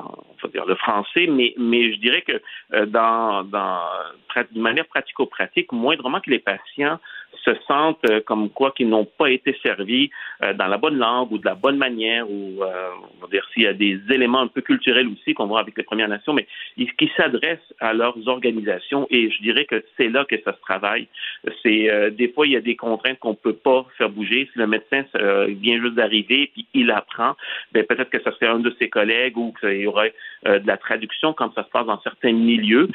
va 0.42 0.48
dire 0.48 0.64
le 0.66 0.74
français, 0.76 1.26
mais, 1.28 1.54
mais 1.58 1.92
je 1.92 1.98
dirais 1.98 2.22
que 2.22 2.84
dans, 2.86 3.44
dans 3.44 3.80
d'une 4.52 4.62
manière 4.62 4.86
pratico-pratique, 4.86 5.72
moindrement 5.72 6.20
que 6.20 6.30
les 6.30 6.38
patients 6.38 6.98
se 7.44 7.52
sentent 7.66 8.04
euh, 8.08 8.20
comme 8.20 8.50
quoi 8.50 8.72
qu'ils 8.72 8.88
n'ont 8.88 9.04
pas 9.04 9.30
été 9.30 9.56
servis 9.62 10.10
euh, 10.42 10.52
dans 10.54 10.66
la 10.66 10.78
bonne 10.78 10.98
langue 10.98 11.32
ou 11.32 11.38
de 11.38 11.44
la 11.44 11.54
bonne 11.54 11.76
manière, 11.76 12.30
ou 12.30 12.62
euh, 12.62 12.90
on 13.18 13.22
va 13.22 13.30
dire 13.30 13.46
s'il 13.52 13.62
y 13.62 13.66
a 13.66 13.72
des 13.72 14.00
éléments 14.10 14.40
un 14.40 14.46
peu 14.46 14.60
culturels 14.60 15.08
aussi 15.08 15.34
qu'on 15.34 15.46
voit 15.46 15.60
avec 15.60 15.76
les 15.76 15.84
Premières 15.84 16.08
Nations, 16.08 16.32
mais 16.32 16.46
qui 16.76 17.10
s'adressent 17.16 17.74
à 17.78 17.92
leurs 17.92 18.28
organisations 18.28 19.06
et 19.10 19.30
je 19.30 19.42
dirais 19.42 19.64
que 19.64 19.82
c'est 19.96 20.08
là 20.08 20.24
que 20.24 20.36
ça 20.42 20.52
se 20.52 20.60
travaille. 20.60 21.08
C'est 21.62 22.10
des 22.10 22.28
fois 22.28 22.46
il 22.46 22.52
y 22.52 22.56
a 22.56 22.60
des 22.60 22.76
contraintes 22.76 23.18
qu'on 23.18 23.34
peut 23.34 23.54
pas 23.54 23.86
faire 23.96 24.10
bouger. 24.10 24.48
Si 24.52 24.58
le 24.58 24.66
médecin 24.66 25.04
vient 25.48 25.80
juste 25.80 25.94
d'arriver 25.94 26.50
puis 26.52 26.66
il 26.74 26.90
apprend, 26.90 27.36
ben 27.72 27.84
peut-être 27.84 28.10
que 28.10 28.20
ça 28.22 28.32
serait 28.32 28.48
un 28.48 28.58
de 28.58 28.74
ses 28.78 28.88
collègues 28.88 29.36
ou 29.38 29.54
qu'il 29.58 29.80
y 29.80 29.86
aurait 29.86 30.14
de 30.44 30.66
la 30.66 30.76
traduction 30.76 31.32
comme 31.32 31.52
ça 31.54 31.64
se 31.64 31.70
passe 31.70 31.86
dans 31.86 32.00
certains 32.02 32.32
milieux, 32.32 32.88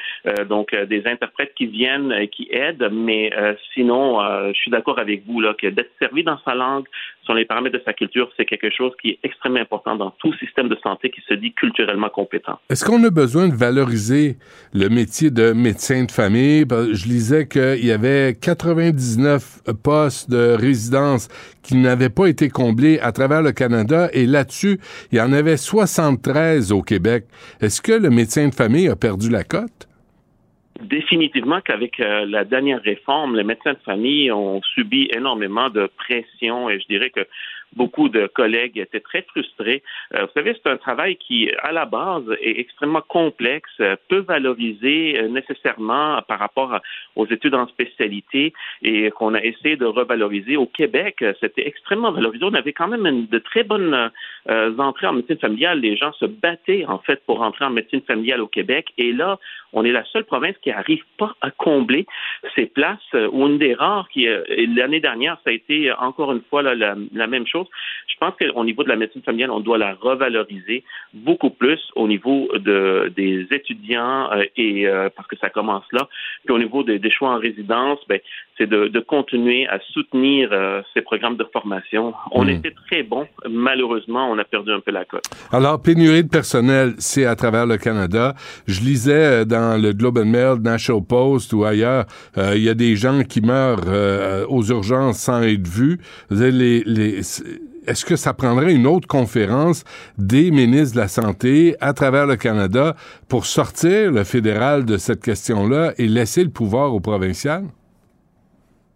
donc 0.48 0.74
des 0.74 1.06
interprètes 1.06 1.54
qui 1.54 1.66
viennent 1.66 2.28
qui 2.28 2.48
aident, 2.50 2.90
mais 2.92 3.30
sinon 3.74 4.20
euh, 4.26 4.52
je 4.52 4.58
suis 4.58 4.70
d'accord 4.70 4.98
avec 4.98 5.24
vous 5.26 5.40
là, 5.40 5.54
que 5.60 5.68
d'être 5.68 5.90
servi 5.98 6.24
dans 6.24 6.38
sa 6.44 6.54
langue, 6.54 6.84
sur 7.24 7.34
les 7.34 7.44
paramètres 7.44 7.76
de 7.76 7.82
sa 7.84 7.92
culture, 7.92 8.30
c'est 8.36 8.44
quelque 8.44 8.70
chose 8.70 8.92
qui 9.02 9.10
est 9.10 9.18
extrêmement 9.22 9.60
important 9.60 9.96
dans 9.96 10.10
tout 10.10 10.32
système 10.34 10.68
de 10.68 10.76
santé 10.82 11.10
qui 11.10 11.20
se 11.28 11.34
dit 11.34 11.52
culturellement 11.52 12.08
compétent. 12.08 12.58
Est-ce 12.70 12.84
qu'on 12.84 13.02
a 13.04 13.10
besoin 13.10 13.48
de 13.48 13.54
valoriser 13.54 14.36
le 14.72 14.88
métier 14.88 15.30
de 15.30 15.52
médecin 15.52 16.04
de 16.04 16.10
famille? 16.10 16.64
Je 16.70 17.08
lisais 17.08 17.48
qu'il 17.48 17.84
y 17.84 17.90
avait 17.90 18.34
99 18.40 19.62
postes 19.82 20.30
de 20.30 20.54
résidence 20.54 21.28
qui 21.62 21.74
n'avaient 21.76 22.10
pas 22.10 22.26
été 22.26 22.48
comblés 22.48 23.00
à 23.00 23.10
travers 23.10 23.42
le 23.42 23.52
Canada 23.52 24.08
et 24.12 24.24
là-dessus, 24.26 24.78
il 25.10 25.18
y 25.18 25.20
en 25.20 25.32
avait 25.32 25.56
73 25.56 26.70
au 26.70 26.82
Québec. 26.82 27.24
Est-ce 27.60 27.82
que 27.82 27.92
le 27.92 28.10
médecin 28.10 28.48
de 28.48 28.54
famille 28.54 28.88
a 28.88 28.96
perdu 28.96 29.30
la 29.30 29.42
cote? 29.42 29.88
Définitivement 30.80 31.60
qu'avec 31.60 32.00
euh, 32.00 32.26
la 32.26 32.44
dernière 32.44 32.82
réforme, 32.82 33.36
les 33.36 33.44
médecins 33.44 33.72
de 33.72 33.78
famille 33.84 34.30
ont 34.32 34.60
subi 34.62 35.08
énormément 35.14 35.70
de 35.70 35.90
pression 35.96 36.68
et 36.70 36.80
je 36.80 36.86
dirais 36.86 37.10
que 37.10 37.26
beaucoup 37.76 38.08
de 38.08 38.26
collègues 38.26 38.78
étaient 38.78 39.00
très 39.00 39.22
frustrés. 39.22 39.82
Euh, 40.14 40.22
vous 40.22 40.32
savez, 40.34 40.54
c'est 40.54 40.70
un 40.70 40.76
travail 40.76 41.16
qui, 41.16 41.50
à 41.62 41.72
la 41.72 41.84
base, 41.84 42.24
est 42.40 42.58
extrêmement 42.58 43.02
complexe, 43.02 43.70
euh, 43.80 43.96
peu 44.08 44.18
valorisé 44.18 45.18
euh, 45.18 45.28
nécessairement 45.28 46.22
par 46.22 46.38
rapport 46.38 46.80
aux 47.14 47.26
études 47.26 47.54
en 47.54 47.66
spécialité 47.68 48.52
et 48.82 49.10
qu'on 49.10 49.34
a 49.34 49.42
essayé 49.42 49.76
de 49.76 49.84
revaloriser. 49.84 50.56
Au 50.56 50.66
Québec, 50.66 51.24
c'était 51.40 51.66
extrêmement 51.66 52.12
valorisé. 52.12 52.44
On 52.44 52.54
avait 52.54 52.72
quand 52.72 52.88
même 52.88 53.26
de 53.26 53.38
très 53.38 53.62
bonnes 53.62 54.10
entrées 54.48 55.06
en 55.06 55.12
médecine 55.12 55.38
familiale. 55.38 55.80
Les 55.80 55.96
gens 55.96 56.12
se 56.14 56.24
battaient, 56.24 56.84
en 56.86 56.98
fait, 56.98 57.22
pour 57.26 57.42
entrer 57.42 57.64
en 57.64 57.70
médecine 57.70 58.02
familiale 58.02 58.40
au 58.40 58.46
Québec. 58.46 58.88
Et 58.98 59.12
là, 59.12 59.38
on 59.76 59.84
est 59.84 59.92
la 59.92 60.04
seule 60.06 60.24
province 60.24 60.56
qui 60.62 60.70
n'arrive 60.70 61.04
pas 61.18 61.34
à 61.40 61.50
combler 61.50 62.06
ces 62.54 62.66
places, 62.66 62.98
ou 63.32 63.46
une 63.46 63.58
des 63.58 63.74
rares 63.74 64.08
qui, 64.08 64.26
l'année 64.74 65.00
dernière, 65.00 65.36
ça 65.44 65.50
a 65.50 65.52
été 65.52 65.92
encore 65.92 66.32
une 66.32 66.42
fois 66.50 66.62
la, 66.62 66.74
la 66.74 67.26
même 67.26 67.46
chose 67.46 67.66
je 68.16 68.24
pense 68.24 68.34
qu'au 68.38 68.64
niveau 68.64 68.82
de 68.82 68.88
la 68.88 68.96
médecine 68.96 69.22
familiale, 69.22 69.50
on 69.50 69.60
doit 69.60 69.76
la 69.76 69.94
revaloriser 69.94 70.84
beaucoup 71.12 71.50
plus 71.50 71.80
au 71.96 72.08
niveau 72.08 72.48
de, 72.54 73.12
des 73.14 73.46
étudiants 73.50 74.32
euh, 74.32 74.44
et 74.56 74.86
euh, 74.86 75.10
parce 75.14 75.28
que 75.28 75.36
ça 75.36 75.50
commence 75.50 75.84
là. 75.92 76.08
Puis 76.44 76.54
au 76.54 76.58
niveau 76.58 76.82
des, 76.82 76.98
choix 77.10 77.30
en 77.30 77.38
résidence, 77.38 77.98
ben, 78.08 78.18
c'est 78.56 78.68
de, 78.68 79.00
continuer 79.00 79.68
à 79.68 79.78
soutenir 79.92 80.48
euh, 80.52 80.80
ces 80.94 81.02
programmes 81.02 81.36
de 81.36 81.46
formation. 81.52 82.14
On 82.32 82.44
hmm. 82.44 82.50
était 82.50 82.74
très 82.86 83.02
bons. 83.02 83.28
Malheureusement, 83.48 84.30
on 84.30 84.38
a 84.38 84.44
perdu 84.44 84.72
un 84.72 84.80
peu 84.80 84.92
la 84.92 85.04
cote. 85.04 85.24
Alors, 85.52 85.80
pénurie 85.80 86.24
de 86.24 86.28
personnel, 86.28 86.94
c'est 86.98 87.26
à 87.26 87.36
travers 87.36 87.66
le 87.66 87.76
Canada. 87.76 88.34
Je 88.66 88.80
lisais 88.80 89.44
dans 89.44 89.65
le 89.74 89.92
Globe 89.92 90.18
and 90.18 90.26
Mail, 90.26 90.58
National 90.62 91.02
Post 91.02 91.52
ou 91.52 91.64
ailleurs, 91.64 92.06
il 92.36 92.62
y 92.62 92.68
a 92.68 92.74
des 92.74 92.96
gens 92.96 93.22
qui 93.22 93.40
meurent 93.40 93.84
aux 94.48 94.62
urgences 94.64 95.18
sans 95.18 95.42
être 95.42 95.66
vus. 95.66 95.98
Est-ce 97.86 98.04
que 98.04 98.16
ça 98.16 98.34
prendrait 98.34 98.74
une 98.74 98.86
autre 98.86 99.06
conférence 99.06 99.84
des 100.18 100.50
ministres 100.50 100.96
de 100.96 101.00
la 101.00 101.08
Santé 101.08 101.76
à 101.80 101.92
travers 101.92 102.26
le 102.26 102.36
Canada 102.36 102.96
pour 103.28 103.46
sortir 103.46 104.10
le 104.10 104.24
fédéral 104.24 104.84
de 104.84 104.96
cette 104.96 105.22
question-là 105.22 105.92
et 105.96 106.08
laisser 106.08 106.42
le 106.42 106.50
pouvoir 106.50 106.94
au 106.94 107.00
provincial? 107.00 107.64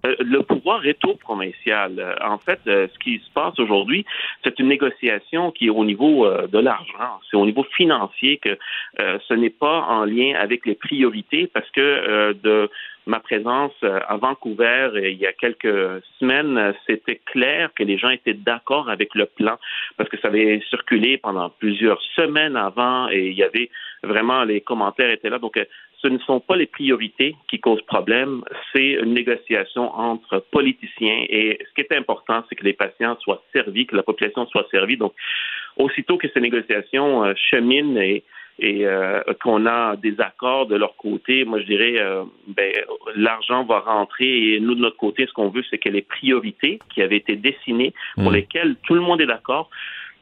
Euh, 0.07 0.17
le 0.21 0.43
pouvoir 0.43 0.87
est 0.87 1.05
au 1.05 1.15
provincial. 1.15 1.99
Euh, 1.99 2.15
en 2.25 2.39
fait, 2.39 2.61
euh, 2.67 2.89
ce 2.93 2.99
qui 2.99 3.19
se 3.19 3.31
passe 3.33 3.59
aujourd'hui, 3.59 4.07
c'est 4.43 4.59
une 4.59 4.69
négociation 4.69 5.51
qui 5.51 5.67
est 5.67 5.71
au 5.71 5.85
niveau 5.85 6.27
de 6.49 6.59
l'argent, 6.59 7.21
c'est 7.31 7.37
au 7.37 7.45
niveau 7.45 7.65
financier 7.77 8.39
que 8.39 8.59
ce 8.99 9.35
n'est 9.35 9.51
pas 9.51 9.83
en 9.89 10.05
lien 10.05 10.35
avec 10.39 10.67
les 10.67 10.75
priorités 10.75 11.47
parce 11.47 11.69
que 11.71 12.33
de 12.33 12.71
ma 13.07 13.21
présence 13.21 13.73
à 13.83 14.17
Vancouver 14.17 14.91
il 14.95 15.19
y 15.19 15.27
a 15.27 15.33
quelques 15.33 16.03
semaines, 16.19 16.75
c'était 16.87 17.21
clair 17.27 17.71
que 17.75 17.83
les 17.83 17.99
gens 17.99 18.11
étaient 18.11 18.35
d'accord 18.35 18.89
avec 18.89 19.15
le 19.15 19.27
plan 19.27 19.59
parce 19.97 20.09
que 20.09 20.19
ça 20.19 20.29
avait 20.29 20.63
circulé 20.71 21.19
pendant 21.19 21.51
plusieurs 21.51 22.01
semaines 22.17 22.57
avant 22.57 23.09
et 23.11 23.29
il 23.29 23.35
y 23.35 23.43
avait 23.43 23.71
vraiment 24.03 24.45
les 24.45 24.61
commentaires 24.61 25.11
étaient 25.11 25.31
là. 25.31 25.39
Ce 26.03 26.09
ne 26.09 26.19
sont 26.19 26.41
pas 26.41 26.57
les 26.57 26.67
priorités 26.67 27.37
qui 27.49 27.61
causent 27.61 27.83
problème, 27.83 28.43
c'est 28.73 28.93
une 28.93 29.13
négociation 29.13 29.95
entre 29.95 30.45
politiciens. 30.51 31.25
Et 31.29 31.59
ce 31.69 31.75
qui 31.75 31.81
est 31.83 31.97
important, 31.97 32.43
c'est 32.49 32.57
que 32.57 32.65
les 32.65 32.73
patients 32.73 33.17
soient 33.21 33.43
servis, 33.53 33.87
que 33.87 33.97
la 33.97 34.03
population 34.03 34.47
soit 34.47 34.67
servie. 34.71 34.97
Donc, 34.97 35.13
aussitôt 35.77 36.17
que 36.17 36.29
ces 36.33 36.41
négociations 36.41 37.25
euh, 37.25 37.35
cheminent 37.37 38.01
et, 38.01 38.25
euh, 38.63 39.23
qu'on 39.43 39.65
a 39.65 39.97
des 39.97 40.21
accords 40.21 40.67
de 40.67 40.77
leur 40.77 40.95
côté, 40.97 41.45
moi 41.47 41.61
je 41.61 41.67
dirais, 41.67 41.95
euh, 41.99 42.25
ben, 42.47 42.73
l'argent 43.17 43.65
va 43.65 43.81
rentrer 43.81 44.55
et 44.55 44.61
nous 44.61 44.75
de 44.75 44.81
notre 44.81 44.99
côté, 44.99 45.27
ce 45.27 45.33
qu'on 45.33 45.49
veut, 45.49 45.65
c'est 45.71 45.79
que 45.79 45.89
les 45.89 46.03
priorités 46.03 46.79
qui 46.93 47.01
avaient 47.01 47.17
été 47.17 47.37
dessinées, 47.37 47.95
pour 48.17 48.31
mmh. 48.31 48.35
lesquelles 48.35 48.77
tout 48.87 48.95
le 48.95 49.01
monde 49.01 49.23
est 49.23 49.27
d'accord, 49.27 49.71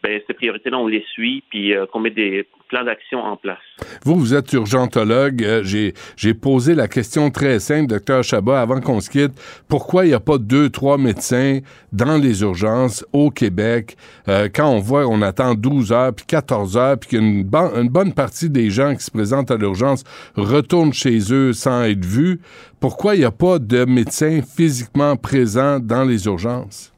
ben, 0.02 0.20
ces 0.26 0.34
priorités-là, 0.34 0.78
on 0.78 0.86
les 0.86 1.04
suit, 1.12 1.42
puis 1.50 1.74
euh, 1.74 1.86
qu'on 1.86 2.00
met 2.00 2.10
des 2.10 2.46
plans 2.68 2.84
d'action 2.84 3.18
en 3.18 3.36
place. 3.36 3.58
Vous, 4.04 4.14
vous 4.16 4.34
êtes 4.34 4.52
urgentologue. 4.52 5.42
Euh, 5.42 5.62
j'ai, 5.64 6.34
posé 6.34 6.74
la 6.74 6.86
question 6.86 7.30
très 7.30 7.58
simple, 7.58 7.88
docteur 7.88 8.22
Chabat, 8.22 8.60
avant 8.60 8.80
qu'on 8.80 9.00
se 9.00 9.10
quitte. 9.10 9.32
Pourquoi 9.68 10.04
il 10.04 10.08
n'y 10.08 10.14
a 10.14 10.20
pas 10.20 10.38
deux, 10.38 10.70
trois 10.70 10.98
médecins 10.98 11.60
dans 11.92 12.16
les 12.16 12.42
urgences 12.42 13.04
au 13.12 13.30
Québec? 13.30 13.96
Euh, 14.28 14.48
quand 14.54 14.68
on 14.68 14.78
voit 14.78 15.06
on 15.06 15.22
attend 15.22 15.54
12 15.54 15.92
heures, 15.92 16.14
puis 16.14 16.26
14 16.26 16.76
heures, 16.76 16.98
puis 16.98 17.10
qu'une 17.10 17.48
une 17.52 17.88
bonne 17.88 18.12
partie 18.12 18.50
des 18.50 18.70
gens 18.70 18.94
qui 18.94 19.02
se 19.02 19.10
présentent 19.10 19.50
à 19.50 19.56
l'urgence 19.56 20.04
retournent 20.36 20.92
chez 20.92 21.18
eux 21.32 21.52
sans 21.52 21.82
être 21.84 22.04
vus? 22.04 22.40
Pourquoi 22.80 23.16
il 23.16 23.20
n'y 23.20 23.24
a 23.24 23.32
pas 23.32 23.58
de 23.58 23.84
médecins 23.84 24.40
physiquement 24.42 25.16
présents 25.16 25.80
dans 25.80 26.04
les 26.04 26.26
urgences? 26.26 26.92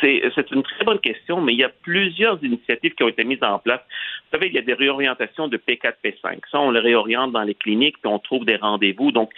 C'est 0.00 0.50
une 0.50 0.62
très 0.62 0.84
bonne 0.84 0.98
question, 0.98 1.40
mais 1.40 1.52
il 1.52 1.58
y 1.58 1.64
a 1.64 1.68
plusieurs 1.68 2.42
initiatives 2.42 2.94
qui 2.94 3.02
ont 3.02 3.08
été 3.08 3.24
mises 3.24 3.42
en 3.42 3.58
place. 3.58 3.80
Vous 4.24 4.38
savez, 4.38 4.48
il 4.48 4.54
y 4.54 4.58
a 4.58 4.62
des 4.62 4.74
réorientations 4.74 5.48
de 5.48 5.58
P4, 5.58 5.94
P5. 6.02 6.38
Ça, 6.50 6.60
on 6.60 6.70
le 6.70 6.80
réoriente 6.80 7.32
dans 7.32 7.42
les 7.42 7.54
cliniques, 7.54 7.96
puis 8.00 8.10
on 8.10 8.18
trouve 8.18 8.46
des 8.46 8.56
rendez-vous. 8.56 9.12
Donc, 9.12 9.30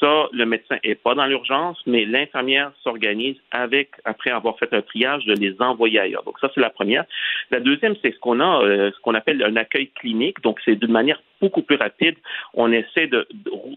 ça, 0.00 0.28
le 0.32 0.44
médecin 0.44 0.76
n'est 0.84 0.94
pas 0.94 1.14
dans 1.14 1.26
l'urgence, 1.26 1.80
mais 1.86 2.04
l'infirmière 2.04 2.72
s'organise 2.82 3.36
avec, 3.50 3.90
après 4.04 4.30
avoir 4.30 4.58
fait 4.58 4.72
un 4.74 4.82
triage, 4.82 5.24
de 5.24 5.34
les 5.34 5.54
envoyer 5.60 6.00
ailleurs. 6.00 6.24
Donc 6.24 6.38
ça, 6.40 6.50
c'est 6.54 6.60
la 6.60 6.70
première. 6.70 7.04
La 7.50 7.60
deuxième, 7.60 7.94
c'est 8.02 8.12
ce 8.12 8.18
qu'on 8.18 8.40
a, 8.40 8.62
euh, 8.62 8.90
ce 8.94 9.00
qu'on 9.00 9.14
appelle 9.14 9.42
un 9.42 9.56
accueil 9.56 9.88
clinique. 9.88 10.42
Donc 10.42 10.60
c'est 10.64 10.76
d'une 10.76 10.92
manière 10.92 11.22
beaucoup 11.44 11.62
plus 11.62 11.76
rapide. 11.76 12.16
On 12.54 12.72
essaie 12.72 13.06
de, 13.06 13.20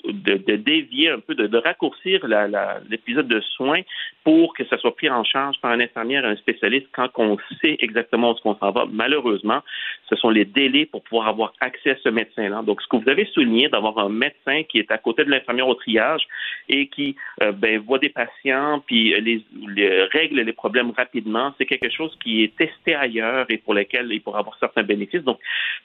de, 0.06 0.56
dévier 0.56 1.10
un 1.10 1.20
peu, 1.20 1.36
de, 1.36 1.58
raccourcir 1.58 2.16
l'épisode 2.90 3.28
de 3.28 3.42
soins 3.56 3.82
pour 4.24 4.54
que 4.56 4.64
ça 4.70 4.78
soit 4.78 4.96
pris 4.96 5.10
en 5.10 5.24
charge 5.24 5.56
par 5.62 5.72
un 5.72 5.80
infirmière 5.80 6.24
et 6.26 6.30
un 6.30 6.36
spécialiste 6.38 6.88
quand 6.94 7.10
on 7.18 7.38
sait 7.62 7.76
exactement 7.80 8.32
où 8.32 8.36
qu'on 8.36 8.56
s'en 8.56 8.72
va. 8.72 8.86
Malheureusement, 8.90 9.62
ce 10.10 10.16
sont 10.16 10.30
les 10.30 10.46
délais 10.46 10.86
pour 10.86 11.02
pouvoir 11.04 11.28
avoir 11.28 11.54
accès 11.60 11.92
à 11.92 11.98
ce 12.04 12.10
médecin-là. 12.10 12.62
Donc, 12.62 12.82
ce 12.82 12.88
que 12.88 12.98
vous 12.98 13.10
avez 13.10 13.26
souligné, 13.26 13.68
d'avoir 13.68 13.98
un 14.00 14.10
médecin 14.10 14.64
qui 14.70 14.80
est 14.80 14.92
à 14.92 14.98
côté 14.98 15.26
de 15.26 15.32
l'infirmière 15.32 15.68
au 15.68 15.76
triage 15.76 16.24
et 16.70 16.88
qui 16.88 17.16
euh, 17.42 17.52
ben, 17.52 17.80
voit 17.80 18.00
des 18.00 18.10
patients 18.10 18.82
puis 18.86 19.14
les, 19.20 19.44
règle 20.14 20.42
les 20.42 20.54
problèmes 20.54 20.92
rapidement, 20.92 21.54
c'est 21.58 21.66
quelque 21.66 21.90
chose 21.90 22.18
qui 22.24 22.44
est 22.44 22.56
testé 22.56 22.96
ailleurs 22.96 23.46
et 23.50 23.58
pour 23.58 23.74
lequel 23.74 24.08
il 24.12 24.22
pourra 24.22 24.40
avoir 24.40 24.58
certains 24.60 24.84
bénéfices. 24.84 25.24
Donc, 25.24 25.40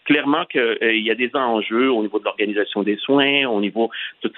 clairement 0.05 0.44
qu'il 0.47 1.02
y 1.09 1.11
a 1.11 1.15
des 1.15 1.31
enjeux 1.35 1.72
au 1.73 2.03
niveau 2.03 2.19
de 2.19 2.24
l'organisation 2.24 2.82
des 2.82 2.97
soins, 2.97 3.47
au 3.47 3.61
niveau 3.61 3.90
tout, 4.20 4.31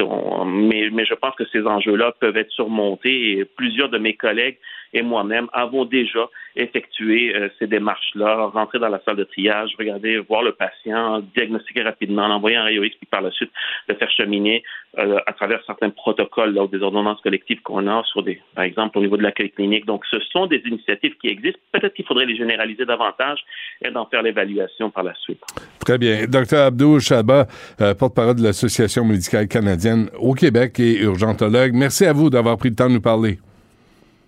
mais, 0.47 0.89
mais 0.93 1.05
je 1.05 1.15
pense 1.15 1.35
que 1.35 1.45
ces 1.53 1.63
enjeux-là 1.63 2.13
peuvent 2.21 2.37
être 2.37 2.51
surmontés 2.51 3.39
et 3.39 3.45
plusieurs 3.45 3.89
de 3.89 3.99
mes 3.99 4.15
collègues 4.15 4.59
et 4.95 5.03
moi-même 5.03 5.49
avons 5.53 5.85
déjà 5.85 6.31
effectué 6.57 7.35
euh, 7.35 7.49
ces 7.59 7.67
démarches-là, 7.67 8.47
rentrer 8.47 8.79
dans 8.79 8.89
la 8.89 9.01
salle 9.05 9.17
de 9.17 9.25
triage, 9.25 9.71
regarder, 9.79 10.19
voir 10.19 10.43
le 10.43 10.53
patient, 10.53 11.21
diagnostiquer 11.35 11.83
rapidement, 11.83 12.29
l'envoyer 12.29 12.57
en 12.59 12.65
rayon 12.65 12.85
X, 12.85 12.97
puis 12.97 13.09
par 13.11 13.21
la 13.23 13.33
suite 13.33 13.51
le 13.89 13.95
faire 13.97 14.11
cheminer 14.11 14.63
euh, 14.99 15.19
à 15.27 15.33
travers 15.33 15.61
certains 15.67 15.91
protocoles, 15.91 16.57
ou 16.57 16.69
des 16.69 16.81
ordonnances 16.81 17.21
collectives 17.23 17.61
qu'on 17.63 17.89
a 17.89 18.05
sur 18.05 18.23
des, 18.23 18.41
par 18.55 18.65
exemple, 18.65 18.99
au 18.99 19.01
niveau 19.01 19.17
de 19.17 19.23
l'accueil 19.23 19.51
clinique. 19.51 19.85
Donc, 19.85 20.05
ce 20.11 20.21
sont 20.33 20.47
des 20.47 20.63
initiatives 20.65 21.15
qui 21.21 21.29
existent. 21.29 21.59
Peut-être 21.73 21.95
qu'il 21.95 22.07
faudrait 22.07 22.27
les 22.27 22.37
généraliser 22.37 22.85
davantage 22.85 23.41
et 23.85 23.91
d'en 23.91 24.07
faire 24.07 24.23
l'évaluation 24.23 24.91
par 24.91 25.03
la 25.03 25.15
suite. 25.15 25.41
Très 25.85 25.99
bien. 25.99 26.27
Docteur 26.27 26.67
Abdou 26.67 27.01
Chaba, 27.01 27.47
euh, 27.81 27.95
porte-parole 27.95 28.37
de 28.37 28.45
l'Association 28.45 29.05
médicale 29.05 29.49
canadienne 29.49 30.09
au 30.19 30.35
Québec 30.35 30.79
et 30.79 31.03
urgentologue. 31.03 31.73
Merci 31.75 32.07
à 32.07 32.13
vous 32.13 32.31
d'avoir 32.31 32.57
pris 32.57 32.69
le 32.69 32.77
temps 32.77 32.89
de 32.89 32.95
nous 32.95 33.01
parler. 33.01 33.39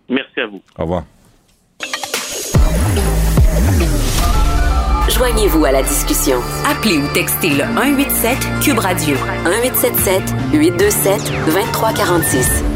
Merci 0.09 0.41
à 0.41 0.47
vous. 0.47 0.63
Au 0.79 0.83
revoir. 0.83 1.05
Joignez-vous 5.09 5.65
à 5.65 5.73
la 5.73 5.83
discussion. 5.83 6.39
Appelez 6.67 6.99
ou 6.99 7.07
textez 7.15 7.51
le 7.51 7.65
187 7.65 8.39
Cube 8.61 8.79
Radio 8.79 9.17
1877 9.45 10.23
827 10.53 11.33
2346. 11.47 12.76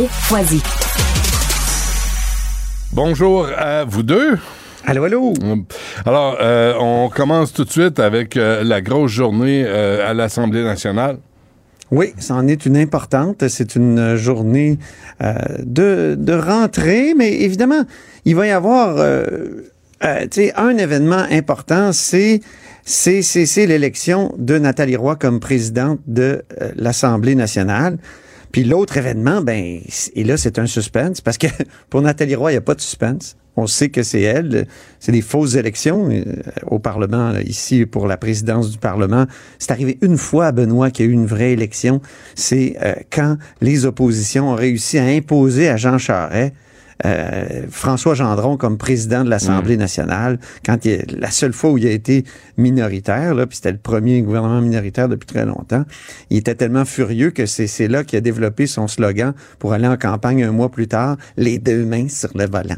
Foisy. 0.00 0.62
Bonjour 2.92 3.46
à 3.56 3.84
vous 3.84 4.02
deux. 4.02 4.38
Allô, 4.86 5.04
allô? 5.04 5.34
Alors, 6.06 6.38
euh, 6.40 6.74
on 6.80 7.10
commence 7.10 7.52
tout 7.52 7.64
de 7.64 7.70
suite 7.70 8.00
avec 8.00 8.36
euh, 8.38 8.64
la 8.64 8.80
grosse 8.80 9.10
journée 9.12 9.64
euh, 9.66 10.08
à 10.08 10.14
l'Assemblée 10.14 10.64
nationale. 10.64 11.18
Oui, 11.90 12.14
c'en 12.18 12.46
est 12.48 12.64
une 12.64 12.78
importante. 12.78 13.46
C'est 13.48 13.76
une 13.76 14.16
journée 14.16 14.78
euh, 15.22 15.34
de, 15.62 16.16
de 16.18 16.32
rentrée, 16.32 17.12
mais 17.16 17.30
évidemment, 17.42 17.82
il 18.24 18.34
va 18.34 18.46
y 18.46 18.50
avoir 18.50 18.96
euh, 18.96 19.26
euh, 20.04 20.20
tu 20.22 20.28
sais, 20.46 20.52
un 20.56 20.76
événement 20.78 21.26
important, 21.30 21.92
c'est 21.92 22.40
c'est 22.84 23.20
c'est- 23.22 23.46
c'est 23.46 23.66
l'élection 23.66 24.34
de 24.38 24.58
Nathalie 24.58 24.96
Roy 24.96 25.16
comme 25.16 25.38
présidente 25.38 26.00
de 26.06 26.42
euh, 26.62 26.70
l'Assemblée 26.76 27.34
nationale. 27.34 27.98
Puis 28.52 28.64
l'autre 28.64 28.98
événement, 28.98 29.40
ben, 29.40 29.80
et 30.14 30.24
là, 30.24 30.36
c'est 30.36 30.58
un 30.58 30.66
suspense, 30.66 31.20
parce 31.20 31.38
que 31.38 31.46
pour 31.90 32.02
Nathalie 32.02 32.34
Roy, 32.34 32.52
il 32.52 32.54
n'y 32.54 32.58
a 32.58 32.62
pas 32.62 32.74
de 32.74 32.80
suspense. 32.80 33.36
On 33.56 33.66
sait 33.66 33.90
que 33.90 34.02
c'est 34.02 34.22
elle. 34.22 34.66
C'est 34.98 35.12
des 35.12 35.20
fausses 35.20 35.56
élections 35.56 36.08
euh, 36.10 36.24
au 36.66 36.78
Parlement, 36.78 37.34
ici, 37.44 37.84
pour 37.84 38.06
la 38.06 38.16
présidence 38.16 38.70
du 38.70 38.78
Parlement. 38.78 39.26
C'est 39.58 39.72
arrivé 39.72 39.98
une 40.00 40.16
fois 40.16 40.46
à 40.46 40.52
Benoît 40.52 40.90
qu'il 40.90 41.06
y 41.06 41.08
a 41.08 41.10
eu 41.10 41.14
une 41.14 41.26
vraie 41.26 41.52
élection. 41.52 42.00
C'est 42.34 42.76
euh, 42.82 42.94
quand 43.10 43.36
les 43.60 43.84
oppositions 43.84 44.50
ont 44.50 44.54
réussi 44.54 44.98
à 44.98 45.04
imposer 45.04 45.68
à 45.68 45.76
Jean 45.76 45.98
Charest 45.98 46.54
euh, 47.04 47.66
François 47.70 48.14
Gendron 48.14 48.56
comme 48.56 48.78
président 48.78 49.24
de 49.24 49.30
l'Assemblée 49.30 49.76
nationale, 49.76 50.38
quand 50.64 50.84
il, 50.84 51.04
la 51.18 51.30
seule 51.30 51.52
fois 51.52 51.70
où 51.70 51.78
il 51.78 51.86
a 51.86 51.90
été 51.90 52.24
minoritaire, 52.56 53.34
là, 53.34 53.46
puis 53.46 53.56
c'était 53.56 53.72
le 53.72 53.78
premier 53.78 54.22
gouvernement 54.22 54.60
minoritaire 54.60 55.08
depuis 55.08 55.26
très 55.26 55.44
longtemps, 55.44 55.84
il 56.30 56.38
était 56.38 56.54
tellement 56.54 56.84
furieux 56.84 57.30
que 57.30 57.46
c'est 57.46 57.88
là 57.88 58.04
qu'il 58.04 58.16
a 58.18 58.20
développé 58.20 58.66
son 58.66 58.88
slogan 58.88 59.34
pour 59.58 59.72
aller 59.72 59.86
en 59.86 59.96
campagne 59.96 60.44
un 60.44 60.52
mois 60.52 60.70
plus 60.70 60.88
tard, 60.88 61.16
les 61.36 61.58
deux 61.58 61.84
mains 61.84 62.08
sur 62.08 62.30
le 62.34 62.46
volant. 62.46 62.76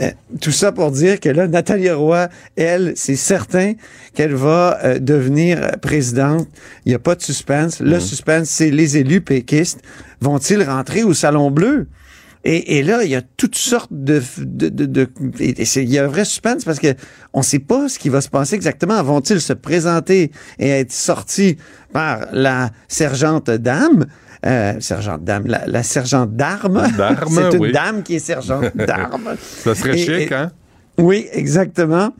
Euh, 0.00 0.10
tout 0.40 0.52
ça 0.52 0.72
pour 0.72 0.90
dire 0.90 1.20
que 1.20 1.28
là, 1.28 1.46
Nathalie 1.46 1.90
Roy, 1.90 2.28
elle, 2.56 2.92
c'est 2.96 3.16
certain 3.16 3.74
qu'elle 4.14 4.34
va 4.34 4.78
euh, 4.84 4.98
devenir 4.98 5.78
présidente. 5.80 6.48
Il 6.84 6.90
n'y 6.90 6.94
a 6.94 6.98
pas 6.98 7.14
de 7.14 7.22
suspense. 7.22 7.80
Le 7.80 8.00
suspense, 8.00 8.48
c'est 8.48 8.70
les 8.70 8.96
élus 8.96 9.20
péquistes. 9.20 9.80
Vont-ils 10.20 10.62
rentrer 10.62 11.02
au 11.02 11.14
Salon 11.14 11.50
Bleu? 11.50 11.86
Et, 12.44 12.78
et 12.78 12.82
là, 12.82 13.04
il 13.04 13.10
y 13.10 13.14
a 13.14 13.22
toutes 13.22 13.54
sortes 13.56 13.92
de... 13.92 14.20
de, 14.38 14.68
de, 14.68 14.86
de- 14.86 15.08
et- 15.38 15.62
il 15.62 15.90
y 15.90 15.98
a 15.98 16.04
un 16.04 16.08
vrai 16.08 16.24
suspense 16.24 16.64
parce 16.64 16.80
que 16.80 16.94
on 17.32 17.38
ne 17.40 17.44
sait 17.44 17.60
pas 17.60 17.88
ce 17.88 17.98
qui 17.98 18.08
va 18.08 18.20
se 18.20 18.28
passer 18.28 18.56
exactement. 18.56 19.00
Vont-ils 19.02 19.40
se 19.40 19.52
présenter 19.52 20.32
et 20.58 20.68
être 20.68 20.92
sortis 20.92 21.56
par 21.92 22.26
la 22.32 22.70
sergente 22.88 23.48
dame? 23.50 24.06
Euh, 24.44 24.74
sergente 24.80 25.22
dame, 25.22 25.44
la, 25.46 25.66
la 25.68 25.84
sergente 25.84 26.34
d'armes. 26.34 26.82
C'est 27.30 27.54
une 27.54 27.60
oui. 27.60 27.72
dame 27.72 28.02
qui 28.02 28.16
est 28.16 28.18
sergente 28.18 28.64
d'armes. 28.76 29.36
Ça 29.38 29.74
serait 29.76 29.94
Et- 29.96 29.98
chic, 29.98 30.32
et- 30.32 30.34
hein? 30.34 30.50
Oui, 30.98 31.28
exactement. 31.32 32.12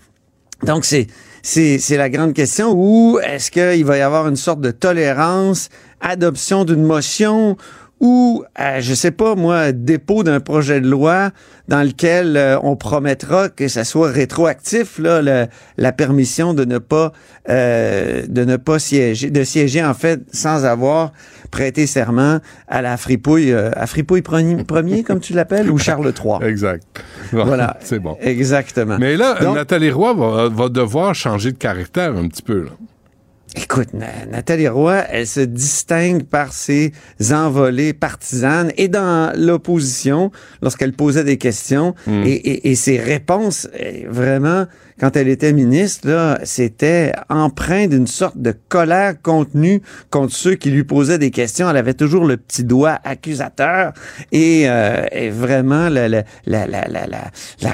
Donc, 0.64 0.84
c'est, 0.84 1.08
c'est, 1.42 1.78
c'est 1.80 1.96
la 1.96 2.08
grande 2.08 2.32
question. 2.32 2.72
Ou 2.76 3.18
est-ce 3.18 3.50
qu'il 3.50 3.84
va 3.84 3.98
y 3.98 4.00
avoir 4.00 4.28
une 4.28 4.36
sorte 4.36 4.60
de 4.60 4.70
tolérance, 4.70 5.68
adoption 6.00 6.64
d'une 6.64 6.84
motion 6.84 7.56
ou, 8.02 8.44
euh, 8.60 8.80
je 8.80 8.92
sais 8.94 9.12
pas, 9.12 9.34
moi, 9.36 9.70
dépôt 9.72 10.24
d'un 10.24 10.40
projet 10.40 10.80
de 10.80 10.88
loi 10.88 11.30
dans 11.68 11.82
lequel 11.82 12.36
euh, 12.36 12.58
on 12.64 12.74
promettra 12.76 13.48
que 13.48 13.68
ça 13.68 13.84
soit 13.84 14.10
rétroactif, 14.10 14.98
là, 14.98 15.22
le- 15.22 15.46
la 15.78 15.92
permission 15.92 16.52
de 16.52 16.64
ne 16.64 16.78
pas, 16.78 17.12
euh, 17.48 18.22
de 18.28 18.44
ne 18.44 18.56
pas 18.56 18.78
siéger, 18.80 19.30
de 19.30 19.44
siéger, 19.44 19.84
en 19.84 19.94
fait, 19.94 20.20
sans 20.32 20.64
avoir 20.64 21.12
prêté 21.52 21.86
serment 21.86 22.40
à 22.66 22.82
la 22.82 22.96
fripouille, 22.96 23.52
euh, 23.52 23.70
à 23.76 23.86
fripouille 23.86 24.22
premier, 24.22 24.64
premier, 24.64 25.04
comme 25.04 25.20
tu 25.20 25.32
l'appelles, 25.32 25.70
ou 25.70 25.78
Charles 25.78 26.12
III. 26.12 26.38
Exact. 26.48 26.82
Voilà. 27.30 27.76
C'est 27.84 28.00
bon. 28.00 28.18
Exactement. 28.20 28.96
Mais 28.98 29.16
là, 29.16 29.36
Donc- 29.40 29.54
Nathalie 29.54 29.90
Roy 29.92 30.14
va, 30.14 30.48
va 30.48 30.68
devoir 30.68 31.14
changer 31.14 31.52
de 31.52 31.58
caractère 31.58 32.16
un 32.16 32.26
petit 32.26 32.42
peu. 32.42 32.64
Là. 32.64 32.70
Écoute, 33.54 33.92
Na- 33.92 34.24
Nathalie 34.30 34.68
Roy, 34.68 35.04
elle 35.10 35.26
se 35.26 35.40
distingue 35.40 36.22
par 36.22 36.54
ses 36.54 36.92
envolées 37.32 37.92
partisanes 37.92 38.72
et 38.78 38.88
dans 38.88 39.30
l'opposition, 39.36 40.30
lorsqu'elle 40.62 40.94
posait 40.94 41.24
des 41.24 41.36
questions, 41.36 41.94
Mm. 42.06 42.22
et, 42.24 42.30
et- 42.32 42.70
et 42.70 42.74
ses 42.74 42.98
réponses, 42.98 43.68
eh, 43.78 44.06
vraiment, 44.08 44.66
quand 45.00 45.16
elle 45.16 45.28
était 45.28 45.52
ministre, 45.52 46.38
c'était 46.44 47.12
empreint 47.28 47.86
d'une 47.86 48.06
sorte 48.06 48.38
de 48.38 48.54
colère 48.68 49.20
contenue 49.20 49.82
contre 50.10 50.34
ceux 50.34 50.54
qui 50.54 50.70
lui 50.70 50.84
posaient 50.84 51.18
des 51.18 51.30
questions. 51.30 51.68
Elle 51.70 51.76
avait 51.76 51.94
toujours 51.94 52.24
le 52.24 52.36
petit 52.36 52.64
doigt 52.64 52.98
accusateur 53.04 53.92
et, 54.32 54.64
euh, 54.68 55.02
vraiment 55.32 55.88
la, 55.88 56.24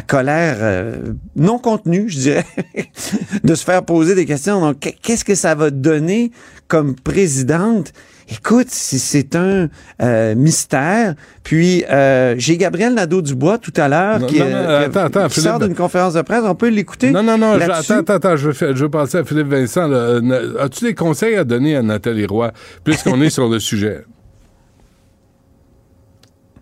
colère 0.06 0.56
euh, 0.60 0.96
non 1.36 1.58
contenue, 1.58 2.08
je 2.08 2.18
dirais, 2.18 2.46
de 3.44 3.54
se 3.54 3.64
faire 3.64 3.84
poser 3.84 4.14
des 4.14 4.26
questions. 4.26 4.60
Donc, 4.60 4.80
qu'est- 4.80 4.96
qu'est-ce 5.00 5.24
que 5.24 5.34
ça 5.34 5.54
va 5.54 5.70
donner 5.70 6.30
comme 6.68 6.94
présidente? 6.94 7.92
Écoute, 8.30 8.66
c'est- 8.68 9.34
un 9.36 9.68
euh, 10.02 10.34
mystère. 10.34 11.14
Puis, 11.42 11.84
euh, 11.90 12.34
j'ai 12.36 12.56
Gabriel 12.58 12.92
Nadeau-Dubois 12.94 13.56
tout 13.58 13.72
à 13.76 13.88
l'heure 13.88 14.26
qui, 14.26 14.38
non, 14.38 14.44
euh, 14.46 14.80
non, 14.80 14.86
attends, 14.86 15.04
attends, 15.06 15.28
qui 15.28 15.40
sort 15.40 15.58
d'une 15.58 15.74
conférence 15.74 16.14
de 16.14 16.20
presse. 16.22 16.42
On 16.44 16.54
peut 16.54 16.68
l'écouter? 16.68 17.10
Non, 17.10 17.22
non, 17.22 17.38
non, 17.38 17.52
attends, 17.52 17.94
attends, 18.00 18.14
attends, 18.14 18.36
je 18.36 18.50
veux, 18.50 18.74
je 18.74 18.82
veux 18.84 18.90
passer 18.90 19.18
à 19.18 19.24
Philippe 19.24 19.48
Vincent. 19.48 19.90
Euh, 19.90 20.58
As-tu 20.60 20.84
des 20.84 20.94
conseils 20.94 21.36
à 21.36 21.44
donner 21.44 21.76
à 21.76 21.82
Nathalie 21.82 22.26
Roy, 22.26 22.52
puisqu'on 22.84 23.20
est 23.22 23.30
sur 23.30 23.48
le 23.48 23.58
sujet? 23.60 24.04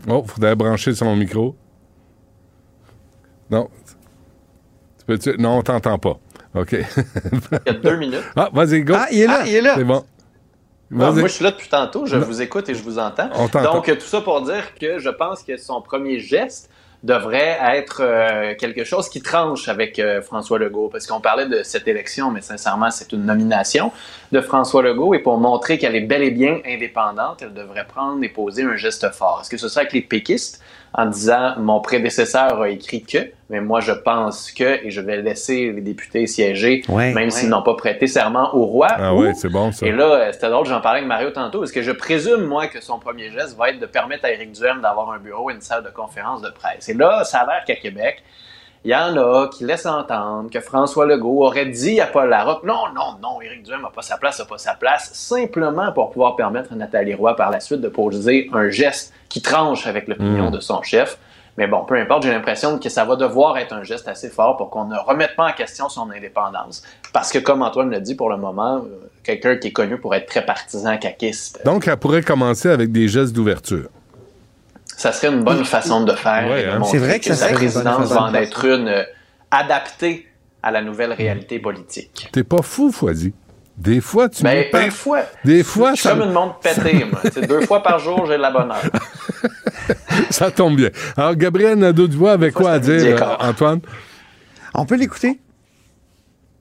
Oh, 0.08 0.24
faudrait 0.26 0.54
brancher 0.54 0.94
son 0.94 1.16
micro. 1.16 1.56
Non. 3.50 3.68
Tu 4.98 5.04
peux-tu- 5.06 5.36
Non, 5.38 5.58
on 5.58 5.62
t'entend 5.62 5.98
pas. 5.98 6.18
OK. 6.54 6.72
Il 6.72 6.82
y 7.66 7.70
a 7.70 7.72
deux 7.74 7.96
minutes. 7.96 8.22
Ah, 8.36 8.50
vas-y, 8.52 8.82
go. 8.82 8.94
Ah, 8.96 9.08
il 9.10 9.20
est 9.20 9.26
là, 9.26 9.42
il 9.46 9.54
est 9.54 9.60
là. 9.60 9.74
C'est 9.76 9.84
bon. 9.84 10.04
Moi, 10.90 11.12
je 11.14 11.26
suis 11.26 11.44
là 11.44 11.50
depuis 11.50 11.68
tantôt. 11.68 12.06
Je 12.06 12.16
Non. 12.16 12.24
vous 12.26 12.42
écoute 12.42 12.68
et 12.68 12.74
je 12.74 12.82
vous 12.82 12.98
entends. 12.98 13.28
Donc, 13.62 13.86
tout 13.86 14.06
ça 14.06 14.20
pour 14.20 14.40
dire 14.42 14.74
que 14.80 14.98
je 14.98 15.10
pense 15.10 15.42
que 15.42 15.56
son 15.56 15.80
premier 15.82 16.20
geste 16.20 16.70
devrait 17.02 17.58
être 17.74 18.00
euh, 18.00 18.54
quelque 18.58 18.82
chose 18.82 19.08
qui 19.08 19.20
tranche 19.22 19.68
avec 19.68 19.98
euh, 19.98 20.22
François 20.22 20.58
Legault. 20.58 20.88
Parce 20.88 21.06
qu'on 21.06 21.20
parlait 21.20 21.46
de 21.46 21.62
cette 21.62 21.86
élection, 21.86 22.30
mais 22.30 22.40
sincèrement, 22.40 22.90
c'est 22.90 23.12
une 23.12 23.24
nomination 23.24 23.92
de 24.32 24.40
François 24.40 24.82
Legault. 24.82 25.14
Et 25.14 25.18
pour 25.20 25.38
montrer 25.38 25.78
qu'elle 25.78 25.94
est 25.94 26.00
bel 26.00 26.22
et 26.22 26.30
bien 26.30 26.58
indépendante, 26.66 27.42
elle 27.42 27.52
devrait 27.52 27.86
prendre 27.86 28.22
et 28.24 28.28
poser 28.28 28.62
un 28.62 28.76
geste 28.76 29.10
fort. 29.12 29.40
Est-ce 29.42 29.50
que 29.50 29.56
ce 29.58 29.68
serait 29.68 29.82
avec 29.82 29.92
les 29.92 30.02
péquistes? 30.02 30.60
En 30.94 31.06
disant 31.06 31.54
mon 31.58 31.80
prédécesseur 31.80 32.60
a 32.62 32.68
écrit 32.70 33.02
que, 33.02 33.18
mais 33.50 33.60
moi 33.60 33.80
je 33.80 33.92
pense 33.92 34.50
que, 34.50 34.84
et 34.84 34.90
je 34.90 35.00
vais 35.00 35.20
laisser 35.20 35.70
les 35.72 35.80
députés 35.82 36.26
siéger, 36.26 36.82
Ouais. 36.88 37.12
même 37.12 37.24
Ouais. 37.24 37.30
s'ils 37.30 37.48
n'ont 37.50 37.62
pas 37.62 37.74
prêté 37.74 38.06
serment 38.06 38.54
au 38.54 38.64
roi. 38.64 38.88
Ah 38.90 39.14
Ou- 39.14 39.22
ouais, 39.22 39.34
c'est 39.34 39.48
bon, 39.50 39.72
ça. 39.72 39.86
Et 39.86 39.92
là, 39.92 40.04
euh, 40.04 40.32
c'était 40.32 40.48
drôle, 40.48 40.66
j'en 40.66 40.80
parlais 40.80 40.98
avec 41.00 41.08
Mario 41.08 41.30
tantôt, 41.30 41.58
parce 41.60 41.72
que 41.72 41.82
je 41.82 41.92
présume, 41.92 42.44
moi, 42.44 42.66
que 42.68 42.80
son 42.82 42.98
premier 42.98 43.30
geste 43.30 43.56
va 43.58 43.70
être 43.70 43.78
de 43.78 43.86
permettre 43.86 44.24
à 44.24 44.30
Éric 44.32 44.52
Duhem 44.52 44.80
d'avoir 44.80 45.10
un 45.12 45.18
bureau 45.18 45.50
et 45.50 45.54
une 45.54 45.60
salle 45.60 45.84
de 45.84 45.90
conférence 45.90 46.40
de 46.40 46.50
presse? 46.50 46.88
Et 46.88 46.94
là, 46.94 47.24
ça 47.24 47.40
a 47.40 47.46
l'air 47.46 47.64
qu'à 47.66 47.76
Québec, 47.76 48.22
il 48.86 48.90
y 48.90 48.94
en 48.94 49.16
a 49.16 49.48
qui 49.48 49.64
laissent 49.64 49.84
entendre 49.84 50.48
que 50.48 50.60
François 50.60 51.06
Legault 51.06 51.44
aurait 51.44 51.66
dit 51.66 52.00
à 52.00 52.06
Paul 52.06 52.28
Larocque 52.28 52.62
non, 52.62 52.84
non, 52.94 53.16
non, 53.20 53.40
Éric 53.42 53.64
Duhem 53.64 53.82
n'a 53.82 53.90
pas 53.90 54.00
sa 54.00 54.16
place, 54.16 54.38
n'a 54.38 54.44
pas 54.44 54.58
sa 54.58 54.74
place, 54.74 55.10
simplement 55.12 55.90
pour 55.90 56.10
pouvoir 56.10 56.36
permettre 56.36 56.72
à 56.72 56.76
Nathalie 56.76 57.14
Roy 57.14 57.34
par 57.34 57.50
la 57.50 57.58
suite 57.58 57.80
de 57.80 57.88
poser 57.88 58.48
un 58.52 58.70
geste 58.70 59.12
qui 59.28 59.42
tranche 59.42 59.88
avec 59.88 60.06
l'opinion 60.06 60.50
Mm. 60.50 60.52
de 60.52 60.60
son 60.60 60.82
chef. 60.82 61.18
Mais 61.58 61.66
bon, 61.66 61.84
peu 61.84 61.96
importe, 61.96 62.22
j'ai 62.22 62.30
l'impression 62.30 62.78
que 62.78 62.88
ça 62.88 63.04
va 63.04 63.16
devoir 63.16 63.58
être 63.58 63.72
un 63.72 63.82
geste 63.82 64.06
assez 64.06 64.28
fort 64.28 64.56
pour 64.56 64.70
qu'on 64.70 64.84
ne 64.84 64.96
remette 64.96 65.34
pas 65.34 65.48
en 65.48 65.52
question 65.52 65.88
son 65.88 66.08
indépendance. 66.12 66.84
Parce 67.12 67.32
que, 67.32 67.38
comme 67.38 67.62
Antoine 67.62 67.90
l'a 67.90 67.98
dit 67.98 68.14
pour 68.14 68.30
le 68.30 68.36
moment, 68.36 68.76
euh, 68.76 69.10
quelqu'un 69.24 69.56
qui 69.56 69.68
est 69.68 69.72
connu 69.72 69.98
pour 69.98 70.14
être 70.14 70.26
très 70.26 70.44
partisan 70.46 70.96
caquiste, 70.98 71.60
Donc, 71.64 71.88
elle 71.88 71.96
pourrait 71.96 72.22
commencer 72.22 72.68
avec 72.70 72.92
des 72.92 73.08
gestes 73.08 73.32
d'ouverture. 73.34 73.88
Ça 74.96 75.12
serait 75.12 75.28
une 75.28 75.44
bonne 75.44 75.64
façon 75.64 76.04
de 76.04 76.12
faire. 76.12 76.50
Ouais, 76.50 76.64
hein. 76.64 76.80
C'est 76.90 76.98
vrai 76.98 77.20
que 77.20 77.26
ça 77.26 77.34
sa 77.34 77.48
serait 77.50 77.66
une 77.66 77.72
bonne 77.72 77.82
présidence 77.84 78.12
va 78.12 78.22
en 78.22 78.34
être 78.34 78.64
une 78.64 78.88
euh, 78.88 79.02
adaptée 79.50 80.26
à 80.62 80.70
la 80.70 80.80
nouvelle 80.82 81.12
réalité 81.12 81.58
politique. 81.58 82.28
T'es 82.32 82.42
pas 82.42 82.62
fou, 82.62 82.90
Foisy. 82.90 83.34
Des 83.76 84.00
fois, 84.00 84.30
tu 84.30 84.42
Ben, 84.42 84.64
me 84.72 84.84
des 84.84 84.90
fois, 84.90 85.20
Des 85.44 85.62
fois, 85.62 85.90
je 85.90 86.00
suis 86.00 86.08
ça, 86.08 86.14
comme 86.14 86.22
une 86.22 86.32
montre 86.32 86.58
pétée, 86.60 87.04
moi. 87.04 87.20
Deux 87.46 87.60
fois 87.66 87.82
par 87.82 87.98
jour, 87.98 88.24
j'ai 88.26 88.38
de 88.38 88.42
la 88.42 88.50
bonne 88.50 88.70
heure. 88.70 89.96
ça 90.30 90.50
tombe 90.50 90.76
bien. 90.76 90.88
Alors, 91.14 91.34
Gabriel 91.36 91.76
Nadeau-Dubois 91.76 92.32
avait 92.32 92.52
quoi 92.52 92.70
à 92.70 92.78
dire, 92.78 93.22
euh, 93.22 93.36
Antoine? 93.46 93.80
On 94.72 94.86
peut 94.86 94.96
l'écouter? 94.96 95.38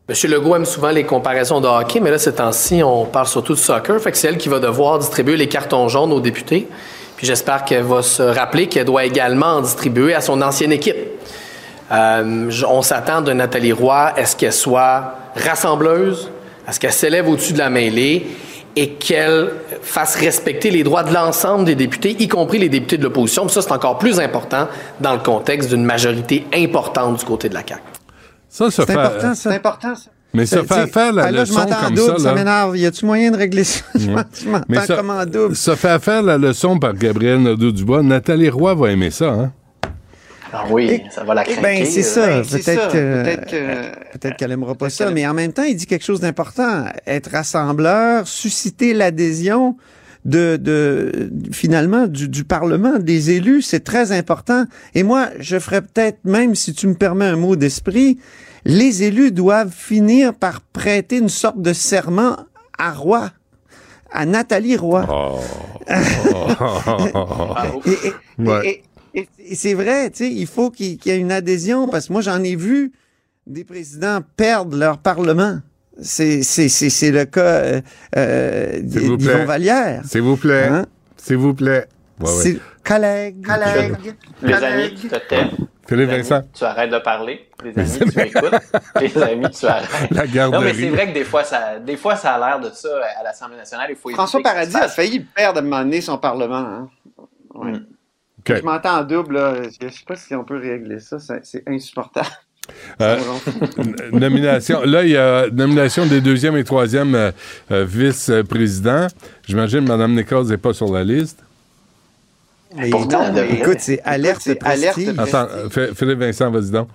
M. 0.09 0.15
Legault 0.29 0.57
aime 0.57 0.65
souvent 0.65 0.91
les 0.91 1.05
comparaisons 1.05 1.61
de 1.61 1.67
hockey, 1.67 2.01
mais 2.01 2.11
là, 2.11 2.19
ces 2.19 2.35
temps-ci, 2.35 2.83
on 2.83 3.05
parle 3.05 3.27
surtout 3.27 3.53
de 3.53 3.59
soccer. 3.59 3.97
Fait 4.01 4.11
que 4.11 4.17
c'est 4.17 4.27
elle 4.27 4.37
qui 4.37 4.49
va 4.49 4.59
devoir 4.59 4.99
distribuer 4.99 5.37
les 5.37 5.47
cartons 5.47 5.87
jaunes 5.87 6.11
aux 6.11 6.19
députés. 6.19 6.67
Puis 7.17 7.27
j'espère 7.27 7.63
qu'elle 7.65 7.83
va 7.83 8.01
se 8.01 8.21
rappeler 8.23 8.67
qu'elle 8.67 8.85
doit 8.85 9.05
également 9.05 9.57
en 9.57 9.61
distribuer 9.61 10.13
à 10.13 10.21
son 10.21 10.41
ancienne 10.41 10.71
équipe. 10.71 10.95
Euh, 11.91 12.49
on 12.67 12.81
s'attend 12.81 13.21
de 13.21 13.31
Nathalie 13.31 13.71
Roy, 13.71 14.13
est-ce 14.17 14.35
qu'elle 14.35 14.51
soit 14.53 15.15
rassembleuse, 15.35 16.31
est-ce 16.67 16.79
qu'elle 16.79 16.91
s'élève 16.91 17.29
au-dessus 17.29 17.53
de 17.53 17.59
la 17.59 17.69
mêlée? 17.69 18.27
Et 18.77 18.89
qu'elle 18.95 19.51
fasse 19.81 20.17
respecter 20.17 20.69
les 20.69 20.83
droits 20.83 21.03
de 21.03 21.13
l'ensemble 21.13 21.63
des 21.63 21.75
députés, 21.75 22.13
y 22.19 22.27
compris 22.27 22.57
les 22.57 22.67
députés 22.67 22.97
de 22.97 23.03
l'opposition. 23.03 23.47
Ça, 23.47 23.61
c'est 23.61 23.71
encore 23.71 23.97
plus 23.97 24.19
important 24.19 24.67
dans 24.99 25.13
le 25.13 25.19
contexte 25.19 25.69
d'une 25.69 25.85
majorité 25.85 26.45
importante 26.53 27.17
du 27.19 27.23
côté 27.23 27.47
de 27.47 27.53
la 27.53 27.61
CAQ. 27.65 27.81
Ça, 28.49 28.65
se 28.65 28.71
C'est 28.71 28.85
fait. 28.85 28.97
important, 28.99 29.33
ça. 29.33 29.35
C'est 29.35 29.55
important, 29.55 29.95
ça. 29.95 30.09
Mais 30.35 30.45
se 30.45 30.55
C'est- 30.57 30.63
faire 30.67 30.77
tu 30.77 30.83
sais, 30.85 30.91
faire 30.91 31.13
la 31.13 31.23
ah, 31.25 31.31
là, 31.31 31.45
je 31.45 31.51
leçon 31.51 31.59
m'entends 31.61 31.77
en 31.77 31.85
comme 31.85 31.95
double, 31.95 32.19
ça, 32.19 32.27
là. 32.29 32.35
m'énerve. 32.35 32.77
Y 32.77 32.85
a-tu 32.85 33.05
moyen 33.05 33.31
de 33.31 33.37
régler 33.37 33.63
ça? 33.63 33.83
Je 33.95 34.09
m'entends 34.09 34.85
ça, 34.85 34.95
comme 34.97 35.09
en 35.09 35.25
double. 35.25 35.55
se 35.55 35.75
faire 35.75 36.03
faire 36.03 36.21
la 36.23 36.37
leçon 36.37 36.77
par 36.79 36.93
Gabriel 36.93 37.41
Nadeau-Dubois, 37.41 38.03
Nathalie 38.03 38.49
Roy 38.49 38.75
va 38.75 38.91
aimer 38.91 39.11
ça, 39.11 39.29
hein? 39.29 39.51
Ah 40.53 40.63
oui, 40.71 41.01
ça 41.13 41.23
va 41.25 41.33
la 41.33 41.43
craquer. 41.43 41.61
Ben, 41.61 41.85
c'est 41.85 42.01
ça. 42.01 42.21
euh. 42.27 42.43
Peut-être 42.43 42.89
que, 43.47 44.17
peut-être 44.17 44.37
qu'elle 44.37 44.51
aimera 44.53 44.73
pas 44.75 44.89
ça. 44.89 45.11
Mais 45.11 45.27
en 45.27 45.33
même 45.33 45.51
temps, 45.51 45.63
il 45.63 45.75
dit 45.75 45.85
quelque 45.85 46.05
chose 46.05 46.21
d'important. 46.21 46.85
Être 47.05 47.31
rassembleur, 47.31 48.25
susciter 48.25 48.93
l'adhésion 48.93 49.75
de, 50.23 50.55
de, 50.55 51.29
finalement, 51.51 52.07
du, 52.07 52.29
du 52.29 52.45
Parlement, 52.45 52.97
des 52.99 53.31
élus, 53.31 53.63
c'est 53.63 53.83
très 53.83 54.11
important. 54.13 54.63
Et 54.93 55.03
moi, 55.03 55.27
je 55.39 55.59
ferais 55.59 55.81
peut-être, 55.81 56.19
même 56.23 56.55
si 56.55 56.73
tu 56.73 56.87
me 56.87 56.93
permets 56.95 57.25
un 57.25 57.35
mot 57.35 57.55
d'esprit, 57.57 58.17
les 58.65 59.03
élus 59.03 59.31
doivent 59.31 59.71
finir 59.71 60.33
par 60.33 60.61
prêter 60.61 61.17
une 61.19 61.29
sorte 61.29 61.61
de 61.61 61.71
serment 61.73 62.35
à 62.77 62.91
Roy, 62.91 63.31
à 64.11 64.25
Nathalie 64.25 64.75
Roy. 64.77 65.05
Et- 67.85 68.07
et- 68.07 68.13
Ouais. 68.47 68.83
et- 69.13 69.19
et- 69.21 69.29
et 69.51 69.55
c'est 69.55 69.73
vrai, 69.73 70.09
tu 70.09 70.17
sais, 70.25 70.31
il 70.31 70.47
faut 70.47 70.71
qu'il 70.71 70.97
y 71.05 71.09
ait 71.09 71.17
une 71.17 71.31
adhésion 71.31 71.87
parce 71.87 72.07
que 72.07 72.13
moi, 72.13 72.21
j'en 72.21 72.41
ai 72.43 72.55
vu 72.55 72.91
des 73.47 73.63
présidents 73.63 74.19
perdre 74.35 74.75
leur 74.77 74.97
parlement. 74.97 75.59
C'est 76.01 76.43
c'est- 76.43 76.67
c'est- 76.67 76.89
c'est 76.89 77.11
le 77.11 77.23
cas 77.25 77.41
euh, 77.41 77.81
euh, 78.17 78.73
S'il 78.89 79.01
vous 79.01 79.15
d'Yvon 79.17 79.31
plaît. 79.33 79.45
Vallière. 79.45 80.01
S'il 80.05 80.21
vous 80.21 80.35
plaît. 80.35 80.67
Hein? 80.67 80.85
S'il 81.15 81.37
vous 81.37 81.53
plaît. 81.53 81.85
Ouais, 82.19 82.27
ouais. 82.29 82.43
C'est 82.43 82.57
collègue, 82.83 83.45
collègue, 83.45 84.13
Les 84.41 84.51
collègue. 84.51 84.63
amis, 84.63 85.09
tu 85.87 86.05
Vincent. 86.05 86.35
amis, 86.35 86.63
arrêtes 86.63 86.91
de 86.91 86.99
parler. 86.99 87.47
Les 87.63 87.77
amis, 87.79 88.11
tu 88.11 88.19
écoutes. 88.21 88.53
Les 88.99 89.17
amis, 89.23 89.49
tu 89.51 89.65
arrêtes. 89.65 90.11
La 90.11 90.27
garderie. 90.27 90.59
Non, 90.61 90.65
mais 90.67 90.73
c'est 90.73 90.89
vrai 90.89 91.07
que 91.07 91.13
des 91.13 91.23
fois, 91.23 91.43
ça, 91.43 91.79
des 91.79 91.97
fois, 91.97 92.15
ça 92.15 92.33
a 92.33 92.39
l'air 92.39 92.59
de 92.59 92.73
ça 92.73 92.89
à 93.19 93.23
l'Assemblée 93.23 93.57
nationale. 93.57 93.87
Il 93.89 93.95
faut 93.95 94.09
François 94.09 94.41
Paradis 94.41 94.75
a 94.75 94.87
failli 94.87 95.19
perdre 95.19 95.59
à 95.59 95.61
un 95.61 95.63
moment 95.65 95.81
donné 95.83 96.01
son 96.01 96.17
parlement. 96.17 96.55
hein. 96.55 96.89
Ouais. 97.53 97.71
OK. 98.39 98.57
Je 98.57 98.61
m'entends 98.63 98.99
en 98.99 99.03
double, 99.03 99.35
là. 99.35 99.53
Je 99.63 99.87
sais 99.89 100.03
pas 100.07 100.15
si 100.15 100.35
on 100.35 100.43
peut 100.43 100.57
régler 100.59 100.99
ça. 100.99 101.17
C'est 101.43 101.63
insupportable. 101.67 102.27
Euh, 103.01 103.17
nomination. 104.11 104.81
Là, 104.83 105.03
il 105.03 105.11
y 105.11 105.17
a 105.17 105.47
nomination 105.51 106.05
des 106.05 106.19
deuxième 106.21 106.57
et 106.57 106.63
troisième 106.63 107.13
euh, 107.15 107.31
euh, 107.71 107.85
vice-présidents. 107.85 109.07
J'imagine 109.47 109.81
que 109.85 109.89
Mme 109.89 110.15
Nichols 110.15 110.47
n'est 110.47 110.57
pas 110.57 110.73
sur 110.73 110.91
la 110.91 111.03
liste. 111.03 111.43
Mais 112.73 112.89
Pourtant, 112.89 113.31
non, 113.31 113.43
écoute, 113.43 113.79
c'est 113.79 114.01
alerte. 114.03 114.47
Attends, 115.17 115.47
Ph- 115.73 115.93
Philippe 115.93 116.19
Vincent, 116.19 116.49
vas-y 116.51 116.71
donc. 116.71 116.87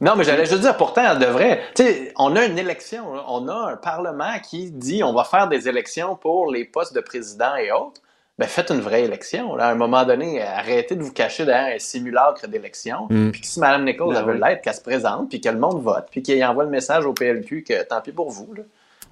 Non, 0.00 0.16
mais 0.16 0.24
j'allais 0.24 0.46
juste 0.46 0.62
dire, 0.62 0.76
pourtant, 0.76 1.02
elle 1.12 1.18
devrait. 1.18 1.60
Tu 1.74 1.82
sais, 1.84 2.12
on 2.16 2.34
a 2.36 2.44
une 2.44 2.58
élection, 2.58 3.04
on 3.28 3.46
a 3.48 3.72
un 3.72 3.76
Parlement 3.76 4.38
qui 4.42 4.70
dit 4.70 5.02
on 5.04 5.12
va 5.12 5.24
faire 5.24 5.48
des 5.48 5.68
élections 5.68 6.16
pour 6.16 6.50
les 6.50 6.64
postes 6.64 6.94
de 6.94 7.00
président 7.00 7.54
et 7.56 7.70
autres. 7.70 8.00
Ben, 8.38 8.46
faites 8.48 8.70
une 8.70 8.80
vraie 8.80 9.02
élection. 9.04 9.54
Là. 9.54 9.66
À 9.66 9.72
un 9.72 9.74
moment 9.74 10.02
donné, 10.04 10.40
arrêtez 10.40 10.96
de 10.96 11.02
vous 11.02 11.12
cacher 11.12 11.44
derrière 11.44 11.76
un 11.76 11.78
simulacre 11.78 12.48
d'élection. 12.48 13.06
Mm. 13.10 13.32
Puis 13.32 13.42
que 13.42 13.46
si 13.46 13.60
Mme 13.60 13.84
Nichols 13.84 14.14
Ben 14.14 14.22
veut 14.22 14.32
oui. 14.32 14.40
l'être, 14.42 14.62
qu'elle 14.62 14.74
se 14.74 14.80
présente, 14.80 15.28
puis 15.28 15.42
que 15.42 15.50
le 15.50 15.58
monde 15.58 15.82
vote, 15.82 16.06
puis 16.10 16.22
qu'il 16.22 16.42
envoie 16.42 16.64
le 16.64 16.70
message 16.70 17.04
au 17.04 17.12
PLQ 17.12 17.64
que 17.64 17.82
tant 17.84 18.00
pis 18.00 18.12
pour 18.12 18.30
vous. 18.30 18.54
Là. 18.54 18.62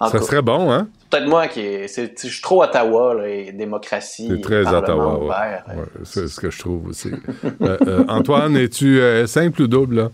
En 0.01 0.09
Ça 0.09 0.19
cas, 0.19 0.25
serait 0.25 0.43
bon, 0.43 0.71
hein? 0.71 0.89
Peut-être 1.11 1.27
moi 1.27 1.49
qui 1.49 1.61
est, 1.61 1.89
je 1.89 2.29
suis 2.29 2.43
trop 2.43 2.63
Ottawa 2.63 3.15
là, 3.15 3.29
et 3.29 3.53
démocratie. 3.53 4.29
C'est 4.31 4.41
très 4.41 4.67
Ottawa. 4.67 5.19
ouais. 5.19 5.29
Ouais, 5.29 5.83
c'est 6.05 6.29
ce 6.29 6.39
que 6.39 6.51
je 6.51 6.59
trouve 6.59 6.87
aussi. 6.89 7.11
Euh, 7.63 7.77
euh, 7.87 8.05
Antoine, 8.09 8.57
es-tu 8.57 9.01
euh, 9.01 9.27
simple 9.27 9.63
ou 9.63 9.67
double, 9.67 9.97
là? 9.97 10.11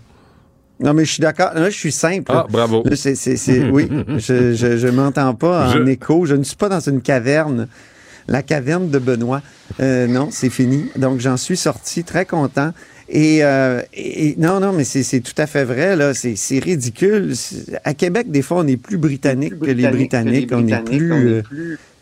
Non, 0.81 0.95
mais 0.95 1.05
je 1.05 1.13
suis 1.13 1.21
d'accord. 1.21 1.51
Là, 1.55 1.69
je 1.69 1.77
suis 1.77 1.93
simple. 1.93 2.33
Ah, 2.35 2.47
bravo. 2.49 2.83
Là, 2.87 2.97
c'est, 2.97 3.15
c'est, 3.15 3.37
c'est- 3.37 3.69
oui, 3.71 3.89
je, 4.17 4.55
je, 4.55 4.77
je 4.79 4.89
m'entends 4.89 5.35
pas 5.35 5.67
en 5.69 5.71
Je- 5.71 5.79
écho. 5.89 6.25
Je 6.27 6.35
ne 6.35 6.43
suis 6.43 6.57
pas 6.57 6.69
dans 6.71 6.81
une 6.81 7.01
caverne. 7.03 7.69
La 8.27 8.43
caverne 8.43 8.89
de 8.89 8.99
Benoît. 8.99 9.43
Euh, 9.81 10.07
non, 10.07 10.29
c'est 10.31 10.49
fini. 10.51 10.87
Donc, 10.97 11.21
j'en 11.21 11.37
suis 11.37 11.57
sorti 11.59 12.03
très 12.05 12.25
content. 12.25 12.73
Et, 13.09 13.45
euh, 13.45 13.83
et- 13.93 14.35
non, 14.39 14.61
non, 14.61 14.73
mais 14.73 14.85
c'est, 14.85 15.21
tout 15.21 15.33
à 15.39 15.47
fait 15.47 15.65
vrai. 15.65 15.95
Là, 15.97 16.13
c'est, 16.15 16.35
ridicule. 16.59 17.35
À 17.85 17.95
Québec, 17.95 18.31
des 18.31 18.43
fois, 18.43 18.59
on 18.61 18.67
est 18.67 18.77
plus 18.77 18.97
britannique 18.99 19.59
que 19.61 19.71
les 19.71 19.87
Britanniques. 19.89 20.51
On 20.53 20.67
est 20.67 20.83
plus. 20.85 21.13
euh, 21.13 21.43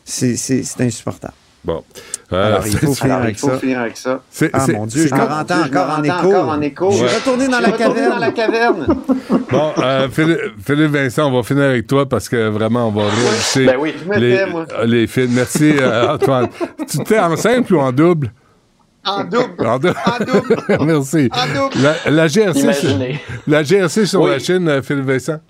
c'est, 0.05 0.37
c'est, 0.37 0.63
c'est 0.63 0.83
insupportable. 0.85 1.35
Bon. 1.65 1.85
Euh, 2.33 2.47
Alors, 2.47 2.67
il 2.67 2.77
faut 2.77 2.93
finir 2.93 3.17
avec 3.19 3.39
ça. 3.39 3.53
avec 3.79 3.97
ça. 3.97 4.21
c'est- 4.31 4.51
Ah 4.53 4.67
mon 4.73 4.85
Dieu, 4.87 5.07
je 5.07 5.15
me 5.15 5.21
encore 5.21 5.91
en 5.97 6.03
écho. 6.03 6.17
encore 6.29 6.49
en 6.49 6.61
écho. 6.61 6.91
Je 6.91 6.97
suis 6.97 7.07
retourné 7.07 7.47
dans 7.47 7.59
Je 7.59 7.63
la 7.63 7.69
suis 7.69 7.85
retourné 7.85 7.95
caverne. 8.01 8.11
dans 8.13 8.19
la 8.19 8.33
caverne. 8.33 8.87
Bon, 9.53 9.71
euh, 9.79 10.09
Philippe, 10.11 10.39
Philippe 10.67 10.91
Vincent, 10.91 11.29
on 11.31 11.37
va 11.37 11.43
finir 11.43 11.65
avec 11.65 11.87
toi 11.87 12.09
parce 12.09 12.29
que 12.29 12.49
vraiment, 12.49 12.89
on 12.89 12.91
va 12.91 13.03
réajuster 13.03 13.67
Ben 13.67 13.77
oui, 13.79 13.93
je 14.03 14.09
me 14.11 14.19
les, 14.19 14.47
les 14.87 15.07
films. 15.07 15.33
Merci, 15.35 15.75
euh, 15.79 16.15
Antoine. 16.15 16.49
tu 16.91 16.99
t'es 17.05 17.19
en 17.19 17.37
simple 17.37 17.75
ou 17.75 17.81
en 17.81 17.93
double? 17.93 18.33
En 19.05 19.25
double. 19.25 19.67
En 19.67 19.79
double. 19.79 19.97
En 20.07 20.25
double. 20.25 20.77
Merci. 20.85 21.29
En 21.33 21.47
double. 21.55 21.83
La, 21.83 22.11
la 22.11 22.27
GRC, 22.29 22.73
sur, 22.73 22.99
la 23.47 23.63
GRC 23.63 24.07
sur 24.07 24.21
Oui. 24.23 24.31
la 24.31 24.39
Chine, 24.39 24.69
euh, 24.69 24.83
Philippe 24.83 25.05
Vincent? 25.07 25.41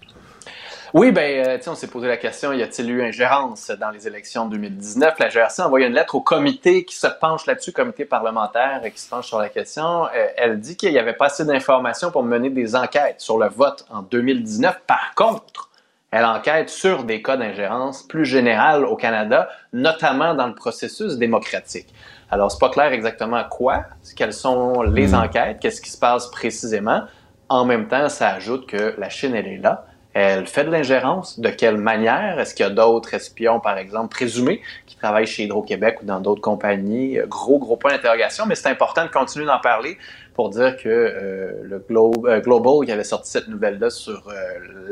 Oui, 0.94 1.10
ben, 1.10 1.46
euh, 1.46 1.56
tu 1.56 1.64
sais, 1.64 1.70
on 1.70 1.74
s'est 1.74 1.86
posé 1.86 2.06
la 2.06 2.18
question, 2.18 2.52
y 2.52 2.62
a-t-il 2.62 2.90
eu 2.90 3.02
ingérence 3.02 3.70
dans 3.80 3.88
les 3.90 4.06
élections 4.06 4.44
de 4.44 4.52
2019? 4.52 5.18
La 5.18 5.30
GRC 5.30 5.62
a 5.62 5.66
envoyé 5.66 5.86
une 5.86 5.94
lettre 5.94 6.14
au 6.14 6.20
comité 6.20 6.84
qui 6.84 6.94
se 6.94 7.06
penche 7.06 7.46
là-dessus, 7.46 7.72
comité 7.72 8.04
parlementaire 8.04 8.82
qui 8.94 9.00
se 9.00 9.08
penche 9.08 9.26
sur 9.26 9.38
la 9.38 9.48
question. 9.48 10.04
Euh, 10.04 10.26
elle 10.36 10.60
dit 10.60 10.76
qu'il 10.76 10.92
n'y 10.92 10.98
avait 10.98 11.14
pas 11.14 11.26
assez 11.26 11.46
d'informations 11.46 12.10
pour 12.10 12.22
mener 12.22 12.50
des 12.50 12.76
enquêtes 12.76 13.20
sur 13.22 13.38
le 13.38 13.48
vote 13.48 13.86
en 13.90 14.02
2019. 14.02 14.82
Par 14.86 15.14
contre, 15.14 15.70
elle 16.10 16.26
enquête 16.26 16.68
sur 16.68 17.04
des 17.04 17.22
cas 17.22 17.38
d'ingérence 17.38 18.02
plus 18.02 18.26
générales 18.26 18.84
au 18.84 18.96
Canada, 18.96 19.48
notamment 19.72 20.34
dans 20.34 20.46
le 20.46 20.54
processus 20.54 21.16
démocratique. 21.16 21.88
Alors, 22.32 22.50
c'est 22.50 22.58
pas 22.58 22.70
clair 22.70 22.92
exactement 22.92 23.42
quoi, 23.50 23.84
quelles 24.16 24.32
sont 24.32 24.80
les 24.82 25.08
Hmm. 25.08 25.16
enquêtes, 25.24 25.60
qu'est-ce 25.60 25.82
qui 25.82 25.90
se 25.90 25.98
passe 25.98 26.30
précisément. 26.30 27.02
En 27.50 27.66
même 27.66 27.86
temps, 27.88 28.08
ça 28.08 28.30
ajoute 28.30 28.66
que 28.66 28.94
la 28.98 29.10
Chine, 29.10 29.34
elle 29.34 29.46
est 29.46 29.58
là. 29.58 29.84
Elle 30.14 30.46
fait 30.46 30.64
de 30.64 30.70
l'ingérence. 30.70 31.38
De 31.38 31.50
quelle 31.50 31.76
manière? 31.76 32.38
Est-ce 32.38 32.54
qu'il 32.54 32.64
y 32.64 32.68
a 32.68 32.72
d'autres 32.72 33.12
espions, 33.14 33.60
par 33.60 33.76
exemple, 33.76 34.08
présumés, 34.08 34.62
qui 34.86 34.96
travaillent 34.96 35.26
chez 35.26 35.44
Hydro-Québec 35.44 35.98
ou 36.02 36.06
dans 36.06 36.20
d'autres 36.20 36.40
compagnies? 36.40 37.18
Gros, 37.28 37.58
gros 37.58 37.76
point 37.76 37.92
d'interrogation, 37.92 38.44
mais 38.46 38.54
c'est 38.54 38.68
important 38.68 39.04
de 39.04 39.10
continuer 39.10 39.46
d'en 39.46 39.60
parler 39.60 39.98
pour 40.34 40.50
dire 40.50 40.76
que 40.76 40.88
euh, 40.88 41.52
le 41.62 41.78
Glo- 41.78 42.26
euh, 42.26 42.40
Global, 42.40 42.84
qui 42.86 42.92
avait 42.92 43.04
sorti 43.04 43.30
cette 43.30 43.48
nouvelle-là 43.48 43.90
sur 43.90 44.28
euh, 44.28 44.32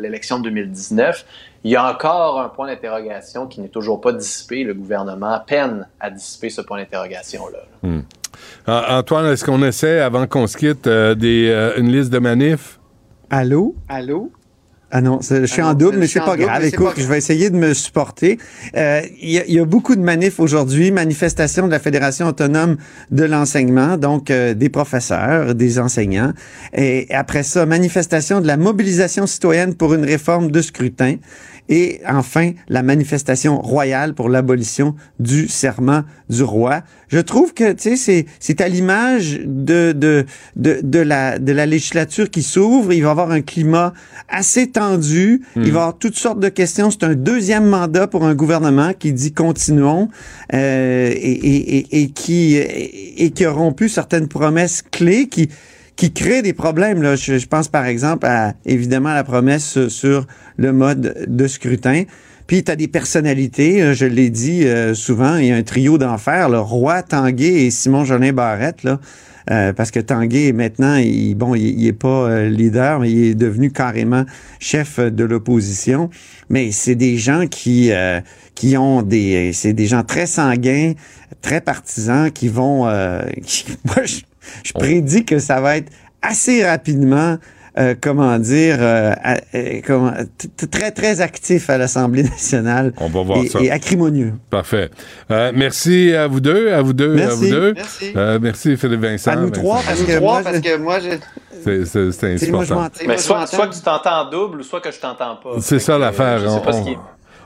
l'élection 0.01 0.39
de 0.39 0.45
2019, 0.45 1.25
il 1.65 1.71
y 1.71 1.77
a 1.77 1.91
encore 1.91 2.41
un 2.41 2.49
point 2.49 2.67
d'interrogation 2.67 3.47
qui 3.47 3.61
n'est 3.61 3.69
toujours 3.69 4.01
pas 4.01 4.12
dissipé. 4.12 4.65
Le 4.65 4.75
gouvernement 4.75 5.41
peine 5.47 5.87
à 5.99 6.11
dissiper 6.11 6.51
ce 6.51 6.61
point 6.61 6.79
d'interrogation-là. 6.79 7.59
Hmm. 7.83 8.01
Ah, 8.67 8.99
Antoine, 8.99 9.27
est-ce 9.27 9.45
qu'on 9.45 9.62
essaie, 9.62 10.01
avant 10.01 10.27
qu'on 10.27 10.47
se 10.47 10.57
quitte, 10.57 10.87
euh, 10.87 11.15
des, 11.15 11.49
euh, 11.51 11.77
une 11.79 11.91
liste 11.91 12.11
de 12.12 12.19
manifs? 12.19 12.79
Allô? 13.31 13.75
Allô? 13.89 14.31
Ah 14.93 15.01
non, 15.01 15.21
je 15.23 15.47
suis 15.47 15.62
Ah 15.62 15.69
en 15.69 15.75
double, 15.75 15.99
mais 15.99 16.07
c'est 16.09 16.19
pas 16.19 16.33
double, 16.33 16.43
grave. 16.47 16.65
Écoute, 16.65 16.95
pas 16.97 17.01
je 17.01 17.07
vais 17.07 17.19
essayer 17.19 17.49
de 17.51 17.57
me 17.57 17.75
supporter. 17.75 18.39
Euh, 18.77 19.03
Il 19.21 19.31
y, 19.31 19.39
a- 19.39 19.45
il 19.47 19.55
y 19.55 19.61
a 19.61 19.65
beaucoup 19.65 19.95
de 19.95 20.01
manifs 20.01 20.41
aujourd'hui, 20.41 20.91
manifestations 20.91 21.67
de 21.67 21.71
la 21.71 21.79
Fédération 21.79 22.27
autonome 22.27 22.77
de 23.12 23.25
l'enseignement, 23.25 23.97
donc 23.97 24.31
euh, 24.31 24.55
des 24.55 24.69
professeurs, 24.69 25.55
des 25.55 25.79
enseignants. 25.79 26.33
Et 26.75 27.07
après 27.15 27.45
ça, 27.45 27.67
manifestation 27.67 28.41
de 28.41 28.47
la 28.49 28.57
mobilisation 28.57 29.27
citoyenne 29.27 29.75
pour 29.75 29.95
une 29.95 30.05
réforme 30.05 30.51
de 30.51 30.61
scrutin. 30.61 31.17
Et 31.73 32.01
enfin, 32.05 32.51
la 32.69 32.83
manifestation 32.83 33.61
royale 33.61 34.13
pour 34.15 34.29
l'abolition 34.29 34.97
du 35.21 35.47
serment 35.47 36.03
du 36.29 36.43
roi. 36.43 36.83
Je 37.09 37.21
trouve 37.21 37.55
que, 37.55 37.73
tu 37.73 37.83
sais, 37.83 37.97
c'est, 37.97 38.27
c'est 38.41 38.61
à 38.61 38.69
l'image 38.69 39.41
de, 39.45 39.93
de, 39.93 40.27
de, 40.57 40.81
de 40.83 40.99
la, 40.99 41.39
de 41.39 41.53
la 41.53 41.67
législature 41.67 42.29
qui 42.29 42.43
s'ouvre. 42.43 42.93
Il 42.93 43.03
va 43.03 43.09
y 43.09 43.11
avoir 43.11 43.31
un 43.31 43.41
climat 43.41 43.95
assez 44.29 44.69
tendu. 44.71 45.43
Il 45.55 45.63
va 45.63 45.67
y 45.67 45.71
avoir 45.71 45.99
toutes 45.99 46.17
sortes 46.17 46.41
de 46.41 46.49
questions. 46.49 46.91
C'est 46.91 47.05
un 47.05 47.15
deuxième 47.15 47.67
mandat 47.67 48.09
pour 48.09 48.25
un 48.25 48.35
gouvernement 48.35 48.93
qui 48.93 49.13
dit 49.13 49.33
continuons 49.33 50.09
euh, 50.53 51.11
et, 51.13 51.15
et, 51.15 51.79
et, 51.79 52.03
et 52.03 52.11
qui, 52.11 52.57
et 52.57 53.31
qui 53.31 53.45
a 53.45 53.53
rompu 53.53 53.89
certaines 53.89 54.27
promesses 54.27 54.83
clés 54.91 55.29
qui, 55.29 55.49
qui 56.01 56.15
crée 56.15 56.41
des 56.41 56.55
problèmes. 56.55 57.03
Là. 57.03 57.15
Je, 57.15 57.37
je 57.37 57.47
pense 57.47 57.69
par 57.69 57.85
exemple 57.85 58.25
à 58.27 58.55
évidemment 58.65 59.13
la 59.13 59.23
promesse 59.23 59.87
sur 59.89 60.27
le 60.57 60.73
mode 60.73 61.27
de 61.29 61.47
scrutin. 61.47 62.05
Puis 62.47 62.65
tu 62.65 62.73
as 62.73 62.77
des 62.77 62.89
personnalités, 62.89 63.83
euh, 63.83 63.93
je 63.93 64.07
l'ai 64.07 64.31
dit 64.31 64.65
euh, 64.65 64.95
souvent, 64.95 65.37
il 65.37 65.49
y 65.49 65.53
a 65.53 65.57
un 65.57 65.63
trio 65.63 65.99
d'enfer, 65.99 66.49
le 66.49 66.59
roi 66.59 67.03
Tanguay 67.03 67.67
et 67.67 67.71
Simon 67.71 68.07
Jolin 68.07 68.33
Barrette, 68.33 68.83
là. 68.83 68.99
Euh, 69.51 69.75
parce 69.75 69.91
que 69.91 70.01
Tanguay, 70.01 70.53
maintenant, 70.53 70.97
il, 70.97 71.35
bon, 71.35 71.55
il, 71.55 71.79
il 71.79 71.87
est 71.87 71.93
pas 71.93 72.31
euh, 72.31 72.49
leader, 72.49 73.01
mais 73.01 73.11
il 73.11 73.25
est 73.25 73.35
devenu 73.35 73.71
carrément 73.71 74.25
chef 74.59 75.01
de 75.01 75.25
l'opposition. 75.25 76.09
Mais 76.49 76.73
c'est 76.73 76.95
des 76.95 77.19
gens 77.19 77.47
qui 77.47 77.93
euh, 77.93 78.21
qui 78.55 78.79
ont 78.79 79.03
des, 79.03 79.53
c'est 79.53 79.75
des 79.75 79.87
gens 79.87 80.03
très 80.03 80.27
sanguins, 80.27 80.95
très 81.43 81.61
partisans, 81.61 82.31
qui 82.31 82.49
vont, 82.49 82.89
qui- 83.45 83.67
moi, 83.85 84.05
je, 84.05 84.21
je 84.65 84.73
prédis 84.73 85.25
que 85.25 85.39
ça 85.39 85.61
va 85.61 85.77
être 85.77 85.91
assez 86.23 86.65
rapidement. 86.65 87.37
euh, 87.79 87.95
comment 87.99 88.37
dire, 88.41 88.79
euh, 88.81 89.15
euh, 89.55 89.81
comment- 89.87 90.13
très, 90.73 90.91
très 90.91 91.21
actif 91.21 91.71
à 91.71 91.79
l'Assemblée 91.79 92.25
nationale. 92.25 92.93
On 92.97 93.09
va 93.09 93.23
voir 93.23 93.39
et, 93.45 93.49
ça. 93.49 93.61
et 93.61 93.71
acrimonieux. 93.71 94.33
Parfait. 94.51 94.91
Euh, 95.31 95.53
merci 95.55 96.13
à 96.13 96.27
vous 96.27 96.41
deux, 96.41 96.73
à 96.73 96.83
vous 96.83 96.93
deux, 96.93 97.23
à 97.23 97.29
vous 97.29 97.49
deux. 97.49 97.73
Merci. 97.75 98.13
Euh, 98.17 98.39
merci 98.43 98.77
Philippe 98.77 99.01
Vincent. 99.03 99.31
À 99.31 99.37
nous 99.37 99.49
Vincent. 99.51 99.61
trois, 99.63 99.83
parce 99.87 100.01
Nous 100.01 100.07
que 100.07 100.17
trois, 100.17 100.33
moi, 100.33 100.43
parce 100.43 100.61
que 100.61 100.77
moi, 100.79 100.99
je... 100.99 101.11
C'est- 101.63 102.51
moi, 102.51 102.65
je 102.65 102.73
important. 102.73 102.91
Mais 103.03 103.07
moi, 103.07 103.17
je 103.17 103.23
soit, 103.23 103.67
que 103.69 103.75
tu 103.75 103.81
t'entends 103.83 104.27
en 104.27 104.31
double 104.31 104.61
ou 104.61 104.63
soit 104.65 104.81
que 104.81 104.91
je 104.91 104.99
t'entends 104.99 105.37
pas. 105.37 105.51
C'est 105.61 105.79
ça 105.79 105.97
l'affaire. 105.97 106.41
Je 106.41 106.49
sais 106.49 106.61
pas 106.61 106.71
On, 106.75 106.81
ce 106.81 106.83
qui 106.85 106.91
est- 106.95 106.99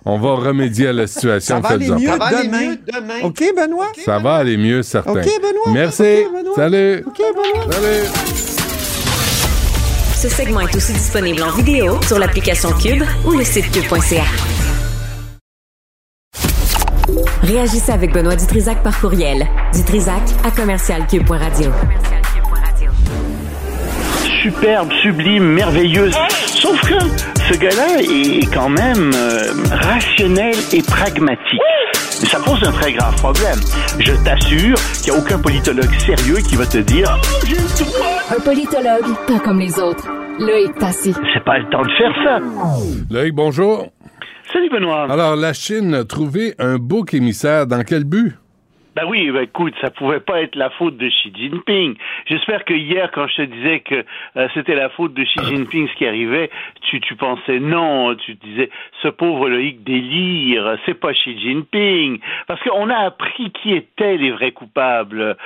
on 0.06 0.18
va 0.18 0.34
remédier 0.34 0.88
à 0.88 0.92
la 0.92 1.06
situation. 1.06 1.56
Ça 1.56 1.68
va 1.68 1.74
aller 1.74 1.88
mieux 1.90 2.06
Ça 2.08 2.16
va 2.16 2.24
aller 2.26 2.46
demain. 2.48 2.60
mieux 2.70 2.78
demain. 2.92 3.20
OK, 3.22 3.42
Benoît? 3.56 3.86
Ça 4.04 4.18
va 4.18 4.34
aller 4.36 4.56
mieux, 4.56 4.82
certain. 4.82 5.12
OK, 5.12 5.24
Benoît. 5.24 5.72
Merci. 5.72 6.02
Benoît. 6.02 6.54
Salut. 6.56 7.04
OK, 7.06 7.18
Benoît. 7.18 7.72
Salut. 7.72 8.08
Ce 10.16 10.28
segment 10.30 10.60
est 10.60 10.74
aussi 10.74 10.92
disponible 10.92 11.42
en 11.42 11.50
vidéo 11.50 12.00
sur 12.02 12.18
l'application 12.18 12.70
Cube 12.72 13.02
ou 13.26 13.32
le 13.32 13.44
site 13.44 13.70
cube.ca. 13.70 14.24
Réagissez 17.42 17.92
avec 17.92 18.12
Benoît 18.12 18.36
Dutrisac 18.36 18.82
par 18.82 18.98
courriel. 18.98 19.46
Dutrisac 19.74 20.22
à 20.44 20.50
commercialcube.radio. 20.50 21.70
superbe, 24.44 24.92
sublime, 25.00 25.42
merveilleuse. 25.54 26.14
Sauf 26.46 26.78
que 26.82 27.00
ce 27.48 27.56
gars-là 27.58 28.02
est 28.02 28.52
quand 28.52 28.68
même 28.68 29.10
euh, 29.14 29.40
rationnel 29.70 30.54
et 30.74 30.82
pragmatique. 30.82 31.60
Ça 32.10 32.38
pose 32.40 32.62
un 32.62 32.72
très 32.72 32.92
grave 32.92 33.16
problème. 33.16 33.58
Je 33.98 34.12
t'assure 34.22 34.76
qu'il 35.02 35.12
n'y 35.12 35.18
a 35.18 35.22
aucun 35.22 35.38
politologue 35.38 35.90
sérieux 35.98 36.36
qui 36.46 36.56
va 36.56 36.66
te 36.66 36.76
dire 36.76 37.18
Oh. 37.22 38.34
Un 38.36 38.40
politologue, 38.40 39.16
pas 39.26 39.38
comme 39.38 39.60
les 39.60 39.78
autres. 39.78 40.06
Loïc 40.38 40.74
Passy. 40.78 41.14
C'est 41.32 41.44
pas 41.44 41.58
le 41.58 41.70
temps 41.70 41.82
de 41.82 41.90
faire 41.96 42.12
ça. 42.22 42.38
Loïc, 43.10 43.34
bonjour. 43.34 43.86
Salut 44.52 44.68
Benoît. 44.70 45.06
Alors, 45.10 45.36
la 45.36 45.54
Chine 45.54 45.94
a 45.94 46.04
trouvé 46.04 46.54
un 46.58 46.76
bouc 46.76 47.14
émissaire. 47.14 47.66
Dans 47.66 47.82
quel 47.82 48.04
but? 48.04 48.34
Ben 48.94 49.06
oui, 49.06 49.28
ben 49.32 49.42
écoute, 49.42 49.74
ça 49.80 49.90
pouvait 49.90 50.20
pas 50.20 50.40
être 50.42 50.54
la 50.54 50.70
faute 50.70 50.96
de 50.96 51.08
Xi 51.08 51.32
Jinping. 51.34 51.96
J'espère 52.26 52.64
que 52.64 52.74
hier, 52.74 53.10
quand 53.12 53.26
je 53.26 53.36
te 53.36 53.42
disais 53.42 53.80
que 53.80 54.04
euh, 54.36 54.48
c'était 54.54 54.76
la 54.76 54.88
faute 54.88 55.14
de 55.14 55.24
Xi 55.24 55.40
Jinping 55.44 55.88
ce 55.88 55.94
qui 55.94 56.06
arrivait, 56.06 56.48
tu, 56.82 57.00
tu 57.00 57.16
pensais 57.16 57.58
non, 57.58 58.14
tu 58.14 58.36
te 58.36 58.46
disais 58.46 58.70
ce 59.02 59.08
pauvre 59.08 59.48
Loïc 59.48 59.82
délire, 59.82 60.78
c'est 60.86 60.94
pas 60.94 61.12
Xi 61.12 61.36
Jinping. 61.38 62.20
Parce 62.46 62.62
qu'on 62.62 62.88
a 62.88 62.98
appris 62.98 63.50
qui 63.50 63.72
étaient 63.72 64.16
les 64.16 64.30
vrais 64.30 64.52
coupables. 64.52 65.36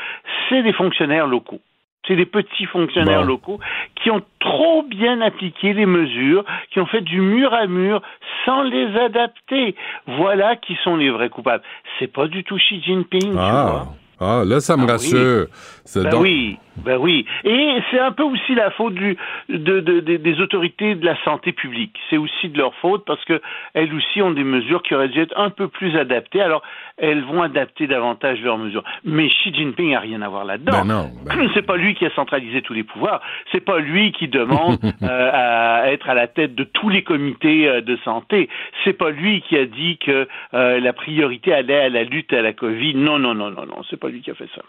C'est 0.49 0.63
des 0.63 0.75
fonctionnaires 0.75 1.27
locaux. 1.27 1.61
C'est 2.09 2.17
des 2.17 2.27
petits 2.27 2.65
fonctionnaires 2.65 3.21
Bon. 3.21 3.27
locaux 3.29 3.61
qui 4.03 4.11
ont 4.11 4.23
trop 4.41 4.83
bien 4.83 5.21
appliqué 5.21 5.75
les 5.75 5.87
mesures, 5.87 6.45
qui 6.73 6.81
ont 6.81 6.87
fait 6.87 7.03
du 7.03 7.21
mur 7.21 7.53
à 7.55 7.67
mur 7.67 8.01
sans 8.45 8.63
les 8.63 8.97
adapter. 8.99 9.77
Voilà 10.07 10.57
qui 10.57 10.77
sont 10.83 10.97
les 10.97 11.11
vrais 11.11 11.29
coupables. 11.29 11.63
C'est 11.99 12.11
pas 12.13 12.27
du 12.27 12.43
tout 12.45 12.57
Xi 12.57 12.83
Jinping, 12.83 13.21
tu 13.21 13.29
vois. 13.31 13.87
Ah, 14.21 14.41
ah, 14.41 14.43
là, 14.45 14.59
ça 14.61 14.77
me 14.77 14.85
Ah 14.89 14.93
rassure. 14.93 15.47
Ben 15.97 16.11
donc- 16.11 16.23
oui, 16.23 16.59
ben 16.85 16.97
oui. 16.99 17.25
Et 17.45 17.79
c'est 17.91 17.99
un 17.99 18.13
peu 18.13 18.23
aussi 18.23 18.55
la 18.55 18.71
faute 18.71 18.95
du, 18.95 19.17
de, 19.49 19.81
de- 19.81 20.01
de- 20.01 20.17
des 20.17 20.41
autorités 20.41 20.95
de 20.95 21.05
la 21.05 21.17
santé 21.25 21.53
publique. 21.53 21.97
C'est 22.11 22.17
aussi 22.19 22.49
de 22.49 22.59
leur 22.59 22.75
faute 22.77 23.05
parce 23.07 23.25
que 23.25 23.41
elles 23.75 23.93
aussi 23.95 24.21
ont 24.23 24.31
des 24.31 24.45
mesures 24.45 24.83
qui 24.83 24.95
auraient 24.95 25.09
dû 25.09 25.21
être 25.21 25.33
un 25.39 25.51
peu 25.51 25.69
plus 25.69 25.97
adaptées. 25.97 26.41
Alors, 26.41 26.63
elles 26.99 27.23
vont 27.25 27.43
adapter 27.43 27.87
davantage 27.87 28.41
leurs 28.43 28.59
mesures. 28.59 28.85
Mais 29.05 29.29
Xi 29.29 29.53
Jinping 29.55 29.95
a 29.95 30.01
rien 30.01 30.21
à 30.23 30.29
voir 30.29 30.45
là-dedans. 30.45 30.85
Ben 30.85 30.85
non, 30.85 31.11
C'est 31.55 31.63
pas 31.67 31.77
lui 31.77 31.95
qui 31.95 32.05
a 32.07 32.11
centralisé 32.11 32.63
tous 32.63 32.75
les 32.75 32.85
pouvoirs. 32.85 33.21
C'est 33.53 33.65
pas 33.65 33.79
lui 33.79 34.13
qui 34.13 34.29
demande 34.29 34.79
euh, 35.03 35.31
à 35.33 35.91
être 35.91 36.09
à 36.09 36.15
la 36.15 36.27
tête 36.27 36.55
de 36.55 36.65
tous 36.65 36.89
les 36.91 37.03
comités 37.03 37.69
euh, 37.69 37.81
de 37.81 37.97
santé. 38.05 38.49
C'est 38.85 38.93
pas 38.93 39.11
lui 39.11 39.41
qui 39.43 39.57
a 39.57 39.65
dit 39.65 39.99
que 39.99 40.29
euh, 40.55 40.81
la 40.81 40.93
priorité 40.93 41.53
allait 41.55 41.81
à 41.81 41.89
la 41.89 42.05
lutte 42.05 42.33
à 42.33 42.43
la 42.43 42.53
Covid. 42.53 42.95
Non, 42.95 43.19
non, 43.19 43.35
non, 43.35 43.51
non, 43.51 43.67
non. 43.67 43.83
C'est 43.89 43.99
pas 43.99 44.09
lui 44.09 44.21
qui 44.21 44.31
a 44.31 44.35
fait 44.35 44.49
ça. 44.55 44.63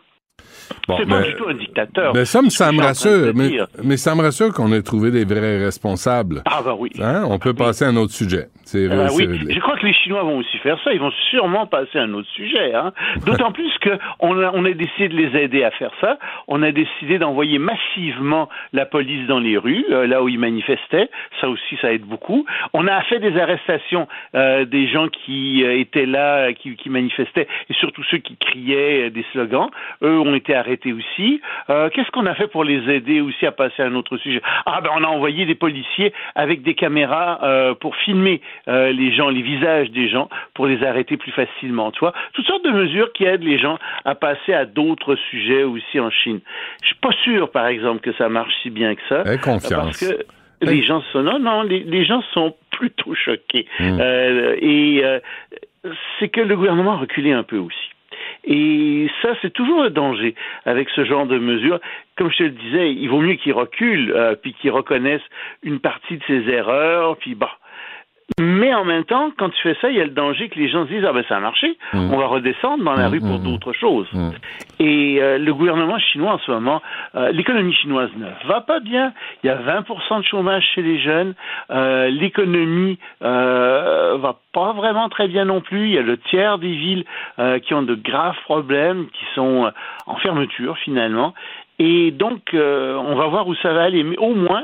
Bon, 0.88 0.97
c'est 0.97 1.07
pas 1.07 1.21
du 1.21 1.34
tout 1.35 1.47
un 1.47 1.53
dictateur. 1.53 2.13
Mais 2.13 2.26
ça 2.26 2.41
me, 2.41 2.49
ça 2.49 2.71
rassure. 2.71 3.34
Mais, 3.84 3.97
ça 3.97 4.15
me 4.15 4.21
rassure 4.21 4.53
qu'on 4.53 4.71
ait 4.73 4.81
trouvé 4.81 5.11
des 5.11 5.26
vrais 5.26 5.57
responsables. 5.63 6.41
Ah, 6.45 6.61
bah 6.63 6.76
oui. 6.77 6.89
Hein? 7.01 7.23
On 7.27 7.39
peut 7.39 7.53
passer 7.53 7.85
à 7.85 7.89
un 7.89 7.95
autre 7.95 8.13
sujet. 8.13 8.47
C'est 8.63 8.88
Ah 8.91 9.07
oui, 9.15 9.27
c'est- 9.27 9.53
je 9.53 9.59
crois 9.59 9.77
que 9.77 9.85
les 9.85 9.93
Chinois 9.93 10.21
vont 10.23 10.38
aussi 10.38 10.57
faire 10.59 10.77
ça. 10.84 10.93
Ils 10.93 10.99
vont 10.99 11.11
sûrement 11.31 11.65
passer 11.65 11.97
à 11.97 12.03
un 12.03 12.13
autre 12.13 12.27
sujet. 12.35 12.73
Hein. 12.73 12.91
D'autant 13.26 13.51
plus 13.51 13.71
que 13.81 13.89
on 14.19 14.38
a, 14.39 14.51
on 14.53 14.63
a 14.65 14.71
décidé 14.71 15.09
de 15.09 15.15
les 15.15 15.39
aider 15.39 15.63
à 15.63 15.71
faire 15.71 15.91
ça. 16.01 16.19
On 16.47 16.61
a 16.61 16.71
décidé 16.71 17.17
d'envoyer 17.17 17.57
massivement 17.57 18.47
la 18.73 18.85
police 18.85 19.27
dans 19.27 19.39
les 19.39 19.57
rues, 19.57 19.85
euh, 19.89 20.05
là 20.05 20.21
où 20.23 20.30
ils 20.30 20.39
manifestaient. 20.39 21.09
Ça 21.41 21.49
aussi, 21.49 21.77
ça 21.81 21.91
aide 21.93 22.03
beaucoup. 22.03 22.45
On 22.73 22.88
a 22.88 23.01
fait 23.03 23.19
des 23.19 23.38
arrestations 23.39 24.07
euh, 24.35 24.65
des 24.65 24.88
gens 24.88 25.07
qui 25.07 25.63
euh, 25.63 25.80
étaient 25.80 26.05
là, 26.05 26.53
qui, 26.53 26.76
qui 26.76 26.89
manifestaient, 26.89 27.47
et 27.69 27.73
surtout 27.73 28.03
ceux 28.11 28.17
qui 28.19 28.38
criaient 28.38 29.09
des 29.09 29.26
slogans. 29.31 29.69
Eux 30.03 30.19
ont 30.19 30.35
été 30.35 30.48
arrêtés 30.53 30.93
aussi. 30.93 31.41
Euh, 31.69 31.89
Qu'est-ce 31.89 32.09
qu'on 32.11 32.26
a 32.26 32.35
fait 32.35 32.47
pour 32.47 32.63
les 32.63 32.89
aider 32.93 33.21
aussi 33.21 33.45
à 33.45 33.51
passer 33.51 33.81
à 33.81 33.85
un 33.85 33.95
autre 33.95 34.17
sujet? 34.17 34.41
Ah 34.65 34.81
ben, 34.81 34.89
on 34.95 35.03
a 35.03 35.07
envoyé 35.07 35.45
des 35.45 35.55
policiers 35.55 36.13
avec 36.35 36.61
des 36.61 36.76
caméras 36.76 37.39
euh, 37.43 37.73
pour 37.73 37.95
filmer 37.95 38.41
euh, 38.67 38.91
les 38.91 39.13
gens, 39.13 39.30
les 39.30 39.41
visages 39.41 39.91
des 39.91 40.09
gens, 40.09 40.30
pour 40.53 40.67
les 40.67 40.84
arrêter 40.84 41.17
plus 41.17 41.31
facilement. 41.31 41.91
Tu 41.91 41.99
vois, 41.99 42.13
toutes 42.34 42.45
sortes 42.45 42.65
de 42.65 42.71
mesures 42.71 43.11
qui 43.13 43.26
aident 43.26 43.43
les 43.43 43.59
gens 43.59 43.77
à 44.05 44.15
passer 44.15 44.53
à 44.53 44.65
d'autres 44.65 45.15
sujets 45.30 45.63
aussi 45.63 45.99
en 45.99 46.09
Chine. 46.09 46.39
Je 46.81 46.88
suis 46.88 46.95
pas 46.97 47.11
sûr, 47.23 47.51
par 47.51 47.67
exemple, 47.67 48.01
que 48.01 48.13
ça 48.13 48.30
marche 48.30 48.53
si 48.61 48.69
bien 48.69 48.95
que 48.95 49.01
ça. 49.09 49.23
Aie 49.26 49.38
confiance. 49.38 49.99
Parce 49.99 49.99
que 49.99 50.26
les 50.61 50.84
gens 50.84 51.01
sont 51.11 51.23
non, 51.23 51.39
non, 51.39 51.63
les, 51.63 51.81
les 51.81 52.05
gens 52.05 52.21
sont 52.34 52.55
plutôt 52.71 53.15
choqués. 53.15 53.65
Mm. 53.80 53.97
Euh, 53.99 54.55
et 54.61 55.03
c'est 56.19 56.30
que 56.30 56.41
le 56.41 56.55
gouvernement 56.55 56.93
a 56.93 56.97
reculé 56.97 57.31
un 57.31 57.43
peu 57.43 57.57
aussi. 57.57 57.89
Et 58.45 59.10
ça, 59.22 59.30
c'est 59.41 59.52
toujours 59.52 59.84
le 59.84 59.90
danger 59.90 60.36
avec 60.66 60.90
ce 60.90 61.03
genre 61.06 61.26
de 61.26 61.38
mesures. 61.38 61.80
Comme 62.18 62.32
je 62.32 62.38
te 62.38 62.44
le 62.44 62.49
disais, 62.52 62.94
il 62.94 63.07
vaut 63.07 63.20
mieux 63.20 63.36
qu'ils 63.36 63.53
reculent, 63.53 64.11
euh, 64.16 64.36
puis 64.36 64.53
qu'ils 64.53 64.72
reconnaissent 64.72 65.22
une 65.64 65.80
partie 65.80 66.18
de 66.18 66.24
ses 66.26 66.49
erreurs, 66.49 67.18
puis 67.18 67.36
bah. 67.36 67.57
Mais 68.39 68.73
en 68.73 68.85
même 68.85 69.03
temps, 69.06 69.31
quand 69.38 69.49
tu 69.49 69.61
fais 69.61 69.76
ça, 69.81 69.89
il 69.89 69.97
y 69.97 70.01
a 70.01 70.06
le 70.06 70.11
danger 70.11 70.49
que 70.49 70.60
les 70.60 70.69
gens 70.69 70.85
se 70.85 70.89
disent 70.91 71.06
ah 71.06 71.14
ben 71.14 71.23
ça 71.27 71.38
a 71.38 71.39
marché, 71.39 71.77
Mm. 71.93 72.14
on 72.14 72.18
va 72.18 72.27
redescendre 72.27 72.84
dans 72.84 72.93
la 72.93 73.10
rue 73.10 73.19
pour 73.19 73.39
d'autres 73.39 73.73
choses. 73.73 74.07
Et 74.80 75.18
euh, 75.22 75.38
le 75.38 75.53
gouvernement 75.53 75.97
chinois 75.99 76.34
en 76.34 76.39
ce 76.39 76.51
moment, 76.51 76.81
euh, 77.15 77.31
l'économie 77.31 77.73
chinoise 77.73 78.10
ne 78.18 78.27
va 78.47 78.61
pas 78.61 78.80
bien. 78.80 79.14
Il 79.43 79.47
y 79.47 79.49
a 79.49 79.56
20% 79.57 80.19
de 80.19 80.23
chômage 80.26 80.64
chez 80.73 80.81
les 80.81 80.99
jeunes. 80.99 81.34
Euh, 81.72 82.10
l'économie 82.10 82.97
euh, 83.23 84.18
va 84.19 84.35
pas 84.53 84.73
vraiment 84.73 85.10
très 85.10 85.27
bien 85.27 85.45
non 85.45 85.61
plus. 85.61 85.85
Il 85.88 85.91
y 85.93 85.97
a 85.97 86.01
le 86.01 86.18
tiers 86.18 86.60
des 86.60 86.72
villes 86.72 87.06
euh, 87.39 87.60
qui 87.60 87.73
ont 87.73 87.81
de 87.84 87.95
graves 87.95 88.38
problèmes, 88.45 89.07
qui 89.07 89.26
sont 89.35 89.65
euh, 89.65 89.72
en 90.06 90.15
fermeture 90.18 90.77
finalement. 90.77 91.34
Et 91.80 92.11
donc, 92.11 92.53
euh, 92.53 92.95
on 92.95 93.15
va 93.15 93.27
voir 93.27 93.47
où 93.47 93.56
ça 93.56 93.73
va 93.73 93.84
aller. 93.84 94.03
Mais 94.03 94.18
au 94.18 94.35
moins, 94.35 94.64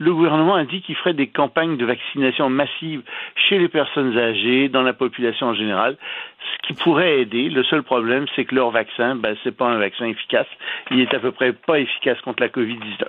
le 0.00 0.12
gouvernement 0.14 0.54
a 0.56 0.64
dit 0.64 0.80
qu'il 0.82 0.96
ferait 0.96 1.12
des 1.14 1.28
campagnes 1.28 1.76
de 1.76 1.84
vaccination 1.84 2.48
massive 2.50 3.02
chez 3.36 3.58
les 3.58 3.68
personnes 3.68 4.16
âgées, 4.18 4.68
dans 4.68 4.82
la 4.82 4.92
population 4.94 5.48
en 5.48 5.54
général, 5.54 5.96
ce 6.40 6.66
qui 6.66 6.72
pourrait 6.82 7.20
aider. 7.20 7.50
Le 7.50 7.62
seul 7.64 7.82
problème, 7.82 8.24
c'est 8.34 8.46
que 8.46 8.54
leur 8.54 8.70
vaccin, 8.70 9.14
ben, 9.14 9.36
c'est 9.44 9.54
pas 9.56 9.66
un 9.66 9.78
vaccin 9.78 10.06
efficace. 10.06 10.46
Il 10.90 11.00
est 11.00 11.12
à 11.14 11.18
peu 11.20 11.30
près 11.32 11.52
pas 11.52 11.78
efficace 11.78 12.18
contre 12.22 12.42
la 12.42 12.48
COVID-19. 12.48 13.04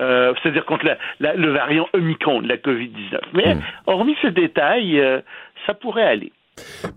Euh, 0.00 0.32
c'est-à-dire 0.42 0.64
contre 0.64 0.86
la- 0.86 0.96
la- 1.20 1.34
le 1.34 1.50
variant 1.52 1.86
Omicron 1.92 2.40
de 2.42 2.48
la 2.48 2.56
COVID-19. 2.56 3.20
Mais 3.34 3.56
hormis 3.86 4.16
ce 4.22 4.28
détail, 4.28 4.98
euh, 4.98 5.20
ça 5.66 5.74
pourrait 5.74 6.04
aller. 6.06 6.32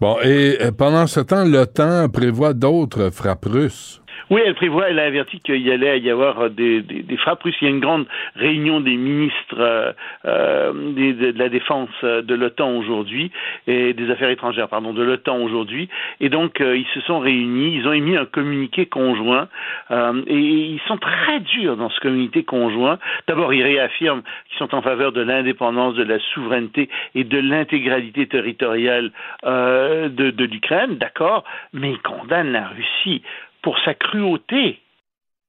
Bon, 0.01 0.17
et 0.23 0.57
euh, 0.61 0.71
pendant 0.77 1.05
ce 1.07 1.19
temps, 1.19 1.43
l'OTAN 1.45 2.09
prévoit 2.09 2.53
d'autres 2.53 3.09
frappes 3.11 3.45
russes. 3.45 4.01
Oui, 4.29 4.41
elle 4.45 4.55
prévoit, 4.55 4.89
elle 4.89 4.99
a 4.99 5.05
averti 5.05 5.39
qu'il 5.39 5.69
allait 5.69 5.99
y 5.99 6.09
avoir 6.09 6.49
des, 6.49 6.81
des, 6.81 7.17
frappes 7.17 7.43
russes. 7.43 7.55
Il 7.61 7.65
y 7.65 7.67
a 7.67 7.71
une 7.71 7.79
grande 7.79 8.05
réunion 8.35 8.79
des 8.79 8.95
ministres 8.95 9.59
euh, 9.59 9.91
euh, 10.25 10.73
de, 10.73 11.37
la 11.37 11.49
défense 11.49 11.89
de 12.03 12.33
l'OTAN 12.33 12.75
aujourd'hui 12.77 13.31
et 13.67 13.93
des 13.93 14.09
affaires 14.09 14.29
étrangères, 14.29 14.69
pardon, 14.69 14.93
de 14.93 15.03
l'OTAN 15.03 15.37
aujourd'hui. 15.37 15.89
Et 16.19 16.29
donc, 16.29 16.61
euh, 16.61 16.77
ils 16.77 16.87
se 16.93 17.01
sont 17.01 17.19
réunis, 17.19 17.75
ils 17.75 17.87
ont 17.87 17.93
émis 17.93 18.17
un 18.17 18.25
communiqué 18.25 18.85
conjoint 18.85 19.47
et 19.91 20.35
ils 20.35 20.81
sont 20.87 20.97
très 20.97 21.39
durs 21.39 21.77
dans 21.77 21.89
ce 21.89 21.99
communiqué 21.99 22.43
conjoint. 22.43 22.97
D'abord, 23.27 23.53
ils 23.53 23.63
réaffirment 23.63 24.23
qu'ils 24.49 24.57
sont 24.57 24.73
en 24.73 24.81
faveur 24.81 25.11
de 25.11 25.21
l'indépendance, 25.21 25.95
de 25.95 26.03
la 26.03 26.19
souveraineté 26.33 26.89
et 27.15 27.23
de 27.23 27.37
l'intégralité 27.37 28.27
territoriale 28.27 29.11
de 29.43 30.43
l'Ukraine, 30.45 30.97
d'accord, 30.97 31.43
mais 31.73 31.91
ils 31.91 32.01
condamnent 32.01 32.51
la 32.51 32.67
Russie 32.67 33.21
pour 33.63 33.79
sa 33.79 33.95
cruauté 33.95 34.79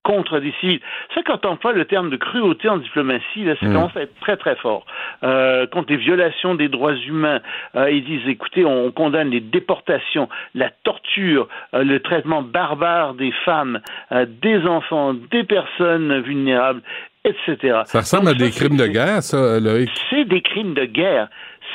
contre 0.05 0.39
des 0.39 0.53
civils. 0.61 0.81
Ça, 1.15 1.23
quand 1.25 1.45
on 1.47 1.53
emploie 1.53 1.73
le 1.73 1.87
terme 1.87 2.11
de 2.11 2.17
cruauté 2.17 2.69
en 2.69 2.77
diplomatie, 2.77 3.45
là, 3.45 3.57
ça 3.59 3.67
Mm. 3.67 3.73
commence 3.73 3.97
à 3.97 4.03
être 4.03 4.15
très, 4.21 4.37
très 4.37 4.55
fort. 4.57 4.85
Euh, 5.23 5.67
contre 5.67 5.91
les 5.91 5.97
violations 5.97 6.55
des 6.55 6.69
droits 6.69 6.95
humains, 6.95 7.41
euh, 7.75 7.91
ils 7.91 8.05
disent, 8.05 8.29
écoutez, 8.29 8.65
on, 8.67 8.93
condamne 8.93 9.31
les 9.31 9.41
déportations, 9.41 10.29
la 10.55 10.71
torture, 10.85 11.49
euh, 11.73 11.83
le 11.85 12.01
traitement 12.01 12.43
barbare 12.43 13.15
des 13.15 13.33
femmes, 13.45 13.81
euh, 14.13 14.27
des 14.29 14.67
enfants, 14.67 15.15
des 15.15 15.43
personnes 15.43 16.21
vulnérables, 16.21 16.83
etc. 17.49 17.83
Ça 17.87 18.01
ressemble 18.01 18.29
à 18.29 18.35
des 18.35 18.51
crimes 18.51 18.77
de 18.77 18.87
guerre, 18.87 19.23
ça, 19.23 19.59
Loïc. 19.59 19.91
C'est 20.11 20.25
des 20.25 20.43
crimes 20.43 20.75
de 20.75 20.85
guerre. 20.85 21.29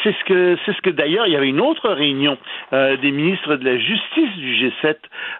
C'est 0.04 0.16
ce 0.18 0.24
que, 0.24 0.58
c'est 0.66 0.74
ce 0.74 0.82
que 0.82 0.92
d'ailleurs, 0.92 1.28
il 1.28 1.34
y 1.34 1.36
avait 1.36 1.50
une 1.50 1.60
autre 1.60 1.90
réunion 1.90 2.38
euh, 2.72 2.96
des 2.98 3.12
ministres 3.12 3.56
de 3.58 3.66
la 3.66 3.78
Justice 3.78 4.34
du 4.38 4.56
G7 4.56 4.96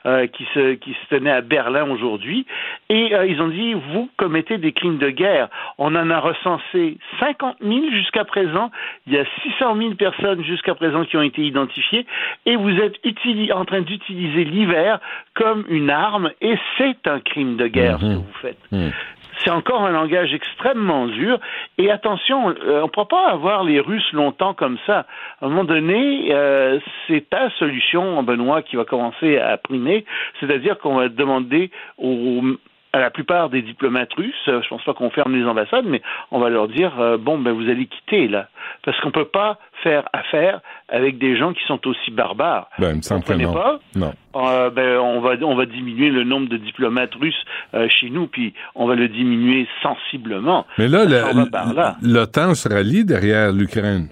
euh, 0.06 0.28
qui, 0.28 0.46
se, 0.54 0.74
qui 0.74 0.92
se 0.92 1.16
tenait 1.16 1.32
à 1.32 1.40
Berlin 1.40 1.90
aujourd'hui, 1.90 2.46
et 2.90 3.16
euh, 3.16 3.26
ils 3.26 3.42
ont 3.42 3.48
dit 3.48 3.74
vous 3.94 4.10
commettez 4.18 4.58
des 4.58 4.74
crimes 4.74 4.98
de 4.98 5.12
guerre. 5.12 5.48
On 5.78 5.96
en 5.96 6.10
a 6.10 6.20
recensé 6.20 6.98
50 7.22 7.58
000 7.62 7.92
jusqu'à 7.92 8.26
présent. 8.26 8.70
Il 9.08 9.14
y 9.14 9.18
a 9.18 9.24
600 9.60 9.78
000 9.78 9.94
personnes 9.94 10.44
jusqu'à 10.44 10.76
présent 10.76 11.06
qui 11.06 11.16
ont 11.16 11.22
été 11.22 11.42
identifiées, 11.42 12.06
et 12.46 12.58
vous 12.58 12.72
êtes 12.72 12.96
en 13.54 13.64
train 13.64 13.82
d'utiliser 13.82 14.44
l'hiver 14.44 15.00
comme 15.36 15.64
une 15.70 15.90
arme, 15.90 16.32
et 16.42 16.56
c'est 16.78 17.08
un 17.08 17.22
crime 17.22 17.56
de 17.56 17.68
guerre 17.68 18.00
ce 18.00 18.06
que 18.06 18.16
vous 18.16 18.34
faites. 18.42 18.58
C'est 19.44 19.52
encore 19.52 19.84
un 19.84 19.92
langage 19.92 20.34
extrêmement 20.34 21.08
dur. 21.08 21.40
Et 21.78 21.92
attention, 21.92 22.50
euh, 22.50 22.82
on 22.82 22.86
ne 22.86 22.90
pourra 22.90 23.08
pas 23.08 23.28
avoir 23.30 23.64
les 23.64 23.80
Russes 23.80 24.12
longtemps 24.12 24.54
comme 24.54 24.78
ça. 24.86 25.06
À 25.42 25.46
un 25.46 25.50
moment 25.50 25.64
donné, 25.64 26.30
euh, 26.32 26.80
c'est 27.08 27.30
ta 27.30 27.50
solution, 27.52 28.22
Benoît, 28.24 28.62
qui 28.62 28.76
va 28.76 28.86
commencer 28.86 29.38
à 29.38 29.58
primer. 29.58 30.06
C'est-à-dire 30.40 30.78
qu'on 30.80 30.96
va 30.96 31.10
demander 31.10 31.72
aux 31.98 32.42
à 32.94 33.00
la 33.00 33.10
plupart 33.12 33.50
des 33.50 33.62
diplomates 33.62 34.14
russes, 34.14 34.34
euh, 34.48 34.62
je 34.64 34.68
pense 34.70 34.84
pas 34.84 34.94
qu'on 34.94 35.10
ferme 35.10 35.36
les 35.36 35.46
ambassades, 35.46 35.86
mais 35.86 36.02
on 36.32 36.40
va 36.40 36.50
leur 36.50 36.68
dire 36.68 37.00
euh, 37.00 37.18
bon 37.18 37.38
ben 37.38 37.52
vous 37.52 37.70
allez 37.70 37.86
quitter 37.86 38.28
là, 38.28 38.48
parce 38.84 39.00
qu'on 39.02 39.12
peut 39.12 39.26
pas 39.26 39.60
faire 39.84 40.08
affaire 40.14 40.62
avec 40.90 41.18
des 41.18 41.38
gens 41.38 41.54
qui 41.54 41.64
sont 41.68 41.86
aussi 41.88 42.12
barbares. 42.12 42.70
Ben, 42.80 43.00
non. 43.38 43.54
pas 43.54 43.80
Non. 43.96 44.14
euh, 44.36 44.70
ben, 44.70 44.98
on 44.98 45.22
va 45.22 45.36
on 45.42 45.56
va 45.56 45.66
diminuer 45.66 46.10
le 46.10 46.24
nombre 46.24 46.50
de 46.50 46.58
diplomates 46.58 47.14
russes 47.16 47.46
euh, 47.74 47.88
chez 47.90 48.10
nous, 48.10 48.28
puis 48.28 48.54
on 48.76 48.88
va 48.88 48.96
le 48.96 49.08
diminuer 49.08 49.68
sensiblement. 49.82 50.66
Mais 50.78 50.88
là. 50.88 51.06
l'OTAN 52.02 52.56
se 52.56 52.70
rallie 52.70 53.06
derrière 53.06 53.52
l'Ukraine. 53.52 54.10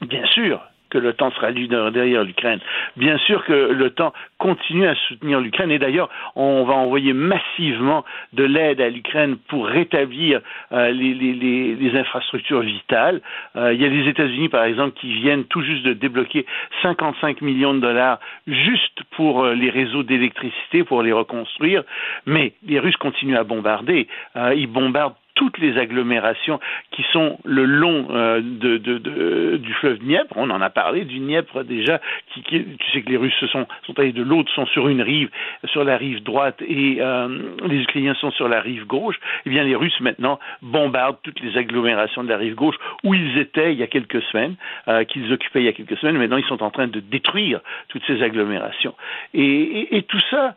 Bien 0.00 0.24
sûr 0.26 0.60
que 0.94 0.98
l'OTAN 0.98 1.32
sera 1.32 1.50
lui 1.50 1.66
derrière 1.66 2.22
l'Ukraine. 2.22 2.60
Bien 2.96 3.18
sûr 3.18 3.44
que 3.44 3.52
l'OTAN 3.52 4.12
continue 4.38 4.86
à 4.86 4.94
soutenir 5.08 5.40
l'Ukraine 5.40 5.72
et 5.72 5.80
d'ailleurs 5.80 6.08
on 6.36 6.62
va 6.64 6.74
envoyer 6.74 7.12
massivement 7.12 8.04
de 8.32 8.44
l'aide 8.44 8.80
à 8.80 8.88
l'Ukraine 8.88 9.36
pour 9.48 9.66
rétablir 9.66 10.40
euh, 10.70 10.92
les, 10.92 11.90
infrastructures 11.96 12.60
vitales. 12.60 13.20
Euh, 13.56 13.72
il 13.72 13.80
y 13.80 13.84
a 13.84 13.88
les 13.88 14.08
États-Unis 14.08 14.48
par 14.48 14.64
exemple 14.64 14.96
qui 15.00 15.12
viennent 15.12 15.44
tout 15.44 15.62
juste 15.62 15.84
de 15.84 15.94
débloquer 15.94 16.46
55 16.82 17.40
millions 17.40 17.74
de 17.74 17.80
dollars 17.80 18.20
juste 18.46 19.00
pour 19.16 19.42
euh, 19.42 19.54
les 19.54 19.70
réseaux 19.70 20.04
d'électricité 20.04 20.84
pour 20.84 21.02
les 21.02 21.12
reconstruire, 21.12 21.82
mais 22.24 22.52
les 22.64 22.78
Russes 22.78 22.96
continuent 22.96 23.36
à 23.36 23.44
bombarder. 23.44 24.06
Ils 24.36 24.66
bombardent 24.68 25.14
toutes 25.34 25.58
les 25.58 25.76
agglomérations 25.78 26.60
qui 26.92 27.04
sont 27.12 27.38
le 27.44 27.64
long 27.64 28.06
euh, 28.10 28.40
de, 28.40 28.78
de- 28.78 28.98
de- 28.98 29.56
du 29.56 29.72
fleuve 29.74 29.98
Dniepr. 29.98 30.32
On 30.36 30.50
en 30.50 30.60
a 30.60 30.70
parlé 30.70 31.04
du 31.04 31.18
Dniepr 31.18 31.64
déjà. 31.64 32.00
Qui, 32.32 32.42
qui- 32.42 32.64
tu 32.64 32.90
sais 32.92 33.02
que 33.02 33.10
les 33.10 33.16
Russes 33.16 33.34
se 33.40 33.46
sont, 33.48 33.66
sont 33.86 33.98
allés 33.98 34.12
de 34.12 34.22
l'autre, 34.22 34.50
sont 34.52 34.66
sur 34.66 34.88
une 34.88 35.02
rive, 35.02 35.30
sur 35.66 35.84
la 35.84 35.96
rive 35.96 36.22
droite, 36.22 36.62
et 36.62 36.98
euh, 37.00 37.28
les 37.66 37.80
Ukrainiens 37.82 38.14
sont 38.14 38.30
sur 38.30 38.48
la 38.48 38.60
rive 38.60 38.86
gauche. 38.86 39.16
Eh 39.46 39.50
bien, 39.50 39.64
les 39.64 39.74
Russes 39.74 40.00
maintenant 40.00 40.38
bombardent 40.62 41.18
toutes 41.22 41.40
les 41.40 41.56
agglomérations 41.56 42.22
de 42.24 42.28
la 42.28 42.36
rive 42.36 42.54
gauche 42.54 42.76
où 43.02 43.14
ils 43.14 43.38
étaient 43.38 43.72
il 43.72 43.78
y 43.78 43.82
a 43.82 43.86
quelques 43.88 44.22
semaines, 44.24 44.54
euh, 44.88 45.04
qu'ils 45.04 45.32
occupaient 45.32 45.60
il 45.60 45.66
y 45.66 45.68
a 45.68 45.72
quelques 45.72 45.96
semaines. 45.98 46.16
Maintenant, 46.18 46.36
ils 46.36 46.44
sont 46.46 46.62
en 46.62 46.70
train 46.70 46.86
de 46.86 47.00
détruire 47.00 47.60
toutes 47.88 48.04
ces 48.06 48.22
agglomérations. 48.22 48.94
Et, 49.34 49.42
et- 49.44 49.96
et 49.96 50.02
tout 50.02 50.20
ça 50.30 50.54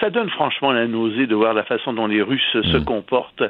ça 0.00 0.10
donne 0.10 0.30
franchement 0.30 0.72
la 0.72 0.86
nausée 0.86 1.26
de 1.26 1.34
voir 1.34 1.54
la 1.54 1.64
façon 1.64 1.92
dont 1.92 2.06
les 2.06 2.22
Russes 2.22 2.40
se 2.52 2.78
comportent. 2.78 3.42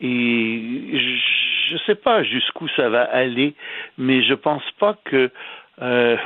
Et 0.00 0.98
je 0.98 1.74
ne 1.74 1.78
sais 1.86 1.94
pas 1.94 2.22
jusqu'où 2.24 2.66
ça 2.76 2.88
va 2.88 3.02
aller, 3.02 3.54
mais 3.98 4.22
je 4.22 4.34
pense 4.34 4.64
pas 4.78 4.98
que. 5.04 5.30
euh, 5.82 6.16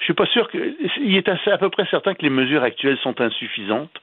je 0.00 0.04
suis 0.04 0.14
pas 0.14 0.26
sûr 0.26 0.50
que. 0.50 0.58
Il 1.00 1.16
est 1.16 1.28
assez, 1.28 1.50
à 1.50 1.58
peu 1.58 1.70
près 1.70 1.86
certain 1.90 2.14
que 2.14 2.22
les 2.22 2.30
mesures 2.30 2.62
actuelles 2.62 2.98
sont 3.02 3.20
insuffisantes, 3.20 3.94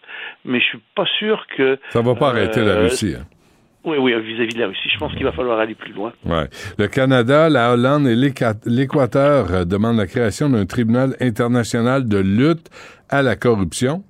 mais 0.46 0.60
je 0.60 0.66
suis 0.66 0.82
pas 0.96 1.06
sûr 1.20 1.46
que. 1.56 1.78
Ça 1.90 2.02
va 2.02 2.16
pas 2.16 2.30
arrêter 2.30 2.62
la 2.62 2.72
euh, 2.72 2.84
Russie. 2.84 3.16
hein. 3.20 3.26
Oui, 3.84 3.98
oui, 3.98 4.14
vis-à-vis 4.22 4.54
de 4.54 4.60
la 4.60 4.68
Russie. 4.68 4.90
Je 4.90 4.98
pense 5.00 5.12
qu'il 5.14 5.24
va 5.24 5.32
falloir 5.32 5.60
aller 5.60 5.74
plus 5.74 5.92
loin. 5.92 6.14
Ouais. 6.24 6.48
Le 6.78 6.88
Canada, 6.88 7.50
la 7.50 7.74
Hollande 7.74 8.08
et 8.08 8.16
l'Équateur 8.16 9.52
euh, 9.52 9.66
demandent 9.66 9.98
la 9.98 10.06
création 10.06 10.50
d'un 10.50 10.66
tribunal 10.66 11.16
international 11.20 12.08
de 12.08 12.20
lutte 12.20 12.70
à 13.10 13.22
la 13.24 13.36
corruption. 13.36 14.04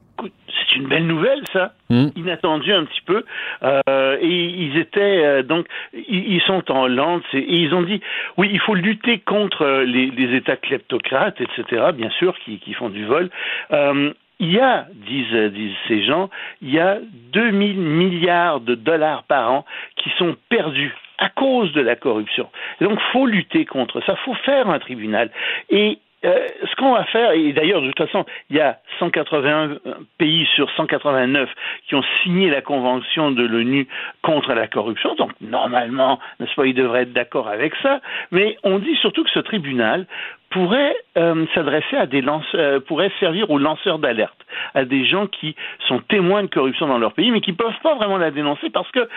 C'est 0.59 0.75
une 0.75 0.87
belle 0.87 1.07
nouvelle, 1.07 1.41
ça. 1.53 1.73
Hmm. 1.89 2.09
Inattendu 2.15 2.73
un 2.73 2.85
petit 2.85 3.01
peu. 3.01 3.23
Euh, 3.63 4.17
et 4.21 4.27
ils 4.27 4.77
étaient 4.77 5.23
euh, 5.23 5.43
donc, 5.43 5.67
ils, 5.93 6.33
ils 6.33 6.41
sont 6.41 6.71
en 6.71 6.83
Hollande 6.83 7.21
et 7.33 7.55
ils 7.55 7.73
ont 7.73 7.81
dit, 7.81 8.01
oui, 8.37 8.49
il 8.51 8.59
faut 8.59 8.75
lutter 8.75 9.19
contre 9.19 9.63
euh, 9.63 9.83
les, 9.83 10.09
les 10.11 10.35
États 10.35 10.57
kleptocrates, 10.57 11.39
etc. 11.41 11.91
Bien 11.93 12.09
sûr, 12.11 12.37
qui, 12.39 12.59
qui 12.59 12.73
font 12.73 12.89
du 12.89 13.05
vol. 13.05 13.29
Euh, 13.71 14.13
il 14.39 14.51
y 14.51 14.59
a, 14.59 14.87
disent, 15.07 15.51
disent 15.53 15.75
ces 15.87 16.03
gens, 16.03 16.29
il 16.61 16.71
y 16.71 16.79
a 16.79 16.97
2000 17.33 17.77
milliards 17.77 18.59
de 18.59 18.73
dollars 18.73 19.23
par 19.23 19.51
an 19.51 19.65
qui 19.97 20.09
sont 20.17 20.35
perdus 20.49 20.95
à 21.19 21.29
cause 21.29 21.71
de 21.73 21.81
la 21.81 21.95
corruption. 21.95 22.49
Donc, 22.81 22.99
faut 23.13 23.27
lutter 23.27 23.65
contre 23.65 24.01
ça. 24.01 24.15
Faut 24.25 24.33
faire 24.33 24.67
un 24.67 24.79
tribunal. 24.79 25.29
Et 25.69 25.99
euh, 26.23 26.47
ce 26.69 26.75
qu'on 26.75 26.93
va 26.93 27.03
faire, 27.05 27.31
et 27.31 27.51
d'ailleurs, 27.53 27.81
de 27.81 27.87
toute 27.87 28.07
façon, 28.07 28.25
il 28.49 28.57
y 28.57 28.59
a 28.59 28.79
181 28.99 29.79
pays 30.17 30.47
sur 30.55 30.69
189 30.71 31.49
qui 31.87 31.95
ont 31.95 32.03
signé 32.23 32.49
la 32.49 32.61
convention 32.61 33.31
de 33.31 33.43
l'ONU 33.43 33.87
contre 34.21 34.53
la 34.53 34.67
corruption, 34.67 35.15
donc 35.15 35.31
normalement, 35.41 36.19
n'est-ce 36.39 36.53
pas, 36.53 36.65
ils 36.65 36.75
devraient 36.75 37.03
être 37.03 37.13
d'accord 37.13 37.47
avec 37.47 37.73
ça, 37.81 38.01
mais 38.31 38.57
on 38.63 38.79
dit 38.79 38.95
surtout 38.97 39.23
que 39.23 39.31
ce 39.31 39.39
tribunal 39.39 40.05
pourrait 40.51 40.95
euh, 41.17 41.45
s'adresser 41.55 41.95
à 41.97 42.05
des 42.05 42.21
lanceurs, 42.21 42.59
euh, 42.59 42.79
pourrait 42.79 43.11
servir 43.19 43.49
aux 43.49 43.57
lanceurs 43.57 43.99
d'alerte, 43.99 44.37
à 44.75 44.85
des 44.85 45.05
gens 45.05 45.27
qui 45.27 45.55
sont 45.87 45.99
témoins 45.99 46.43
de 46.43 46.47
corruption 46.47 46.87
dans 46.87 46.97
leur 46.97 47.13
pays, 47.13 47.31
mais 47.31 47.41
qui 47.41 47.53
peuvent 47.53 47.79
pas 47.81 47.95
vraiment 47.95 48.17
la 48.17 48.31
dénoncer 48.31 48.69
parce 48.69 48.89
que 48.91 49.07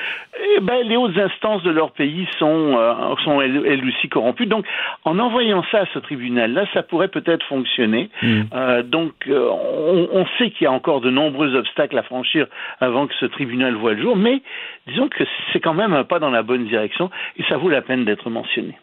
eh 0.56 0.61
ben, 0.61 0.86
les 0.86 0.97
hautes 0.97 1.19
instances 1.19 1.62
de 1.65 1.70
leur 1.70 1.90
pays 1.90 2.27
sont, 2.39 2.77
euh, 2.78 3.16
sont 3.24 3.40
elles, 3.40 3.62
elles 3.66 3.86
aussi 3.86 4.09
corrompues. 4.09 4.47
Donc, 4.47 4.65
en 5.05 5.19
envoyant 5.19 5.65
ça 5.70 5.81
à 5.81 5.86
ce 5.93 5.98
tribunal-là, 5.98 6.66
ça 6.73 6.82
pourrait 6.82 7.09
peut-être 7.09 7.44
fonctionner. 7.47 8.11
Euh, 8.55 8.82
donc, 8.82 9.12
euh, 9.28 9.48
on, 9.51 10.09
on 10.12 10.27
sait 10.39 10.51
qu'il 10.51 10.65
y 10.65 10.69
a 10.69 10.73
encore 10.73 11.01
de 11.01 11.11
nombreux 11.11 11.55
obstacles 11.56 11.98
à 11.98 12.02
franchir 12.05 12.47
avant 12.81 13.06
que 13.09 13.15
ce 13.19 13.27
tribunal 13.27 13.74
voie 13.74 13.94
le 13.94 14.02
jour, 14.02 14.16
mais 14.16 14.40
disons 14.86 15.09
que 15.09 15.24
c'est 15.52 15.61
quand 15.61 15.74
même 15.74 15.93
un 15.93 16.05
pas 16.05 16.20
dans 16.20 16.31
la 16.31 16.43
bonne 16.43 16.65
direction 16.66 17.11
et 17.36 17.43
ça 17.48 17.56
vaut 17.56 17.69
la 17.69 17.82
peine 17.82 18.05
d'être 18.05 18.31
mentionné. 18.31 18.77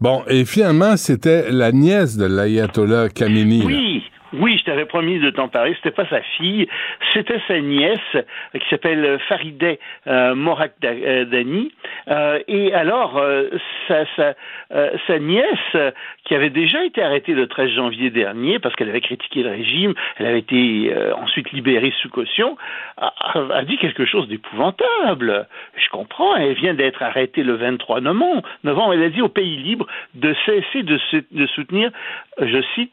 Bon, 0.00 0.22
et 0.28 0.44
finalement, 0.44 0.96
c'était 0.96 1.50
la 1.50 1.72
nièce 1.72 2.16
de 2.16 2.26
l'ayatollah 2.26 3.08
Khamenei. 3.08 4.02
Oui, 4.38 4.56
je 4.58 4.64
t'avais 4.64 4.84
promis 4.84 5.18
de 5.18 5.30
t'en 5.30 5.48
parler. 5.48 5.74
C'était 5.76 5.90
pas 5.90 6.06
sa 6.08 6.20
fille, 6.20 6.68
c'était 7.12 7.40
sa 7.48 7.60
nièce 7.60 7.98
euh, 8.14 8.22
qui 8.58 8.68
s'appelle 8.68 9.18
Farideh 9.28 9.78
euh, 10.06 10.34
Morakdani. 10.34 11.72
Euh, 12.08 12.38
et 12.48 12.72
alors, 12.74 13.16
euh, 13.18 13.48
sa, 13.88 14.04
euh, 14.72 15.18
nièce, 15.18 15.44
euh, 15.74 15.90
qui 16.24 16.34
avait 16.34 16.50
déjà 16.50 16.84
été 16.84 17.02
arrêtée 17.02 17.32
le 17.34 17.46
13 17.46 17.70
janvier 17.70 18.10
dernier 18.10 18.58
parce 18.58 18.74
qu'elle 18.76 18.88
avait 18.88 19.00
critiqué 19.00 19.42
le 19.42 19.50
régime, 19.50 19.94
elle 20.18 20.26
avait 20.26 20.40
été 20.40 20.92
euh, 20.92 21.14
ensuite 21.16 21.50
libérée 21.52 21.92
sous 22.02 22.08
caution, 22.08 22.56
a, 22.98 23.62
dit 23.64 23.78
quelque 23.78 24.04
chose 24.04 24.28
d'épouvantable. 24.28 25.46
Je 25.76 25.88
comprends, 25.88 26.36
elle 26.36 26.54
vient 26.54 26.74
d'être 26.74 27.02
arrêtée 27.02 27.42
le 27.42 27.54
23 27.54 28.00
novembre. 28.00 28.42
Elle 28.92 29.02
a 29.02 29.08
dit 29.08 29.22
au 29.22 29.28
pays 29.28 29.56
libre 29.56 29.86
de 30.14 30.34
cesser 30.44 30.82
de, 30.82 30.98
se- 31.10 31.24
de 31.32 31.46
soutenir, 31.46 31.90
je 32.40 32.60
cite, 32.74 32.92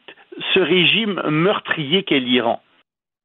ce 0.52 0.60
régime 0.60 1.22
meurtrier 1.28 2.02
qu'est 2.02 2.20
l'Iran. 2.20 2.62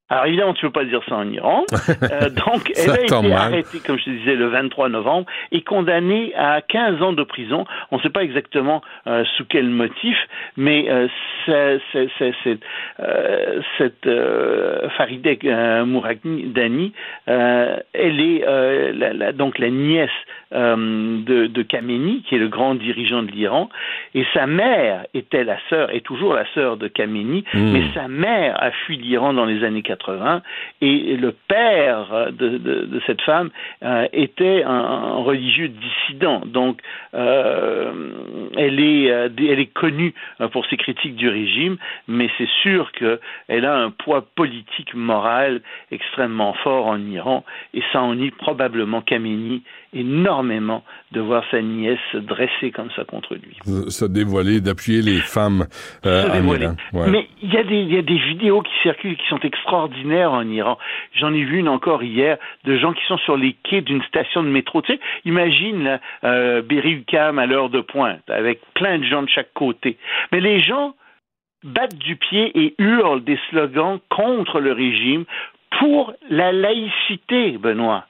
Alors 0.09 0.25
évidemment, 0.25 0.53
tu 0.53 0.65
ne 0.65 0.69
peux 0.71 0.79
pas 0.79 0.85
dire 0.85 1.01
ça 1.07 1.15
en 1.15 1.29
Iran. 1.31 1.65
Euh, 2.11 2.29
donc, 2.29 2.71
elle 2.75 2.89
a 2.91 3.01
été 3.01 3.21
mal. 3.21 3.31
arrêtée, 3.33 3.79
comme 3.85 3.97
je 3.99 4.05
te 4.05 4.09
disais, 4.09 4.35
le 4.35 4.47
23 4.47 4.89
novembre 4.89 5.25
et 5.51 5.61
condamnée 5.61 6.33
à 6.35 6.61
15 6.61 7.01
ans 7.03 7.13
de 7.13 7.23
prison. 7.23 7.65
On 7.91 7.97
ne 7.97 8.01
sait 8.01 8.09
pas 8.09 8.23
exactement 8.23 8.81
euh, 9.05 9.23
sous 9.37 9.45
quel 9.45 9.65
motif, 9.69 10.17
mais 10.57 10.85
euh, 10.89 11.07
c'est- 11.45 11.79
c'est- 11.91 12.33
c'est- 12.43 12.59
euh, 12.99 13.61
cette 13.77 14.07
euh, 14.07 14.89
Farideh 14.97 15.37
Mourakdani, 15.85 16.93
euh, 17.27 17.77
elle 17.93 18.19
est 18.21 18.43
euh, 18.47 18.91
la- 18.95 19.13
la- 19.13 19.31
donc 19.33 19.59
la 19.59 19.69
nièce 19.69 20.09
euh, 20.53 21.19
de, 21.23 21.45
de 21.47 21.61
Khamenei, 21.61 22.21
qui 22.27 22.35
est 22.35 22.39
le 22.39 22.47
grand 22.47 22.73
dirigeant 22.75 23.21
de 23.23 23.31
l'Iran, 23.31 23.69
et 24.15 24.25
sa 24.33 24.47
mère 24.47 25.05
était 25.13 25.43
la 25.43 25.57
sœur, 25.69 25.93
est 25.93 26.01
toujours 26.01 26.33
la 26.33 26.45
sœur 26.53 26.77
de 26.77 26.87
Khamenei, 26.87 27.43
Hmm. 27.53 27.71
mais 27.73 27.83
sa 27.93 28.07
mère 28.07 28.61
a 28.61 28.71
fui 28.71 28.97
l'Iran 28.97 29.33
dans 29.33 29.45
les 29.45 29.63
années 29.63 29.81
80, 29.83 29.97
et 30.81 31.15
le 31.17 31.31
père 31.47 32.31
de, 32.31 32.57
de- 32.57 32.85
de 32.85 33.01
cette 33.05 33.21
femme 33.21 33.49
euh, 33.83 34.07
était 34.13 34.63
un, 34.63 34.69
un 34.71 35.15
religieux 35.23 35.69
dissident, 35.69 36.41
donc 36.45 36.81
euh, 37.13 37.91
elle, 38.57 38.79
est, 38.79 39.11
euh, 39.11 39.29
elle 39.37 39.59
est 39.59 39.73
connue 39.73 40.13
euh, 40.41 40.47
pour 40.47 40.65
ses 40.67 40.77
critiques 40.77 41.15
du 41.15 41.29
régime, 41.29 41.77
mais 42.07 42.29
c'est 42.37 42.49
sûr 42.63 42.91
qu'elle 42.93 43.65
a 43.65 43.75
un 43.77 43.91
poids 43.91 44.25
politique, 44.35 44.93
moral 44.93 45.61
extrêmement 45.91 46.53
fort 46.63 46.87
en 46.87 46.99
Iran, 46.99 47.43
et 47.73 47.81
ça 47.91 48.01
ennuie 48.01 48.31
probablement 48.31 49.01
Khamenei 49.01 49.61
énormément 49.93 50.83
de 51.11 51.19
voir 51.19 51.43
sa 51.49 51.61
nièce 51.61 51.97
se 52.11 52.17
dresser 52.17 52.71
comme 52.71 52.89
ça 52.95 53.03
contre 53.05 53.33
lui. 53.35 53.57
Se- 53.63 54.05
dévoiler, 54.05 54.61
d'appuyer 54.61 55.01
les 55.01 55.17
femmes 55.19 55.65
euh, 56.05 56.29
en. 56.29 56.63
Iran. 56.63 56.75
Ouais. 56.93 57.09
Mais 57.09 57.27
il 57.41 57.53
y, 57.53 57.57
y 57.93 57.97
a 57.97 58.01
des 58.01 58.17
vidéos 58.17 58.61
qui 58.61 58.71
circulent 58.83 59.15
qui 59.15 59.27
sont 59.29 59.39
extraordinaires 59.39 59.88
J'en 61.13 61.33
ai 61.33 61.43
vu 61.43 61.59
une 61.59 61.69
encore 61.69 62.03
hier 62.03 62.37
de 62.63 62.77
gens 62.77 62.93
qui 62.93 63.03
sont 63.05 63.17
sur 63.19 63.37
les 63.37 63.53
quais 63.63 63.81
d'une 63.81 64.03
station 64.03 64.43
de 64.43 64.49
métro. 64.49 64.81
Tu 64.81 64.93
sais, 64.93 64.99
imagine 65.25 65.83
là, 65.83 65.99
euh, 66.23 66.61
à 67.37 67.45
l'heure 67.45 67.69
de 67.69 67.81
pointe, 67.81 68.29
avec 68.29 68.61
plein 68.73 68.99
de 68.99 69.03
gens 69.03 69.23
de 69.23 69.29
chaque 69.29 69.53
côté. 69.53 69.97
Mais 70.31 70.39
les 70.39 70.61
gens 70.61 70.93
battent 71.63 71.97
du 71.97 72.15
pied 72.15 72.51
et 72.57 72.75
hurlent 72.77 73.23
des 73.23 73.39
slogans 73.49 73.99
contre 74.09 74.59
le 74.59 74.71
régime 74.71 75.25
pour 75.79 76.13
la 76.29 76.51
laïcité, 76.51 77.57
Benoît. 77.57 78.05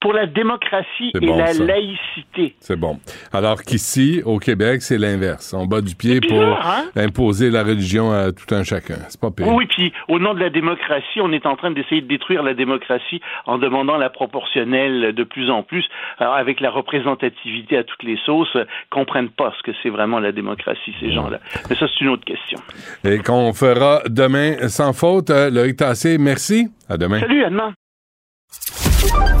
Pour 0.00 0.12
la 0.14 0.26
démocratie 0.26 1.10
et 1.14 1.26
bon, 1.26 1.36
la 1.36 1.48
ça. 1.48 1.64
laïcité. 1.64 2.54
C'est 2.60 2.76
bon. 2.78 2.98
Alors 3.32 3.62
qu'ici, 3.62 4.22
au 4.24 4.38
Québec, 4.38 4.82
c'est 4.82 4.98
l'inverse. 4.98 5.54
On 5.54 5.66
bat 5.66 5.80
du 5.80 5.94
pied 5.94 6.20
pour 6.20 6.40
hein? 6.40 6.84
imposer 6.96 7.50
la 7.50 7.62
religion 7.62 8.10
à 8.10 8.32
tout 8.32 8.54
un 8.54 8.64
chacun. 8.64 8.96
C'est 9.08 9.20
pas 9.20 9.30
pire. 9.30 9.48
Oui, 9.48 9.66
puis 9.66 9.92
au 10.08 10.18
nom 10.18 10.34
de 10.34 10.40
la 10.40 10.50
démocratie, 10.50 11.20
on 11.20 11.32
est 11.32 11.44
en 11.46 11.56
train 11.56 11.70
d'essayer 11.70 12.00
de 12.00 12.06
détruire 12.06 12.42
la 12.42 12.54
démocratie 12.54 13.20
en 13.46 13.58
demandant 13.58 13.96
la 13.96 14.10
proportionnelle 14.10 15.14
de 15.14 15.24
plus 15.24 15.50
en 15.50 15.62
plus, 15.62 15.84
alors 16.18 16.34
avec 16.34 16.60
la 16.60 16.70
représentativité 16.70 17.76
à 17.76 17.84
toutes 17.84 18.02
les 18.02 18.18
sauces, 18.24 18.54
euh, 18.56 18.64
comprennent 18.90 19.30
pas 19.30 19.52
ce 19.58 19.70
que 19.70 19.76
c'est 19.82 19.90
vraiment 19.90 20.18
la 20.18 20.32
démocratie, 20.32 20.94
ces 21.00 21.12
gens-là. 21.12 21.40
Mais 21.68 21.76
ça, 21.76 21.86
c'est 21.88 22.00
une 22.04 22.10
autre 22.10 22.24
question. 22.24 22.58
Et 23.04 23.18
qu'on 23.18 23.52
fera 23.52 24.00
demain 24.06 24.68
sans 24.68 24.92
faute. 24.92 25.30
Euh, 25.30 25.50
Loïc 25.50 25.76
Tassé, 25.76 26.18
merci. 26.18 26.68
À 26.88 26.96
demain. 26.96 27.20
Salut, 27.20 27.44
à 27.44 27.50
demain. 27.50 27.72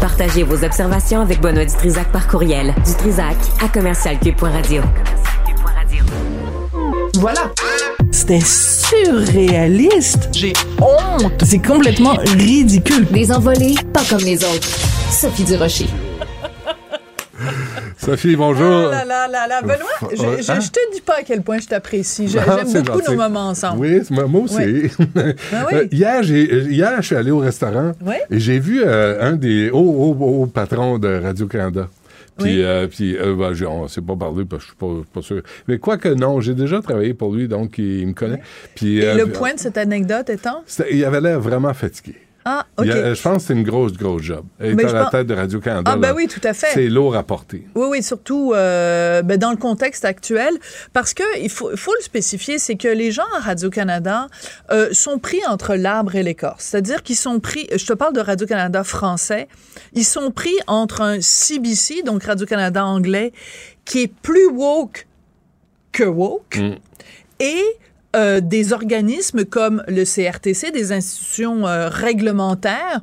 Partagez 0.00 0.42
vos 0.42 0.64
observations 0.64 1.20
avec 1.20 1.40
Benoît 1.40 1.64
Dutrisac 1.64 2.10
par 2.12 2.26
courriel. 2.28 2.74
Dutrisac 2.84 3.36
à 3.62 3.68
commercialcube.radio. 3.68 4.82
Voilà. 7.14 7.50
C'était 8.10 8.40
surréaliste. 8.40 10.30
J'ai 10.32 10.52
honte. 10.80 11.44
C'est 11.44 11.64
complètement 11.64 12.14
ridicule. 12.36 13.06
Des 13.10 13.30
envolées, 13.30 13.74
pas 13.92 14.02
comme 14.08 14.20
les 14.20 14.42
autres. 14.44 14.68
Sophie 15.10 15.44
Durocher. 15.44 15.86
Sophie, 17.98 18.36
bonjour. 18.36 18.90
Ah 18.92 19.04
là 19.04 19.04
là 19.04 19.28
là 19.28 19.46
là, 19.46 19.62
Benoît, 19.62 20.10
je, 20.12 20.16
je, 20.42 20.52
Hein? 20.52 20.60
je 20.60 20.68
te 20.70 20.94
dis 20.94 21.00
pas 21.00 21.18
à 21.20 21.22
quel 21.22 21.42
point 21.42 21.58
je 21.58 21.66
t'apprécie. 21.68 22.26
Ah, 22.38 22.58
J'aime 22.70 22.82
beaucoup 22.84 22.98
gentil. 23.00 23.10
nos 23.12 23.16
moments 23.16 23.48
ensemble. 23.48 23.80
Oui, 23.80 24.00
c'est- 24.04 24.10
moi, 24.26 24.40
aussi. 24.42 24.56
Oui. 24.58 24.90
Ben 25.14 25.34
oui. 25.52 25.74
Euh, 25.74 25.86
hier, 25.90 26.22
j'ai, 26.22 26.44
hier, 26.70 26.96
je 27.00 27.06
suis 27.06 27.16
allé 27.16 27.30
au 27.30 27.38
restaurant 27.38 27.92
Oui. 28.04 28.14
et 28.30 28.38
j'ai 28.38 28.58
vu 28.58 28.82
euh, 28.84 29.22
un 29.22 29.32
des 29.32 29.70
hauts, 29.70 30.46
patrons 30.52 30.98
de 30.98 31.20
Radio-Canada. 31.22 31.88
Puis, 32.38 32.56
Oui. 32.56 32.62
euh, 32.62 32.86
puis 32.86 33.16
euh, 33.18 33.34
ben, 33.34 33.54
on 33.66 33.86
s'est 33.88 34.00
pas 34.00 34.16
parlé 34.16 34.44
parce 34.44 34.64
que 34.64 34.70
je 34.70 34.74
suis 34.74 35.02
pas, 35.04 35.20
pas 35.20 35.22
sûr. 35.22 35.42
Mais 35.68 35.78
quoi 35.78 35.98
que 35.98 36.08
non, 36.08 36.40
j'ai 36.40 36.54
déjà 36.54 36.80
travaillé 36.80 37.12
pour 37.14 37.34
lui, 37.34 37.48
donc 37.48 37.76
il, 37.78 38.00
il 38.00 38.06
me 38.08 38.12
connaît. 38.14 38.40
Puis, 38.74 38.98
Et 38.98 39.06
euh, 39.08 39.14
le 39.14 39.24
puis, 39.24 39.32
point 39.34 39.54
de 39.54 39.58
cette 39.58 39.76
anecdote 39.76 40.30
étant? 40.30 40.62
il 40.90 41.04
avait 41.04 41.20
l'air 41.20 41.40
vraiment 41.40 41.74
fatigué. 41.74 42.14
Ah, 42.52 42.66
OK. 42.78 42.86
Il 42.86 42.92
a- 42.92 43.14
je 43.14 43.22
pense 43.22 43.36
que 43.36 43.42
c'est 43.42 43.52
une 43.54 43.62
grosse, 43.62 43.92
grosse 43.92 44.22
job. 44.22 44.44
Est 44.60 44.72
à 44.84 44.92
la 44.92 45.02
pense- 45.04 45.10
tête 45.12 45.26
de 45.28 45.34
Radio-Canada. 45.34 45.90
Ah, 45.94 45.96
ben 45.96 46.12
oui, 46.16 46.26
tout 46.26 46.40
à 46.42 46.52
fait. 46.52 46.66
C'est 46.74 46.88
lourd 46.88 47.14
à 47.14 47.22
porter. 47.22 47.64
Oui, 47.76 47.86
oui, 47.90 48.02
surtout 48.02 48.52
euh, 48.54 49.22
ben, 49.22 49.36
dans 49.38 49.50
le 49.52 49.56
contexte 49.56 50.04
actuel, 50.04 50.52
parce 50.92 51.14
que 51.14 51.22
il 51.40 51.48
faut, 51.50 51.70
il 51.70 51.76
faut 51.76 51.94
le 51.96 52.02
spécifier, 52.02 52.58
c'est 52.58 52.74
que 52.76 52.88
les 52.88 53.12
gens 53.12 53.22
à 53.36 53.40
Radio-Canada 53.40 54.26
euh, 54.72 54.88
sont 54.92 55.18
pris 55.18 55.40
entre 55.48 55.74
l'arbre 55.76 56.16
et 56.16 56.22
l'écorce. 56.22 56.64
C'est-à-dire 56.64 57.02
qu'ils 57.04 57.16
sont 57.16 57.38
pris, 57.40 57.68
je 57.74 57.86
te 57.86 57.92
parle 57.92 58.14
de 58.14 58.20
Radio-Canada 58.20 58.82
français, 58.84 59.46
ils 59.92 60.04
sont 60.04 60.30
pris 60.32 60.54
entre 60.66 61.02
un 61.02 61.20
CBC, 61.20 62.02
donc 62.02 62.24
Radio-Canada 62.24 62.84
anglais, 62.84 63.32
qui 63.84 64.02
est 64.02 64.12
plus 64.22 64.46
woke 64.46 65.06
que 65.92 66.04
woke, 66.04 66.56
Mm. 66.58 66.74
et 67.40 67.62
euh, 68.16 68.40
des 68.40 68.72
organismes 68.72 69.44
comme 69.44 69.82
le 69.86 70.04
CRTC, 70.04 70.70
des 70.72 70.92
institutions 70.92 71.66
euh, 71.66 71.88
réglementaires, 71.88 73.00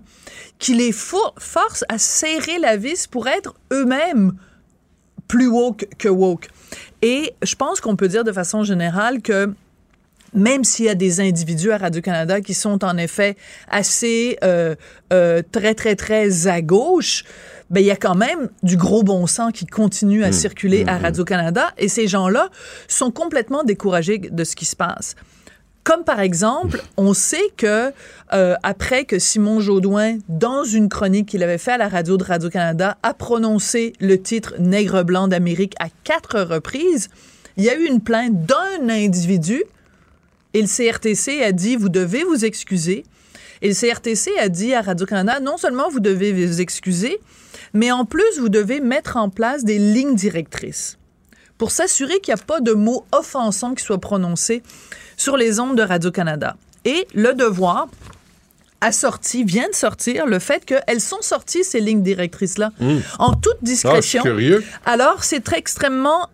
qui 0.60 0.74
les 0.74 0.92
fo- 0.92 1.34
forcent 1.38 1.86
à 1.90 1.98
serrer 1.98 2.60
la 2.60 2.78
vis 2.78 3.08
pour 3.08 3.28
être 3.28 3.54
eux-mêmes 3.72 4.34
plus 5.28 5.48
woke 5.48 5.88
que 5.98 6.10
woke. 6.10 6.48
Et 7.02 7.34
je 7.44 7.56
pense 7.56 7.80
qu'on 7.80 7.96
peut 7.96 8.08
dire 8.08 8.24
de 8.24 8.32
façon 8.32 8.64
générale 8.64 9.22
que 9.22 9.54
même 10.34 10.64
s'il 10.64 10.86
y 10.86 10.90
a 10.90 10.96
des 10.96 11.22
individus 11.22 11.72
à 11.72 11.78
Radio-Canada 11.78 12.42
qui 12.42 12.54
sont 12.54 12.84
en 12.84 12.98
effet 12.98 13.38
assez 13.70 14.38
euh, 14.44 14.76
euh, 15.14 15.42
très, 15.52 15.74
très, 15.74 15.96
très 15.96 16.48
à 16.48 16.62
gauche, 16.62 17.24
ben, 17.70 17.82
il 17.82 17.86
y 17.86 17.92
a 17.92 17.96
quand 17.96 18.16
même 18.16 18.50
du 18.64 18.78
gros 18.78 19.04
bon 19.04 19.28
sens 19.28 19.52
qui 19.54 19.66
continue 19.66 20.24
à 20.24 20.32
circuler 20.32 20.86
à 20.88 20.98
Radio-Canada 20.98 21.72
et 21.78 21.88
ces 21.88 22.08
gens-là 22.08 22.50
sont 22.88 23.12
complètement 23.12 23.64
découragés 23.64 24.20
de 24.20 24.44
ce 24.44 24.56
qui 24.56 24.66
se 24.66 24.76
passe. 24.76 25.16
Comme 25.84 26.04
par 26.04 26.20
exemple, 26.20 26.82
on 26.98 27.14
sait 27.14 27.52
que 27.56 27.92
euh, 28.34 28.56
après 28.64 29.06
que 29.06 29.20
Simon 29.20 29.60
Jaudoin, 29.60 30.18
dans 30.28 30.64
une 30.64 30.90
chronique 30.90 31.30
qu'il 31.30 31.44
avait 31.44 31.58
fait 31.58 31.72
à 31.72 31.78
la 31.78 31.88
radio 31.88 32.18
de 32.18 32.24
Radio-Canada, 32.24 32.98
a 33.04 33.14
prononcé 33.14 33.94
le 34.00 34.22
titre 34.22 34.56
Nègre 34.60 35.04
blanc 35.04 35.28
d'Amérique 35.28 35.76
à 35.80 35.88
quatre 36.04 36.42
reprises, 36.42 37.10
il 37.58 37.64
y 37.64 37.70
a 37.70 37.76
eu 37.76 37.86
une 37.86 38.02
plainte 38.02 38.46
d'un 38.46 38.90
individu 38.90 39.64
et 40.54 40.62
le 40.62 40.68
CRTC 40.68 41.42
a 41.44 41.52
dit 41.52 41.76
vous 41.76 41.90
devez 41.90 42.24
vous 42.24 42.46
excuser. 42.46 43.04
Et 43.62 43.70
le 43.70 43.74
CRTC 43.74 44.32
a 44.40 44.50
dit 44.50 44.74
à 44.74 44.82
Radio-Canada 44.82 45.40
non 45.40 45.58
seulement 45.58 45.90
vous 45.90 46.00
devez 46.00 46.32
vous 46.46 46.62
excuser, 46.62 47.20
mais 47.78 47.92
en 47.92 48.06
plus 48.06 48.40
vous 48.40 48.50
devez 48.50 48.80
mettre 48.80 49.18
en 49.18 49.30
place 49.30 49.64
des 49.64 49.78
lignes 49.78 50.16
directrices 50.16 50.98
pour 51.60 51.70
s'assurer 51.72 52.20
qu'il 52.22 52.34
n'y 52.34 52.40
a 52.42 52.44
pas 52.44 52.60
de 52.60 52.74
mots 52.74 53.06
offensants 53.12 53.76
qui 53.76 53.84
soient 53.84 54.00
prononcés 54.02 54.64
sur 55.16 55.38
les 55.38 55.60
ondes 55.60 55.78
de 55.78 55.84
Radio-Canada. 55.84 56.56
Et 56.86 57.08
le 57.14 57.34
devoir 57.34 57.88
a 58.82 58.92
sorti, 58.92 59.44
vient 59.44 59.68
de 59.70 59.76
sortir, 59.76 60.26
le 60.28 60.40
fait 60.40 60.64
qu'elles 60.66 61.02
sont 61.02 61.22
sorties, 61.22 61.64
ces 61.64 61.80
lignes 61.80 62.04
directrices-là, 62.04 62.72
Mmh. 62.80 62.98
en 63.20 63.34
toute 63.34 63.58
discrétion. 63.64 63.92
Ah, 63.96 64.02
je 64.02 64.08
suis 64.08 64.20
curieux. 64.20 64.64
Alors, 64.86 65.24
c'est 65.24 65.40
très 65.44 65.58
extrêmement 65.58 66.30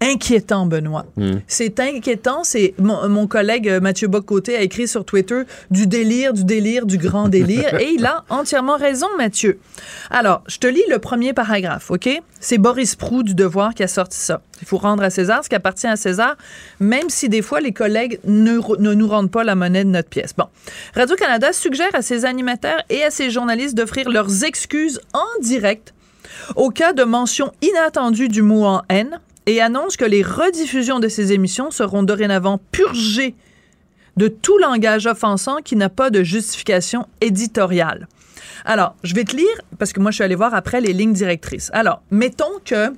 inquiétant, 0.00 0.66
Benoît. 0.66 1.06
Hmm. 1.16 1.38
C'est 1.46 1.80
inquiétant. 1.80 2.44
C'est 2.44 2.74
mon, 2.78 3.08
mon 3.08 3.26
collègue 3.26 3.68
euh, 3.68 3.80
Mathieu 3.80 4.08
Bocoté 4.08 4.56
a 4.56 4.60
écrit 4.60 4.86
sur 4.86 5.04
Twitter 5.04 5.42
du 5.70 5.86
délire, 5.86 6.32
du 6.32 6.44
délire, 6.44 6.86
du 6.86 6.98
grand 6.98 7.28
délire, 7.28 7.74
et 7.80 7.90
il 7.94 8.04
a 8.04 8.24
entièrement 8.28 8.76
raison, 8.76 9.06
Mathieu. 9.16 9.58
Alors, 10.10 10.42
je 10.46 10.58
te 10.58 10.66
lis 10.66 10.84
le 10.90 10.98
premier 10.98 11.32
paragraphe, 11.32 11.90
ok? 11.90 12.08
C'est 12.40 12.58
Boris 12.58 12.94
Prou 12.96 13.22
du 13.22 13.34
Devoir 13.34 13.74
qui 13.74 13.82
a 13.82 13.88
sorti 13.88 14.18
ça. 14.18 14.42
Il 14.60 14.66
faut 14.66 14.76
rendre 14.76 15.02
à 15.02 15.10
César 15.10 15.42
ce 15.42 15.48
qui 15.48 15.54
appartient 15.54 15.86
à 15.86 15.96
César, 15.96 16.36
même 16.80 17.08
si 17.08 17.28
des 17.28 17.42
fois 17.42 17.60
les 17.60 17.72
collègues 17.72 18.20
ne, 18.24 18.58
ne 18.78 18.94
nous 18.94 19.08
rendent 19.08 19.30
pas 19.30 19.44
la 19.44 19.54
monnaie 19.54 19.84
de 19.84 19.90
notre 19.90 20.08
pièce. 20.08 20.34
Bon, 20.36 20.46
Radio 20.94 21.16
Canada 21.16 21.52
suggère 21.52 21.94
à 21.94 22.02
ses 22.02 22.24
animateurs 22.24 22.82
et 22.90 23.02
à 23.02 23.10
ses 23.10 23.30
journalistes 23.30 23.74
d'offrir 23.74 24.10
leurs 24.10 24.44
excuses 24.44 25.00
en 25.12 25.42
direct 25.42 25.94
au 26.56 26.70
cas 26.70 26.92
de 26.92 27.04
mention 27.04 27.52
inattendue 27.62 28.28
du 28.28 28.42
mot 28.42 28.64
en 28.64 28.82
haine 28.88 29.20
et 29.46 29.60
annonce 29.60 29.96
que 29.96 30.04
les 30.04 30.22
rediffusions 30.22 31.00
de 31.00 31.08
ces 31.08 31.32
émissions 31.32 31.70
seront 31.70 32.02
dorénavant 32.02 32.58
purgées 32.72 33.34
de 34.16 34.28
tout 34.28 34.58
langage 34.58 35.06
offensant 35.06 35.56
qui 35.56 35.76
n'a 35.76 35.88
pas 35.88 36.10
de 36.10 36.22
justification 36.22 37.06
éditoriale. 37.20 38.08
Alors, 38.64 38.94
je 39.02 39.14
vais 39.14 39.24
te 39.24 39.36
lire, 39.36 39.60
parce 39.78 39.92
que 39.92 40.00
moi, 40.00 40.10
je 40.10 40.16
suis 40.16 40.24
allée 40.24 40.34
voir 40.34 40.54
après 40.54 40.80
les 40.80 40.92
lignes 40.92 41.12
directrices. 41.12 41.70
Alors, 41.74 42.00
mettons 42.10 42.60
que 42.64 42.92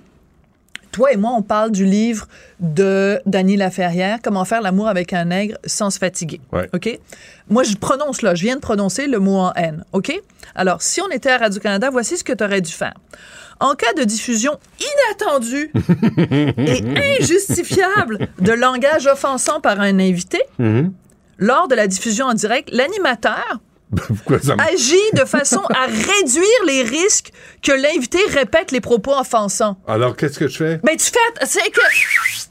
toi 0.93 1.13
et 1.13 1.17
moi, 1.17 1.33
on 1.37 1.43
parle 1.43 1.73
du 1.73 1.85
livre 1.85 2.27
de 2.61 3.21
Dany 3.27 3.57
Laferrière, 3.57 4.19
Comment 4.23 4.45
faire 4.45 4.63
l'amour 4.63 4.89
avec 4.89 5.13
un 5.13 5.27
nègre 5.27 5.57
sans 5.67 5.91
se 5.91 5.99
fatiguer. 5.99 6.41
Ouais. 6.53 6.71
OK? 6.73 6.99
Moi, 7.51 7.65
je 7.65 7.77
prononce 7.77 8.23
là, 8.23 8.35
je 8.35 8.45
viens 8.45 8.57
de 8.57 8.61
prononcer 8.61 9.07
le 9.07 9.19
mot 9.19 9.37
en 9.37 9.53
haine. 9.55 9.85
OK? 9.93 10.19
Alors, 10.55 10.81
si 10.81 11.01
on 11.03 11.11
était 11.11 11.31
à 11.31 11.39
Radio-Canada, 11.39 11.91
voici 11.91 12.17
ce 12.17 12.25
que 12.25 12.33
tu 12.33 12.43
aurais 12.43 12.61
dû 12.61 12.73
faire. 12.73 12.95
En 13.61 13.75
cas 13.75 13.93
de 13.95 14.05
diffusion 14.05 14.59
inattendue 14.81 15.71
et 16.59 17.19
injustifiable 17.21 18.29
de 18.41 18.53
langage 18.53 19.07
offensant 19.07 19.61
par 19.61 19.81
un 19.81 19.99
invité, 19.99 20.41
Mhm. 20.59 20.93
lors 21.39 21.69
de 21.69 21.75
la 21.75 21.87
diffusion 21.87 22.27
en 22.27 22.35
direct, 22.35 22.69
l'animateur 22.73 23.61
agit 24.73 24.97
de 25.15 25.25
façon 25.25 25.61
à 25.71 25.87
réduire 25.87 26.65
les 26.67 26.83
risques 26.83 27.31
que 27.63 27.73
l'invité 27.73 28.19
répète 28.31 28.73
les 28.73 28.81
propos 28.81 29.17
offensants. 29.17 29.77
Alors, 29.87 30.17
qu'est-ce 30.17 30.39
que 30.39 30.49
je 30.49 30.57
fais? 30.57 30.81
Mais 30.85 30.97
tu 30.97 31.05
fais, 31.07 31.47
c'est 31.47 31.71
que, 31.71 31.81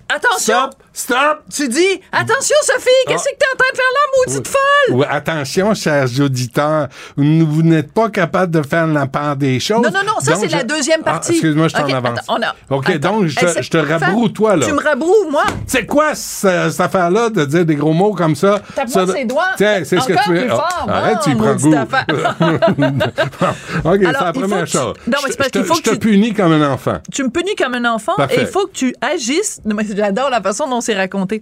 attention. 0.09 0.39
Stop! 0.39 0.75
Stop! 0.93 1.39
Tu 1.53 1.67
dis, 1.67 2.01
attention 2.11 2.55
Sophie, 2.61 2.87
qu'est-ce 3.07 3.25
Ah. 3.27 3.31
que 3.33 3.37
t'es 3.37 3.45
en 3.53 3.57
train 3.57 3.71
de 3.71 3.75
faire 3.75 3.85
là, 3.93 3.99
maudite 4.33 4.47
folle? 4.47 4.95
Oui, 4.95 5.05
attention, 5.09 5.73
chers 5.73 6.05
auditeurs, 6.21 6.87
vous, 7.17 7.63
n'êtes 7.63 7.91
pas 7.91 8.09
capable 8.09 8.53
de 8.53 8.61
faire 8.65 8.87
la 8.87 9.05
part 9.05 9.35
des 9.35 9.59
choses. 9.59 9.81
Non, 9.83 9.89
non, 9.91 10.05
non, 10.05 10.13
ça 10.21 10.35
c'est 10.35 10.47
la 10.47 10.63
deuxième 10.63 11.01
Ah, 11.05 11.11
partie. 11.11 11.31
Excuse-moi, 11.33 11.67
je 11.67 11.73
t'en 11.73 11.83
Ok, 11.83 11.93
avance. 11.93 12.19
attends, 12.19 12.35
on 12.37 12.41
a- 12.41 12.77
OK, 12.77 12.89
attends, 12.91 13.19
donc 13.19 13.27
je 13.27 13.61
je 13.61 13.69
te 13.69 13.77
rabroue, 13.77 14.29
toi, 14.29 14.55
là. 14.55 14.65
Tu 14.65 14.71
me 14.71 14.81
rabroues, 14.81 15.29
moi? 15.29 15.43
C'est 15.67 15.85
quoi 15.85 16.15
ce- 16.15 16.69
cette 16.69 16.79
affaire-là 16.79 17.29
de 17.29 17.43
dire 17.45 17.65
des 17.65 17.75
gros 17.75 17.91
mots 17.93 18.13
comme 18.13 18.35
ça? 18.35 18.59
Tape-moi 18.73 19.07
Ça- 19.07 19.13
ses 19.13 19.25
doigts. 19.25 19.43
Tiens, 19.57 19.81
c'est 19.83 19.99
ce 19.99 20.07
que 20.07 20.13
tu 20.13 20.29
plus 20.29 20.49
Ah. 20.49 20.67
Arrête, 20.87 21.17
Ah, 21.19 21.21
tu 21.23 21.31
y 21.31 21.35
prends 21.35 21.55
goût. 21.55 21.73
affaire. 21.75 22.05
OK, 23.83 23.99
c'est 24.01 24.11
la 24.11 24.33
première 24.33 24.67
chose. 24.67 24.93
Non, 25.07 25.17
mais 25.23 25.31
c'est 25.31 25.37
parce 25.37 25.49
Je 25.53 25.81
te- 25.81 25.89
je 25.91 25.95
punis 25.95 26.33
comme 26.33 26.53
un 26.53 26.71
enfant. 26.71 26.99
Tu 27.11 27.23
me 27.23 27.29
punis 27.29 27.55
comme 27.55 27.73
un 27.75 27.85
enfant 27.85 28.13
et 28.29 28.41
il 28.41 28.47
faut 28.47 28.67
que 28.67 28.71
tu 28.73 28.95
agisses. 29.01 29.59
J'adore 29.95 30.29
la 30.29 30.41
façon 30.41 30.67
dont 30.69 30.81
c'est 30.81 30.95
raconté. 30.95 31.41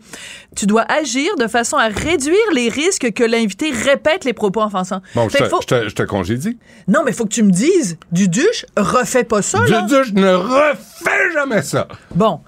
Tu 0.55 0.65
dois 0.65 0.85
agir 0.91 1.35
de 1.37 1.47
façon 1.47 1.77
à 1.77 1.87
réduire 1.87 2.37
les 2.53 2.69
risques 2.69 3.11
que 3.13 3.23
l'invité 3.23 3.71
répète 3.71 4.25
les 4.25 4.33
propos 4.33 4.61
offensants. 4.63 5.01
Bon, 5.15 5.27
je 5.29 5.37
te, 5.37 5.43
que 5.43 5.49
faut- 5.49 5.61
je 5.61 5.67
te- 5.67 5.89
je 5.89 5.95
te 5.95 6.03
congédie. 6.03 6.57
Non, 6.87 7.01
mais 7.03 7.11
il 7.11 7.13
faut 7.15 7.25
que 7.25 7.33
tu 7.33 7.43
me 7.43 7.51
dises, 7.51 7.97
Duduche, 8.11 8.65
refais 8.77 9.23
pas 9.23 9.41
ça, 9.41 9.59
je 9.65 10.13
ne 10.13 10.33
refais 10.35 11.33
jamais 11.33 11.61
ça. 11.61 11.87
Bon, 12.15 12.39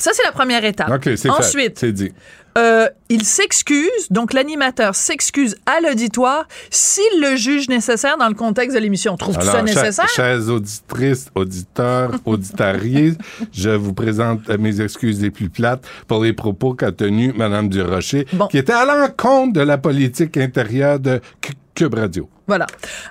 ça, 0.00 0.10
c'est 0.14 0.24
la 0.24 0.32
première 0.32 0.64
étape. 0.64 0.90
OK, 0.90 1.02
c'est 1.04 1.18
fait. 1.18 1.30
Ensuite, 1.30 1.78
C'est 1.78 1.92
dit. 1.92 2.10
euh, 2.58 2.88
il 3.08 3.24
s'excuse, 3.24 4.08
donc 4.10 4.32
l'animateur 4.32 4.94
s'excuse 4.94 5.56
à 5.66 5.80
l'auditoire 5.80 6.46
s'il 6.70 7.20
le 7.20 7.36
juge 7.36 7.68
nécessaire 7.68 8.16
dans 8.16 8.28
le 8.28 8.34
contexte 8.34 8.74
de 8.76 8.80
l'émission. 8.82 9.16
Trouves-tu 9.16 9.44
ça 9.46 9.52
chers- 9.52 9.62
nécessaire? 9.64 10.08
chères 10.08 10.48
auditrices, 10.48 11.26
auditeurs, 11.34 12.12
auditariés, 12.24 13.12
je 13.52 13.70
vous 13.70 13.92
présente 13.94 14.48
mes 14.48 14.80
excuses 14.80 15.20
les 15.22 15.30
plus 15.30 15.48
plates 15.48 15.84
pour 16.08 16.22
les 16.24 16.32
propos 16.32 16.74
qu'a 16.74 16.92
tenus 16.92 17.34
Mme 17.36 17.68
Durocher, 17.68 18.26
qui 18.50 18.58
était 18.58 18.72
à 18.72 18.84
l'encontre 18.84 19.52
de 19.52 19.60
la 19.60 19.78
politique 19.78 20.36
intérieure 20.36 20.98
de 20.98 21.20
Cube 21.74 21.94
Radio. 21.94 22.28
Voilà. 22.46 22.66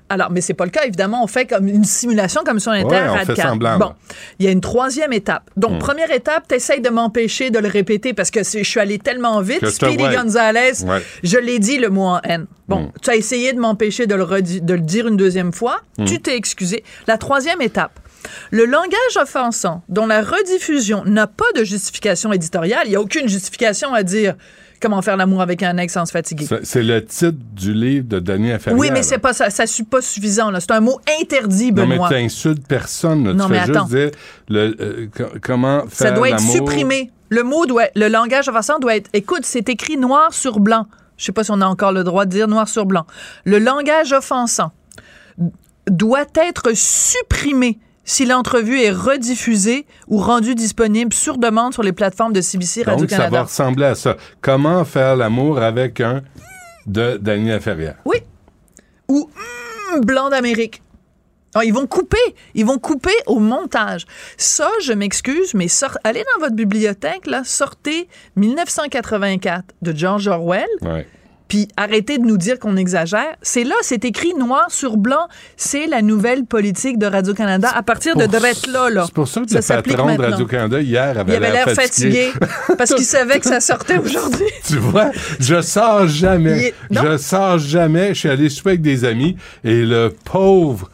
Alors, 0.09 0.29
mais 0.31 0.41
c'est 0.41 0.53
pas 0.53 0.65
le 0.65 0.69
cas. 0.71 0.83
Évidemment, 0.85 1.23
on 1.23 1.27
fait 1.27 1.45
comme 1.45 1.67
une 1.67 1.85
simulation 1.85 2.41
comme 2.45 2.59
on 2.67 2.73
était 2.73 2.85
Ouais, 2.85 3.35
semblant, 3.35 3.77
Bon, 3.79 3.93
il 4.37 4.45
y 4.45 4.49
a 4.49 4.51
une 4.51 4.59
troisième 4.61 5.13
étape. 5.13 5.49
Donc, 5.55 5.73
Hmm. 5.75 5.79
première 5.79 6.11
étape, 6.11 6.47
t'essayes 6.47 6.81
de 6.81 6.89
m'empêcher 6.89 7.49
de 7.51 7.59
le 7.59 7.69
répéter 7.69 8.13
parce 8.13 8.31
que 8.31 8.43
je 8.43 8.63
suis 8.63 8.79
allé 8.79 8.99
tellement 8.99 9.39
vite. 9.41 9.65
Speedy 9.69 9.97
vois. 9.97 10.13
Gonzalez, 10.15 10.83
Ouais. 10.85 11.01
je 11.23 11.37
l'ai 11.37 11.59
dit 11.59 11.77
le 11.77 11.89
mot 11.89 12.03
en 12.07 12.19
haine. 12.23 12.47
Bon, 12.67 12.87
Hmm. 12.87 12.91
tu 13.01 13.09
as 13.09 13.15
essayé 13.15 13.53
de 13.53 13.59
m'empêcher 13.59 14.07
de, 14.07 14.15
de 14.15 14.73
le 14.73 14.81
dire 14.81 15.07
une 15.07 15.15
deuxième 15.17 15.53
fois. 15.53 15.77
Hmm. 15.97 16.05
Tu 16.05 16.19
t'es 16.21 16.35
excusé. 16.35 16.83
La 17.07 17.17
troisième 17.17 17.61
étape. 17.61 17.97
Le 18.51 18.65
langage 18.65 19.15
offensant 19.15 19.83
dont 19.87 20.05
la 20.05 20.21
rediffusion 20.21 21.03
n'a 21.05 21.27
pas 21.27 21.45
de 21.55 21.63
justification 21.63 22.33
éditoriale, 22.33 22.81
il 22.85 22.89
n'y 22.89 22.95
a 22.97 23.01
aucune 23.01 23.29
justification 23.29 23.93
à 23.93 24.03
dire 24.03 24.35
comment 24.81 25.01
faire 25.01 25.17
l'amour 25.17 25.41
avec 25.41 25.61
un 25.63 25.77
ex 25.77 25.93
sans 25.93 26.05
se 26.05 26.11
fatiguer? 26.11 26.47
C'est- 26.63 26.83
le 26.83 27.03
titre 27.05 27.37
du 27.53 27.73
livre 27.73 28.07
de 28.07 28.19
Ferrière. 28.59 28.77
Oui, 28.79 28.89
mais 28.91 29.03
c'est 29.03 29.17
pas 29.17 29.33
ça, 29.33 29.49
ça 29.49 29.65
suit 29.67 29.83
pas 29.83 30.01
suffisant. 30.01 30.51
C'est 30.59 30.71
un 30.71 30.79
mot 30.79 30.99
interdit, 31.21 31.71
Non, 31.71 31.85
mais 31.85 31.95
Benoît. 31.95 32.09
t'insultes 32.09 32.65
personne. 32.67 33.25
là. 33.27 33.33
Non, 33.33 33.45
tu 33.45 33.51
mais 33.51 33.59
fais 33.65 33.71
attends. 33.71 33.87
juste 33.87 33.95
dire 33.95 34.11
le, 34.49 34.75
euh, 34.79 35.07
co- 35.15 35.37
comment 35.41 35.81
ça 35.89 36.05
faire 36.05 36.13
doit 36.15 36.29
être 36.29 36.39
supprimé. 36.39 37.11
Le 37.29 37.43
mot 37.43 37.65
doit, 37.65 37.85
le 37.95 38.07
langage 38.07 38.47
offensant 38.47 38.79
doit 38.79 38.95
être. 38.95 39.09
Écoute, 39.13 39.41
c'est 39.43 39.69
écrit 39.69 39.97
noir 39.97 40.33
sur 40.33 40.59
blanc. 40.59 40.87
Je 41.17 41.25
sais 41.25 41.31
pas 41.31 41.43
si 41.43 41.51
on 41.51 41.61
a 41.61 41.65
encore 41.67 41.91
le 41.91 42.03
droit 42.03 42.25
de 42.25 42.31
dire 42.31 42.47
noir 42.47 42.67
sur 42.69 42.85
blanc. 42.85 43.05
Le 43.43 43.59
langage 43.59 44.13
offensant 44.13 44.71
doit 45.89 46.25
être 46.35 46.71
supprimé 46.75 47.79
si 48.11 48.25
l'entrevue 48.25 48.81
est 48.81 48.89
rediffusée 48.91 49.85
ou 50.07 50.17
rendue 50.17 50.55
disponible 50.55 51.13
sur 51.13 51.37
demande 51.37 51.73
sur 51.73 51.83
les 51.83 51.91
plateformes 51.93 52.33
de 52.33 52.41
CBC 52.41 52.79
Donc, 52.79 52.85
ça 52.85 52.91
va 52.91 52.95
Radio-Canada. 52.95 53.43
ressembler 53.43 53.85
à 53.85 53.93
ça. 53.95 54.17
Comment 54.41 54.83
faire 54.83 55.15
l'amour 55.15 55.59
avec 55.59 56.01
un 56.01 56.23
de 56.87 57.17
Daniel 57.21 57.61
Ferrière? 57.61 57.97
Oui. 58.05 58.17
Ou 59.09 59.29
hum, 59.93 60.01
blanc 60.01 60.29
d'Amérique. 60.29 60.81
Alors, 61.53 61.63
ils 61.65 61.73
vont 61.73 61.85
couper, 61.87 62.17
ils 62.55 62.65
vont 62.65 62.79
couper 62.79 63.13
au 63.27 63.39
montage. 63.39 64.05
Ça, 64.37 64.69
je 64.83 64.93
m'excuse, 64.93 65.53
mais 65.53 65.67
sort- 65.67 65.97
allez 66.03 66.23
dans 66.35 66.41
votre 66.43 66.55
bibliothèque, 66.55 67.27
là, 67.27 67.43
sortez 67.43 68.07
1984 68.35 69.65
de 69.81 69.95
George 69.95 70.27
Orwell 70.27 70.67
Ouais. 70.81 71.07
Puis 71.49 71.67
arrêtez 71.75 72.19
de 72.19 72.23
nous 72.23 72.37
dire 72.37 72.59
qu'on 72.59 72.77
exagère. 72.77 73.35
C'est 73.41 73.65
là, 73.65 73.75
c'est 73.81 74.05
écrit 74.05 74.33
noir 74.35 74.67
sur 74.69 74.95
blanc. 74.95 75.27
C'est 75.57 75.87
la 75.87 76.01
nouvelle 76.01 76.45
politique 76.45 76.97
de 76.97 77.07
Radio-Canada 77.07 77.69
à 77.75 77.83
partir 77.83 78.15
de 78.15 78.25
drette 78.25 78.67
là. 78.67 78.89
là. 78.89 79.03
C'est 79.05 79.13
pour 79.13 79.27
ça 79.27 79.41
que 79.41 79.61
Ça 79.61 79.75
le 79.77 79.81
patron 79.81 80.15
de. 80.15 80.21
Radio-Canada, 80.21 80.79
hier, 80.79 81.17
avait 81.17 81.33
Il 81.33 81.35
avait 81.35 81.51
l'air 81.51 81.69
fatigué 81.71 82.31
parce 82.77 82.93
qu'il 82.93 83.03
savait 83.03 83.39
que 83.39 83.47
ça 83.47 83.59
sortait 83.59 83.97
aujourd'hui. 83.97 84.45
Tu 84.65 84.77
vois, 84.77 85.11
je 85.39 85.59
sors 85.61 86.07
jamais. 86.07 86.67
est-. 86.67 86.73
Je 86.91 87.17
sors 87.17 87.57
jamais. 87.57 88.09
Je 88.13 88.19
suis 88.19 88.29
allé 88.29 88.47
souper 88.49 88.69
avec 88.71 88.81
des 88.81 89.03
amis 89.03 89.35
et 89.63 89.83
le 89.85 90.13
pauvre 90.23 90.89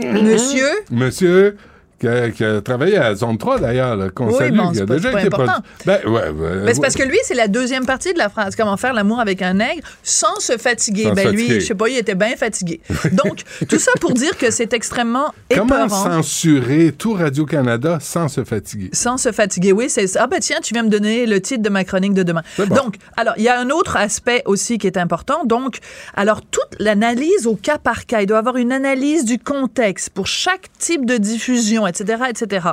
Monsieur, 0.00 0.68
monsieur 0.90 1.56
qui 2.02 2.08
a, 2.08 2.30
qui 2.30 2.42
a 2.44 2.60
travaillé 2.60 2.96
à 2.98 3.14
Zone 3.14 3.38
3 3.38 3.60
d'ailleurs, 3.60 4.12
qu'on 4.12 4.26
Oui, 4.26 4.34
salue, 4.38 4.56
bon, 4.56 4.72
qui 4.72 4.80
a 4.80 4.86
pas- 4.86 4.94
déjà 4.96 5.12
été 5.12 5.26
important. 5.28 5.62
Ben, 5.86 6.00
ouais, 6.04 6.10
ouais, 6.10 6.32
Ben, 6.64 6.74
c'est 6.74 6.80
parce 6.80 6.96
que 6.96 7.04
lui, 7.04 7.16
c'est 7.22 7.34
la 7.34 7.46
deuxième 7.46 7.86
partie 7.86 8.12
de 8.12 8.18
la 8.18 8.28
phrase. 8.28 8.56
Comment 8.56 8.76
faire 8.76 8.92
l'amour 8.92 9.20
avec 9.20 9.40
un 9.40 9.54
nègre 9.54 9.82
sans 10.02 10.40
se 10.40 10.58
fatiguer. 10.58 11.04
Sans 11.04 11.12
ben 11.14 11.30
lui, 11.30 11.48
je 11.48 11.60
sais 11.60 11.76
pas, 11.76 11.88
il 11.88 11.96
était 11.96 12.16
bien 12.16 12.34
fatigué. 12.36 12.80
Donc, 13.12 13.42
tout 13.68 13.78
ça 13.78 13.92
pour 14.00 14.14
dire 14.14 14.36
que 14.36 14.50
c'est 14.50 14.72
extrêmement 14.72 15.32
Comment 15.56 15.84
épeurant. 15.84 16.22
censurer 16.22 16.90
tout 16.90 17.12
Radio-Canada 17.14 17.98
sans 18.00 18.26
se 18.26 18.42
fatiguer? 18.42 18.90
Sans 18.92 19.16
se 19.16 19.30
fatiguer, 19.30 19.70
oui, 19.70 19.86
c'est. 19.88 20.16
Ah 20.16 20.26
ben 20.26 20.40
tiens, 20.40 20.58
tu 20.60 20.74
viens 20.74 20.82
me 20.82 20.88
donner 20.90 21.26
le 21.26 21.40
titre 21.40 21.62
de 21.62 21.68
ma 21.68 21.84
chronique 21.84 22.14
de 22.14 22.24
demain. 22.24 22.42
bon. 22.58 22.66
Donc, 22.74 22.96
alors, 23.16 23.34
il 23.36 23.44
y 23.44 23.48
a 23.48 23.60
un 23.60 23.70
autre 23.70 23.96
aspect 23.96 24.42
aussi 24.46 24.78
qui 24.78 24.88
est 24.88 24.96
important. 24.98 25.44
Donc, 25.44 25.78
alors, 26.16 26.42
toute 26.42 26.74
l'analyse 26.80 27.46
au 27.46 27.54
cas 27.54 27.78
par 27.78 28.06
cas, 28.06 28.22
il 28.22 28.26
doit 28.26 28.38
y 28.38 28.40
avoir 28.40 28.56
une 28.56 28.72
analyse 28.72 29.24
du 29.24 29.38
contexte 29.38 30.10
pour 30.10 30.26
chaque 30.26 30.66
type 30.80 31.06
de 31.06 31.16
diffusion, 31.16 31.86
etc., 32.00 32.24
etc. 32.30 32.66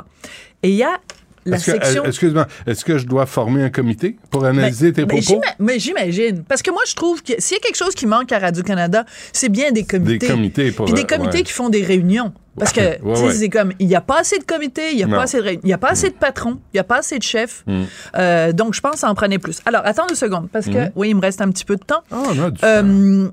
Et 0.62 0.70
il 0.70 0.76
y 0.76 0.82
a 0.82 0.98
la 1.46 1.56
Est-ce 1.56 1.66
que- 1.66 1.72
section... 1.72 2.04
euh, 2.04 2.08
Excuse-moi, 2.08 2.46
est-ce 2.66 2.84
que 2.84 2.98
je 2.98 3.06
dois 3.06 3.24
former 3.24 3.62
un 3.62 3.70
comité 3.70 4.16
pour 4.30 4.44
analyser 4.44 4.92
tes 4.92 5.06
Mais- 5.06 5.14
mais 5.14 5.22
propos? 5.22 5.40
Mais 5.58 5.78
j'imagine. 5.78 6.44
Parce 6.44 6.60
que 6.60 6.70
moi, 6.70 6.82
je 6.86 6.94
trouve 6.94 7.22
que 7.22 7.32
s'il 7.38 7.56
y 7.56 7.60
a 7.60 7.62
quelque 7.62 7.76
chose 7.78 7.94
qui 7.94 8.06
manque 8.06 8.30
à 8.32 8.38
Radio-Canada, 8.38 9.06
c'est 9.32 9.48
bien 9.48 9.72
des 9.72 9.84
comités. 9.84 10.18
Des 10.18 10.26
comités 10.26 10.70
pour, 10.70 10.84
Puis 10.84 10.94
des 10.94 11.02
euh, 11.02 11.04
comités 11.06 11.38
ouais. 11.38 11.42
qui 11.42 11.52
font 11.52 11.70
des 11.70 11.82
réunions. 11.82 12.32
Parce 12.58 12.72
que, 12.74 13.00
Ouais, 13.02 13.18
ouais. 13.22 13.32
c'est 13.32 13.48
comme, 13.48 13.72
il 13.78 13.86
n'y 13.86 13.94
a 13.94 14.02
pas 14.02 14.18
assez 14.20 14.38
de 14.38 14.44
comités, 14.44 14.90
il 14.90 14.96
n'y 14.98 15.02
a 15.04 15.08
pas 15.08 15.22
assez 15.22 15.38
de 15.38 15.42
réunions, 15.44 15.60
il 15.64 15.68
n'y 15.68 15.72
a 15.72 15.78
pas 15.78 15.90
assez 15.92 16.10
de 16.10 16.14
patrons, 16.14 16.58
il 16.74 16.76
n'y 16.76 16.80
a 16.80 16.84
pas 16.84 16.98
assez 16.98 17.16
de 17.18 17.22
chefs. 17.22 17.62
Mm. 17.66 17.82
Euh, 18.18 18.52
donc, 18.52 18.74
je 18.74 18.80
pense 18.82 19.02
en 19.02 19.14
prenait 19.14 19.38
plus. 19.38 19.60
Alors, 19.64 19.80
attends 19.86 20.06
deux 20.08 20.14
secondes, 20.16 20.48
parce 20.52 20.66
que, 20.66 20.72
Mhm. 20.72 20.90
oui, 20.94 21.08
il 21.10 21.14
me 21.16 21.22
reste 21.22 21.40
un 21.40 21.48
petit 21.50 21.64
peu 21.64 21.76
de 21.76 21.84
temps. 21.84 22.02
Ah, 22.10 22.22
on 22.26 22.38
a 22.42 22.50
du 22.50 22.60
Euh, 22.62 23.28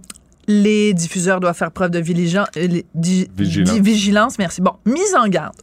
les 0.48 0.94
diffuseurs 0.94 1.42
doivent 1.42 1.58
faire 1.58 1.72
preuve 1.72 1.90
de 1.92 2.00
vigilance. 2.00 2.48
Vigilance. 2.96 3.80
vigilance, 3.80 4.40
merci. 4.40 4.62
Bon, 4.62 4.74
mise 4.86 5.14
en 5.16 5.28
garde. 5.28 5.56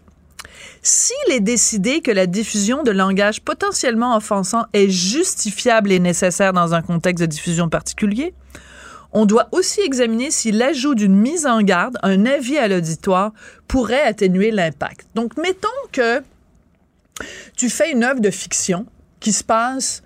S'il 0.86 1.32
est 1.32 1.40
décidé 1.40 2.02
que 2.02 2.10
la 2.10 2.26
diffusion 2.26 2.82
de 2.82 2.90
langage 2.90 3.40
potentiellement 3.40 4.14
offensant 4.14 4.66
est 4.74 4.90
justifiable 4.90 5.90
et 5.90 5.98
nécessaire 5.98 6.52
dans 6.52 6.74
un 6.74 6.82
contexte 6.82 7.22
de 7.22 7.26
diffusion 7.26 7.70
particulier, 7.70 8.34
on 9.14 9.24
doit 9.24 9.48
aussi 9.50 9.80
examiner 9.80 10.30
si 10.30 10.52
l'ajout 10.52 10.94
d'une 10.94 11.16
mise 11.16 11.46
en 11.46 11.62
garde, 11.62 11.96
un 12.02 12.26
avis 12.26 12.58
à 12.58 12.68
l'auditoire, 12.68 13.32
pourrait 13.66 14.02
atténuer 14.02 14.50
l'impact. 14.50 15.06
Donc, 15.14 15.38
mettons 15.38 15.68
que 15.90 16.22
tu 17.56 17.70
fais 17.70 17.90
une 17.90 18.04
œuvre 18.04 18.20
de 18.20 18.30
fiction 18.30 18.84
qui 19.20 19.32
se 19.32 19.42
passe 19.42 20.02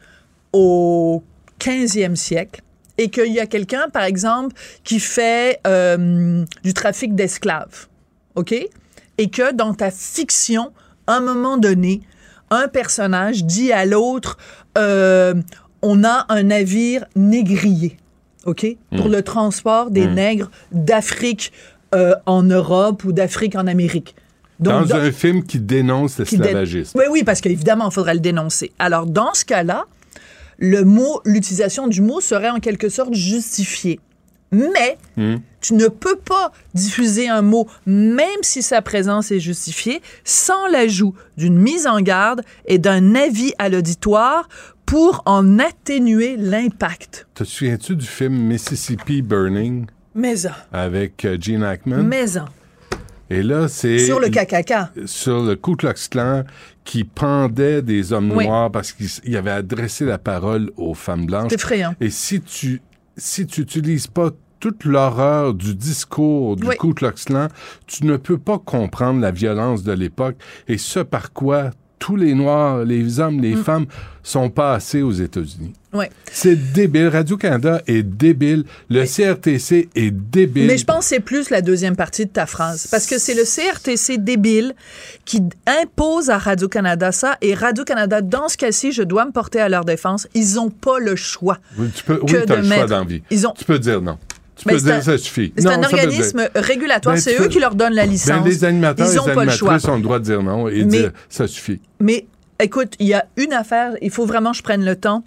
au 0.53 1.25
15e 1.59 2.15
siècle 2.15 2.63
et 2.99 3.11
qu'il 3.11 3.33
y 3.33 3.41
a 3.41 3.47
quelqu'un, 3.47 3.89
par 3.89 4.05
exemple, 4.05 4.55
qui 4.85 5.01
fait 5.01 5.59
euh, 5.67 6.45
du 6.63 6.73
trafic 6.73 7.17
d'esclaves, 7.17 7.89
OK? 8.37 8.55
Et 9.19 9.29
que 9.31 9.53
dans 9.53 9.75
ta 9.75 9.91
fiction, 9.91 10.71
à 11.07 11.15
un 11.17 11.21
moment 11.21 11.57
donné, 11.59 12.01
un 12.51 12.69
personnage 12.69 13.45
dit 13.45 13.73
à 13.73 13.85
l'autre, 13.85 14.39
euh, 14.79 15.35
on 15.83 16.05
a 16.05 16.25
un 16.29 16.45
navire 16.45 17.05
négrier, 17.17 17.97
OK? 18.47 18.67
Pour 18.97 19.09
Mm. 19.09 19.13
le 19.13 19.23
transport 19.23 19.91
des 19.91 20.07
Mm. 20.07 20.15
nègres 20.15 20.51
d'Afrique 20.73 21.53
euh, 21.95 22.15
en 22.27 22.43
Europe 22.43 23.05
ou 23.05 23.13
d'Afrique 23.13 23.57
en 23.57 23.67
Amérique. 23.67 24.15
Dans 24.61 24.83
dans- 24.85 24.97
un 24.97 25.11
film 25.13 25.43
qui 25.45 25.59
dénonce 25.59 26.17
qui 26.25 26.37
dé- 26.37 26.43
l'esclavagisme. 26.43 26.99
Oui, 26.99 27.05
oui, 27.11 27.25
parce 27.25 27.41
qu'évidemment, 27.41 27.89
il 27.89 27.95
faudrait 27.95 28.13
le 28.15 28.21
dénoncer. 28.21 28.73
Alors, 28.79 29.07
dans 29.07 29.33
ce 29.33 29.45
cas-là, 29.47 29.87
le 30.59 30.83
mot, 30.85 31.21
l'utilisation 31.25 31.87
du 31.87 32.03
mot 32.03 32.21
serait 32.21 32.51
en 32.51 32.59
quelque 32.61 32.89
sorte 32.89 33.15
justifiée. 33.15 34.01
Mais 34.51 34.97
Hmm. 35.17 35.37
tu 35.61 35.75
ne 35.75 35.89
peux 35.89 36.17
pas 36.17 36.53
diffuser 36.75 37.29
un 37.29 37.43
mot, 37.43 37.69
même 37.87 38.43
si 38.43 38.63
sa 38.63 38.81
présence 38.83 39.31
est 39.31 39.41
justifiée, 39.41 40.01
sans 40.25 40.67
l'ajout 40.69 41.15
d'une 41.37 41.59
mise 41.59 41.87
en 41.87 42.01
garde 42.01 42.43
et 42.67 42.79
d'un 42.79 43.15
avis 43.15 43.53
à 43.59 43.69
l'auditoire 43.69 44.49
pour 44.87 45.23
en 45.27 45.59
atténuer 45.59 46.37
l'impact. 46.39 47.27
Te 47.35 47.45
souviens-tu 47.45 47.97
du 47.97 48.07
film 48.07 48.35
Mississippi 48.35 49.21
Burning? 49.23 49.87
Mais 50.15 50.35
avec 50.73 51.25
euh, 51.25 51.37
Gene 51.39 51.63
Hackman? 51.63 52.03
mais 52.05 52.25
Et 53.31 53.43
là, 53.43 53.69
c'est... 53.69 53.99
sur 53.99 54.19
le 54.21 54.29
KKK. 54.31 55.07
Sur 55.07 55.43
le 55.43 55.57
Ku 55.57 55.77
Klux 55.77 55.93
Klan 56.11 56.45
qui 56.85 57.05
pendait 57.05 57.83
des 57.83 58.15
hommes 58.15 58.33
Oui. 58.33 58.47
noirs 58.47 58.71
parce 58.73 58.93
qu'il 58.93 59.09
il 59.25 59.37
avait 59.37 59.51
adressé 59.51 60.07
la 60.07 60.17
parole 60.17 60.71
aux 60.79 60.95
femmes 60.95 61.27
blanches. 61.27 61.49
C'est 61.51 61.57
effrayant. 61.57 61.95
Et 62.01 62.09
si 62.09 62.41
tu 62.41 62.81
si 63.19 63.47
tu 63.47 63.61
utilises 63.63 64.07
pas 64.07 64.31
toute 64.61 64.85
l'horreur 64.85 65.55
du 65.55 65.75
discours 65.75 66.57
du 66.57 66.67
Oui. 66.67 66.77
Ku 66.77 66.95
Klux 66.95 67.13
Klan, 67.27 67.49
tu 67.87 68.05
ne 68.07 68.17
peux 68.17 68.39
pas 68.39 68.59
comprendre 68.59 69.21
la 69.21 69.31
violence 69.31 69.83
de 69.83 69.93
l'époque 69.93 70.37
et 70.67 70.79
ce 70.79 71.01
par 71.01 71.33
quoi 71.33 71.71
tous 71.99 72.17
les 72.17 72.35
Noirs, 72.35 72.85
les 72.85 73.21
hommes, 73.21 73.37
Mm. 73.39 73.43
les 73.43 73.57
femmes 73.57 73.87
sont 74.23 74.51
passés 74.51 75.03
aux 75.03 75.13
États-Unis. 75.13 75.73
Ouais. 75.95 76.11
C'est 76.31 76.55
débile. 76.75 77.09
Radio-Canada 77.09 77.81
est 77.87 78.03
débile. 78.03 78.65
Le 78.91 79.07
CRTC 79.07 79.89
est 79.95 80.11
débile. 80.11 80.67
Mais 80.67 80.77
je 80.77 80.85
pense 80.85 80.99
que 81.05 81.05
c'est 81.15 81.21
plus 81.21 81.49
la 81.49 81.63
deuxième 81.63 81.97
partie 81.97 82.27
de 82.27 82.31
ta 82.31 82.45
phrase. 82.45 82.89
Parce 82.91 83.07
que 83.07 83.19
c'est 83.19 83.33
le 83.35 83.45
CRTC 83.45 84.19
débile 84.19 84.75
qui 85.25 85.41
impose 85.67 86.29
à 86.29 86.37
Radio-Canada 86.37 87.11
ça. 87.11 87.39
Et 87.41 87.55
Radio-Canada, 87.55 88.21
dans 88.21 88.49
ce 88.49 88.59
cas-ci, 88.59 88.93
je 88.93 89.03
dois 89.03 89.25
me 89.25 89.31
porter 89.33 89.61
à 89.61 89.71
leur 89.71 89.87
défense. 89.87 90.29
Ils 90.35 90.57
n'ont 90.57 90.69
pas 90.71 90.99
le 90.99 91.17
choix. 91.17 91.57
Oui, 91.79 91.89
tu 91.95 92.05
peux, 92.05 92.19
oui, 92.23 92.33
que 92.33 92.37
t'as 92.45 92.57
de 92.57 92.61
le 92.61 92.67
choix 92.67 92.77
mettre- 92.77 92.87
dans 92.91 92.99
la 92.99 93.05
vie. 93.05 93.23
Ils 93.31 93.47
ont- 93.47 93.55
Tu 93.57 93.65
peux 93.65 93.79
dire 93.79 94.03
non. 94.03 94.19
Tu 94.59 94.65
Ben, 94.67 94.73
peux 94.75 94.79
c'est 94.79 94.85
dire 94.87 94.95
un- 94.97 95.01
ça 95.03 95.19
suffit. 95.19 95.53
C'est 95.57 95.69
un 95.69 95.83
organisme 95.83 96.49
régulatoire. 96.55 97.15
Ben, 97.15 97.21
c'est 97.21 97.37
tu 97.37 97.43
eux 97.43 97.49
qui 97.49 97.61
leur 97.61 97.75
donnent 97.75 97.95
la 97.95 98.07
licence. 98.07 98.43
Ben, 98.43 98.45
les 98.45 98.65
animateurs 98.65 99.07
Ils 99.11 99.17
n'ont 99.17 99.25
pas 99.35 99.45
le 99.45 99.51
choix. 99.53 99.69
animatrices 99.71 99.89
ont 99.91 99.97
le 99.97 100.03
droit 100.03 100.19
de 100.19 100.25
dire 100.25 100.43
non 100.43 100.69
et 100.69 100.85
Mais- 100.85 100.99
dire 100.99 101.13
ça 101.29 101.47
suffit. 101.47 101.81
Mais 102.01 102.27
écoute, 102.61 102.95
il 102.99 103.07
y 103.07 103.15
a 103.15 103.25
une 103.37 103.53
affaire, 103.53 103.93
il 104.03 104.11
faut 104.11 104.27
vraiment 104.27 104.51
que 104.51 104.57
je 104.57 104.63
prenne 104.63 104.85
le 104.85 104.97
temps. 104.97 105.23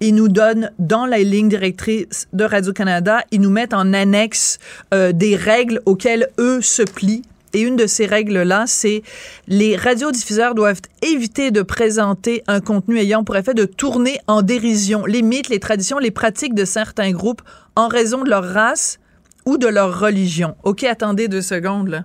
Ils 0.00 0.14
nous 0.14 0.28
donnent 0.28 0.72
dans 0.80 1.06
la 1.06 1.18
ligne 1.18 1.48
directrice 1.48 2.26
de 2.32 2.42
Radio-Canada, 2.44 3.20
ils 3.30 3.40
nous 3.40 3.50
mettent 3.50 3.74
en 3.74 3.92
annexe 3.92 4.58
euh, 4.92 5.12
des 5.12 5.36
règles 5.36 5.80
auxquelles 5.86 6.28
eux 6.40 6.60
se 6.60 6.82
plient. 6.82 7.22
Et 7.54 7.60
une 7.60 7.76
de 7.76 7.86
ces 7.86 8.06
règles-là, 8.06 8.64
c'est 8.66 9.02
les 9.46 9.76
radiodiffuseurs 9.76 10.54
doivent 10.54 10.80
éviter 11.02 11.50
de 11.50 11.62
présenter 11.62 12.42
un 12.46 12.60
contenu 12.60 12.98
ayant 12.98 13.24
pour 13.24 13.36
effet 13.36 13.54
de 13.54 13.64
tourner 13.64 14.18
en 14.26 14.42
dérision 14.42 15.04
les 15.04 15.22
mythes, 15.22 15.48
les 15.48 15.60
traditions, 15.60 15.98
les 15.98 16.10
pratiques 16.10 16.54
de 16.54 16.64
certains 16.64 17.12
groupes 17.12 17.42
en 17.76 17.88
raison 17.88 18.22
de 18.22 18.30
leur 18.30 18.44
race 18.44 18.98
ou 19.44 19.58
de 19.58 19.66
leur 19.66 20.00
religion. 20.00 20.56
OK, 20.62 20.84
attendez 20.84 21.28
deux 21.28 21.42
secondes. 21.42 22.04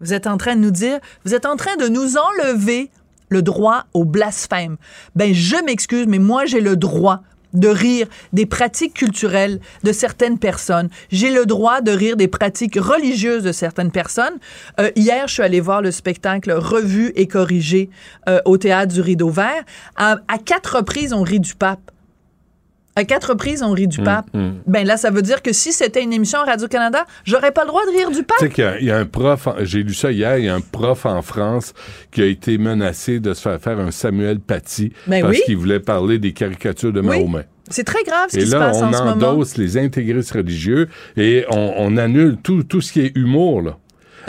Vous 0.00 0.12
êtes 0.12 0.26
en 0.26 0.36
train 0.36 0.56
de 0.56 0.60
nous 0.60 0.70
dire, 0.70 0.98
vous 1.24 1.34
êtes 1.34 1.46
en 1.46 1.56
train 1.56 1.76
de 1.76 1.86
nous 1.86 2.16
enlever 2.16 2.90
le 3.28 3.42
droit 3.42 3.84
au 3.94 4.04
blasphème. 4.04 4.76
Ben, 5.14 5.32
je 5.32 5.56
m'excuse, 5.64 6.06
mais 6.06 6.18
moi, 6.18 6.44
j'ai 6.44 6.60
le 6.60 6.76
droit 6.76 7.22
de 7.54 7.68
rire 7.68 8.06
des 8.32 8.46
pratiques 8.46 8.94
culturelles 8.94 9.60
de 9.82 9.92
certaines 9.92 10.38
personnes. 10.38 10.88
J'ai 11.10 11.30
le 11.30 11.46
droit 11.46 11.80
de 11.80 11.92
rire 11.92 12.16
des 12.16 12.28
pratiques 12.28 12.76
religieuses 12.76 13.44
de 13.44 13.52
certaines 13.52 13.90
personnes. 13.90 14.38
Euh, 14.80 14.90
hier, 14.96 15.28
je 15.28 15.34
suis 15.34 15.42
allée 15.42 15.60
voir 15.60 15.82
le 15.82 15.90
spectacle 15.90 16.52
revu 16.52 17.12
et 17.14 17.26
corrigé 17.26 17.90
euh, 18.28 18.40
au 18.44 18.56
théâtre 18.56 18.92
du 18.92 19.00
Rideau 19.00 19.30
Vert. 19.30 19.64
À, 19.96 20.18
à 20.28 20.38
quatre 20.38 20.76
reprises, 20.76 21.12
on 21.12 21.22
rit 21.22 21.40
du 21.40 21.54
pape. 21.54 21.90
À 22.94 23.04
quatre 23.04 23.30
reprises, 23.30 23.62
on 23.62 23.70
rit 23.72 23.86
du 23.88 24.00
Mm, 24.00 24.04
pape. 24.04 24.26
mm. 24.34 24.50
Ben 24.66 24.86
là, 24.86 24.96
ça 24.98 25.10
veut 25.10 25.22
dire 25.22 25.40
que 25.40 25.52
si 25.52 25.72
c'était 25.72 26.02
une 26.02 26.12
émission 26.12 26.40
Radio-Canada, 26.44 27.06
j'aurais 27.24 27.50
pas 27.52 27.62
le 27.62 27.68
droit 27.68 27.80
de 27.86 27.90
rire 27.96 28.10
du 28.10 28.22
pape. 28.22 28.36
Tu 28.38 28.44
sais 28.46 28.50
qu'il 28.50 28.64
y 28.64 28.66
a- 28.66 28.78
il 28.80 28.84
y, 28.86 28.90
a 28.90 28.98
un 28.98 29.06
prof, 29.06 29.48
j'ai 29.62 29.82
lu 29.82 29.94
ça 29.94 30.12
hier, 30.12 30.36
il 30.38 30.44
y 30.44 30.48
a 30.48 30.54
un 30.54 30.60
prof 30.60 31.06
en 31.06 31.22
France 31.22 31.72
qui 32.10 32.20
a 32.22 32.26
été 32.26 32.58
menacé 32.58 33.18
de 33.18 33.32
se 33.32 33.40
faire 33.40 33.58
faire 33.60 33.78
un 33.80 33.90
Samuel 33.90 34.40
Paty 34.40 34.92
Ben 35.06 35.22
parce 35.22 35.36
oui. 35.38 35.42
qu'il 35.46 35.56
voulait 35.56 35.80
parler 35.80 36.18
des 36.18 36.32
caricatures 36.32 36.92
de 36.92 37.00
Oui. 37.00 37.06
Mahomet. 37.06 37.46
C'est 37.70 37.84
très 37.84 38.02
grave 38.02 38.28
ce 38.30 38.36
Et 38.36 38.40
qui 38.40 38.46
se 38.48 38.52
là, 38.52 38.58
passe 38.66 38.76
on 38.82 38.86
en 38.88 38.92
ce 38.92 38.98
moment. 39.02 39.12
endosse 39.12 39.56
les 39.56 39.78
intégristes 39.78 40.32
religieux 40.32 40.88
et 41.16 41.46
on, 41.50 41.72
on 41.78 41.96
annule 41.96 42.36
tout, 42.42 42.62
tout 42.64 42.82
ce 42.82 42.92
qui 42.92 43.00
est 43.00 43.16
humour. 43.16 43.62
Là. 43.62 43.78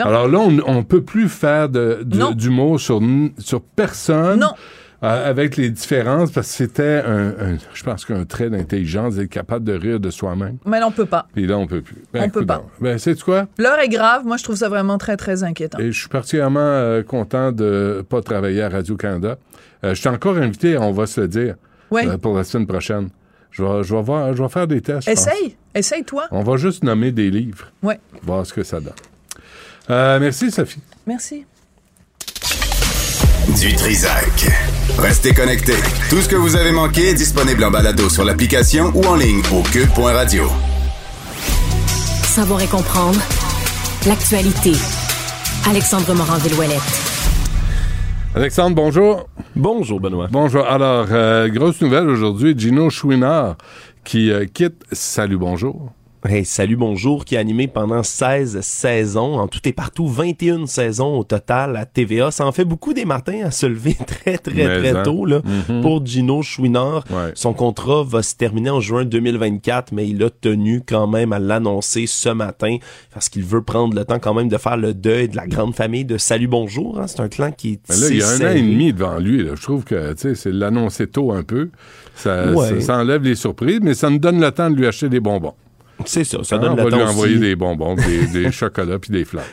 Non. 0.00 0.06
Alors 0.06 0.28
là, 0.28 0.38
on 0.38 0.74
ne 0.76 0.82
peut 0.82 1.02
plus 1.02 1.28
faire 1.28 1.68
de, 1.68 2.00
de- 2.04 2.16
Non. 2.18 2.30
d'humour 2.30 2.80
sur, 2.80 3.02
sur 3.38 3.60
personne. 3.60 4.40
Non. 4.40 4.52
Euh, 5.04 5.30
avec 5.30 5.56
les 5.56 5.70
différences, 5.70 6.32
parce 6.32 6.48
que 6.48 6.54
c'était 6.54 7.02
un, 7.06 7.28
un- 7.28 7.58
je 7.74 7.82
pense 7.84 8.04
qu'un 8.04 8.24
trait 8.24 8.48
d'intelligence 8.50 9.16
d'être 9.16 9.28
capable 9.30 9.64
de 9.64 9.74
rire 9.74 10.00
de 10.00 10.10
soi-même. 10.10 10.56
Mais 10.64 10.80
là, 10.80 10.86
on 10.88 10.90
peut 10.92 11.06
pas. 11.06 11.26
Puis 11.34 11.46
là, 11.46 11.58
on 11.58 11.66
peut 11.66 11.82
plus. 11.82 12.02
Ben, 12.12 12.24
On 12.24 12.30
peut 12.30 12.44
pas. 12.46 12.64
Ben, 12.80 12.96
sais-tu 12.98 13.22
quoi? 13.22 13.46
L'heure 13.58 13.78
est 13.78 13.88
grave. 13.88 14.24
Moi, 14.24 14.36
je 14.38 14.44
trouve 14.44 14.56
ça 14.56 14.68
vraiment 14.68 14.98
très, 14.98 15.16
très 15.16 15.44
inquiétant. 15.44 15.78
Et 15.78 15.92
je 15.92 15.98
suis 16.00 16.08
particulièrement 16.08 16.60
euh, 16.60 17.02
content 17.02 17.52
de 17.52 18.04
pas 18.08 18.22
travailler 18.22 18.62
à 18.62 18.68
Radio-Canada. 18.70 19.36
Euh, 19.84 19.90
je 19.94 20.00
suis 20.00 20.08
encore 20.08 20.38
invité, 20.38 20.78
on 20.78 20.92
va 20.92 21.06
se 21.06 21.20
le 21.20 21.28
dire, 21.28 21.56
Oui. 21.90 22.02
euh, 22.06 22.16
pour 22.16 22.36
la 22.36 22.42
semaine 22.44 22.66
prochaine. 22.66 23.10
Je 23.50 23.62
vais, 23.62 23.82
je 23.84 23.94
vais 23.94 24.02
voir, 24.02 24.34
je 24.34 24.42
vais 24.42 24.48
faire 24.48 24.66
des 24.66 24.80
tests. 24.80 25.06
Essaye, 25.06 25.56
essaye-toi. 25.74 26.24
On 26.32 26.42
va 26.42 26.56
juste 26.56 26.82
nommer 26.82 27.12
des 27.12 27.30
livres. 27.30 27.70
Ouais. 27.82 28.00
Voir 28.22 28.44
ce 28.46 28.52
que 28.52 28.62
ça 28.64 28.80
donne. 28.80 28.94
Merci, 29.88 30.50
Sophie. 30.50 30.80
Merci. 31.06 31.44
Du 33.52 33.76
Trisac. 33.76 34.46
Restez 34.98 35.34
connectés. 35.34 35.76
Tout 36.08 36.16
ce 36.16 36.28
que 36.28 36.34
vous 36.34 36.56
avez 36.56 36.72
manqué 36.72 37.10
est 37.10 37.14
disponible 37.14 37.62
en 37.64 37.70
balado 37.70 38.08
sur 38.08 38.24
l'application 38.24 38.90
ou 38.94 39.04
en 39.04 39.16
ligne 39.16 39.42
au 39.52 39.62
cube.radio. 39.62 40.44
Savoir 42.22 42.62
et 42.62 42.66
comprendre 42.66 43.20
l'actualité. 44.06 44.72
Alexandre 45.68 46.14
Morand-Villouellette. 46.14 46.80
Alexandre, 48.34 48.74
bonjour. 48.76 49.28
Bonjour, 49.54 50.00
Benoît. 50.00 50.28
Bonjour. 50.30 50.66
Alors, 50.66 51.08
euh, 51.10 51.48
grosse 51.48 51.82
nouvelle 51.82 52.08
aujourd'hui, 52.08 52.54
Gino 52.56 52.88
Chouinard 52.88 53.56
qui 54.04 54.30
euh, 54.30 54.46
quitte 54.46 54.84
Salut 54.90 55.36
Bonjour. 55.36 55.92
Hey, 56.26 56.46
salut, 56.46 56.76
bonjour, 56.76 57.26
qui 57.26 57.36
a 57.36 57.40
animé 57.40 57.66
pendant 57.68 58.02
16 58.02 58.60
saisons, 58.62 59.38
en 59.38 59.46
tout 59.46 59.60
et 59.66 59.74
partout, 59.74 60.08
21 60.08 60.64
saisons 60.64 61.18
au 61.18 61.22
total 61.24 61.76
à 61.76 61.84
TVA. 61.84 62.30
Ça 62.30 62.46
en 62.46 62.52
fait 62.52 62.64
beaucoup 62.64 62.94
des 62.94 63.04
matins 63.04 63.40
à 63.44 63.50
se 63.50 63.66
lever 63.66 63.94
très, 64.06 64.38
très, 64.38 64.54
Mais, 64.54 64.78
très 64.78 64.96
hein. 64.96 65.02
tôt, 65.02 65.26
là, 65.26 65.42
Mhm. 65.68 65.82
pour 65.82 66.04
Gino 66.06 66.40
Chouinard. 66.40 67.04
Son 67.34 67.52
contrat 67.52 68.02
va 68.04 68.22
se 68.22 68.36
terminer 68.36 68.70
en 68.70 68.80
juin 68.80 69.04
2024, 69.04 69.92
mais 69.92 70.08
il 70.08 70.22
a 70.24 70.30
tenu 70.30 70.80
quand 70.86 71.06
même 71.06 71.34
à 71.34 71.38
l'annoncer 71.38 72.06
ce 72.06 72.30
matin 72.30 72.78
parce 73.12 73.28
qu'il 73.28 73.44
veut 73.44 73.62
prendre 73.62 73.94
le 73.94 74.06
temps 74.06 74.18
quand 74.18 74.32
même 74.32 74.48
de 74.48 74.56
faire 74.56 74.78
le 74.78 74.94
deuil 74.94 75.28
de 75.28 75.36
la 75.36 75.46
grande 75.46 75.74
famille 75.74 76.06
de 76.06 76.16
Salut, 76.16 76.48
bonjour. 76.48 76.98
hein. 77.00 77.06
C'est 77.06 77.20
un 77.20 77.28
clan 77.28 77.52
qui 77.52 77.72
est 77.74 77.80
Mais 77.90 77.96
là, 77.96 78.08
il 78.08 78.16
y 78.16 78.22
a 78.22 78.28
un 78.30 78.40
an 78.50 78.56
et 78.56 78.62
demi 78.62 78.92
devant 78.94 79.18
lui. 79.18 79.44
là. 79.44 79.52
Je 79.56 79.62
trouve 79.62 79.84
que 79.84 80.14
tu 80.14 80.20
sais, 80.22 80.34
c'est 80.34 80.52
l'annoncer 80.52 81.06
tôt 81.06 81.32
un 81.32 81.42
peu. 81.42 81.68
Ça, 82.16 82.50
Ouais. 82.50 82.80
ça, 82.80 82.80
ça 82.80 82.96
enlève 82.98 83.22
les 83.24 83.34
surprises, 83.34 83.80
mais 83.82 83.92
ça 83.92 84.08
nous 84.08 84.18
donne 84.18 84.40
le 84.40 84.50
temps 84.52 84.70
de 84.70 84.76
lui 84.76 84.86
acheter 84.86 85.10
des 85.10 85.20
bonbons. 85.20 85.52
C'est 86.04 86.24
ça, 86.24 86.42
ça 86.42 86.56
Hein, 86.56 86.58
donne 86.60 86.72
on 86.72 86.76
le 86.76 86.82
va 86.84 86.90
temps 86.90 86.96
lui 86.96 87.04
envoyer 87.04 87.34
aussi. 87.34 87.40
des 87.42 87.56
bonbons, 87.56 87.94
des, 87.94 88.26
des 88.26 88.50
chocolats 88.52 88.98
puis 88.98 89.10
des 89.12 89.24
fleurs. 89.24 89.44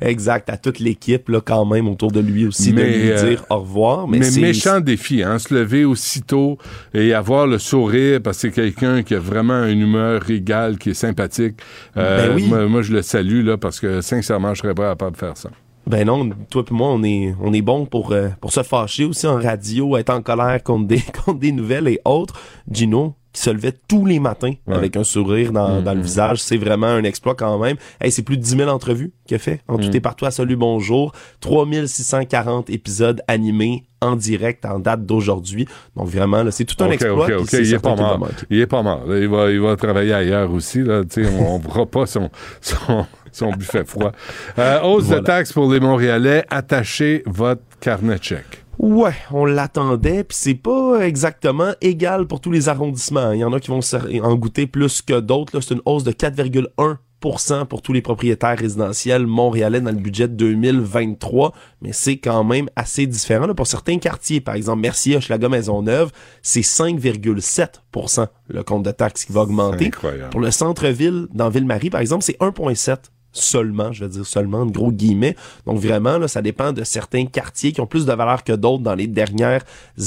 Exact, 0.00 0.50
à 0.50 0.56
toute 0.56 0.80
l'équipe, 0.80 1.28
là, 1.28 1.40
quand 1.40 1.64
même, 1.64 1.88
autour 1.88 2.10
de 2.12 2.20
lui 2.20 2.46
aussi, 2.46 2.72
de 2.72 2.82
lui 2.82 3.10
euh, 3.10 3.28
dire 3.30 3.44
au 3.48 3.60
revoir. 3.60 4.06
Mais, 4.08 4.18
Mais, 4.18 4.24
c'est- 4.26 4.40
méchant 4.40 4.80
défi, 4.80 5.22
hein, 5.22 5.38
se 5.38 5.54
lever 5.54 5.84
aussitôt 5.84 6.58
et 6.92 7.14
avoir 7.14 7.46
le 7.46 7.58
sourire 7.58 8.20
parce 8.22 8.36
que 8.38 8.48
c'est 8.48 8.52
quelqu'un 8.54 9.02
qui 9.02 9.14
a 9.14 9.18
vraiment 9.20 9.64
une 9.64 9.80
humeur 9.80 10.28
égale, 10.30 10.78
qui 10.78 10.90
est 10.90 10.94
sympathique. 10.94 11.54
Euh, 11.96 12.28
Ben 12.28 12.34
oui. 12.36 12.46
moi, 12.48 12.66
moi, 12.66 12.82
je 12.82 12.92
le 12.92 13.02
salue 13.02 13.44
là 13.46 13.56
parce 13.56 13.80
que 13.80 14.00
sincèrement, 14.00 14.52
je 14.52 14.60
serais 14.62 14.74
pas 14.74 14.90
capable 14.90 15.12
de 15.12 15.16
faire 15.16 15.36
ça. 15.36 15.50
Ben 15.86 16.04
non, 16.06 16.28
toi 16.50 16.64
et 16.70 16.74
moi, 16.74 16.88
on 16.88 17.02
est, 17.02 17.34
on 17.40 17.52
est 17.54 17.62
bon 17.62 17.86
pour, 17.86 18.12
euh, 18.12 18.28
pour 18.42 18.52
se 18.52 18.62
fâcher 18.62 19.04
aussi 19.06 19.26
en 19.26 19.36
radio, 19.36 19.96
être 19.96 20.10
en 20.10 20.20
colère 20.20 20.62
contre 20.62 20.86
des, 20.88 21.00
contre 21.24 21.38
des 21.38 21.52
nouvelles 21.52 21.88
et 21.88 22.00
autres. 22.04 22.34
Gino, 22.70 23.14
qui 23.38 23.44
se 23.44 23.50
levait 23.50 23.72
tous 23.86 24.04
les 24.04 24.18
matins 24.18 24.52
Ouais. 24.66 24.74
avec 24.74 24.96
un 24.96 25.04
sourire 25.04 25.52
dans, 25.52 25.80
dans 25.80 25.94
le 25.94 26.00
visage, 26.00 26.42
c'est 26.42 26.56
vraiment 26.56 26.88
un 26.88 27.04
exploit 27.04 27.36
quand 27.36 27.56
même. 27.58 27.76
Hey, 28.00 28.10
c'est 28.10 28.22
plus 28.24 28.36
de 28.36 28.42
10 28.42 28.56
000 28.56 28.68
entrevues 28.70 29.12
qu'il 29.26 29.36
a 29.36 29.38
fait 29.38 29.60
en 29.68 29.76
tout 29.78 29.88
Mm. 29.88 29.94
et 29.96 30.00
partout 30.00 30.24
à 30.26 30.30
Salut 30.32 30.56
Bonjour. 30.56 31.12
3640 31.40 32.70
épisodes 32.70 33.22
animés 33.28 33.84
en 34.00 34.16
direct 34.16 34.64
en 34.64 34.78
date 34.78 35.06
d'aujourd'hui. 35.06 35.66
Donc 35.96 36.08
vraiment, 36.08 36.42
là, 36.42 36.50
c'est 36.50 36.64
tout 36.64 36.82
un 36.82 36.90
exploit. 36.90 37.28
il 37.52 37.74
est 37.74 37.78
pas 37.78 37.94
mort. 37.96 38.28
Il 38.50 38.58
est 38.60 38.66
pas 38.66 38.82
mort. 38.82 39.02
Il, 39.08 39.28
va, 39.28 39.50
il 39.50 39.60
va 39.60 39.76
travailler 39.76 40.12
ailleurs 40.12 40.50
aussi. 40.52 40.82
Là. 40.82 41.02
On 41.38 41.58
ne 41.58 41.62
verra 41.62 41.86
pas 41.86 42.06
son, 42.06 42.30
son, 42.60 43.06
son 43.32 43.50
buffet 43.52 43.84
froid. 43.84 44.12
Euh, 44.58 44.80
hausse 44.82 45.08
de 45.08 45.18
taxes 45.18 45.52
pour 45.52 45.72
les 45.72 45.80
Montréalais. 45.80 46.44
Attachez 46.50 47.22
votre 47.26 47.62
carnet 47.80 48.18
de 48.18 48.22
chèques. 48.24 48.57
Ouais, 48.78 49.14
on 49.32 49.44
l'attendait, 49.44 50.22
puis 50.22 50.36
c'est 50.40 50.54
pas 50.54 51.00
exactement 51.00 51.72
égal 51.80 52.26
pour 52.26 52.40
tous 52.40 52.52
les 52.52 52.68
arrondissements. 52.68 53.32
Il 53.32 53.40
y 53.40 53.44
en 53.44 53.52
a 53.52 53.58
qui 53.58 53.70
vont 53.70 53.80
en 54.22 54.34
goûter 54.36 54.66
plus 54.68 55.02
que 55.02 55.18
d'autres. 55.18 55.56
là. 55.56 55.62
C'est 55.62 55.74
une 55.74 55.82
hausse 55.84 56.04
de 56.04 56.12
4,1% 56.12 57.66
pour 57.66 57.82
tous 57.82 57.92
les 57.92 58.02
propriétaires 58.02 58.56
résidentiels 58.56 59.26
montréalais 59.26 59.80
dans 59.80 59.90
le 59.90 59.96
budget 59.96 60.28
2023, 60.28 61.52
mais 61.82 61.92
c'est 61.92 62.18
quand 62.18 62.44
même 62.44 62.68
assez 62.76 63.08
différent. 63.08 63.46
là. 63.48 63.54
Pour 63.54 63.66
certains 63.66 63.98
quartiers, 63.98 64.40
par 64.40 64.54
exemple 64.54 64.80
Mercier, 64.80 65.16
Hochelaga, 65.16 65.48
Maisonneuve, 65.48 66.12
c'est 66.42 66.60
5,7% 66.60 68.28
le 68.48 68.62
compte 68.62 68.84
de 68.84 68.92
taxes 68.92 69.24
qui 69.24 69.32
va 69.32 69.40
augmenter. 69.40 69.86
Incroyable. 69.86 70.30
Pour 70.30 70.40
le 70.40 70.52
centre-ville, 70.52 71.26
dans 71.34 71.48
Ville-Marie, 71.48 71.90
par 71.90 72.00
exemple, 72.00 72.22
c'est 72.22 72.38
1,7 72.38 72.96
seulement, 73.32 73.92
je 73.92 74.04
veux 74.04 74.10
dire 74.10 74.26
seulement, 74.26 74.66
de 74.66 74.72
gros 74.72 74.92
guillemets. 74.92 75.36
Donc 75.66 75.78
vraiment, 75.78 76.18
là, 76.18 76.28
ça 76.28 76.42
dépend 76.42 76.72
de 76.72 76.84
certains 76.84 77.26
quartiers 77.26 77.72
qui 77.72 77.80
ont 77.80 77.86
plus 77.86 78.06
de 78.06 78.12
valeur 78.12 78.44
que 78.44 78.52
d'autres 78.52 78.82
dans 78.82 78.94
les 78.94 79.06
dernières 79.06 79.64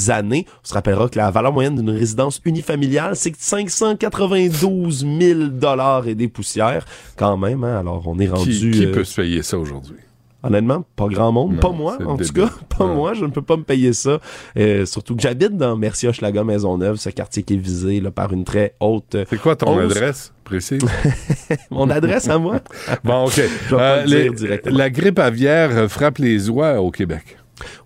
années. 0.08 0.46
On 0.64 0.68
se 0.68 0.74
rappellera 0.74 1.08
que 1.08 1.18
la 1.18 1.30
valeur 1.30 1.52
moyenne 1.52 1.76
d'une 1.76 1.90
résidence 1.90 2.40
unifamiliale, 2.44 3.16
c'est 3.16 3.34
592 3.36 5.06
000 5.20 5.40
dollars 5.48 6.06
et 6.08 6.14
des 6.14 6.28
poussières, 6.28 6.84
quand 7.16 7.36
même. 7.36 7.64
Hein? 7.64 7.80
Alors, 7.80 8.02
on 8.06 8.18
est 8.18 8.28
rendu... 8.28 8.50
Qui, 8.50 8.70
qui 8.70 8.86
euh, 8.86 8.92
peut 8.92 9.04
se 9.04 9.20
payer 9.20 9.42
ça 9.42 9.58
aujourd'hui? 9.58 9.96
Honnêtement, 10.44 10.84
pas 10.96 11.06
grand 11.06 11.30
monde. 11.30 11.52
Non, 11.54 11.58
pas 11.60 11.70
moi, 11.70 11.96
en 12.04 12.16
tout 12.16 12.32
cas. 12.32 12.50
Pas 12.78 12.86
moi. 12.86 13.14
Je 13.14 13.24
ne 13.24 13.30
peux 13.30 13.42
pas 13.42 13.56
me 13.56 13.62
payer 13.62 13.92
ça. 13.92 14.18
Euh, 14.56 14.84
surtout 14.86 15.14
que 15.14 15.22
j'habite 15.22 15.56
dans 15.56 15.76
Mercier, 15.76 16.08
Hochelaga, 16.08 16.42
Maisonneuve, 16.42 16.96
ce 16.96 17.10
quartier 17.10 17.42
qui 17.44 17.54
est 17.54 17.58
visé 17.58 18.00
là, 18.00 18.10
par 18.10 18.32
une 18.32 18.44
très 18.44 18.74
haute. 18.80 19.16
C'est 19.30 19.40
quoi 19.40 19.54
ton 19.56 19.76
hausse. 19.78 19.96
adresse 19.96 20.32
précise? 20.42 20.82
Mon 21.70 21.88
adresse 21.90 22.28
à 22.28 22.38
moi? 22.38 22.56
Bon, 23.04 23.26
OK. 23.26 23.34
Je 23.36 23.42
vais 23.42 23.76
pas 23.76 23.82
Euh, 23.98 24.02
le 24.02 24.06
dire 24.08 24.18
les- 24.18 24.30
directement. 24.30 24.76
la 24.78 24.90
grippe 24.90 25.18
aviaire 25.18 25.88
frappe 25.90 26.18
les 26.18 26.50
oies 26.50 26.80
au 26.80 26.90
Québec. 26.90 27.36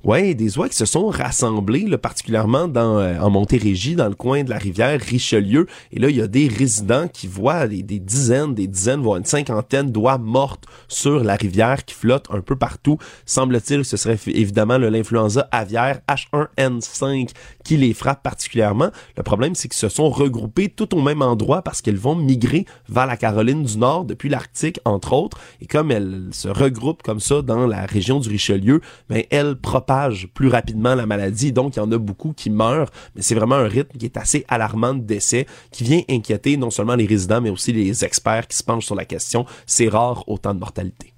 Ouais, 0.06 0.34
des 0.34 0.56
oies 0.56 0.68
qui 0.68 0.76
se 0.76 0.84
sont 0.84 1.08
rassemblées, 1.08 1.84
là, 1.84 1.98
particulièrement 1.98 2.68
dans, 2.68 3.00
euh, 3.00 3.18
en 3.18 3.28
Montérégie, 3.28 3.96
dans 3.96 4.06
le 4.06 4.14
coin 4.14 4.44
de 4.44 4.50
la 4.50 4.56
rivière 4.56 5.00
Richelieu. 5.00 5.66
Et 5.90 5.98
là, 5.98 6.08
il 6.08 6.14
y 6.14 6.22
a 6.22 6.28
des 6.28 6.46
résidents 6.46 7.08
qui 7.08 7.26
voient 7.26 7.66
des, 7.66 7.82
des 7.82 7.98
dizaines, 7.98 8.54
des 8.54 8.68
dizaines, 8.68 9.00
voire 9.00 9.16
une 9.16 9.24
cinquantaine 9.24 9.90
d'oies 9.90 10.18
mortes 10.18 10.62
sur 10.86 11.24
la 11.24 11.34
rivière 11.34 11.84
qui 11.84 11.92
flottent 11.92 12.28
un 12.30 12.40
peu 12.40 12.54
partout. 12.54 12.98
Semble-t-il 13.24 13.80
que 13.80 13.86
ce 13.88 13.96
serait 13.96 14.16
évidemment 14.28 14.78
l'influenza 14.78 15.48
aviaire 15.50 15.98
H1N5 16.08 17.30
qui 17.64 17.76
les 17.76 17.92
frappe 17.92 18.22
particulièrement. 18.22 18.90
Le 19.16 19.24
problème, 19.24 19.56
c'est 19.56 19.66
qu'ils 19.66 19.76
se 19.76 19.88
sont 19.88 20.08
regroupés 20.08 20.68
tout 20.68 20.96
au 20.96 21.02
même 21.02 21.20
endroit 21.20 21.62
parce 21.62 21.82
qu'elles 21.82 21.96
vont 21.96 22.14
migrer 22.14 22.64
vers 22.88 23.06
la 23.06 23.16
Caroline 23.16 23.64
du 23.64 23.76
Nord 23.76 24.04
depuis 24.04 24.28
l'Arctique, 24.28 24.78
entre 24.84 25.14
autres. 25.14 25.40
Et 25.60 25.66
comme 25.66 25.90
elles 25.90 26.28
se 26.30 26.46
regroupent 26.46 27.02
comme 27.02 27.18
ça 27.18 27.42
dans 27.42 27.66
la 27.66 27.86
région 27.86 28.20
du 28.20 28.28
Richelieu, 28.28 28.80
ben, 29.08 29.24
elles 29.30 29.56
propagent 29.56 29.95
plus 30.34 30.48
rapidement 30.48 30.94
la 30.94 31.06
maladie. 31.06 31.52
Donc, 31.52 31.76
il 31.76 31.78
y 31.78 31.82
en 31.82 31.90
a 31.92 31.98
beaucoup 31.98 32.32
qui 32.32 32.50
meurent. 32.50 32.90
Mais 33.14 33.22
c'est 33.22 33.34
vraiment 33.34 33.56
un 33.56 33.68
rythme 33.68 33.96
qui 33.98 34.06
est 34.06 34.16
assez 34.16 34.44
alarmant 34.48 34.94
de 34.94 35.00
décès, 35.00 35.46
qui 35.70 35.84
vient 35.84 36.02
inquiéter 36.08 36.56
non 36.56 36.70
seulement 36.70 36.94
les 36.94 37.06
résidents, 37.06 37.40
mais 37.40 37.50
aussi 37.50 37.72
les 37.72 38.04
experts 38.04 38.46
qui 38.46 38.56
se 38.56 38.64
penchent 38.64 38.86
sur 38.86 38.94
la 38.94 39.04
question. 39.04 39.46
C'est 39.66 39.88
rare 39.88 40.24
autant 40.28 40.54
de 40.54 40.60
mortalité. 40.60 41.12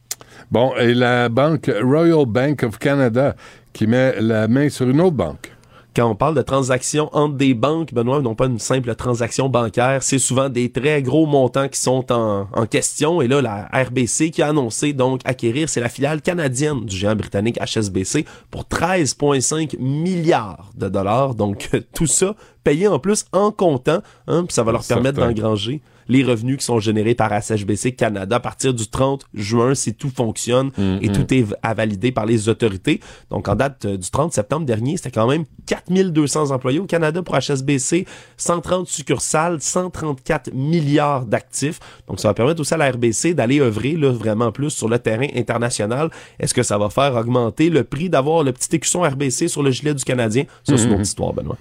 Bon, 0.51 0.75
et 0.77 0.95
la 0.95 1.29
banque 1.29 1.71
Royal 1.83 2.25
Bank 2.27 2.63
of 2.63 2.79
Canada 2.79 3.35
qui 3.73 3.87
met 3.87 4.21
la 4.21 4.49
main 4.49 4.69
sur 4.69 4.89
une 4.89 5.01
autre 5.01 5.17
banque. 5.17 5.53
Quand 5.97 6.11
on 6.11 6.15
parle 6.15 6.35
de 6.35 6.43
transactions 6.43 7.09
entre 7.13 7.35
des 7.37 7.55
banques, 7.55 7.93
Benoît, 7.93 8.21
non 8.21 8.35
pas 8.35 8.47
une 8.47 8.59
simple 8.59 8.95
transaction 8.95 9.49
bancaire, 9.49 10.03
c'est 10.03 10.19
souvent 10.19 10.49
des 10.49 10.71
très 10.71 11.03
gros 11.03 11.27
montants 11.27 11.69
qui 11.69 11.81
sont 11.81 12.13
en, 12.13 12.47
en 12.53 12.67
question. 12.67 13.21
Et 13.21 13.29
là, 13.29 13.43
la 13.43 13.69
RBC 13.73 14.31
qui 14.31 14.43
a 14.43 14.49
annoncé 14.49 14.93
donc 14.93 15.21
acquérir, 15.25 15.69
c'est 15.69 15.81
la 15.81 15.89
filiale 15.89 16.23
canadienne 16.23 16.85
du 16.85 16.97
géant 16.97 17.17
britannique 17.17 17.59
HSBC 17.59 18.25
pour 18.51 18.63
13,5 18.63 19.79
milliards 19.79 20.71
de 20.77 20.89
dollars. 20.89 21.35
Donc 21.35 21.71
tout 21.95 22.07
ça 22.07 22.35
payé 22.63 22.87
en 22.87 22.99
plus 22.99 23.25
en 23.33 23.51
comptant, 23.51 24.03
hein, 24.27 24.45
puis 24.45 24.55
ça 24.55 24.63
va 24.63 24.73
leur 24.73 24.85
permettre 24.85 25.19
d'engranger 25.19 25.81
les 26.09 26.25
revenus 26.25 26.59
qui 26.59 26.65
sont 26.65 26.81
générés 26.81 27.15
par 27.15 27.31
HSBC 27.31 27.93
Canada 27.93 28.37
à 28.37 28.41
partir 28.41 28.73
du 28.75 28.87
30 28.89 29.27
juin 29.35 29.75
si 29.75 29.95
tout 29.95 30.11
fonctionne 30.11 30.71
et 30.79 31.09
Mhm. 31.09 31.13
tout 31.13 31.35
est 31.35 31.45
à 31.63 31.75
valider 31.75 32.13
par 32.13 32.27
les 32.27 32.49
autorités. 32.49 33.01
Donc 33.31 33.49
en 33.49 33.55
date 33.55 33.85
euh, 33.85 33.97
du 33.97 34.11
30 34.11 34.33
septembre 34.33 34.67
dernier, 34.67 34.97
c'était 34.97 35.11
quand 35.11 35.27
même 35.29 35.45
4200 35.67 36.51
employés 36.51 36.79
au 36.79 36.87
Canada 36.87 37.23
pour 37.23 37.35
HSBC, 37.37 38.07
130 38.37 38.89
succursales, 38.89 39.61
134 39.61 40.51
milliards 40.55 41.25
d'actifs. 41.27 41.81
Donc 42.09 42.21
ça 42.21 42.29
va 42.29 42.35
permettre 42.35 42.61
aussi 42.61 42.75
à 42.75 42.77
la 42.77 42.91
RBC 42.91 43.35
d'aller 43.35 43.61
œuvrer 43.61 43.93
là, 43.93 44.11
vraiment 44.11 44.53
plus 44.53 44.71
sur 44.71 44.89
le 44.89 44.99
terrain 44.99 45.27
international. 45.37 46.11
Est-ce 46.41 46.55
que 46.55 46.63
ça 46.63 46.79
va 46.79 46.89
faire 46.91 47.15
augmenter 47.17 47.71
le 47.71 47.85
prix 47.85 48.09
d'avoir 48.09 48.43
le 48.45 48.53
petit 48.53 48.75
écusson 48.77 49.03
RBC 49.03 49.49
sur 49.49 49.63
le 49.63 49.71
gilet 49.71 49.95
du 49.95 50.05
Canadien? 50.05 50.45
Ça, 50.65 50.77
c'est 50.77 50.85
une 50.85 50.89
Mhm. 50.89 50.93
autre 50.95 51.03
histoire, 51.03 51.33
Benoît. 51.33 51.57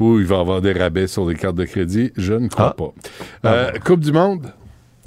Ou 0.00 0.18
il 0.20 0.26
va 0.26 0.38
avoir 0.40 0.60
des 0.60 0.72
rabais 0.72 1.06
sur 1.06 1.26
les 1.28 1.34
cartes 1.34 1.56
de 1.56 1.64
crédit. 1.64 2.12
Je 2.16 2.34
ne 2.34 2.48
crois 2.48 2.68
Ah. 2.70 2.74
pas. 2.76 2.92
Euh, 3.48 3.71
Coupe 3.80 4.00
du 4.00 4.12
Monde? 4.12 4.52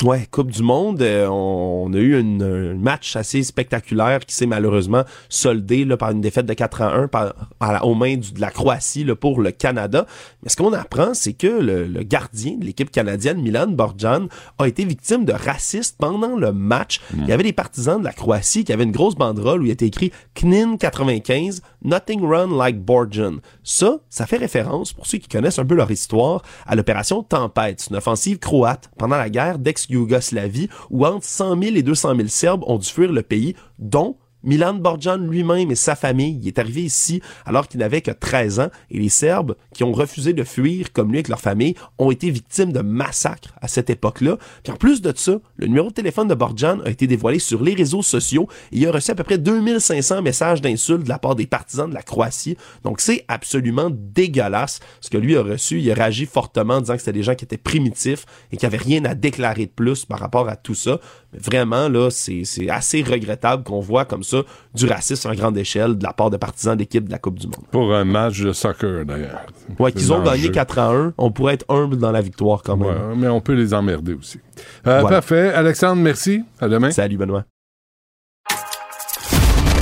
Ouais, 0.04 0.28
Coupe 0.30 0.52
du 0.52 0.62
Monde, 0.62 1.02
euh, 1.02 1.26
on, 1.30 1.90
a 1.94 1.98
eu 1.98 2.20
une, 2.20 2.44
un 2.44 2.74
match 2.74 3.16
assez 3.16 3.44
spectaculaire 3.44 4.20
qui 4.26 4.36
s'est 4.36 4.46
malheureusement 4.46 5.04
soldé 5.30 5.86
là, 5.86 5.96
par 5.96 6.12
une 6.12 6.20
défaite 6.20 6.46
de 6.46 6.54
4 6.54 6.82
à 6.82 6.94
1 6.98 7.08
par, 7.08 7.34
à- 7.62 7.86
aux 7.86 7.96
mains 7.96 8.18
du- 8.18 8.34
de 8.34 8.42
la 8.42 8.52
Croatie 8.52 9.06
là, 9.06 9.16
pour 9.16 9.40
le 9.40 9.52
Canada. 9.52 10.06
Mais 10.44 10.50
ce 10.50 10.58
qu'on 10.58 10.74
apprend, 10.74 11.14
c'est 11.14 11.32
que 11.32 11.48
le, 11.48 11.86
le 11.86 12.04
gardien 12.04 12.58
de 12.58 12.66
l'équipe 12.66 12.92
canadienne, 12.92 13.42
Milan 13.42 13.68
Borjan, 13.68 14.28
a 14.60 14.68
été 14.68 14.84
victime 14.84 15.24
de 15.24 15.32
racistes 15.32 15.96
pendant 15.98 16.36
le 16.36 16.52
match. 16.52 17.00
Il 17.18 17.26
y 17.28 17.32
avait 17.32 17.44
des 17.44 17.54
partisans 17.54 17.98
de 17.98 18.04
la 18.04 18.12
Croatie 18.12 18.66
qui 18.66 18.74
avaient 18.74 18.84
une 18.84 18.92
grosse 18.92 19.16
banderole 19.16 19.62
où 19.62 19.66
il 19.66 19.72
était 19.72 19.88
écrit 19.88 20.12
KNIN 20.34 20.76
95, 20.76 21.62
Nothing 21.86 22.22
Run 22.22 22.58
Like 22.58 22.82
Borjan. 22.84 23.38
Ça, 23.64 24.00
ça 24.10 24.26
fait 24.28 24.38
référence, 24.38 24.92
pour 24.92 25.08
ceux 25.08 25.20
qui 25.20 25.30
connaissent 25.30 25.58
un 25.60 25.66
peu 25.66 25.76
leur 25.76 25.90
histoire, 25.90 26.42
à 26.68 26.76
l'opération 26.76 27.24
Tempête, 27.24 27.88
une 27.90 27.96
offensive 27.96 28.40
croate 28.40 28.90
pendant 28.98 29.16
la 29.16 29.30
guerre 29.30 29.58
d'ex-Yougoslavie 29.88 30.70
où 30.90 31.06
entre 31.06 31.26
100 31.26 31.62
000 31.62 31.76
et 31.76 31.84
200 31.84 32.16
000 32.16 32.28
Serbes 32.28 32.64
ont 32.68 32.78
dû 32.78 32.88
fuir 32.88 33.12
le 33.12 33.22
pays, 33.22 33.56
dont 33.80 34.18
Milan 34.46 34.76
Borjan 34.76 35.18
lui-même 35.18 35.72
et 35.72 35.76
sa 35.76 35.96
famille. 35.96 36.40
Il 36.42 36.48
est 36.48 36.60
arrivé 36.60 36.84
ici 36.84 37.22
alors 37.46 37.68
qu'il 37.68 37.80
n'avait 37.80 38.02
que 38.02 38.12
13 38.12 38.60
ans 38.60 38.70
et 38.92 39.00
les 39.00 39.10
Serbes 39.10 39.56
qui 39.74 39.84
ont 39.84 39.92
refusé 39.92 40.34
de 40.34 40.44
fuir 40.44 40.94
comme 40.94 41.10
lui 41.10 41.18
avec 41.18 41.28
leur 41.28 41.42
famille 41.42 41.76
ont 41.98 42.12
été 42.12 42.30
victimes 42.30 42.72
de 42.72 42.82
massacres 42.82 43.54
à 43.62 43.68
cette 43.68 43.90
époque-là. 43.90 44.38
Puis 44.64 44.72
en 44.72 44.78
plus 44.78 45.02
de 45.02 45.12
ça, 45.16 45.40
le 45.58 45.68
numéro 45.68 45.90
de 45.90 45.94
téléphone 45.94 46.28
de 46.28 46.36
Borjan 46.36 46.80
a 46.86 46.90
été 46.90 47.08
dévoilé 47.08 47.40
sur 47.40 47.64
les 47.64 47.74
réseaux 47.74 48.04
sociaux 48.04 48.48
et 48.72 48.78
il 48.78 48.88
a 48.88 48.92
reçu 48.92 49.12
à 49.12 49.16
peu 49.16 49.24
près 49.24 49.38
2500 49.38 50.22
messages 50.22 50.62
d'insultes 50.62 51.04
de 51.04 51.10
la 51.10 51.20
part 51.20 51.36
des 51.36 51.48
partisans 51.48 51.90
de 51.90 51.96
la 51.96 52.04
Croatie. 52.04 52.56
Donc 52.84 53.02
c'est 53.02 53.26
absolument 53.28 53.90
dégueulasse 53.92 54.80
ce 55.02 55.10
que 55.10 55.18
lui 55.18 55.36
a 55.36 55.42
reçu. 55.42 55.80
Il 55.80 55.92
a 55.92 55.96
réagi 55.96 56.26
fortement 56.26 56.76
en 56.76 56.82
disant 56.82 56.94
que 56.94 57.00
c'était 57.00 57.14
des 57.14 57.24
gens 57.24 57.36
qui 57.36 57.46
étaient 57.46 57.58
primitifs 57.58 58.26
et 58.52 58.58
qui 58.58 58.66
avaient 58.66 58.78
rien 58.78 59.04
à 59.06 59.16
déclarer 59.16 59.66
de 59.66 59.72
plus 59.72 60.06
par 60.06 60.20
rapport 60.20 60.48
à 60.50 60.56
tout 60.56 60.76
ça. 60.76 61.00
Mais 61.34 61.40
vraiment, 61.40 61.90
là, 61.90 62.10
c'est 62.12 62.44
c'est 62.44 62.70
assez 62.70 63.02
regrettable 63.02 63.64
qu'on 63.64 63.80
voit 63.80 64.06
comme 64.06 64.24
ça 64.24 64.35
du 64.74 64.86
racisme 64.88 65.30
à 65.30 65.36
grande 65.36 65.58
échelle 65.58 65.98
de 65.98 66.04
la 66.04 66.14
part 66.14 66.30
de 66.30 66.38
partisans 66.38 66.76
d'équipe 66.76 67.06
de 67.06 67.12
la 67.12 67.18
Coupe 67.20 67.40
du 67.40 67.48
Monde. 67.48 67.66
Pour 67.72 67.94
un 67.94 68.04
match 68.06 68.42
de 68.42 68.52
soccer, 68.54 69.06
d'ailleurs. 69.06 69.42
Ouais, 69.80 69.92
qu'ils 69.92 70.12
ont 70.14 70.22
gagné 70.24 70.50
4 70.52 70.80
à 70.80 70.92
1. 70.94 71.14
On 71.18 71.32
pourrait 71.32 71.56
être 71.56 71.66
humble 71.70 71.98
dans 71.98 72.12
la 72.12 72.22
victoire 72.22 72.62
quand 72.64 72.78
même. 72.78 72.88
Ouais, 72.88 73.16
mais 73.18 73.28
on 73.28 73.42
peut 73.42 73.54
les 73.54 73.74
emmerder 73.74 74.14
aussi. 74.14 74.40
Euh, 74.88 75.00
Voilà. 75.02 75.18
Parfait. 75.22 75.54
Alexandre, 75.54 76.02
merci. 76.02 76.44
À 76.60 76.68
demain. 76.68 76.92
Salut, 76.92 77.18
Benoît. 77.18 77.44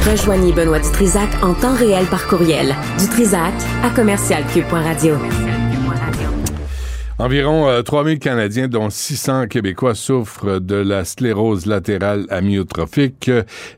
Rejoignez 0.09 0.51
Benoît 0.51 0.79
Dutrisac 0.79 1.29
en 1.41 1.53
temps 1.53 1.75
réel 1.75 2.05
par 2.07 2.27
courriel. 2.27 2.75
Dutrisac 2.99 3.53
à 3.83 3.89
commercialcube.radio. 3.89 5.15
Environ 7.19 7.69
euh, 7.69 7.83
3000 7.83 8.17
Canadiens, 8.17 8.67
dont 8.67 8.89
600 8.89 9.47
Québécois, 9.47 9.93
souffrent 9.93 10.59
de 10.59 10.75
la 10.75 11.05
sclérose 11.05 11.67
latérale 11.67 12.25
amyotrophique. 12.29 13.29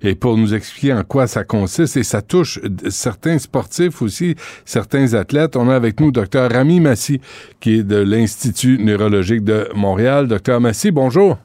Et 0.02 0.16
pour 0.16 0.38
nous 0.38 0.53
expliquer 0.53 0.94
en 0.94 1.03
quoi 1.03 1.28
ça 1.28 1.44
consiste, 1.44 1.98
et 1.98 2.03
ça 2.03 2.22
touche 2.22 2.60
certains 2.90 3.38
sportifs 3.38 4.02
aussi, 4.02 4.36
certains 4.64 5.14
athlètes, 5.14 5.57
on 5.57 5.70
a 5.70 5.76
avec 5.76 5.99
nous 5.99 6.12
Dr 6.12 6.49
Rami 6.49 6.80
Massi, 6.80 7.20
qui 7.60 7.80
est 7.80 7.84
de 7.84 7.98
l'Institut 7.98 8.78
neurologique 8.80 9.44
de 9.44 9.68
Montréal. 9.76 10.28
Dr 10.30 10.62
Massi, 10.62 10.91
bonjour. 10.91 11.38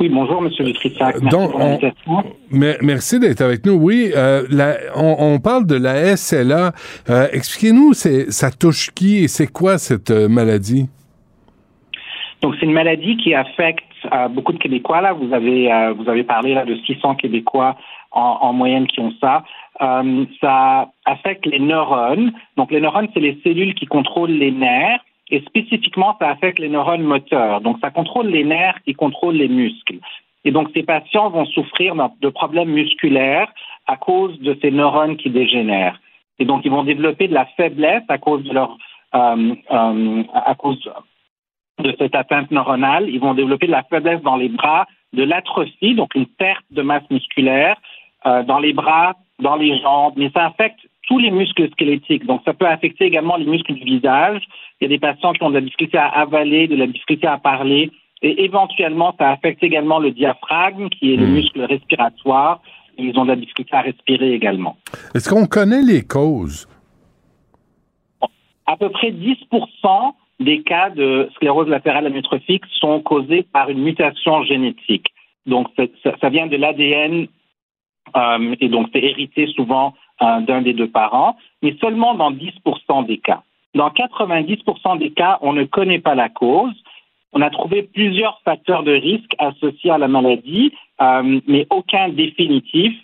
Oui, 0.00 0.08
bonjour, 0.08 0.42
Monsieur 0.42 0.64
Dutrissac. 0.64 1.16
Merci 1.20 1.28
Donc, 1.36 1.52
on- 1.54 1.78
merci 2.50 3.20
d'être 3.20 3.40
avec 3.42 3.64
nous. 3.64 3.74
Oui, 3.74 4.10
euh, 4.16 4.42
la- 4.50 4.76
on, 4.96 5.16
on 5.34 5.38
parle 5.38 5.66
de 5.66 5.76
la 5.76 6.16
SLA. 6.16 6.72
Euh, 7.08 7.28
Expliquez-nous, 7.32 7.92
ça 7.94 8.50
touche 8.50 8.90
qui 8.90 9.22
et 9.24 9.28
c'est 9.28 9.46
quoi 9.46 9.78
cette 9.78 10.10
euh, 10.10 10.28
maladie? 10.28 10.88
Donc, 12.42 12.54
c'est 12.58 12.66
une 12.66 12.72
maladie 12.72 13.16
qui 13.16 13.34
affecte 13.34 13.84
beaucoup 14.32 14.52
de 14.52 14.58
Québécois. 14.58 15.00
Là, 15.00 15.14
vous 15.14 15.32
avez 15.32 15.70
vous 15.96 16.10
avez 16.10 16.24
parlé 16.24 16.52
là 16.52 16.66
de 16.66 16.76
600 16.84 17.14
Québécois 17.14 17.76
en, 18.12 18.38
en 18.42 18.52
moyenne 18.52 18.86
qui 18.86 19.00
ont 19.00 19.12
ça. 19.20 19.44
Ça 20.40 20.88
affecte 21.06 21.46
les 21.46 21.58
neurones. 21.58 22.32
Donc, 22.58 22.70
les 22.70 22.80
neurones, 22.82 23.08
c'est 23.14 23.20
les 23.20 23.40
cellules 23.42 23.74
qui 23.74 23.86
contrôlent 23.86 24.30
les 24.38 24.50
nerfs. 24.50 25.00
Et 25.30 25.40
spécifiquement, 25.42 26.16
ça 26.18 26.30
affecte 26.30 26.58
les 26.58 26.68
neurones 26.68 27.02
moteurs. 27.02 27.60
Donc, 27.60 27.78
ça 27.80 27.90
contrôle 27.90 28.26
les 28.26 28.44
nerfs 28.44 28.82
qui 28.84 28.94
contrôlent 28.94 29.36
les 29.36 29.48
muscles. 29.48 29.98
Et 30.44 30.50
donc, 30.50 30.68
ces 30.74 30.82
patients 30.82 31.30
vont 31.30 31.46
souffrir 31.46 31.94
de 32.20 32.28
problèmes 32.28 32.70
musculaires 32.70 33.50
à 33.86 33.96
cause 33.96 34.38
de 34.40 34.56
ces 34.60 34.70
neurones 34.70 35.16
qui 35.16 35.30
dégénèrent. 35.30 35.98
Et 36.38 36.44
donc, 36.44 36.64
ils 36.64 36.70
vont 36.70 36.84
développer 36.84 37.28
de 37.28 37.34
la 37.34 37.46
faiblesse 37.46 38.02
à 38.08 38.18
cause 38.18 38.42
de 38.44 38.52
leur, 38.52 38.76
euh, 39.14 39.54
euh, 39.70 40.22
à 40.34 40.54
cause 40.54 40.78
de 41.78 41.94
cette 41.98 42.14
atteinte 42.14 42.50
neuronale. 42.50 43.08
Ils 43.08 43.20
vont 43.20 43.34
développer 43.34 43.66
de 43.66 43.72
la 43.72 43.84
faiblesse 43.84 44.22
dans 44.22 44.36
les 44.36 44.48
bras, 44.48 44.86
de 45.12 45.22
l'atrophie, 45.22 45.94
donc 45.94 46.14
une 46.14 46.26
perte 46.26 46.64
de 46.70 46.82
masse 46.82 47.08
musculaire 47.10 47.76
euh, 48.26 48.42
dans 48.42 48.58
les 48.58 48.72
bras, 48.72 49.14
dans 49.38 49.56
les 49.56 49.78
jambes, 49.80 50.14
mais 50.16 50.30
ça 50.30 50.46
affecte 50.46 50.80
tous 51.06 51.18
les 51.18 51.30
muscles 51.30 51.70
squelettiques. 51.70 52.26
Donc, 52.26 52.42
ça 52.44 52.54
peut 52.54 52.66
affecter 52.66 53.04
également 53.04 53.36
les 53.36 53.46
muscles 53.46 53.74
du 53.74 53.84
visage. 53.84 54.42
Il 54.80 54.84
y 54.84 54.86
a 54.86 54.88
des 54.88 54.98
patients 54.98 55.32
qui 55.32 55.42
ont 55.42 55.50
de 55.50 55.54
la 55.54 55.60
difficulté 55.60 55.98
à 55.98 56.06
avaler, 56.06 56.68
de 56.68 56.76
la 56.76 56.86
difficulté 56.86 57.26
à 57.26 57.38
parler. 57.38 57.90
Et 58.22 58.44
éventuellement, 58.44 59.14
ça 59.18 59.30
affecte 59.30 59.62
également 59.62 59.98
le 59.98 60.10
diaphragme, 60.10 60.88
qui 60.88 61.12
est 61.12 61.16
le 61.16 61.26
muscle 61.26 61.62
respiratoire. 61.62 62.62
Et 62.96 63.04
ils 63.04 63.18
ont 63.18 63.24
de 63.24 63.30
la 63.30 63.36
difficulté 63.36 63.74
à 63.74 63.82
respirer 63.82 64.32
également. 64.32 64.76
Est-ce 65.14 65.28
qu'on 65.28 65.46
connaît 65.46 65.82
les 65.82 66.02
causes? 66.02 66.68
À 68.66 68.76
peu 68.76 68.88
près 68.88 69.10
10% 69.10 70.12
des 70.40 70.62
cas 70.62 70.90
de 70.90 71.28
sclérose 71.34 71.68
latérale 71.68 72.06
amyotrophique 72.06 72.64
sont 72.80 73.00
causés 73.00 73.42
par 73.52 73.68
une 73.68 73.82
mutation 73.82 74.42
génétique. 74.44 75.08
Donc, 75.44 75.68
ça, 75.76 76.12
ça 76.20 76.28
vient 76.30 76.46
de 76.46 76.56
l'ADN 76.56 77.28
euh, 78.16 78.54
et 78.60 78.68
donc 78.68 78.88
c'est 78.92 79.02
hérité 79.02 79.46
souvent 79.48 79.94
d'un 80.20 80.62
des 80.62 80.72
deux 80.72 80.88
parents, 80.88 81.36
mais 81.62 81.76
seulement 81.80 82.14
dans 82.14 82.30
10 82.30 82.52
des 83.06 83.18
cas. 83.18 83.42
Dans 83.74 83.90
90% 83.90 84.98
des 84.98 85.10
cas, 85.10 85.38
on 85.42 85.52
ne 85.52 85.64
connaît 85.64 85.98
pas 85.98 86.14
la 86.14 86.28
cause. 86.28 86.72
On 87.32 87.42
a 87.42 87.50
trouvé 87.50 87.82
plusieurs 87.82 88.40
facteurs 88.44 88.84
de 88.84 88.92
risque 88.92 89.34
associés 89.38 89.90
à 89.90 89.98
la 89.98 90.06
maladie, 90.06 90.72
euh, 91.00 91.40
mais 91.48 91.66
aucun 91.70 92.08
définitif. 92.08 92.94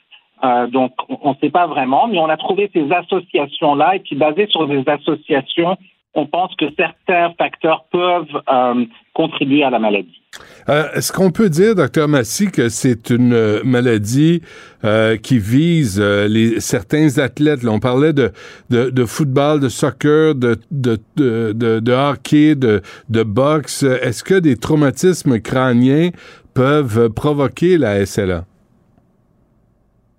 Euh, 0.45 0.69
donc, 0.69 0.93
on 1.09 1.31
ne 1.31 1.37
sait 1.41 1.51
pas 1.51 1.67
vraiment, 1.67 2.07
mais 2.07 2.19
on 2.19 2.29
a 2.29 2.37
trouvé 2.37 2.71
ces 2.73 2.91
associations-là, 2.91 3.97
et 3.97 3.99
puis 3.99 4.15
basé 4.15 4.47
sur 4.47 4.67
des 4.69 4.85
associations, 4.87 5.77
on 6.15 6.27
pense 6.27 6.55
que 6.57 6.67
certains 6.77 7.33
facteurs 7.39 7.85
peuvent 7.93 8.43
euh, 8.53 8.85
contribuer 9.15 9.63
à 9.63 9.71
la 9.71 9.79
maladie. 9.79 10.21
Euh, 10.69 10.91
Est-ce 10.95 11.13
qu'on 11.13 11.31
peut 11.31 11.49
dire, 11.49 11.75
docteur 11.75 12.09
Massy, 12.09 12.51
que 12.51 12.69
c'est 12.69 13.11
une 13.11 13.33
euh, 13.33 13.61
maladie 13.65 14.43
euh, 14.85 15.17
qui 15.17 15.39
vise 15.39 16.01
euh, 16.01 16.29
les, 16.29 16.61
certains 16.61 17.19
athlètes? 17.19 17.63
Là, 17.63 17.73
on 17.73 17.81
parlait 17.81 18.13
de, 18.13 18.33
de, 18.71 18.91
de 18.91 19.05
football, 19.05 19.61
de 19.61 19.69
soccer, 19.69 20.35
de, 20.35 20.57
de, 20.71 20.99
de, 21.17 21.53
de, 21.53 21.81
de 21.81 21.93
hockey, 21.93 22.55
de, 22.55 22.83
de 23.09 23.23
boxe. 23.23 23.83
Est-ce 23.83 24.25
que 24.25 24.35
des 24.35 24.57
traumatismes 24.57 25.41
crâniens 25.41 26.11
peuvent 26.55 27.09
provoquer 27.11 27.79
la 27.79 28.05
SLA? 28.05 28.45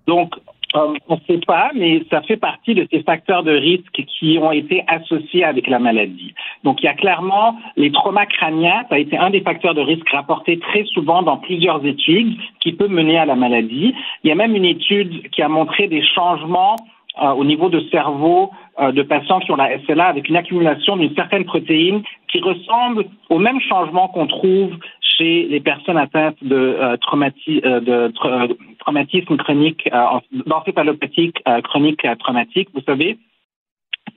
Donc, 0.08 0.34
euh, 0.76 0.94
on 1.10 1.16
ne 1.16 1.20
sait 1.28 1.42
pas, 1.46 1.72
mais 1.76 2.04
ça 2.10 2.22
fait 2.22 2.38
partie 2.38 2.74
de 2.74 2.88
ces 2.92 3.04
facteurs 3.04 3.44
de 3.44 3.52
risque 3.52 4.04
qui 4.20 4.40
ont 4.42 4.52
été 4.52 4.84
associés 4.88 5.44
avec 5.44 5.68
la 5.68 5.80
maladie. 5.80 6.34
Donc, 6.64 6.82
il 6.82 6.86
y 6.86 6.90
a 6.90 6.94
clairement 6.94 7.58
les 7.76 7.92
traumas 7.92 8.26
crâniens, 8.26 8.84
ça 8.90 8.96
a 8.96 9.00
été 9.00 9.18
un 9.18 9.30
des 9.30 9.42
facteurs 9.42 9.76
de 9.76 9.82
risque 9.82 10.10
rapportés 10.10 10.60
très 10.60 10.86
souvent 10.86 11.22
dans 11.24 11.38
plusieurs 11.38 11.86
études 11.86 12.38
qui 12.60 12.74
peut 12.74 12.88
mener 12.88 13.18
à 13.18 13.26
la 13.26 13.36
maladie. 13.36 13.94
Il 14.24 14.30
y 14.30 14.32
a 14.32 14.36
même 14.36 14.56
une 14.56 14.66
étude 14.66 15.30
qui 15.32 15.42
a 15.42 15.50
montré 15.50 15.88
des 15.88 16.04
changements 16.04 16.76
euh, 17.22 17.32
au 17.32 17.44
niveau 17.44 17.70
de 17.70 17.82
cerveau 17.90 18.52
euh, 18.80 18.92
de 18.92 19.02
patients 19.04 19.40
qui 19.42 19.52
ont 19.52 19.58
la 19.58 19.78
SLA 19.80 20.06
avec 20.06 20.30
une 20.30 20.38
accumulation 20.38 20.96
d'une 20.96 21.14
certaine 21.16 21.44
protéine 21.46 22.04
qui 22.30 22.40
ressemble 22.40 23.06
au 23.30 23.38
même 23.38 23.60
changement 23.60 24.08
qu'on 24.08 24.28
trouve 24.28 24.72
chez 25.18 25.44
les 25.50 25.60
personnes 25.60 25.98
atteintes 25.98 26.38
de, 26.42 26.56
euh, 26.56 26.96
traumati- 26.98 27.62
euh, 27.66 27.80
de 27.82 28.14
tra- 28.14 28.50
euh, 28.50 28.54
traumatisme 28.80 29.36
chronique, 29.38 29.90
euh, 29.92 29.98
en- 29.98 30.22
d'encéphalopathique 30.46 31.44
chronique 31.66 32.06
traumatique, 32.20 32.70
vous 32.74 32.82
savez. 32.82 33.18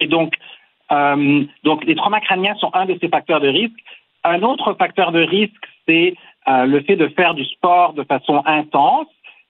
Et 0.00 0.06
donc, 0.06 0.34
donc, 1.64 1.84
les 1.86 1.94
traumas 1.96 2.20
crâniens 2.20 2.54
sont 2.56 2.70
un 2.74 2.86
de 2.86 2.96
ces 3.00 3.08
facteurs 3.08 3.40
de 3.40 3.48
risque. 3.48 3.78
Un 4.22 4.42
autre 4.42 4.74
facteur 4.74 5.10
de 5.10 5.20
risque, 5.20 5.64
c'est 5.86 6.14
le 6.46 6.80
fait 6.82 6.94
de 6.96 7.08
faire 7.08 7.34
du 7.34 7.44
sport 7.44 7.94
de 7.94 8.04
façon 8.04 8.42
intense. 8.46 9.08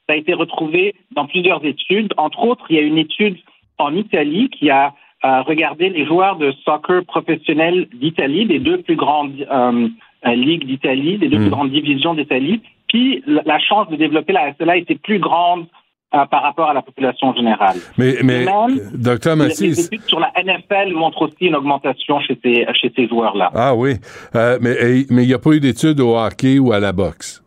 Ça 0.08 0.14
a 0.14 0.16
été 0.16 0.34
retrouvé 0.34 0.94
dans 1.14 1.26
plusieurs 1.26 1.64
études. 1.64 2.12
Entre 2.16 2.40
autres, 2.44 2.64
il 2.70 2.76
y 2.76 2.78
a 2.78 2.82
une 2.82 2.98
étude 2.98 3.36
en 3.78 3.94
Italie 3.94 4.50
qui 4.50 4.70
a 4.70 4.92
euh, 5.24 5.40
regardé 5.42 5.88
les 5.88 6.04
joueurs 6.04 6.36
de 6.36 6.52
soccer 6.64 7.02
professionnels 7.06 7.88
d'Italie, 7.94 8.44
des 8.46 8.58
deux 8.58 8.82
plus 8.82 8.96
grandes 8.96 9.32
euh, 9.50 9.88
euh, 10.26 10.34
ligues 10.34 10.66
d'Italie, 10.66 11.16
des 11.18 11.28
deux 11.28 11.38
plus 11.38 11.50
grandes 11.50 11.70
divisions 11.70 12.14
d'Italie. 12.14 12.60
Puis 12.88 13.22
la, 13.26 13.58
chance 13.58 13.88
de 13.88 13.96
développer 13.96 14.32
la 14.34 14.52
SLA 14.54 14.76
était 14.76 14.94
plus 14.96 15.18
grande 15.18 15.66
euh, 16.14 16.26
par 16.26 16.42
rapport 16.42 16.68
à 16.68 16.74
la 16.74 16.82
population 16.82 17.34
générale. 17.34 17.76
Mais, 17.98 18.16
mais 18.22 18.44
même, 18.44 18.78
docteur 18.94 19.34
les- 19.36 19.44
Massy, 19.44 19.68
les 19.68 19.86
études 19.86 20.02
sur 20.06 20.20
la 20.20 20.30
NFL 20.36 20.92
montrent 20.94 21.22
aussi 21.22 21.46
une 21.46 21.56
augmentation 21.56 22.20
chez 22.20 22.38
ces, 22.44 22.66
chez 22.74 22.92
ces 22.94 23.08
joueurs-là. 23.08 23.50
ah 23.54 23.74
oui, 23.74 23.94
Euh, 24.36 24.58
mais 24.60 24.76
il 25.10 25.26
n'y 25.26 25.34
a 25.34 25.38
pas 25.38 25.52
eu 25.52 25.60
d'études 25.60 26.00
au 26.00 26.16
hockey 26.16 26.58
ou 26.58 26.72
à 26.72 26.78
la 26.78 26.92
boxe? 26.92 27.42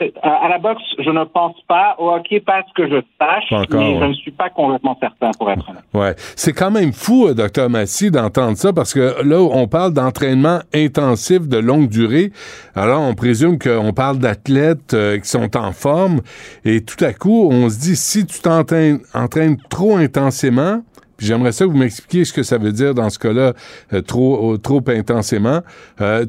Euh, 0.00 0.10
à 0.22 0.48
la 0.48 0.58
boxe, 0.58 0.82
je 0.98 1.10
ne 1.10 1.24
pense 1.24 1.56
pas. 1.66 1.96
Au 1.98 2.10
hockey, 2.10 2.38
pas 2.40 2.62
ce 2.68 2.72
que 2.74 2.88
je 2.88 3.02
sache, 3.20 3.52
encore, 3.52 3.80
mais 3.80 3.94
ouais. 3.94 4.00
je 4.00 4.04
ne 4.06 4.14
suis 4.14 4.30
pas 4.30 4.48
complètement 4.48 4.96
certain, 5.00 5.32
pour 5.36 5.50
être 5.50 5.68
honnête. 5.68 5.82
Ouais, 5.92 6.14
c'est 6.36 6.52
quand 6.52 6.70
même 6.70 6.92
fou, 6.92 7.26
euh, 7.26 7.34
docteur 7.34 7.68
Massy, 7.68 8.10
d'entendre 8.10 8.56
ça 8.56 8.72
parce 8.72 8.94
que 8.94 9.22
là, 9.24 9.40
on 9.40 9.66
parle 9.66 9.92
d'entraînement 9.94 10.60
intensif 10.72 11.48
de 11.48 11.58
longue 11.58 11.88
durée. 11.88 12.30
Alors, 12.76 13.02
on 13.02 13.14
présume 13.14 13.58
qu'on 13.58 13.92
parle 13.92 14.18
d'athlètes 14.18 14.94
euh, 14.94 15.18
qui 15.18 15.28
sont 15.28 15.56
en 15.56 15.72
forme 15.72 16.20
et 16.64 16.84
tout 16.84 17.04
à 17.04 17.12
coup, 17.12 17.48
on 17.50 17.68
se 17.68 17.80
dit 17.80 17.96
si 17.96 18.24
tu 18.24 18.40
t'entraînes 18.40 19.00
entraînes 19.14 19.56
trop 19.68 19.96
intensément. 19.96 20.80
puis 21.16 21.26
J'aimerais 21.26 21.50
ça 21.50 21.64
que 21.64 21.70
vous 21.70 21.76
m'expliquiez 21.76 22.24
ce 22.24 22.32
que 22.32 22.44
ça 22.44 22.58
veut 22.58 22.72
dire 22.72 22.94
dans 22.94 23.10
ce 23.10 23.18
cas-là, 23.18 23.52
euh, 23.92 24.00
trop, 24.00 24.54
euh, 24.54 24.58
trop 24.58 24.82
intensément. 24.86 25.60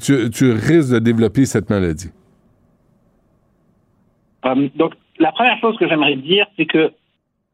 tu, 0.02 0.30
tu 0.32 0.52
risques 0.54 0.92
de 0.92 1.00
développer 1.00 1.46
cette 1.46 1.70
maladie. 1.70 2.10
Euh, 4.46 4.70
donc, 4.76 4.94
la 5.20 5.32
première 5.32 5.60
chose 5.60 5.78
que 5.78 5.88
j'aimerais 5.88 6.16
dire, 6.16 6.48
c'est 6.58 6.66
que 6.66 6.92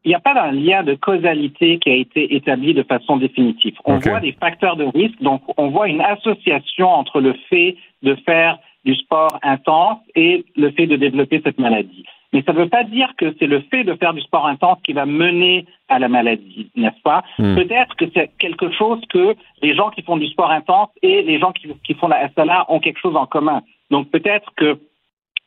il 0.04 0.10
n'y 0.10 0.14
a 0.14 0.20
pas 0.20 0.34
d'un 0.34 0.52
lien 0.52 0.84
de 0.84 0.94
causalité 0.94 1.78
qui 1.80 1.90
a 1.90 1.94
été 1.94 2.36
établi 2.36 2.72
de 2.74 2.84
façon 2.84 3.16
définitive. 3.16 3.74
On 3.84 3.98
voit 3.98 4.20
des 4.20 4.30
facteurs 4.30 4.76
de 4.76 4.84
risque, 4.84 5.20
donc 5.20 5.42
on 5.56 5.68
voit 5.70 5.88
une 5.88 6.00
association 6.00 6.88
entre 6.88 7.20
le 7.20 7.34
fait 7.50 7.76
de 8.04 8.14
faire 8.24 8.60
du 8.84 8.94
sport 8.94 9.36
intense 9.42 9.98
et 10.14 10.44
le 10.54 10.70
fait 10.70 10.86
de 10.86 10.94
développer 10.94 11.40
cette 11.44 11.58
maladie. 11.58 12.04
Mais 12.32 12.42
ça 12.42 12.52
ne 12.52 12.58
veut 12.58 12.68
pas 12.68 12.84
dire 12.84 13.08
que 13.18 13.34
c'est 13.38 13.48
le 13.48 13.62
fait 13.62 13.82
de 13.82 13.94
faire 13.94 14.14
du 14.14 14.20
sport 14.20 14.46
intense 14.46 14.78
qui 14.84 14.92
va 14.92 15.06
mener 15.06 15.66
à 15.88 15.98
la 15.98 16.08
maladie, 16.08 16.70
n'est-ce 16.76 17.02
pas? 17.02 17.24
Hmm. 17.38 17.56
Peut-être 17.56 17.96
que 17.96 18.04
c'est 18.14 18.30
quelque 18.38 18.70
chose 18.70 19.00
que 19.08 19.34
les 19.60 19.74
gens 19.74 19.90
qui 19.90 20.02
font 20.02 20.16
du 20.16 20.28
sport 20.28 20.52
intense 20.52 20.90
et 21.02 21.22
les 21.22 21.40
gens 21.40 21.50
qui, 21.50 21.68
qui 21.82 21.94
font 21.94 22.06
la 22.06 22.28
SLA 22.30 22.66
ont 22.68 22.78
quelque 22.78 23.00
chose 23.00 23.16
en 23.16 23.26
commun. 23.26 23.62
Donc 23.90 24.10
peut-être 24.10 24.52
que 24.56 24.78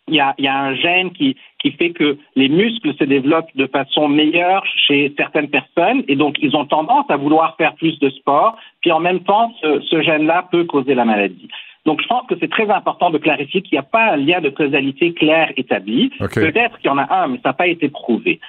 il 0.09 0.15
y 0.15 0.19
a, 0.19 0.33
il 0.37 0.45
y 0.45 0.47
a 0.47 0.57
un 0.57 0.75
gène 0.75 1.11
qui, 1.11 1.37
qui 1.59 1.71
fait 1.71 1.91
que 1.91 2.17
les 2.35 2.49
muscles 2.49 2.93
se 2.95 3.03
développent 3.03 3.55
de 3.55 3.67
façon 3.67 4.07
meilleure 4.07 4.63
chez 4.87 5.13
certaines 5.17 5.49
personnes 5.49 6.03
et 6.07 6.15
donc 6.15 6.37
ils 6.41 6.55
ont 6.55 6.65
tendance 6.65 7.05
à 7.09 7.17
vouloir 7.17 7.55
faire 7.57 7.75
plus 7.75 7.97
de 7.99 8.09
sport. 8.09 8.57
Puis 8.81 8.91
en 8.91 8.99
même 8.99 9.21
temps, 9.21 9.53
ce, 9.61 9.79
ce 9.81 10.01
gène-là 10.01 10.47
peut 10.51 10.65
causer 10.65 10.95
la 10.95 11.05
maladie. 11.05 11.47
Donc 11.85 12.01
je 12.01 12.07
pense 12.07 12.27
que 12.27 12.35
c'est 12.39 12.49
très 12.51 12.69
important 12.69 13.09
de 13.09 13.17
clarifier 13.17 13.61
qu'il 13.61 13.73
n'y 13.75 13.79
a 13.79 13.83
pas 13.83 14.11
un 14.13 14.17
lien 14.17 14.41
de 14.41 14.49
causalité 14.49 15.13
clair 15.13 15.51
établi. 15.57 16.11
Peut-être 16.51 16.77
qu'il 16.79 16.87
y 16.91 16.93
en 16.93 16.97
a 16.97 17.07
un, 17.23 17.27
mais 17.29 17.37
ça 17.41 17.49
n'a 17.49 17.53
pas 17.53 17.67
été 17.67 17.87
prouvé. 17.89 18.39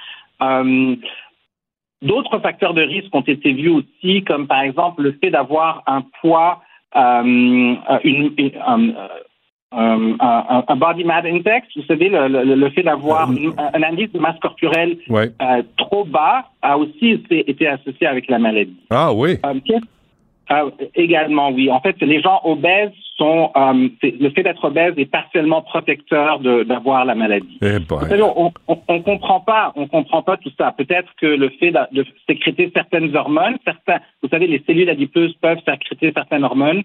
Euh, 0.41 0.95
D'autres 2.01 2.39
facteurs 2.39 2.73
de 2.73 2.81
risque 2.81 3.13
ont 3.13 3.21
été 3.21 3.53
vus 3.53 3.69
aussi, 3.69 4.23
comme 4.23 4.47
par 4.47 4.61
exemple 4.61 5.03
le 5.03 5.11
fait 5.21 5.29
d'avoir 5.29 5.83
un 5.85 6.01
poids, 6.19 6.63
euh, 6.95 7.21
une, 7.23 8.33
une- 8.37 8.51
un, 8.65 8.89
euh, 9.73 10.13
un- 10.19 10.75
body 10.75 11.03
mass 11.05 11.23
index, 11.25 11.67
vous 11.75 11.83
savez, 11.83 12.09
le, 12.09 12.27
le- 12.27 12.55
le 12.55 12.69
fait 12.71 12.83
d'avoir 12.83 13.31
une- 13.31 13.53
un 13.57 13.83
indice 13.83 14.11
de 14.11 14.19
masse 14.19 14.37
corporelle 14.39 14.97
Ouais. 15.09 15.29
euh, 15.41 15.61
trop 15.77 16.03
bas 16.05 16.45
a 16.61 16.77
aussi 16.77 17.11
été, 17.11 17.49
été 17.49 17.67
associé 17.67 18.07
avec 18.07 18.27
la 18.29 18.39
maladie. 18.39 18.75
Ah 18.89 19.13
oui. 19.13 19.37
Euh, 19.45 19.53
euh, 20.51 20.69
également, 20.95 21.49
oui. 21.51 21.71
En 21.71 21.79
fait, 21.79 21.95
les 22.01 22.21
gens 22.21 22.41
obèses 22.43 22.91
sont. 23.17 23.51
le 23.55 24.29
fait 24.31 24.43
d'être 24.43 24.65
obèse 24.65 24.93
est 24.97 25.05
partiellement 25.05 25.61
protecteur 25.61 26.39
d'avoir 26.39 27.05
la 27.05 27.15
maladie. 27.15 27.57
Eh 27.61 27.79
ben. 27.79 27.85
Vous 27.89 28.07
savez, 28.07 28.21
on, 28.23 28.51
on, 28.67 28.77
on 28.89 29.01
comprend 29.01 29.39
pas, 29.39 29.71
on 29.77 29.87
comprend 29.87 30.21
pas 30.23 30.35
tout 30.37 30.51
ça. 30.57 30.73
Peut-être 30.77 31.09
que 31.21 31.27
le 31.27 31.49
fait 31.59 31.71
de, 31.71 32.05
sécréter 32.27 32.69
certaines 32.75 33.15
hormones, 33.15 33.57
certains, 33.63 33.99
vous 34.21 34.27
savez, 34.29 34.47
les 34.47 34.61
cellules 34.67 34.89
adipeuses 34.89 35.33
peuvent 35.41 35.59
sécréter 35.65 36.11
certaines 36.13 36.43
hormones, 36.43 36.81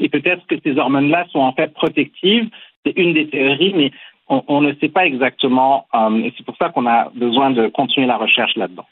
et 0.00 0.08
peut-être 0.08 0.46
que 0.48 0.56
ces 0.64 0.76
hormones-là 0.78 1.26
sont 1.32 1.40
en 1.40 1.52
fait 1.52 1.72
protectives. 1.74 2.48
C'est 2.84 2.96
une 2.96 3.14
des 3.14 3.28
théories, 3.28 3.74
mais 3.76 3.90
on, 4.28 4.60
ne 4.62 4.72
sait 4.80 4.88
pas 4.88 5.04
exactement, 5.06 5.86
euh, 5.94 6.16
et 6.24 6.32
c'est 6.36 6.44
pour 6.46 6.56
ça 6.56 6.70
qu'on 6.70 6.86
a 6.86 7.10
besoin 7.14 7.50
de 7.50 7.68
continuer 7.68 8.06
la 8.06 8.16
recherche 8.16 8.56
là-dedans. 8.56 8.86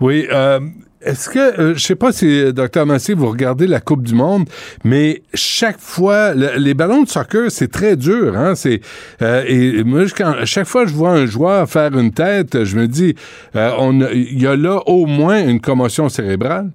Oui. 0.00 0.26
euh, 0.32 0.60
Est-ce 1.02 1.28
que, 1.28 1.60
euh, 1.60 1.74
je 1.74 1.80
sais 1.80 1.96
pas 1.96 2.12
si, 2.12 2.26
euh, 2.26 2.52
docteur 2.52 2.86
Massé, 2.86 3.12
vous 3.12 3.28
regardez 3.28 3.66
la 3.66 3.80
Coupe 3.80 4.02
du 4.02 4.14
Monde, 4.14 4.44
mais 4.84 5.20
chaque 5.34 5.78
fois, 5.78 6.32
le- 6.34 6.58
les 6.58 6.72
ballons 6.72 7.02
de 7.02 7.08
soccer, 7.08 7.50
c'est 7.50 7.68
très 7.70 7.94
dur. 7.96 8.36
Hein? 8.36 8.54
C'est, 8.54 8.80
euh, 9.20 9.44
et 9.46 9.84
moi, 9.84 10.04
quand, 10.16 10.34
chaque 10.46 10.66
fois 10.66 10.84
que 10.84 10.90
je 10.90 10.94
vois 10.94 11.10
un 11.12 11.26
joueur 11.26 11.68
faire 11.68 11.96
une 11.98 12.10
tête, 12.12 12.64
je 12.64 12.76
me 12.78 12.86
dis, 12.88 13.14
euh, 13.54 13.70
il 14.14 14.40
y 14.42 14.46
a 14.46 14.56
là 14.56 14.80
au 14.86 15.04
moins 15.04 15.46
une 15.46 15.60
commotion 15.60 16.08
cérébrale. 16.08 16.70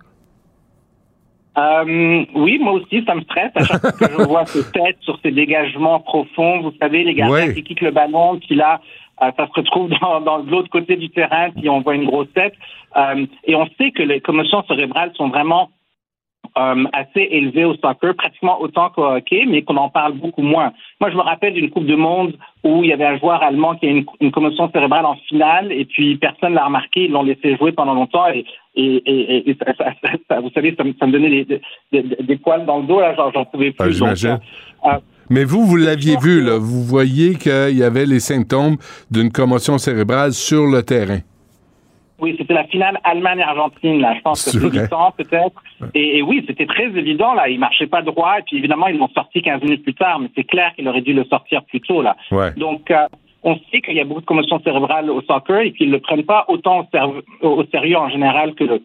Euh, 1.59 2.25
oui, 2.35 2.57
moi 2.59 2.73
aussi, 2.73 3.03
ça 3.05 3.15
me 3.15 3.21
stresse 3.21 3.51
à 3.55 3.63
chaque 3.65 3.81
fois 3.81 3.91
que 3.91 4.05
je 4.11 4.23
vois 4.23 4.45
ces 4.45 4.71
têtes 4.71 4.97
sur 5.01 5.19
ces 5.21 5.31
dégagements 5.31 5.99
profonds. 5.99 6.61
Vous 6.61 6.73
savez, 6.81 7.03
les 7.03 7.13
gardiens 7.13 7.47
Ouais. 7.47 7.53
qui 7.53 7.63
quittent 7.63 7.81
le 7.81 7.91
ballon, 7.91 8.39
puis 8.39 8.55
là, 8.55 8.79
euh, 9.21 9.31
ça 9.35 9.47
se 9.47 9.51
retrouve 9.53 9.89
dans, 10.01 10.21
dans 10.21 10.37
l'autre 10.37 10.69
côté 10.69 10.95
du 10.95 11.09
terrain, 11.09 11.49
puis 11.51 11.67
on 11.69 11.81
voit 11.81 11.95
une 11.95 12.05
grosse 12.05 12.31
tête. 12.33 12.53
Euh, 12.95 13.25
et 13.45 13.55
on 13.55 13.67
sait 13.77 13.91
que 13.91 14.03
les 14.03 14.21
commotions 14.21 14.63
cérébrales 14.67 15.11
sont 15.15 15.27
vraiment 15.29 15.69
euh, 16.57 16.83
assez 16.93 17.27
élevées 17.31 17.65
au 17.65 17.75
soccer, 17.75 18.15
pratiquement 18.15 18.59
autant 18.61 18.89
qu'au 18.89 19.05
hockey, 19.05 19.45
mais 19.47 19.61
qu'on 19.61 19.77
en 19.77 19.89
parle 19.89 20.13
beaucoup 20.13 20.41
moins. 20.41 20.71
Moi, 20.99 21.09
je 21.11 21.15
me 21.15 21.21
rappelle 21.21 21.53
d'une 21.53 21.69
Coupe 21.69 21.85
du 21.85 21.95
Monde 21.95 22.33
où 22.63 22.83
il 22.83 22.89
y 22.89 22.93
avait 22.93 23.05
un 23.05 23.17
joueur 23.17 23.41
allemand 23.43 23.75
qui 23.75 23.87
a 23.87 23.89
une, 23.89 24.05
une 24.21 24.31
commotion 24.31 24.69
cérébrale 24.71 25.05
en 25.05 25.15
finale, 25.27 25.71
et 25.71 25.85
puis 25.85 26.17
personne 26.17 26.53
l'a 26.53 26.65
remarqué, 26.65 27.05
ils 27.05 27.11
l'ont 27.11 27.23
laissé 27.23 27.55
jouer 27.57 27.71
pendant 27.71 27.93
longtemps, 27.93 28.27
et, 28.27 28.45
et, 28.75 28.95
et, 29.05 29.49
et 29.49 29.57
ça, 29.59 29.73
ça- 29.77 29.93
ça- 30.03 30.11
ça- 30.29 30.39
vous 30.41 30.49
savez, 30.51 30.73
ça, 30.77 30.83
me- 30.83 30.93
ça 30.99 31.05
me 31.07 31.11
donnait 31.11 31.29
des, 31.29 31.45
des, 31.45 32.01
des- 32.03 32.23
des 32.23 32.35
poils 32.37 32.65
dans 32.65 32.79
le 32.79 32.85
dos, 32.87 32.99
là, 32.99 33.15
genre, 33.15 33.31
j'en 33.33 33.45
pouvais 33.45 33.73
Ah, 33.79 33.83
plus. 33.83 33.99
Donc, 33.99 34.09
euh, 34.25 34.97
Mais 35.29 35.43
vous, 35.43 35.63
vous 35.65 35.75
l'aviez 35.75 36.15
vu, 36.21 36.41
là. 36.41 36.57
Vous 36.57 36.83
voyez 36.83 37.35
qu'il 37.35 37.77
y 37.77 37.83
avait 37.83 38.05
les 38.07 38.19
symptômes 38.19 38.77
d'une 39.11 39.31
commotion 39.31 39.77
cérébrale 39.77 40.33
sur 40.33 40.65
le 40.65 40.81
terrain. 40.83 41.19
Oui, 42.21 42.35
c'était 42.37 42.53
la 42.53 42.65
finale 42.65 42.99
Allemagne-Argentine, 43.03 44.01
là. 44.01 44.13
Je 44.15 44.21
pense 44.21 44.43
que 44.43 44.51
C'est 44.51 44.59
c'est 44.59 44.67
vrai. 44.67 44.83
8 44.83 44.93
ans, 44.93 45.13
peut-être. 45.15 45.63
Et, 45.93 46.17
et 46.17 46.21
oui, 46.21 46.43
c'était 46.47 46.65
très 46.65 46.85
évident, 46.85 47.33
là. 47.33 47.49
Il 47.49 47.59
marchait 47.59 47.87
pas 47.87 48.01
droit. 48.01 48.39
Et 48.39 48.43
puis, 48.43 48.57
évidemment, 48.57 48.87
ils 48.87 48.97
l'ont 48.97 49.09
sorti 49.09 49.41
15 49.41 49.61
minutes 49.61 49.83
plus 49.83 49.93
tard. 49.93 50.19
Mais 50.19 50.29
c'est 50.35 50.43
clair 50.43 50.73
qu'il 50.75 50.87
aurait 50.87 51.01
dû 51.01 51.13
le 51.13 51.23
sortir 51.25 51.63
plus 51.63 51.81
tôt, 51.81 52.01
là. 52.01 52.15
Ouais. 52.31 52.51
Donc, 52.57 52.91
euh, 52.91 53.07
on 53.43 53.57
sait 53.71 53.81
qu'il 53.81 53.95
y 53.95 54.01
a 54.01 54.05
beaucoup 54.05 54.21
de 54.21 54.25
commotions 54.25 54.59
cérébrales 54.61 55.09
au 55.09 55.21
soccer 55.21 55.61
et 55.61 55.71
qu'ils 55.71 55.87
ne 55.87 55.93
le 55.93 55.99
prennent 55.99 56.25
pas 56.25 56.45
autant 56.47 56.87
au 57.41 57.63
sérieux 57.65 57.97
en 57.97 58.09
général 58.09 58.53
que 58.55 58.65
le, 58.65 58.83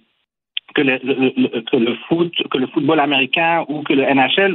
que 0.74 0.82
le, 0.82 0.98
le- 1.04 1.32
le- 1.36 1.60
que 1.62 1.76
le 1.76 1.94
foot, 2.08 2.32
que 2.50 2.58
le 2.58 2.66
football 2.66 3.00
américain 3.00 3.64
ou 3.68 3.82
que 3.82 3.92
le 3.92 4.02
NHL, 4.02 4.54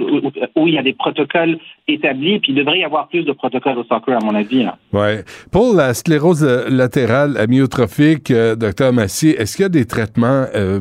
où, 0.55 0.67
il 0.67 0.73
y 0.73 0.77
a 0.77 0.83
des 0.83 0.93
protocoles 0.93 1.57
établis. 1.87 2.39
Puis, 2.39 2.51
il 2.51 2.55
devrait 2.55 2.79
y 2.79 2.83
avoir 2.83 3.07
plus 3.07 3.23
de 3.23 3.31
protocoles 3.31 3.77
au 3.77 3.83
soccer, 3.85 4.17
à 4.21 4.25
mon 4.25 4.35
avis, 4.35 4.63
là. 4.63 4.77
Ouais. 4.93 5.23
Pour 5.51 5.73
la 5.75 5.93
sclérose 5.93 6.43
euh, 6.43 6.69
latérale 6.69 7.37
amyotrophique, 7.37 8.31
euh, 8.31 8.55
docteur 8.55 8.91
Massier, 8.93 9.31
est-ce 9.39 9.55
qu'il 9.55 9.63
y 9.63 9.65
a 9.65 9.69
des 9.69 9.85
traitements 9.85 10.45
euh, 10.55 10.79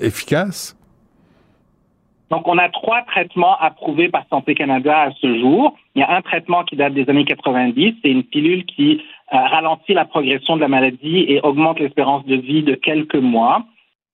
efficaces? 0.00 0.74
Donc, 2.30 2.46
on 2.46 2.58
a 2.58 2.68
trois 2.68 3.02
traitements 3.02 3.56
approuvés 3.58 4.10
par 4.10 4.24
Santé 4.28 4.54
Canada 4.54 4.94
à 5.00 5.10
ce 5.20 5.38
jour. 5.38 5.74
Il 5.94 6.00
y 6.00 6.02
a 6.02 6.14
un 6.14 6.20
traitement 6.20 6.62
qui 6.64 6.76
date 6.76 6.92
des 6.92 7.08
années 7.08 7.24
90. 7.24 7.94
C'est 8.02 8.10
une 8.10 8.22
pilule 8.22 8.66
qui 8.66 9.00
euh, 9.32 9.36
ralentit 9.38 9.94
la 9.94 10.04
progression 10.04 10.56
de 10.56 10.60
la 10.60 10.68
maladie 10.68 11.24
et 11.28 11.40
augmente 11.42 11.80
l'espérance 11.80 12.26
de 12.26 12.36
vie 12.36 12.62
de 12.62 12.74
quelques 12.74 13.14
mois. 13.16 13.64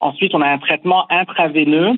Ensuite, 0.04 0.34
on 0.34 0.42
a 0.42 0.48
un 0.48 0.58
traitement 0.58 1.06
intraveineux 1.10 1.92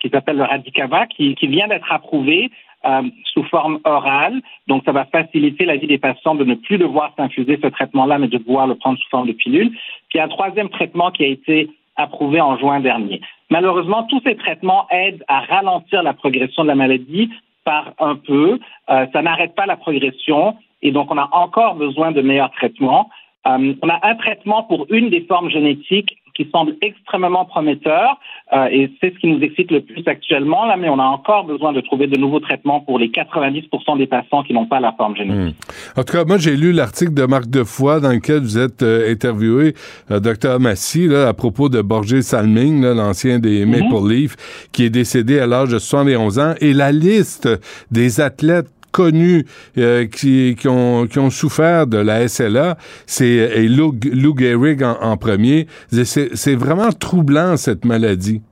qui 0.00 0.08
s'appelle 0.08 0.38
le 0.38 0.42
Radicava, 0.42 1.06
qui, 1.06 1.36
vient 1.42 1.68
d'être 1.68 1.92
approuvé 1.92 2.50
euh, 2.84 3.02
sous 3.32 3.44
forme 3.44 3.78
orale. 3.84 4.42
Donc, 4.66 4.82
ça 4.84 4.90
va 4.90 5.04
faciliter 5.04 5.64
la 5.64 5.76
vie 5.76 5.86
des 5.86 5.98
patients 5.98 6.34
de 6.34 6.44
ne 6.44 6.56
plus 6.56 6.78
devoir 6.78 7.14
s'infuser 7.16 7.60
ce 7.62 7.68
traitement-là, 7.68 8.18
mais 8.18 8.26
de 8.26 8.38
pouvoir 8.38 8.66
le 8.66 8.74
prendre 8.74 8.98
sous 8.98 9.08
forme 9.08 9.28
de 9.28 9.32
pilule. 9.34 9.70
Puis, 10.08 10.18
un 10.18 10.26
troisième 10.26 10.68
traitement 10.68 11.12
qui 11.12 11.22
a 11.22 11.28
été 11.28 11.70
approuvé 11.94 12.40
en 12.40 12.58
juin 12.58 12.80
dernier. 12.80 13.20
Malheureusement, 13.50 14.02
tous 14.04 14.20
ces 14.26 14.34
traitements 14.34 14.88
aident 14.90 15.22
à 15.28 15.40
ralentir 15.42 16.02
la 16.02 16.14
progression 16.14 16.64
de 16.64 16.68
la 16.68 16.74
maladie 16.74 17.30
par 17.64 17.92
un 18.00 18.16
peu. 18.16 18.58
Euh, 18.90 19.06
ça 19.12 19.22
n'arrête 19.22 19.54
pas 19.54 19.66
la 19.66 19.76
progression 19.76 20.56
et 20.80 20.90
donc 20.90 21.12
on 21.12 21.18
a 21.18 21.28
encore 21.30 21.76
besoin 21.76 22.10
de 22.10 22.20
meilleurs 22.20 22.50
traitements. 22.50 23.10
Euh, 23.46 23.74
on 23.80 23.88
a 23.88 24.00
un 24.02 24.14
traitement 24.16 24.64
pour 24.64 24.86
une 24.90 25.10
des 25.10 25.20
formes 25.20 25.50
génétiques 25.50 26.16
qui 26.34 26.48
semble 26.50 26.76
extrêmement 26.80 27.44
prometteur 27.44 28.18
euh, 28.52 28.66
et 28.70 28.90
c'est 29.00 29.12
ce 29.14 29.18
qui 29.18 29.28
nous 29.28 29.40
excite 29.40 29.70
le 29.70 29.80
plus 29.80 30.02
actuellement 30.06 30.66
là, 30.66 30.76
mais 30.76 30.88
on 30.88 30.98
a 30.98 31.04
encore 31.04 31.44
besoin 31.44 31.72
de 31.72 31.80
trouver 31.80 32.06
de 32.06 32.18
nouveaux 32.18 32.40
traitements 32.40 32.80
pour 32.80 32.98
les 32.98 33.08
90% 33.08 33.98
des 33.98 34.06
patients 34.06 34.42
qui 34.42 34.52
n'ont 34.52 34.66
pas 34.66 34.80
la 34.80 34.92
forme 34.92 35.16
génétique. 35.16 35.56
Hmm. 35.56 36.00
En 36.00 36.04
tout 36.04 36.12
cas, 36.12 36.24
moi, 36.24 36.38
j'ai 36.38 36.56
lu 36.56 36.72
l'article 36.72 37.14
de 37.14 37.24
Marc 37.24 37.46
Defoy 37.46 38.00
dans 38.00 38.10
lequel 38.10 38.40
vous 38.40 38.58
êtes 38.58 38.82
euh, 38.82 39.10
interviewé, 39.10 39.74
euh, 40.10 40.20
docteur 40.20 40.60
Massy, 40.60 41.06
là, 41.08 41.28
à 41.28 41.34
propos 41.34 41.68
de 41.68 41.80
Borgé 41.82 42.22
Salming, 42.22 42.82
l'ancien 42.82 43.38
des 43.38 43.64
Maple 43.64 44.08
Leafs, 44.08 44.68
qui 44.72 44.84
est 44.84 44.90
décédé 44.90 45.38
à 45.38 45.46
l'âge 45.46 45.70
de 45.70 45.78
71 45.78 46.38
ans, 46.38 46.54
et 46.60 46.72
la 46.72 46.92
liste 46.92 47.48
des 47.90 48.20
athlètes 48.20 48.68
connus 48.92 49.44
euh, 49.78 50.06
qui, 50.06 50.54
qui, 50.58 50.68
ont, 50.68 51.06
qui 51.06 51.18
ont 51.18 51.30
souffert 51.30 51.86
de 51.86 51.98
la 51.98 52.28
SLA, 52.28 52.76
c'est 53.06 53.66
Lou, 53.66 53.92
Lou 54.12 54.34
Gehrig 54.36 54.82
en, 54.82 55.16
premier. 55.16 55.66
C'est 55.90 56.54
vraiment 56.54 56.90
troublant, 56.90 57.56
cette 57.56 57.84
maladie. 57.84 58.42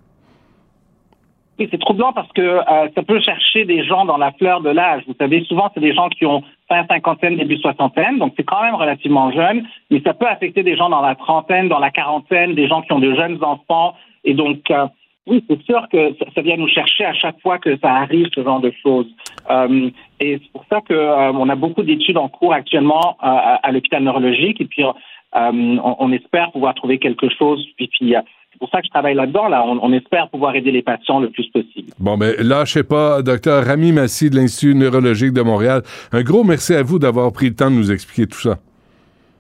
C'est 1.58 1.80
troublant 1.80 2.12
parce 2.14 2.32
que 2.32 2.40
euh, 2.40 2.88
ça 2.94 3.02
peut 3.02 3.20
chercher 3.20 3.66
des 3.66 3.84
gens 3.84 4.06
dans 4.06 4.16
la 4.16 4.32
fleur 4.32 4.62
de 4.62 4.70
l'âge. 4.70 5.02
Vous 5.06 5.14
savez, 5.18 5.44
souvent, 5.44 5.70
c'est 5.74 5.80
des 5.80 5.92
gens 5.92 6.08
qui 6.08 6.24
ont 6.24 6.42
fin 6.68 6.86
cinquantaine, 6.86 7.36
début 7.36 7.58
soixantaine, 7.58 8.18
donc 8.18 8.32
c'est 8.36 8.44
quand 8.44 8.62
même 8.62 8.74
relativement 8.74 9.30
jeune, 9.30 9.66
mais 9.90 10.00
ça 10.00 10.14
peut 10.14 10.26
affecter 10.26 10.62
des 10.62 10.76
gens 10.76 10.88
dans 10.88 11.02
la 11.02 11.16
trentaine, 11.16 11.68
dans 11.68 11.78
la 11.78 11.90
quarantaine, 11.90 12.54
des 12.54 12.66
gens 12.66 12.80
qui 12.80 12.92
ont 12.92 12.98
de 12.98 13.14
jeunes 13.14 13.42
enfants. 13.42 13.94
Et 14.24 14.34
donc, 14.34 14.70
euh, 14.70 14.86
oui, 15.31 15.44
c'est 15.48 15.62
sûr 15.62 15.86
que 15.90 16.12
ça, 16.35 16.43
vient 16.43 16.57
nous 16.57 16.69
chercher 16.69 17.05
à 17.05 17.15
chaque 17.15 17.40
fois 17.40 17.59
que 17.59 17.78
ça 17.78 17.93
arrive, 17.93 18.27
ce 18.35 18.43
genre 18.43 18.61
de 18.61 18.73
choses. 18.82 19.07
Euh, 19.48 19.89
et 20.19 20.40
c'est 20.43 20.52
pour 20.52 20.65
ça 20.69 20.81
que 20.81 20.93
euh, 20.93 21.32
on 21.32 21.48
a 21.48 21.55
beaucoup 21.55 21.85
d'études 21.85 22.16
en 22.16 22.28
cours 22.28 22.52
actuellement 22.52 23.16
euh, 23.23 23.57
à, 23.62 23.70
l'hôpital 23.70 24.02
neurologique, 24.02 24.61
et 24.61 24.65
puis 24.65 24.82
on, 24.85 25.97
on, 25.98 26.12
espère 26.12 26.51
pouvoir 26.51 26.74
trouver 26.74 26.98
quelque 26.98 27.28
chose. 27.28 27.65
Et 27.78 27.86
puis, 27.86 28.15
c'est 28.51 28.59
pour 28.59 28.69
ça 28.70 28.81
que 28.81 28.86
je 28.86 28.90
travaille 28.90 29.15
là-dedans. 29.15 29.47
Là. 29.47 29.65
On, 29.65 29.78
on, 29.81 29.93
espère 29.93 30.28
pouvoir 30.28 30.57
aider 30.57 30.73
les 30.73 30.82
patients 30.82 31.20
le 31.20 31.31
plus 31.31 31.47
possible. 31.51 31.93
Bon, 32.01 32.16
mais 32.16 32.36
ben, 32.36 32.48
lâchez 32.48 32.82
pas, 32.82 33.23
docteur 33.23 33.65
Rami 33.65 33.93
Massi 33.93 34.31
de 34.31 34.35
l'Institut 34.35 34.74
neurologique 34.74 35.32
de 35.32 35.43
Montréal. 35.43 35.82
Un 36.11 36.23
gros 36.23 36.43
merci 36.43 36.74
à 36.74 36.82
vous 36.82 36.98
d'avoir 36.98 37.32
pris 37.32 37.51
le 37.51 37.55
temps 37.55 37.70
de 37.70 37.77
nous 37.77 37.93
expliquer 37.93 38.27
tout 38.27 38.40
ça. 38.40 38.59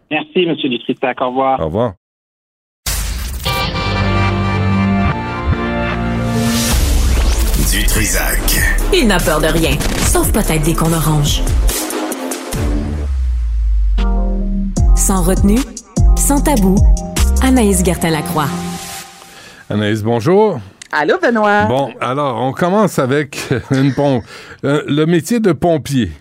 Merci, 0.08 0.44
M. 0.44 0.54
Dutrisac. 0.54 1.20
Au 1.20 1.30
revoir. 1.30 1.60
Au 1.60 1.64
revoir. 1.64 1.99
Il 8.92 9.08
n'a 9.08 9.18
peur 9.18 9.40
de 9.40 9.48
rien, 9.48 9.76
sauf 10.06 10.30
peut-être 10.30 10.62
des 10.62 10.74
qu'on 10.74 10.92
orange. 10.92 11.42
Sans 14.94 15.22
retenue, 15.22 15.58
sans 16.16 16.40
tabou, 16.40 16.76
Anaïs 17.42 17.84
Gertin-Lacroix. 17.84 18.46
Anaïs, 19.68 20.02
bonjour. 20.02 20.60
Allô, 20.92 21.16
Benoît. 21.20 21.64
Bon, 21.64 21.92
alors, 22.00 22.40
on 22.40 22.52
commence 22.52 23.00
avec 23.00 23.48
une 23.72 23.92
pompe. 23.92 24.22
Euh, 24.64 24.82
le 24.86 25.04
métier 25.06 25.40
de 25.40 25.50
pompier. 25.50 26.12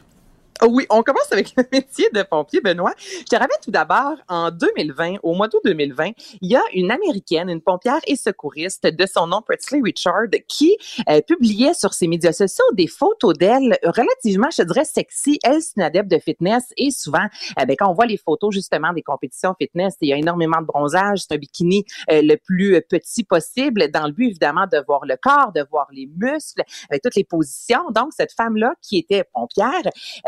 Oui, 0.67 0.85
on 0.89 1.03
commence 1.03 1.31
avec 1.31 1.53
le 1.55 1.63
métier 1.71 2.09
de 2.13 2.21
pompier, 2.21 2.59
Benoît. 2.59 2.93
Je 2.99 3.23
te 3.23 3.35
rappelle 3.35 3.57
tout 3.63 3.71
d'abord, 3.71 4.15
en 4.27 4.51
2020, 4.51 5.15
au 5.23 5.33
mois 5.33 5.47
d'août 5.47 5.61
2020, 5.63 6.11
il 6.41 6.51
y 6.51 6.55
a 6.57 6.61
une 6.73 6.91
Américaine, 6.91 7.49
une 7.49 7.61
pompière 7.61 7.99
et 8.07 8.17
secouriste 8.17 8.85
de 8.85 9.05
son 9.05 9.27
nom, 9.27 9.41
Presley 9.41 9.79
Richard, 9.81 10.27
qui 10.49 10.75
euh, 11.07 11.21
publiait 11.21 11.73
sur 11.73 11.93
ses 11.93 12.07
médias 12.07 12.33
sociaux 12.33 12.65
des 12.73 12.87
photos 12.87 13.37
d'elle 13.37 13.77
relativement, 13.83 14.49
je 14.55 14.63
dirais, 14.63 14.83
sexy. 14.83 15.39
Elle, 15.43 15.61
c'est 15.61 15.77
une 15.77 15.83
adepte 15.83 16.11
de 16.11 16.19
fitness 16.19 16.73
et 16.75 16.91
souvent, 16.91 17.25
euh, 17.57 17.65
ben, 17.65 17.77
quand 17.79 17.89
on 17.89 17.93
voit 17.93 18.05
les 18.05 18.17
photos 18.17 18.53
justement 18.53 18.91
des 18.91 19.01
compétitions 19.01 19.55
fitness, 19.57 19.95
il 20.01 20.09
y 20.09 20.13
a 20.13 20.17
énormément 20.17 20.59
de 20.59 20.65
bronzage, 20.65 21.19
c'est 21.21 21.33
un 21.33 21.37
bikini 21.37 21.85
euh, 22.11 22.21
le 22.21 22.35
plus 22.35 22.81
petit 22.89 23.23
possible, 23.23 23.89
dans 23.91 24.07
le 24.07 24.11
but 24.11 24.27
évidemment 24.27 24.65
de 24.69 24.83
voir 24.85 25.05
le 25.05 25.15
corps, 25.15 25.53
de 25.53 25.65
voir 25.71 25.87
les 25.93 26.09
muscles, 26.17 26.63
avec 26.89 27.01
toutes 27.01 27.15
les 27.15 27.23
positions. 27.23 27.89
Donc, 27.91 28.09
cette 28.11 28.33
femme-là, 28.33 28.73
qui 28.81 28.97
était 28.97 29.23
pompière, 29.23 29.69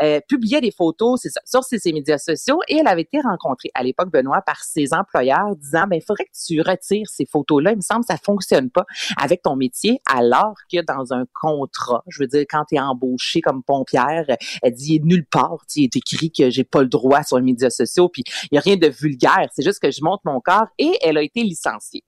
euh, 0.00 0.20
publiait 0.26 0.60
des 0.60 0.70
photos 0.70 1.26
sur 1.44 1.64
ses, 1.64 1.78
ses, 1.78 1.92
médias 1.92 2.18
sociaux 2.18 2.60
et 2.68 2.76
elle 2.76 2.86
avait 2.86 3.02
été 3.02 3.20
rencontrée 3.20 3.70
à 3.74 3.82
l'époque, 3.82 4.10
Benoît, 4.10 4.42
par 4.42 4.62
ses 4.62 4.92
employeurs 4.94 5.56
disant, 5.56 5.84
ben, 5.88 5.96
il 5.96 6.02
faudrait 6.02 6.24
que 6.24 6.46
tu 6.46 6.60
retires 6.60 7.08
ces 7.08 7.26
photos-là. 7.26 7.72
Il 7.72 7.76
me 7.76 7.82
semble 7.82 8.00
que 8.00 8.12
ça 8.12 8.18
fonctionne 8.18 8.70
pas 8.70 8.84
avec 9.16 9.42
ton 9.42 9.56
métier, 9.56 10.00
alors 10.06 10.54
que 10.70 10.80
dans 10.82 11.12
un 11.12 11.24
contrat, 11.40 12.02
je 12.08 12.20
veux 12.20 12.26
dire, 12.26 12.44
quand 12.48 12.64
tu 12.68 12.76
es 12.76 12.80
embauché 12.80 13.40
comme 13.40 13.62
pompière, 13.62 14.24
elle 14.62 14.72
dit, 14.72 15.00
nulle 15.02 15.26
part, 15.26 15.64
il 15.76 15.84
est 15.84 15.96
écrit 15.96 16.30
que 16.30 16.50
j'ai 16.50 16.64
pas 16.64 16.82
le 16.82 16.88
droit 16.88 17.22
sur 17.22 17.38
les 17.38 17.44
médias 17.44 17.70
sociaux, 17.70 18.08
puis 18.08 18.24
il 18.50 18.54
y 18.54 18.58
a 18.58 18.60
rien 18.60 18.76
de 18.76 18.88
vulgaire, 18.88 19.48
c'est 19.54 19.64
juste 19.64 19.80
que 19.80 19.90
je 19.90 20.02
monte 20.02 20.20
mon 20.24 20.40
corps 20.40 20.68
et 20.78 20.96
elle 21.02 21.16
a 21.16 21.22
été 21.22 21.42
licenciée. 21.42 22.04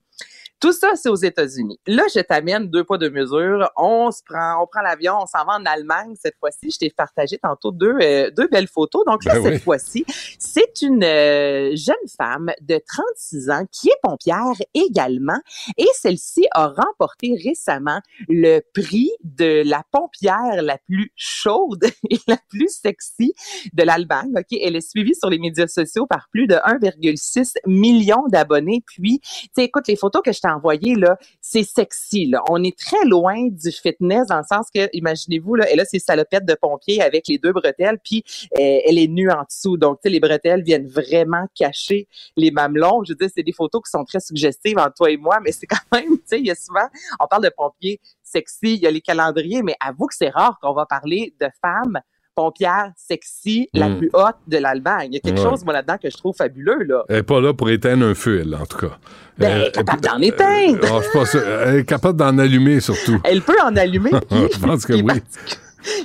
Tout 0.61 0.71
ça, 0.71 0.91
c'est 0.95 1.09
aux 1.09 1.15
États-Unis. 1.15 1.79
Là, 1.85 2.03
je 2.13 2.21
t'amène 2.21 2.69
deux 2.69 2.83
pas 2.83 2.97
de 2.97 3.09
mesure. 3.09 3.69
On 3.75 4.09
se 4.11 4.21
prend, 4.23 4.63
on 4.63 4.67
prend 4.67 4.81
l'avion, 4.81 5.15
on 5.21 5.25
s'en 5.25 5.45
va 5.45 5.57
en 5.57 5.65
Allemagne 5.65 6.15
cette 6.15 6.37
fois-ci. 6.39 6.71
Je 6.71 6.77
t'ai 6.77 6.89
partagé 6.89 7.37
tantôt 7.37 7.71
deux, 7.71 7.95
euh, 8.01 8.31
deux 8.31 8.47
belles 8.47 8.67
photos. 8.67 9.03
Donc 9.05 9.25
là, 9.25 9.33
ben 9.33 9.43
cette 9.43 9.53
oui. 9.53 9.59
fois-ci, 9.59 10.05
c'est 10.39 10.81
une 10.81 11.03
euh, 11.03 11.75
jeune 11.75 11.95
femme 12.17 12.51
de 12.61 12.79
36 12.87 13.49
ans 13.49 13.65
qui 13.69 13.89
est 13.89 13.99
pompière 14.01 14.53
également. 14.73 15.39
Et 15.77 15.87
celle-ci 15.93 16.47
a 16.51 16.67
remporté 16.67 17.37
récemment 17.43 17.99
le 18.29 18.61
prix 18.73 19.11
de 19.23 19.61
la 19.65 19.83
pompière 19.91 20.61
la 20.61 20.77
plus 20.77 21.11
chaude 21.17 21.83
et 22.09 22.19
la 22.27 22.37
plus 22.49 22.69
sexy 22.69 23.33
de 23.73 23.83
l'Allemagne. 23.83 24.31
Ok, 24.37 24.57
Elle 24.61 24.77
est 24.77 24.89
suivie 24.89 25.15
sur 25.15 25.29
les 25.29 25.37
médias 25.39 25.67
sociaux 25.67 26.05
par 26.07 26.27
plus 26.31 26.47
de 26.47 26.55
1,6 26.55 27.55
million 27.67 28.23
d'abonnés. 28.29 28.83
Puis, 28.85 29.19
tu 29.55 29.61
écoute, 29.61 29.87
les 29.87 29.97
photos 29.97 30.21
que 30.23 30.31
je 30.31 30.39
t'ai 30.45 30.51
envoyées, 30.51 30.95
là, 30.95 31.17
c'est 31.41 31.63
sexy. 31.63 32.31
On 32.49 32.63
est 32.63 32.77
très 32.77 33.05
loin 33.05 33.47
du 33.49 33.71
fitness 33.71 34.27
dans 34.27 34.37
le 34.37 34.43
sens 34.43 34.67
que, 34.73 34.89
imaginez-vous, 34.93 35.55
là, 35.55 35.65
elle 35.71 35.79
a 35.79 35.85
ses 35.85 35.99
salopettes 35.99 36.45
de 36.45 36.55
pompier 36.55 37.01
avec 37.01 37.27
les 37.27 37.37
deux 37.37 37.51
bretelles, 37.51 37.99
puis 38.03 38.23
euh, 38.57 38.79
elle 38.85 38.97
est 38.97 39.07
nue 39.07 39.31
en 39.31 39.43
dessous. 39.43 39.77
Donc, 39.77 39.99
les 40.03 40.19
bretelles 40.19 40.63
viennent 40.63 40.87
vraiment 40.87 41.45
cacher 41.55 42.07
les 42.35 42.51
mamelons. 42.51 43.03
Je 43.03 43.13
veux 43.13 43.17
dire, 43.17 43.29
c'est 43.33 43.43
des 43.43 43.53
photos 43.53 43.81
qui 43.83 43.89
sont 43.91 44.03
très 44.03 44.19
suggestives 44.19 44.77
entre 44.77 44.93
toi 44.93 45.11
et 45.11 45.17
moi, 45.17 45.39
mais 45.43 45.51
c'est 45.51 45.67
quand 45.67 45.77
même, 45.93 46.09
tu 46.17 46.23
sais, 46.25 46.39
il 46.39 46.45
y 46.45 46.51
a 46.51 46.55
souvent, 46.55 46.87
on 47.19 47.27
parle 47.27 47.43
de 47.43 47.51
pompiers 47.55 47.99
sexy, 48.23 48.73
il 48.73 48.79
y 48.79 48.87
a 48.87 48.91
les 48.91 49.01
calendriers, 49.01 49.61
mais 49.61 49.75
avoue 49.79 50.07
que 50.07 50.15
c'est 50.15 50.29
rare 50.29 50.57
qu'on 50.61 50.73
va 50.73 50.85
parler 50.85 51.33
de 51.39 51.47
femmes 51.61 51.99
pompière 52.35 52.91
sexy, 52.95 53.69
mm. 53.73 53.79
la 53.79 53.89
plus 53.89 54.09
haute 54.13 54.35
de 54.47 54.57
l'Allemagne. 54.57 55.07
Il 55.11 55.13
y 55.15 55.17
a 55.17 55.19
quelque 55.21 55.39
ouais. 55.39 55.49
chose, 55.49 55.63
moi, 55.63 55.73
là-dedans, 55.73 55.97
que 56.01 56.09
je 56.09 56.17
trouve 56.17 56.35
fabuleux, 56.35 56.83
là. 56.83 57.03
Elle 57.09 57.17
n'est 57.17 57.23
pas 57.23 57.41
là 57.41 57.53
pour 57.53 57.69
éteindre 57.69 58.05
un 58.05 58.13
feu, 58.13 58.41
elle, 58.41 58.53
en 58.55 58.65
tout 58.65 58.77
cas. 58.77 58.97
Ben, 59.37 59.51
elle 59.51 59.67
est 59.67 59.71
capable 59.71 60.01
d'en 60.01 60.19
éteindre. 60.19 60.83
Euh, 60.83 60.89
oh, 60.93 61.01
je 61.01 61.11
pense, 61.11 61.35
elle 61.35 61.75
est 61.77 61.85
capable 61.85 62.17
d'en 62.17 62.37
allumer, 62.37 62.79
surtout. 62.79 63.19
Elle 63.23 63.41
peut 63.41 63.57
en 63.63 63.75
allumer. 63.75 64.11
je 64.31 64.59
pense 64.59 64.85
que 64.85 64.93
oui. 64.93 65.21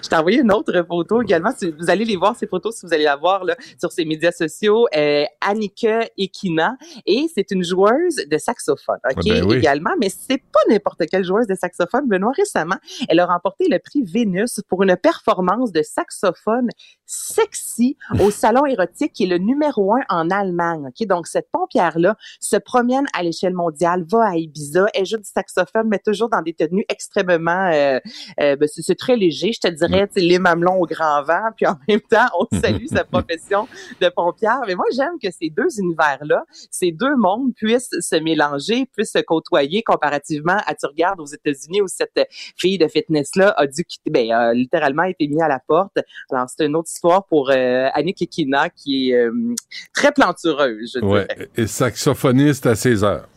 Je 0.02 0.08
t'ai 0.08 0.16
envoyé 0.16 0.40
une 0.40 0.52
autre 0.52 0.84
photo 0.88 1.22
également. 1.22 1.50
Vous 1.78 1.90
allez 1.90 2.04
les 2.04 2.16
voir, 2.16 2.36
ces 2.36 2.46
photos, 2.46 2.76
si 2.76 2.86
vous 2.86 2.94
allez 2.94 3.04
la 3.04 3.16
voir 3.16 3.44
là, 3.44 3.56
sur 3.78 3.92
ses 3.92 4.04
médias 4.04 4.32
sociaux. 4.32 4.86
Euh, 4.96 5.24
Annika 5.40 6.08
Ekina. 6.16 6.76
Et 7.06 7.26
c'est 7.34 7.50
une 7.50 7.62
joueuse 7.62 8.16
de 8.30 8.38
saxophone, 8.38 8.98
OK, 9.04 9.24
ben 9.24 9.44
oui. 9.44 9.56
également. 9.56 9.90
Mais 10.00 10.08
c'est 10.08 10.38
pas 10.38 10.60
n'importe 10.68 11.06
quelle 11.10 11.24
joueuse 11.24 11.46
de 11.46 11.54
saxophone. 11.54 12.08
Benoît, 12.08 12.32
récemment, 12.36 12.76
elle 13.08 13.20
a 13.20 13.26
remporté 13.26 13.68
le 13.68 13.78
prix 13.78 14.02
Vénus 14.02 14.60
pour 14.68 14.82
une 14.82 14.96
performance 14.96 15.72
de 15.72 15.82
saxophone 15.82 16.68
sexy 17.06 17.96
au 18.20 18.30
salon 18.30 18.64
érotique 18.66 19.12
qui 19.12 19.24
est 19.24 19.28
le 19.28 19.38
numéro 19.38 19.94
un 19.94 20.00
en 20.08 20.30
Allemagne, 20.30 20.88
OK? 20.88 21.06
Donc, 21.06 21.26
cette 21.26 21.50
pompière-là 21.52 22.16
se 22.40 22.56
promène 22.56 23.06
à 23.12 23.22
l'échelle 23.22 23.54
mondiale, 23.54 24.04
va 24.10 24.30
à 24.30 24.36
Ibiza, 24.36 24.86
elle 24.94 25.06
joue 25.06 25.18
du 25.18 25.24
saxophone, 25.24 25.88
mais 25.88 25.98
toujours 25.98 26.28
dans 26.28 26.42
des 26.42 26.54
tenues 26.54 26.84
extrêmement... 26.88 27.70
Euh, 27.72 27.98
euh, 28.40 28.56
ben, 28.56 28.68
c'est 28.68 28.94
très 28.94 29.16
léger, 29.16 29.52
je 29.52 29.60
te 29.60 29.68
dirais, 29.68 29.89
les 30.16 30.38
mamelons 30.38 30.80
au 30.80 30.86
grand 30.86 31.22
vent, 31.22 31.50
puis 31.56 31.66
en 31.66 31.76
même 31.88 32.00
temps, 32.00 32.26
on 32.38 32.46
salue 32.60 32.86
sa 32.86 33.04
profession 33.04 33.68
de 34.00 34.08
pompière. 34.08 34.60
Mais 34.66 34.74
moi, 34.74 34.86
j'aime 34.94 35.18
que 35.22 35.30
ces 35.30 35.50
deux 35.50 35.78
univers-là, 35.78 36.44
ces 36.70 36.92
deux 36.92 37.16
mondes 37.16 37.54
puissent 37.54 37.94
se 38.00 38.16
mélanger, 38.16 38.86
puissent 38.86 39.12
se 39.12 39.22
côtoyer 39.22 39.82
comparativement 39.82 40.58
à, 40.66 40.74
tu 40.74 40.86
regardes 40.86 41.20
aux 41.20 41.26
États-Unis 41.26 41.82
où 41.82 41.88
cette 41.88 42.20
fille 42.56 42.78
de 42.78 42.88
fitness-là 42.88 43.54
a 43.56 43.66
dû 43.66 43.84
quitter, 43.84 44.10
ben, 44.10 44.30
a 44.32 44.54
littéralement 44.54 45.04
été 45.04 45.26
mise 45.28 45.40
à 45.40 45.48
la 45.48 45.60
porte. 45.60 45.98
Alors, 46.30 46.46
c'est 46.48 46.66
une 46.66 46.76
autre 46.76 46.90
histoire 46.90 47.26
pour 47.26 47.50
euh, 47.50 47.88
Annick 47.94 48.22
Ekina 48.22 48.70
qui 48.70 49.10
est 49.10 49.16
euh, 49.16 49.54
très 49.94 50.12
plantureuse, 50.12 50.92
je 50.94 51.04
ouais, 51.04 51.26
dirais. 51.26 51.48
Et 51.56 51.66
saxophoniste 51.66 52.66
à 52.66 52.74
16 52.74 53.04
heures. 53.04 53.28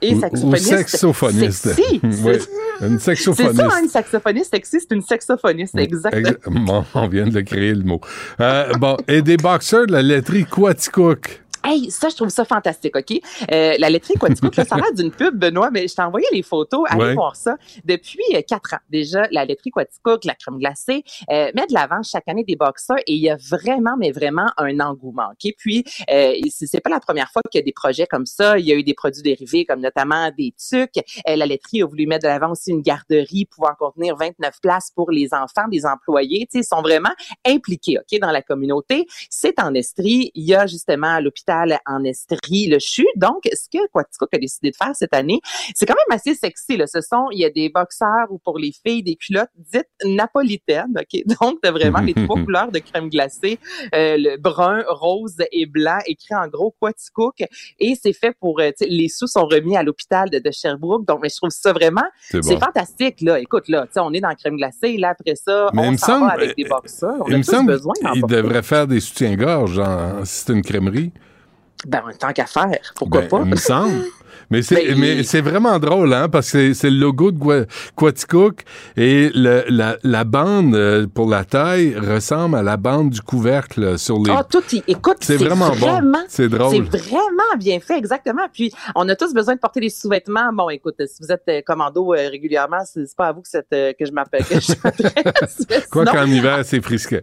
Et 0.00 0.14
saxophoniste. 0.14 0.66
Ou 0.66 0.76
saxophoniste. 0.76 1.68
Sexy. 1.74 2.00
oui. 2.24 2.38
Une 2.80 2.98
saxophoniste. 2.98 3.56
C'est 3.56 3.68
ça, 3.68 3.80
une 3.80 3.88
saxophoniste 3.88 4.50
sexy, 4.52 4.78
c'est 4.80 4.94
une 4.94 5.02
saxophoniste, 5.02 5.76
exactement. 5.76 6.60
Bon, 6.68 6.84
on 6.94 7.08
vient 7.08 7.26
de 7.26 7.40
créer 7.40 7.74
le 7.74 7.82
mot. 7.82 8.00
Euh, 8.40 8.72
bon, 8.74 8.96
et 9.08 9.22
des 9.22 9.36
boxeurs 9.36 9.86
de 9.86 9.92
la 9.92 10.02
laiterie 10.02 10.44
Quaticook. 10.44 11.42
Hey, 11.64 11.90
ça, 11.90 12.08
je 12.08 12.16
trouve 12.16 12.28
ça 12.28 12.44
fantastique, 12.44 12.96
OK? 12.96 13.20
Euh, 13.52 13.74
la 13.78 13.90
laiterie 13.90 14.14
Quaticook, 14.14 14.56
là, 14.56 14.64
ça 14.64 14.76
a 14.76 14.78
l'air 14.78 14.92
d'une 14.94 15.10
pub, 15.10 15.36
Benoît, 15.36 15.70
mais 15.70 15.88
je 15.88 15.94
t'ai 15.94 16.02
envoyé 16.02 16.26
les 16.32 16.42
photos. 16.42 16.84
Allez 16.88 17.02
ouais. 17.02 17.14
voir 17.14 17.36
ça. 17.36 17.56
Depuis 17.84 18.22
euh, 18.34 18.42
quatre 18.46 18.74
ans, 18.74 18.80
déjà, 18.90 19.26
la 19.30 19.44
laiterie 19.44 19.70
Quaticook, 19.70 20.24
la 20.24 20.34
crème 20.34 20.58
glacée, 20.58 21.02
euh, 21.30 21.50
met 21.54 21.66
de 21.66 21.74
l'avant 21.74 22.02
chaque 22.02 22.28
année 22.28 22.44
des 22.44 22.56
boxeurs 22.56 22.98
et 23.06 23.14
il 23.14 23.20
y 23.20 23.28
a 23.28 23.36
vraiment, 23.36 23.96
mais 23.98 24.12
vraiment 24.12 24.50
un 24.56 24.78
engouement, 24.80 25.30
OK? 25.32 25.52
Puis, 25.58 25.84
euh, 26.10 26.34
c'est 26.50 26.80
pas 26.80 26.90
la 26.90 27.00
première 27.00 27.30
fois 27.30 27.42
qu'il 27.50 27.58
y 27.58 27.62
a 27.62 27.64
des 27.64 27.72
projets 27.72 28.06
comme 28.06 28.26
ça. 28.26 28.58
Il 28.58 28.66
y 28.66 28.72
a 28.72 28.76
eu 28.76 28.84
des 28.84 28.94
produits 28.94 29.22
dérivés, 29.22 29.64
comme 29.64 29.80
notamment 29.80 30.30
des 30.36 30.54
tucs. 30.56 30.98
Euh, 31.28 31.36
la 31.36 31.46
laiterie 31.46 31.82
a 31.82 31.86
voulu 31.86 32.06
mettre 32.06 32.22
de 32.22 32.28
l'avant 32.28 32.52
aussi 32.52 32.70
une 32.70 32.82
garderie 32.82 33.46
pouvant 33.46 33.74
contenir 33.78 34.16
29 34.16 34.60
places 34.60 34.90
pour 34.94 35.10
les 35.10 35.34
enfants, 35.34 35.68
des 35.70 35.84
employés. 35.84 36.46
Tu 36.50 36.58
sais, 36.58 36.64
ils 36.64 36.68
sont 36.68 36.82
vraiment 36.82 37.12
impliqués, 37.44 37.98
OK, 37.98 38.18
dans 38.20 38.30
la 38.30 38.42
communauté. 38.42 39.06
C'est 39.28 39.58
en 39.60 39.74
Estrie. 39.74 40.30
Il 40.34 40.44
y 40.44 40.54
a 40.54 40.66
justement 40.66 41.18
l'hôpital 41.20 41.47
en 41.48 42.04
Estrie, 42.04 42.66
le 42.68 42.78
CHU. 42.78 43.06
Donc, 43.16 43.48
ce 43.52 43.68
que 43.70 43.82
Quaticook 43.92 44.28
a 44.34 44.38
décidé 44.38 44.70
de 44.70 44.76
faire 44.76 44.94
cette 44.94 45.14
année, 45.14 45.40
c'est 45.74 45.86
quand 45.86 45.94
même 46.08 46.16
assez 46.16 46.34
sexy. 46.34 46.76
Là. 46.76 46.86
Ce 46.86 47.00
sont, 47.00 47.26
il 47.32 47.38
y 47.40 47.44
a 47.44 47.50
des 47.50 47.68
boxeurs 47.68 48.26
ou 48.30 48.38
pour 48.38 48.58
les 48.58 48.72
filles, 48.86 49.02
des 49.02 49.16
culottes 49.16 49.50
dites 49.56 49.88
napolitaines. 50.04 50.94
OK? 50.98 51.22
Donc, 51.40 51.58
t'as 51.62 51.70
vraiment 51.70 52.00
les 52.00 52.14
trois 52.14 52.40
couleurs 52.44 52.70
de 52.72 52.78
crème 52.78 53.08
glacée, 53.08 53.58
euh, 53.94 54.16
le 54.18 54.36
brun, 54.36 54.84
rose 54.88 55.36
et 55.52 55.66
blanc, 55.66 55.98
écrit 56.06 56.34
en 56.34 56.48
gros 56.48 56.74
Quaticook. 56.80 57.42
Et 57.78 57.94
c'est 58.00 58.12
fait 58.12 58.34
pour, 58.40 58.60
euh, 58.60 58.70
les 58.80 59.08
sous 59.08 59.26
sont 59.26 59.46
remis 59.46 59.76
à 59.76 59.82
l'hôpital 59.82 60.30
de, 60.30 60.38
de 60.38 60.50
Sherbrooke. 60.50 61.06
Donc, 61.06 61.20
mais 61.22 61.28
je 61.28 61.36
trouve 61.36 61.50
ça 61.50 61.72
vraiment, 61.72 62.02
C'est 62.30 62.40
bon. 62.40 62.60
fantastique. 62.60 63.20
Là, 63.20 63.38
écoute, 63.40 63.68
là, 63.68 63.86
on 63.96 64.12
est 64.12 64.20
dans 64.20 64.28
la 64.28 64.34
crème 64.34 64.56
glacée. 64.56 64.96
Là, 64.96 65.10
après 65.10 65.34
ça, 65.34 65.70
Mais 65.74 65.82
il 65.82 65.88
on 65.88 65.92
me 65.92 65.96
s'en 65.96 66.06
semble, 66.06 66.26
va 66.26 66.32
avec 66.32 66.56
des 66.56 66.64
euh, 66.64 66.68
boxeurs. 66.68 67.16
On 67.20 67.26
Il 67.28 67.34
a 67.34 67.38
me 67.38 67.42
tous 67.42 67.50
semble 67.50 67.72
besoin 67.72 67.92
d'en 68.02 68.12
qu'il 68.12 68.20
porter. 68.20 68.36
devrait 68.36 68.62
faire 68.62 68.86
des 68.86 69.00
soutiens-gorge, 69.00 69.80
c'est 70.24 70.52
une 70.52 70.62
crèmerie. 70.62 71.12
Ben, 71.86 72.02
tant 72.18 72.32
qu'à 72.32 72.46
faire, 72.46 72.78
pourquoi 72.96 73.20
Ben, 73.22 73.28
pas? 73.28 73.40
Il 73.44 73.50
me 73.50 73.56
semble. 73.56 73.92
Mais 74.50 74.62
c'est, 74.62 74.76
Ben, 74.76 74.98
mais 74.98 75.22
c'est 75.24 75.42
vraiment 75.42 75.78
drôle, 75.78 76.10
hein, 76.14 76.30
parce 76.30 76.52
que 76.52 76.72
c'est, 76.72 76.88
le 76.88 76.96
logo 76.96 77.32
de 77.32 77.66
Quaticook 77.96 78.62
et 78.96 79.30
le- 79.34 79.64
la, 79.68 79.98
la 80.02 80.24
bande 80.24 80.74
euh, 80.74 81.06
pour 81.06 81.28
la 81.28 81.44
taille 81.44 81.94
ressemble 81.98 82.56
à 82.56 82.62
la 82.62 82.78
bande 82.78 83.10
du 83.10 83.20
couvercle 83.20 83.98
sur 83.98 84.18
les. 84.22 84.30
Ah, 84.34 84.42
tout, 84.48 84.62
y- 84.72 84.82
écoute, 84.86 85.18
C'est 85.20 85.36
vraiment 85.36 85.70
vraiment, 85.72 86.12
bon. 86.20 86.24
C'est 86.28 86.48
drôle. 86.48 86.86
C'est 86.90 86.98
vraiment 87.10 87.56
bien 87.58 87.78
fait, 87.80 87.98
exactement. 87.98 88.46
Puis, 88.50 88.72
on 88.94 89.06
a 89.10 89.16
tous 89.16 89.34
besoin 89.34 89.54
de 89.54 89.60
porter 89.60 89.80
des 89.80 89.90
sous-vêtements. 89.90 90.50
Bon, 90.54 90.70
écoute, 90.70 90.96
si 91.06 91.20
vous 91.22 91.30
êtes 91.30 91.44
euh, 91.50 91.60
commando 91.66 92.14
euh, 92.14 92.28
régulièrement, 92.30 92.80
c'est 92.86 93.04
pas 93.16 93.28
à 93.28 93.32
vous 93.32 93.42
que, 93.42 93.48
cette, 93.50 93.66
euh, 93.74 93.92
que 93.98 94.06
je 94.06 94.12
m'appelle, 94.12 94.44
que 94.46 94.58
je 94.60 94.72
m'adresse. 94.82 95.66
Quoi 95.90 96.06
qu'en 96.06 96.24
hiver, 96.26 96.60
c'est 96.64 96.80
frisquet. 96.80 97.20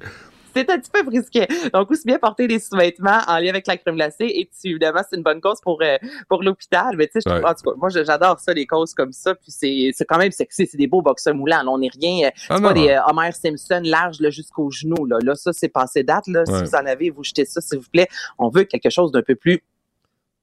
C'est 0.56 0.70
un 0.70 0.80
petit 0.80 0.90
peu 0.92 1.04
brisquet. 1.04 1.48
Donc, 1.74 1.92
aussi 1.92 2.04
bien 2.06 2.18
porter 2.18 2.48
des 2.48 2.60
sous-vêtements 2.60 3.20
en 3.28 3.38
lien 3.40 3.50
avec 3.50 3.68
la 3.68 3.78
crème 3.78 3.96
glacée. 3.96 4.26
Et 4.26 4.46
puis, 4.46 4.72
évidemment, 4.72 5.02
c'est 5.10 5.18
une 5.18 5.24
bonne 5.24 5.42
cause 5.42 5.60
pour, 5.62 5.82
euh, 5.82 5.98
pour 6.30 6.44
l'hôpital. 6.44 6.96
Mais 6.98 7.08
tu 7.08 7.20
sais, 7.22 7.30
Ouais. 7.30 7.44
en 7.46 7.54
tout 7.54 7.70
cas, 7.70 7.76
moi, 7.78 7.90
j'adore 7.90 8.40
ça, 8.40 8.54
les 8.54 8.66
causes 8.66 8.94
comme 8.94 9.12
ça. 9.12 9.36
Puis, 9.36 9.52
c'est 9.52 9.92
c'est 9.94 10.06
quand 10.06 10.18
même 10.18 10.32
sexy. 10.32 10.66
C'est 10.66 10.78
des 10.78 10.88
beaux 10.88 11.02
boxeurs 11.02 11.36
moulants. 11.36 11.64
Là, 11.64 11.70
on 11.70 11.78
n'est 11.80 11.90
rien. 12.02 12.28
euh, 12.28 12.32
c'est 12.36 12.46
Ah, 12.50 12.62
pas 12.62 12.74
non. 12.74 12.82
des 12.82 12.90
euh, 12.90 13.02
Homer 13.08 13.32
Simpson 13.32 13.82
larges 13.84 14.20
là, 14.20 14.30
jusqu'aux 14.30 14.72
genoux. 14.72 15.06
Là, 15.06 15.18
là 15.22 15.36
ça, 15.36 15.52
c'est 15.54 15.68
passé 15.70 16.04
date. 16.04 16.28
Là. 16.28 16.44
Ouais. 16.48 16.58
Si 16.58 16.64
vous 16.64 16.76
en 16.76 16.86
avez, 16.86 17.10
vous 17.10 17.24
jetez 17.24 17.46
ça, 17.46 17.60
s'il 17.62 17.80
vous 17.80 17.90
plaît. 17.92 18.08
On 18.38 18.50
veut 18.50 18.64
quelque 18.64 18.90
chose 18.90 19.12
d'un 19.12 19.22
peu 19.22 19.36
plus 19.36 19.62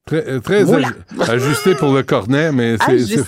Très, 0.05 0.27
euh, 0.29 0.39
très 0.41 0.65
ajusté 1.29 1.75
pour 1.75 1.93
le 1.93 2.03
cornet, 2.03 2.51
mais 2.51 2.75
c'est. 2.85 3.23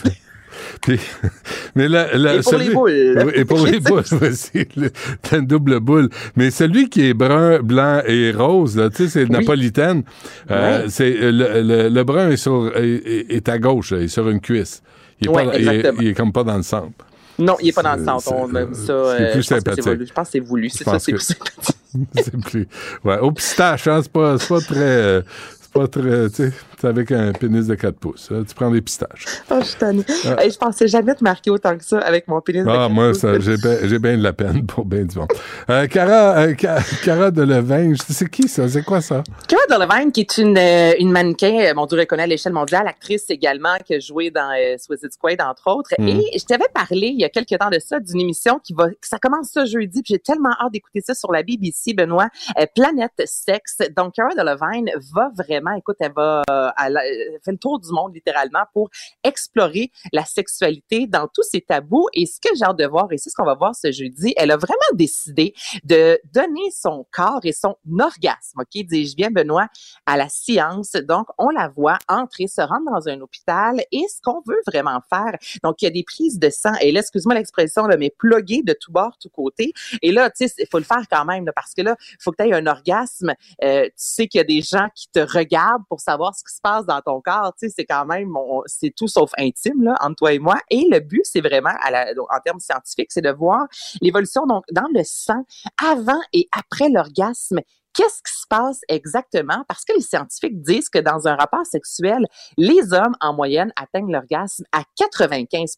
Puis- 0.81 0.99
mais 1.75 1.87
là, 1.87 2.15
là, 2.15 2.35
Et 2.35 2.39
pour 2.41 2.55
les 2.57 2.69
boules. 2.69 3.23
Oui, 3.25 3.31
et 3.35 3.45
pour 3.45 3.65
les 3.65 3.79
boules 3.81 4.03
aussi. 4.21 4.67
le- 4.75 4.91
T'as 5.21 5.39
une 5.39 5.47
double 5.47 5.79
boule. 5.79 6.09
Mais 6.35 6.51
celui 6.51 6.89
qui 6.89 7.07
est 7.07 7.13
brun, 7.13 7.59
blanc 7.59 8.01
et 8.05 8.31
rose, 8.31 8.81
tu 8.95 9.03
sais, 9.03 9.09
c'est 9.09 9.29
napolitaine. 9.29 10.03
Euh, 10.51 10.85
c'est, 10.89 11.15
euh, 11.21 11.31
le, 11.31 11.61
le- 11.61 11.89
le 11.89 12.03
brun 12.03 12.29
est, 12.29 12.37
sur, 12.37 12.71
est, 12.75 13.25
est- 13.29 13.49
à 13.49 13.57
gauche, 13.59 13.91
là, 13.91 13.97
il 13.99 14.03
est 14.05 14.07
sur 14.07 14.29
une 14.29 14.39
cuisse. 14.41 14.81
Il 15.21 15.27
est, 15.27 15.29
Ouais, 15.29 15.45
pas, 15.45 15.57
il 15.57 15.67
est- 15.67 15.93
il 16.01 16.07
est 16.09 16.13
comme 16.13 16.31
pas 16.33 16.43
dans 16.43 16.57
le 16.57 16.63
centre. 16.63 16.91
Non, 17.37 17.57
il 17.61 17.69
est 17.69 17.73
pas 17.73 17.83
dans 17.83 17.95
le 17.95 18.03
centre. 18.05 18.31
On 18.31 18.49
c'est- 18.49 18.59
aime 18.61 18.73
ça. 18.73 18.83
c'est 18.85 18.91
euh, 18.93 19.31
plus 19.33 19.43
c'est 19.43 19.55
sympathique. 19.55 19.83
voulu. 19.85 20.05
Je 20.07 20.13
pense 20.13 20.27
que 20.27 20.31
c'est 20.31 20.39
voulu. 20.39 20.69
C'est 20.69 20.83
ça, 20.85 20.99
c'est 20.99 21.11
plus 21.11 21.21
sympathique. 21.21 21.75
c'est 22.15 22.37
plus. 22.41 22.67
Ouais, 23.03 23.19
au 23.19 23.31
pistache, 23.31 23.87
hein, 23.87 23.99
c'est 24.01 24.11
pas, 24.11 24.37
pas 24.37 24.61
très. 24.61 24.75
euh, 24.79 25.21
c'est 25.61 25.71
pas 25.73 25.87
très. 25.89 26.29
Tu 26.29 26.35
sais, 26.35 26.51
c'est 26.85 26.89
avec 26.89 27.11
un 27.11 27.31
pénis 27.33 27.65
de 27.65 27.73
4 27.75 27.95
pouces. 27.97 28.29
hein, 28.31 28.43
tu 28.47 28.53
prends 28.53 28.69
des 28.69 28.81
pistaches. 28.81 29.25
Oh, 29.49 29.55
je 29.59 29.65
suis 29.65 29.75
tannée. 29.77 30.03
Ah. 30.25 30.43
Hey, 30.43 30.51
je 30.51 30.57
pensais 30.57 30.87
jamais 30.87 31.15
te 31.15 31.23
marquer 31.23 31.49
autant 31.49 31.75
que 31.77 31.83
ça 31.83 31.97
avec 31.99 32.27
mon 32.27 32.39
pénis. 32.41 32.63
de 32.63 32.69
Ah, 32.69 32.73
quatre 32.73 32.91
moi, 32.91 33.09
pouces. 33.09 33.19
ça, 33.19 33.39
j'ai 33.39 33.57
bien 33.57 33.75
j'ai 33.83 33.99
bien 33.99 34.17
de 34.17 34.21
la 34.23 34.33
peine 34.33 34.65
pour 34.65 34.85
bien 34.85 35.03
du 35.05 35.17
monde. 35.17 35.29
Euh, 35.69 35.87
Cara, 35.87 36.37
euh, 36.39 36.53
Ca- 36.59 36.79
Cara 37.03 37.31
Delevingne, 37.31 37.95
c'est 38.07 38.29
qui 38.29 38.47
ça? 38.47 38.67
C'est 38.67 38.83
quoi 38.83 39.01
ça? 39.01 39.23
Cara 39.47 39.61
Delevingne, 39.69 40.11
qui 40.11 40.21
est 40.21 40.37
une, 40.37 40.57
euh, 40.57 40.93
une 40.99 41.11
mannequin, 41.11 41.59
euh, 41.59 41.73
mon 41.75 41.85
Dieu, 41.87 41.97
reconnue 41.99 42.21
à 42.23 42.27
l'échelle 42.27 42.53
mondiale, 42.53 42.87
actrice 42.87 43.25
également, 43.29 43.75
qui 43.83 43.95
a 43.95 43.99
joué 43.99 44.29
dans 44.29 44.51
euh, 44.51 44.75
Suicide 44.77 45.11
Squad, 45.11 45.41
entre 45.41 45.63
autres. 45.75 45.89
Mhm. 45.97 46.07
Et 46.31 46.37
je 46.39 46.45
t'avais 46.45 46.67
parlé 46.73 47.07
il 47.07 47.19
y 47.19 47.23
a 47.25 47.29
quelques 47.29 47.57
temps 47.57 47.69
de 47.71 47.79
ça, 47.79 47.99
d'une 47.99 48.21
émission 48.21 48.59
qui 48.63 48.73
va, 48.73 48.87
ça 49.01 49.17
commence 49.17 49.49
ce 49.53 49.65
jeudi, 49.65 50.03
puis 50.03 50.13
j'ai 50.13 50.19
tellement 50.19 50.51
hâte 50.61 50.71
d'écouter 50.73 51.01
ça 51.01 51.13
sur 51.15 51.31
la 51.31 51.41
BBC, 51.41 51.93
Benoît, 51.93 52.27
euh, 52.59 52.65
Planète 52.75 53.11
Sexe. 53.25 53.77
Donc, 53.97 54.13
Cara 54.13 54.29
Delevingne 54.37 54.91
va 55.13 55.31
vraiment, 55.35 55.71
écoute, 55.75 55.95
elle 55.99 56.11
va, 56.15 56.43
elle, 56.83 56.99
elle 57.03 57.39
fait 57.43 57.51
le 57.51 57.57
tour 57.57 57.79
du 57.79 57.91
monde, 57.91 58.13
littéralement, 58.13 58.63
pour 58.73 58.89
explorer 59.23 59.91
la 60.13 60.25
sexualité 60.25 61.07
dans 61.07 61.27
tous 61.27 61.43
ses 61.43 61.61
tabous. 61.61 62.07
Et 62.13 62.25
ce 62.25 62.39
que 62.39 62.49
j'ai 62.55 62.63
hâte 62.63 62.77
de 62.77 62.85
voir, 62.85 63.07
et 63.11 63.17
c'est 63.17 63.29
ce 63.29 63.35
qu'on 63.35 63.45
va 63.45 63.55
voir 63.55 63.75
ce 63.75 63.91
jeudi, 63.91 64.33
elle 64.37 64.51
a 64.51 64.57
vraiment 64.57 64.75
décidé 64.93 65.53
de 65.83 66.19
donner 66.33 66.71
son 66.71 67.05
corps 67.11 67.41
et 67.43 67.53
son 67.53 67.75
orgasme, 67.99 68.59
OK, 68.59 68.85
dis-je 68.85 69.15
bien, 69.15 69.29
Benoît, 69.31 69.67
à 70.05 70.17
la 70.17 70.29
science. 70.29 70.91
Donc, 70.91 71.27
on 71.37 71.49
la 71.49 71.69
voit 71.69 71.99
entrer, 72.07 72.47
se 72.47 72.61
rendre 72.61 72.91
dans 72.91 73.07
un 73.07 73.19
hôpital 73.21 73.81
et 73.91 74.05
ce 74.09 74.21
qu'on 74.21 74.41
veut 74.45 74.61
vraiment 74.67 74.99
faire. 75.09 75.37
Donc, 75.63 75.81
il 75.81 75.85
y 75.85 75.87
a 75.87 75.91
des 75.91 76.03
prises 76.03 76.39
de 76.39 76.49
sang 76.49 76.73
et 76.81 76.91
là, 76.91 76.99
excuse-moi 77.01 77.35
l'expression, 77.35 77.87
mais 77.99 78.09
pluguées 78.09 78.61
de 78.63 78.73
tout 78.73 78.91
bord, 78.91 79.17
tout 79.19 79.29
côté. 79.29 79.73
Et 80.01 80.11
là, 80.11 80.29
tu 80.29 80.47
sais, 80.47 80.53
il 80.59 80.67
faut 80.67 80.79
le 80.79 80.83
faire 80.83 81.03
quand 81.09 81.25
même, 81.25 81.45
là, 81.45 81.53
parce 81.53 81.73
que 81.73 81.81
là, 81.81 81.95
il 82.11 82.17
faut 82.21 82.31
que 82.31 82.43
tu 82.43 82.49
aies 82.49 82.53
un 82.53 82.67
orgasme. 82.67 83.33
Euh, 83.63 83.85
tu 83.85 83.91
sais 83.95 84.27
qu'il 84.27 84.39
y 84.39 84.41
a 84.41 84.45
des 84.45 84.61
gens 84.61 84.87
qui 84.95 85.07
te 85.09 85.19
regardent 85.19 85.83
pour 85.87 85.99
savoir 85.99 86.35
ce 86.35 86.43
qui 86.43 86.53
se 86.53 86.61
passe 86.65 86.85
dans 86.87 86.99
ton 87.01 87.21
corps. 87.21 87.53
Tu 87.59 87.67
sais, 87.67 87.73
c'est 87.77 87.85
quand 87.85 88.05
même, 88.05 88.33
c'est 88.65 88.91
tout 88.95 89.07
sauf 89.07 89.29
intime, 89.37 89.83
là, 89.83 89.95
entre 90.01 90.15
toi 90.15 90.33
et 90.33 90.39
moi. 90.39 90.55
Et 90.71 90.87
le 90.89 90.99
but, 90.99 91.21
c'est 91.23 91.41
vraiment, 91.41 91.73
à 91.83 91.91
la- 91.91 92.13
donc, 92.15 92.25
en 92.33 92.39
termes 92.39 92.59
scientifiques, 92.59 93.11
c'est 93.11 93.21
de 93.21 93.31
voir 93.31 93.67
l'évolution 94.01 94.47
donc 94.47 94.63
dans 94.71 94.87
le 94.93 95.03
sang 95.03 95.43
avant 95.83 96.19
et 96.33 96.47
après 96.51 96.89
l'orgasme. 96.89 97.59
Qu'est-ce 97.93 98.17
qui 98.17 98.33
se 98.41 98.45
passe 98.49 98.81
exactement? 98.89 99.63
Parce 99.69 99.85
que 99.85 99.93
les 99.93 100.01
scientifiques 100.01 100.61
disent 100.61 100.89
que 100.89 100.99
dans 100.99 101.27
un 101.27 101.35
rapport 101.35 101.65
sexuel, 101.65 102.25
les 102.57 102.91
hommes, 102.91 103.15
en 103.21 103.33
moyenne, 103.33 103.71
atteignent 103.81 104.11
l'orgasme 104.11 104.65
à 104.73 104.81
95 104.97 105.75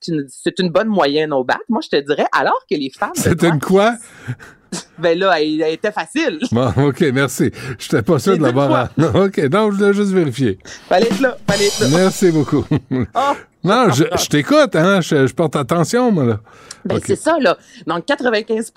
C'est 0.00 0.08
une, 0.58 0.66
une 0.66 0.72
bonne 0.72 0.88
moyenne 0.88 1.34
au 1.34 1.44
bac, 1.44 1.60
moi, 1.68 1.82
je 1.82 1.88
te 1.90 1.96
dirais, 1.96 2.26
alors 2.32 2.58
que 2.70 2.76
les 2.76 2.90
femmes... 2.90 3.12
C'est 3.14 3.42
une 3.42 3.60
quoi? 3.60 3.96
Ben 5.00 5.18
là, 5.18 5.40
elle, 5.40 5.60
elle 5.62 5.74
était 5.74 5.92
facile. 5.92 6.38
Bon, 6.52 6.72
OK, 6.76 7.00
merci. 7.12 7.50
Je 7.78 7.84
n'étais 7.84 8.02
pas 8.02 8.18
sûr 8.18 8.36
de 8.36 8.42
l'avoir. 8.42 8.90
OK, 8.98 9.38
non, 9.50 9.70
je 9.70 9.76
voulais 9.76 9.94
juste 9.94 10.12
vérifier. 10.12 10.58
Fallait 10.88 11.06
être 11.06 11.20
là, 11.20 11.36
fallait 11.48 11.66
être 11.66 11.80
là. 11.80 11.86
Merci 11.90 12.30
beaucoup. 12.30 12.64
Oh! 13.14 13.34
Non, 13.62 13.90
je, 13.90 14.04
je 14.18 14.26
t'écoute, 14.28 14.74
hein, 14.74 15.00
je, 15.02 15.26
je 15.26 15.34
porte 15.34 15.54
attention, 15.54 16.10
moi, 16.10 16.24
là. 16.24 16.40
Ben, 16.86 16.98
c'est 17.04 17.14
ça, 17.16 17.38
là. 17.38 17.58
Donc, 17.86 18.06
95 18.06 18.72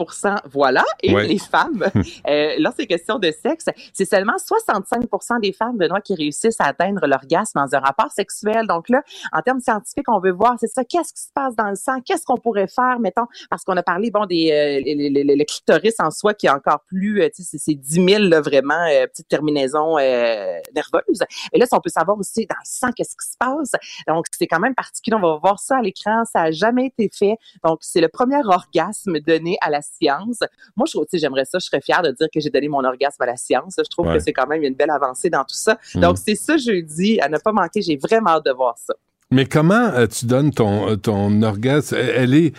voilà. 0.52 0.84
Et 1.02 1.14
Ouais. 1.16 1.26
les 1.26 1.38
femmes, 1.40 1.86
euh, 2.28 2.56
lorsque 2.60 2.82
c'est 2.82 2.88
question 2.88 3.18
de 3.18 3.32
sexe, 3.32 3.66
c'est 3.94 4.04
seulement 4.04 4.34
65% 4.36 5.40
des 5.40 5.54
femmes, 5.54 5.78
Benoît, 5.78 6.02
qui 6.02 6.16
réussissent 6.16 6.60
à 6.60 6.66
atteindre 6.66 7.08
l'orgasme 7.08 7.60
dans 7.60 7.74
un 7.76 7.80
rapport 7.80 8.12
sexuel. 8.12 8.68
Donc 8.68 8.90
là, 8.90 9.02
en 9.32 9.42
termes 9.42 9.62
scientifiques, 9.62 10.10
on 10.10 10.20
veut 10.20 10.32
voir, 10.34 10.56
c'est 10.60 10.68
ça, 10.68 10.84
qu'est-ce 10.84 11.14
qui 11.14 11.22
se 11.22 11.32
passe 11.34 11.56
dans 11.56 11.70
le 11.70 11.76
sang? 11.76 12.02
Qu'est-ce 12.06 12.26
qu'on 12.26 12.36
pourrait 12.38 12.68
faire, 12.68 13.00
mettons, 13.00 13.28
parce 13.50 13.64
qu'on 13.64 13.78
a 13.78 13.84
parlé, 13.84 14.12
bon, 14.12 14.26
des, 14.26 14.52
euh, 14.52 14.82
le 14.86 15.44
clitoris 15.46 15.96
en 16.00 16.12
soi 16.12 16.34
qui 16.34 16.48
est 16.48 16.52
encore 16.52 16.82
plus, 16.88 17.22
euh, 17.22 17.30
tu 17.34 17.42
sais, 17.44 17.52
c'est- 17.58 17.64
c'est 17.72 17.76
10 17.76 18.06
000, 18.06 18.24
là, 18.24 18.42
vraiment, 18.42 18.86
euh, 18.92 19.08
petites 19.08 19.30
terminaisons 19.30 19.98
euh, 19.98 20.58
nerveuses. 20.76 21.24
Et 21.54 21.58
là, 21.60 21.66
si 21.66 21.74
on 21.74 21.80
peut 21.80 21.90
savoir 21.90 22.18
aussi 22.20 22.46
dans 22.48 22.56
le 22.60 22.66
sang, 22.66 22.90
qu'est-ce 22.94 23.16
qui 23.16 23.32
se 23.32 23.38
passe? 23.40 23.72
Donc, 24.10 24.26
c'est 24.38 24.48
quand 24.48 24.60
même 24.60 24.73
particulier. 24.74 25.16
On 25.18 25.22
va 25.22 25.38
voir 25.42 25.60
ça 25.60 25.78
à 25.78 25.82
l'écran. 25.82 26.24
Ça 26.26 26.42
a 26.44 26.52
jamais 26.52 26.88
été 26.88 27.10
fait. 27.14 27.36
Donc, 27.64 27.80
c'est 27.82 28.02
le 28.02 28.08
premier 28.10 28.38
orgasme 28.46 29.20
donné 29.20 29.58
à 29.62 29.70
la 29.70 29.82
science. 29.82 30.40
Moi, 30.76 30.86
je 30.88 30.92
trouve, 30.94 31.06
j'aimerais 31.14 31.46
ça. 31.46 31.60
Je 31.60 31.66
serais 31.66 31.82
fière 31.82 32.02
de 32.02 32.12
dire 32.12 32.28
que 32.34 32.40
j'ai 32.40 32.50
donné 32.50 32.68
mon 32.68 32.84
orgasme 32.84 33.22
à 33.22 33.26
la 33.26 33.38
science. 33.38 33.76
Je 33.78 33.84
trouve 33.90 34.08
Ouais. 34.08 34.16
que 34.18 34.20
c'est 34.24 34.34
quand 34.34 34.48
même 34.48 34.64
une 34.64 34.76
belle 34.76 34.90
avancée 34.92 35.30
dans 35.30 35.44
tout 35.44 35.56
ça. 35.56 35.78
Mm. 35.96 36.00
Donc, 36.02 36.18
c'est 36.18 36.36
ça 36.36 36.58
jeudi. 36.58 37.20
À 37.22 37.30
ne 37.30 37.38
pas 37.38 37.52
manquer. 37.52 37.82
J'ai 37.82 37.98
vraiment 37.98 38.32
hâte 38.32 38.46
de 38.46 38.52
voir 38.52 38.78
ça. 38.78 38.94
Mais 39.32 39.46
comment 39.46 39.90
euh, 39.96 40.06
tu 40.06 40.26
donnes 40.26 40.52
ton, 40.52 40.90
euh, 40.90 40.96
ton 40.96 41.42
orgasme? 41.42 41.96
Elle 41.96 42.36
est, 42.36 42.54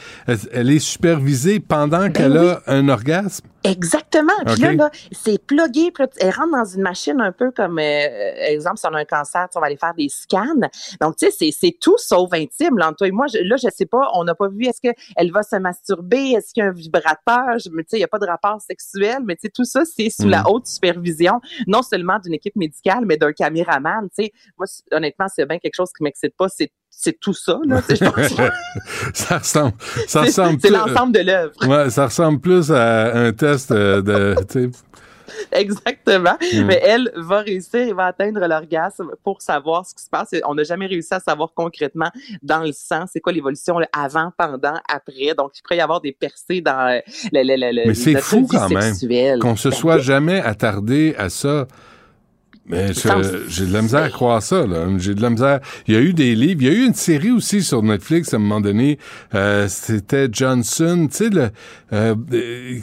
elle, 0.53 0.70
est 0.70 0.78
supervisée 0.81 1.61
pendant 1.61 2.11
qu'elle 2.11 2.32
Ben 2.32 2.43
oui. 2.43 2.62
a 2.66 2.73
un 2.74 2.89
orgasme? 2.89 3.47
Exactement. 3.65 4.32
Puis 4.47 4.57
là, 4.61 4.73
là, 4.74 4.91
c'est 5.11 5.39
plugué. 5.45 5.91
Puis 5.91 6.05
elle 6.19 6.31
rentre 6.31 6.53
dans 6.53 6.65
une 6.65 6.82
machine 6.82 7.20
un 7.20 7.32
peu 7.32 7.51
comme, 7.51 7.78
euh, 7.78 8.35
exemple, 8.47 8.77
si 8.78 8.86
on 8.86 8.95
a 8.95 9.01
un 9.01 9.05
cancer, 9.05 9.49
on 9.55 9.61
va 9.61 9.66
aller 9.66 9.77
faire 9.77 9.95
des 9.95 10.09
scans. 10.11 10.45
Donc, 11.01 11.16
tu 11.16 11.31
sais, 11.31 11.51
c'est- 11.51 11.78
tout 11.81 11.97
sauf 11.99 12.32
intime. 12.32 12.77
Là, 12.78 12.93
toi 12.97 13.09
et 13.09 13.11
moi, 13.11 13.27
je, 13.27 13.39
là, 13.39 13.57
je 13.57 13.69
sais 13.74 13.86
pas, 13.86 14.11
on 14.15 14.24
n'a 14.24 14.35
pas 14.35 14.49
vu, 14.49 14.66
est-ce 14.66 14.81
qu'elle 14.81 15.32
va 15.32 15.43
se 15.43 15.57
masturber? 15.57 16.32
Est-ce 16.32 16.53
qu'il 16.53 16.62
y 16.62 16.66
a 16.66 16.69
un 16.69 16.73
vibrateur? 16.73 17.59
Je, 17.59 17.70
mais 17.73 17.82
tu 17.85 17.91
sais, 17.91 17.97
il 17.97 18.01
n'y 18.01 18.05
a 18.05 18.09
pas 18.09 18.19
de 18.19 18.27
rapport 18.27 18.61
sexuel, 18.61 19.19
mais 19.24 19.35
tu 19.36 19.43
sais, 19.43 19.49
tout 19.55 19.65
ça, 19.65 19.82
c'est 19.85 20.11
sous 20.11 20.27
Mm. 20.27 20.31
la 20.31 20.49
haute 20.51 20.66
supervision, 20.66 21.41
non 21.66 21.82
seulement 21.82 22.19
d'une 22.19 22.35
équipe 22.35 22.57
médicale, 22.57 23.05
mais 23.07 23.16
d'un 23.16 23.32
caméraman. 23.32 24.09
Tu 24.16 24.24
sais, 24.27 24.32
moi, 24.59 24.66
honnêtement, 24.93 25.27
c'est 25.35 25.47
bien 25.47 25.59
quelque 25.59 25.74
chose 25.74 25.91
qui 25.97 26.03
m'excite 26.05 26.36
pas, 26.36 26.49
c'est 26.49 26.70
c'est 26.97 27.19
tout 27.19 27.35
ça. 27.35 27.59
Là, 27.66 27.83
ça 29.15 29.39
ressemble. 29.39 29.75
Ça 30.07 30.23
ressemble 30.23 30.59
c'est 30.61 30.71
l'ensemble 30.71 31.12
de 31.12 31.21
l'œuvre. 31.21 31.53
Ouais, 31.66 31.91
ça 31.91 32.07
ressemble 32.07 32.41
plus 32.41 32.71
à 32.71 33.15
un 33.15 33.33
test 33.33 33.71
euh, 33.71 34.03
de. 34.03 34.71
Exactement. 35.53 36.37
Mm. 36.53 36.65
Mais 36.65 36.81
elle 36.83 37.11
va 37.16 37.41
réussir, 37.41 37.81
elle 37.81 37.95
va 37.95 38.07
atteindre 38.07 38.41
l'orgasme 38.47 39.11
pour 39.23 39.43
savoir 39.43 39.87
ce 39.87 39.95
qui 39.95 40.03
se 40.03 40.11
passe. 40.11 40.31
On 40.47 40.55
n'a 40.55 40.65
jamais 40.65 40.87
réussi 40.87 41.12
à 41.15 41.21
savoir 41.21 41.51
concrètement 41.55 42.11
dans 42.43 42.62
le 42.62 42.73
sang, 42.73 43.05
c'est 43.11 43.21
quoi 43.21 43.33
l'évolution 43.33 43.79
avant, 43.93 44.33
pendant, 44.37 44.79
après. 44.89 45.35
Donc, 45.37 45.53
il 45.59 45.62
pourrait 45.62 45.79
y 45.79 45.81
avoir 45.81 46.01
des 46.01 46.12
percées 46.12 46.61
dans 46.61 46.89
euh, 46.91 47.01
le, 47.33 47.43
le, 47.43 47.87
Mais 47.87 47.95
c'est 47.95 48.21
fou 48.21 48.47
quand 48.51 48.69
même 48.69 48.95
qu'on 49.41 49.57
se 49.57 49.69
Ben 49.69 49.75
soit 49.75 49.99
jamais 49.99 50.41
attardé 50.41 51.15
à 51.19 51.29
ça. 51.29 51.66
Mais 52.66 52.93
j'ai 53.49 53.66
de 53.66 53.73
la 53.74 53.82
misère 53.82 54.05
à 54.05 54.09
croire 54.09 54.43
ça. 54.43 54.66
là. 54.66 54.86
J'ai 54.97 55.15
de 55.15 55.20
la 55.20 55.28
misère. 55.28 55.61
Il 55.86 55.95
y 55.95 55.97
a 55.99 56.01
eu 56.01 56.15
des 56.15 56.35
livres. 56.35 56.62
Il 56.62 56.66
y 56.66 56.70
a 56.70 56.74
eu 56.74 56.86
une 56.86 56.95
série 56.95 57.31
aussi 57.31 57.62
sur 57.62 57.82
Netflix 57.82 58.32
à 58.32 58.36
un 58.36 58.41
moment 58.41 58.61
donné. 58.62 58.99
Euh, 59.35 59.66
C'était 59.69 60.28
Johnson, 60.32 61.07
tu 61.11 61.16
sais, 61.16 61.28
le, 61.31 61.51
euh, 61.93 62.15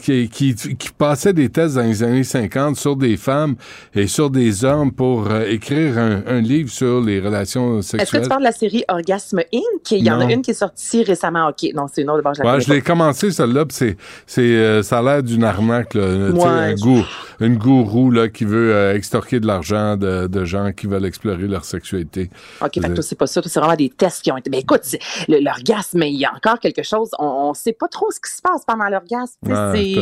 qui, 0.03 0.29
qui, 0.29 0.53
qui 0.55 0.89
passait 0.95 1.33
des 1.33 1.49
tests 1.49 1.75
dans 1.75 1.81
les 1.81 2.03
années 2.03 2.23
50 2.23 2.75
sur 2.75 2.95
des 2.95 3.17
femmes 3.17 3.55
et 3.95 4.05
sur 4.05 4.29
des 4.29 4.63
hommes 4.63 4.91
pour 4.91 5.27
euh, 5.31 5.45
écrire 5.49 5.97
un, 5.97 6.21
un 6.27 6.41
livre 6.41 6.69
sur 6.69 7.01
les 7.01 7.19
relations 7.19 7.79
Est-ce 7.79 7.93
que 7.93 7.97
sexuelles. 7.99 8.21
tu 8.23 8.29
parles 8.29 8.41
de 8.41 8.45
la 8.45 8.51
série 8.51 8.83
Orgasme 8.87 9.39
Inc? 9.51 9.91
Il 9.91 10.05
y 10.05 10.11
en 10.11 10.17
Non. 10.19 10.27
a 10.27 10.31
une 10.31 10.43
qui 10.43 10.51
est 10.51 10.53
sortie 10.53 11.03
récemment. 11.03 11.47
OK, 11.49 11.67
non, 11.73 11.87
c'est 11.91 12.03
une 12.03 12.09
autre. 12.11 12.21
Bon, 12.23 12.33
je 12.33 12.43
Ouais, 12.43 12.75
l'ai 12.75 12.81
commencé 12.81 13.31
celle-là, 13.31 13.65
puis 13.65 13.75
c'est 13.75 13.97
c'est 14.27 14.41
euh, 14.41 14.83
ça 14.83 14.99
a 14.99 15.01
l'air 15.01 15.23
d'une 15.23 15.43
arnaque 15.43 15.95
là, 15.95 16.29
Ouais, 16.29 16.43
un 16.45 16.75
je- 16.75 16.81
goût, 16.81 17.03
une 17.39 17.57
gourou 17.57 18.11
là 18.11 18.27
qui 18.29 18.45
veut 18.45 18.73
euh, 18.75 18.95
extorquer 18.95 19.39
de 19.39 19.47
l'argent 19.47 19.70
de, 19.97 20.27
de 20.27 20.45
gens 20.45 20.71
qui 20.71 20.87
veulent 20.87 21.05
explorer 21.05 21.47
leur 21.47 21.65
sexualité. 21.65 22.29
OK, 22.61 22.71
fait 22.73 22.79
que 22.81 22.93
toi, 22.93 23.03
c'est 23.03 23.15
pas 23.17 23.27
ça. 23.27 23.41
C'est 23.45 23.59
vraiment 23.59 23.75
des 23.75 23.89
tests 23.89 24.21
qui 24.23 24.31
ont 24.31 24.37
été. 24.37 24.49
Ben 24.49 24.59
écoute, 24.59 24.81
l'orgasme, 25.27 26.03
il 26.03 26.17
y 26.19 26.25
a 26.25 26.33
encore 26.35 26.59
quelque 26.59 26.83
chose. 26.83 27.09
On, 27.19 27.25
on 27.49 27.53
sait 27.53 27.73
pas 27.73 27.87
trop 27.87 28.09
ce 28.11 28.19
qui 28.19 28.35
se 28.35 28.41
passe 28.41 28.63
pendant 28.65 28.89
l'orgasme. 28.89 29.37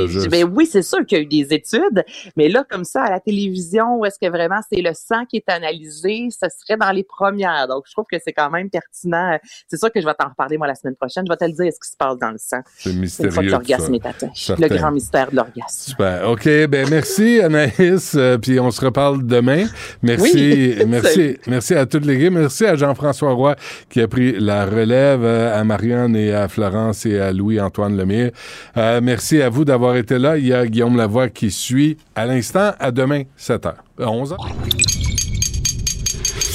Juste- 0.07 0.29
ben 0.29 0.43
oui, 0.55 0.65
c'est 0.65 0.81
sûr 0.81 1.05
qu'il 1.05 1.17
y 1.17 1.21
a 1.21 1.23
eu 1.23 1.27
des 1.27 1.53
études, 1.53 2.03
mais 2.35 2.49
là, 2.49 2.63
comme 2.69 2.83
ça, 2.83 3.03
à 3.03 3.09
la 3.09 3.19
télévision, 3.19 3.97
où 3.97 4.05
est-ce 4.05 4.19
que 4.19 4.29
vraiment 4.29 4.59
c'est 4.71 4.81
le 4.81 4.91
sang 4.93 5.25
qui 5.25 5.37
est 5.37 5.49
analysé, 5.49 6.27
ce 6.31 6.47
serait 6.49 6.77
dans 6.77 6.91
les 6.91 7.03
premières. 7.03 7.67
Donc, 7.67 7.83
je 7.87 7.91
trouve 7.93 8.05
que 8.11 8.17
c'est 8.23 8.33
quand 8.33 8.49
même 8.49 8.69
pertinent. 8.69 9.37
C'est 9.67 9.77
sûr 9.77 9.91
que 9.91 10.01
je 10.01 10.05
vais 10.05 10.13
t'en 10.13 10.29
reparler, 10.29 10.57
moi, 10.57 10.67
la 10.67 10.75
semaine 10.75 10.95
prochaine. 10.95 11.25
Je 11.27 11.31
vais 11.31 11.37
te 11.37 11.45
le 11.45 11.51
dire, 11.51 11.71
ce 11.73 11.79
qui 11.79 11.89
se 11.91 11.97
passe 11.97 12.17
dans 12.17 12.31
le 12.31 12.37
sang. 12.37 12.59
C'est 12.77 12.89
Une 12.91 12.95
fois 12.95 13.01
mystérieux. 13.01 13.31
que 13.47 13.51
l'orgasme 13.51 13.85
tout 13.93 14.01
ça. 14.03 14.09
est 14.09 14.09
atteint. 14.09 14.31
Certain. 14.35 14.67
Le 14.67 14.75
grand 14.75 14.91
mystère 14.91 15.31
de 15.31 15.35
l'orgasme. 15.35 15.91
Super. 15.91 16.29
OK, 16.29 16.45
ben 16.67 16.87
merci 16.89 17.39
Anaïs, 17.41 18.13
euh, 18.15 18.37
puis 18.37 18.59
on 18.59 18.71
se 18.71 18.81
reparle 18.83 19.25
demain. 19.25 19.58
Merci, 20.01 20.31
Oui. 20.33 20.75
merci, 20.87 21.37
merci 21.47 21.73
à 21.75 21.85
toute 21.85 22.05
l'équipe. 22.05 22.31
Merci 22.31 22.65
à 22.65 22.75
Jean-François 22.75 23.31
Roy 23.31 23.55
qui 23.89 24.01
a 24.01 24.07
pris 24.07 24.39
la 24.39 24.65
relève, 24.65 25.21
euh, 25.23 25.59
à 25.59 25.63
Marianne 25.63 26.15
et 26.15 26.33
à 26.33 26.47
Florence 26.47 27.05
et 27.05 27.19
à 27.19 27.31
Louis-Antoine 27.31 27.97
Lemire. 27.97 28.31
Euh, 28.77 28.99
merci 29.01 29.41
à 29.41 29.49
vous 29.49 29.65
d'avoir 29.65 29.95
été 29.95 30.17
là. 30.17 30.37
Il 30.37 30.47
y 30.47 30.53
a 30.53 30.65
Guillaume 30.65 30.97
Lavoie 30.97 31.29
qui 31.29 31.51
suit 31.51 31.97
à 32.15 32.25
l'instant. 32.25 32.71
À 32.79 32.91
demain, 32.91 33.23
7h. 33.39 33.73
11h. 33.99 34.35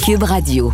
Cube 0.05 0.23
Radio. 0.23 0.71